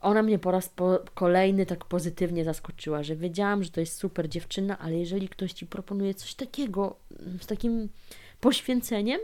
ona 0.00 0.22
mnie 0.22 0.38
po 0.38 0.50
raz 0.50 0.68
po 0.68 0.98
kolejny 1.14 1.66
tak 1.66 1.84
pozytywnie 1.84 2.44
zaskoczyła, 2.44 3.02
że 3.02 3.16
wiedziałam, 3.16 3.64
że 3.64 3.70
to 3.70 3.80
jest 3.80 3.96
super 3.96 4.28
dziewczyna, 4.28 4.78
ale 4.78 4.98
jeżeli 4.98 5.28
ktoś 5.28 5.52
ci 5.52 5.66
proponuje 5.66 6.14
coś 6.14 6.34
takiego, 6.34 6.96
z 7.40 7.46
takim 7.46 7.88
poświęceniem, 8.40 9.20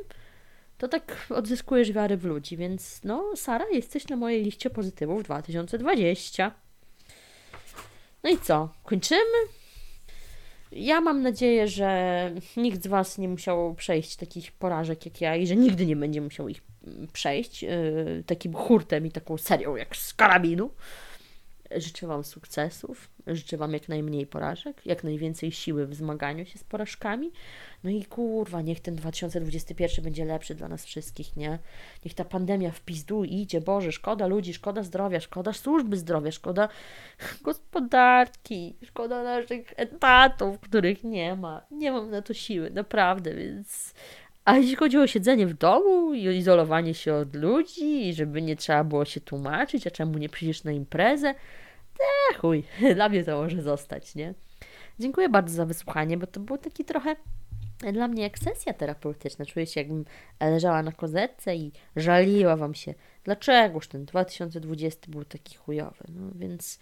to 0.78 0.88
tak 0.88 1.26
odzyskujesz 1.30 1.92
wiarę 1.92 2.16
w 2.16 2.24
ludzi. 2.24 2.56
Więc 2.56 3.01
no, 3.05 3.24
Sara, 3.36 3.64
jesteś 3.72 4.09
na 4.09 4.16
mojej 4.16 4.44
liście 4.44 4.70
pozytywów 4.70 5.22
2020. 5.22 6.55
No 8.24 8.30
i 8.30 8.38
co? 8.38 8.68
Kończymy? 8.84 9.20
Ja 10.72 11.01
mam 11.01 11.22
nadzieję, 11.22 11.68
że 11.68 12.30
nikt 12.56 12.84
z 12.84 12.86
Was 12.86 13.18
nie 13.18 13.28
musiał 13.28 13.74
przejść 13.74 14.16
takich 14.16 14.52
porażek 14.52 15.06
jak 15.06 15.20
ja 15.20 15.36
i 15.36 15.46
że 15.46 15.56
nigdy 15.56 15.86
nie 15.86 15.96
będzie 15.96 16.20
musiał 16.20 16.48
ich 16.48 16.62
przejść 17.12 17.62
yy, 17.62 18.24
takim 18.27 18.55
hurtem 18.55 19.06
i 19.06 19.11
taką 19.11 19.39
serią 19.39 19.77
jak 19.77 19.97
z 19.97 20.15
karabinu. 20.15 20.70
Życzę 21.77 22.06
Wam 22.06 22.24
sukcesów, 22.24 23.11
życzę 23.27 23.56
Wam 23.56 23.73
jak 23.73 23.89
najmniej 23.89 24.27
porażek, 24.27 24.86
jak 24.86 25.05
najwięcej 25.05 25.52
siły 25.52 25.86
w 25.86 25.94
zmaganiu 25.94 26.47
się 26.47 26.59
z 26.59 26.65
porażkami. 26.65 27.32
No 27.85 27.90
i 27.90 28.05
kurwa, 28.05 28.62
niech 28.62 28.81
ten 28.81 28.97
2021 28.97 30.05
będzie 30.05 30.24
lepszy 30.24 30.55
dla 30.55 30.69
nas 30.69 30.85
wszystkich, 30.85 31.36
nie? 31.36 31.59
Niech 32.05 32.15
ta 32.15 32.24
pandemia 32.24 32.70
w 32.70 32.81
pizdu 32.81 33.24
idzie, 33.24 33.61
Boże, 33.61 33.93
szkoda 33.93 34.27
ludzi, 34.27 34.55
szkoda 34.55 34.82
zdrowia, 34.82 35.20
szkoda 35.20 35.52
służby 35.52 35.97
zdrowia, 35.97 36.31
szkoda 36.31 36.69
gospodarki, 37.43 38.77
szkoda 38.85 39.23
naszych 39.23 39.73
etatów, 39.77 40.61
których 40.61 41.05
nie 41.05 41.36
ma. 41.36 41.66
Nie 41.70 41.93
mam 41.93 42.11
na 42.11 42.23
to 42.23 42.35
siły, 42.35 42.70
naprawdę, 42.70 43.35
więc 43.35 43.94
a 44.44 44.56
jeśli 44.56 44.76
chodzi 44.76 44.98
o 44.98 45.06
siedzenie 45.06 45.46
w 45.46 45.54
domu 45.54 46.14
i 46.14 46.24
izolowanie 46.24 46.94
się 46.94 47.14
od 47.14 47.34
ludzi, 47.34 48.08
i 48.08 48.14
żeby 48.14 48.42
nie 48.42 48.56
trzeba 48.56 48.84
było 48.84 49.04
się 49.04 49.20
tłumaczyć, 49.20 49.86
a 49.86 49.90
czemu 49.90 50.18
nie 50.18 50.28
przyjdziesz 50.28 50.64
na 50.64 50.72
imprezę, 50.72 51.34
to 51.98 52.38
chuj, 52.40 52.64
dla 52.94 53.08
mnie 53.08 53.24
to 53.24 53.42
może 53.42 53.62
zostać, 53.62 54.14
nie? 54.14 54.34
Dziękuję 54.98 55.28
bardzo 55.28 55.54
za 55.54 55.66
wysłuchanie, 55.66 56.16
bo 56.16 56.26
to 56.26 56.40
było 56.40 56.58
taki 56.58 56.84
trochę 56.84 57.16
dla 57.92 58.08
mnie 58.08 58.22
jak 58.22 58.38
sesja 58.38 58.72
terapeutyczna. 58.72 59.46
Czuję 59.46 59.66
się, 59.66 59.80
jakbym 59.80 60.04
leżała 60.40 60.82
na 60.82 60.92
kozetce 60.92 61.56
i 61.56 61.72
żaliła 61.96 62.56
Wam 62.56 62.74
się, 62.74 62.94
dlaczegoż 63.24 63.88
ten 63.88 64.04
2020 64.04 65.10
był 65.10 65.24
taki 65.24 65.56
chujowy. 65.56 66.04
No 66.08 66.30
więc, 66.34 66.78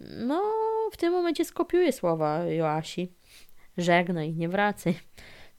no, 0.00 0.42
w 0.92 0.96
tym 0.96 1.12
momencie 1.12 1.44
skopiuję 1.44 1.92
słowa 1.92 2.44
Joasi. 2.44 3.12
Żegnaj, 3.78 4.34
nie 4.34 4.48
wracaj. 4.48 4.94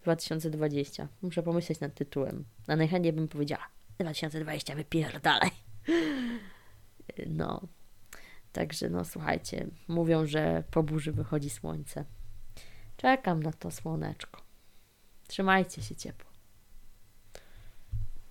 2020. 0.06 1.08
Muszę 1.22 1.44
pomyśleć 1.44 1.80
nad 1.80 1.94
tytułem. 1.94 2.46
A 2.68 2.76
najchętniej 2.76 3.14
bym 3.14 3.28
powiedziała 3.28 3.68
2020, 4.00 4.76
wypierdalaj. 4.76 5.50
No. 7.28 7.62
Także 8.52 8.90
no 8.90 9.06
słuchajcie, 9.06 9.68
mówią, 9.88 10.26
że 10.26 10.64
po 10.72 10.84
burzy 10.84 11.12
wychodzi 11.12 11.50
słońce. 11.50 12.06
Czekam 12.98 13.44
na 13.44 13.54
to 13.54 13.72
słoneczko. 13.72 14.42
Trzymajcie 15.28 15.82
się 15.82 15.96
ciepło. 15.96 16.35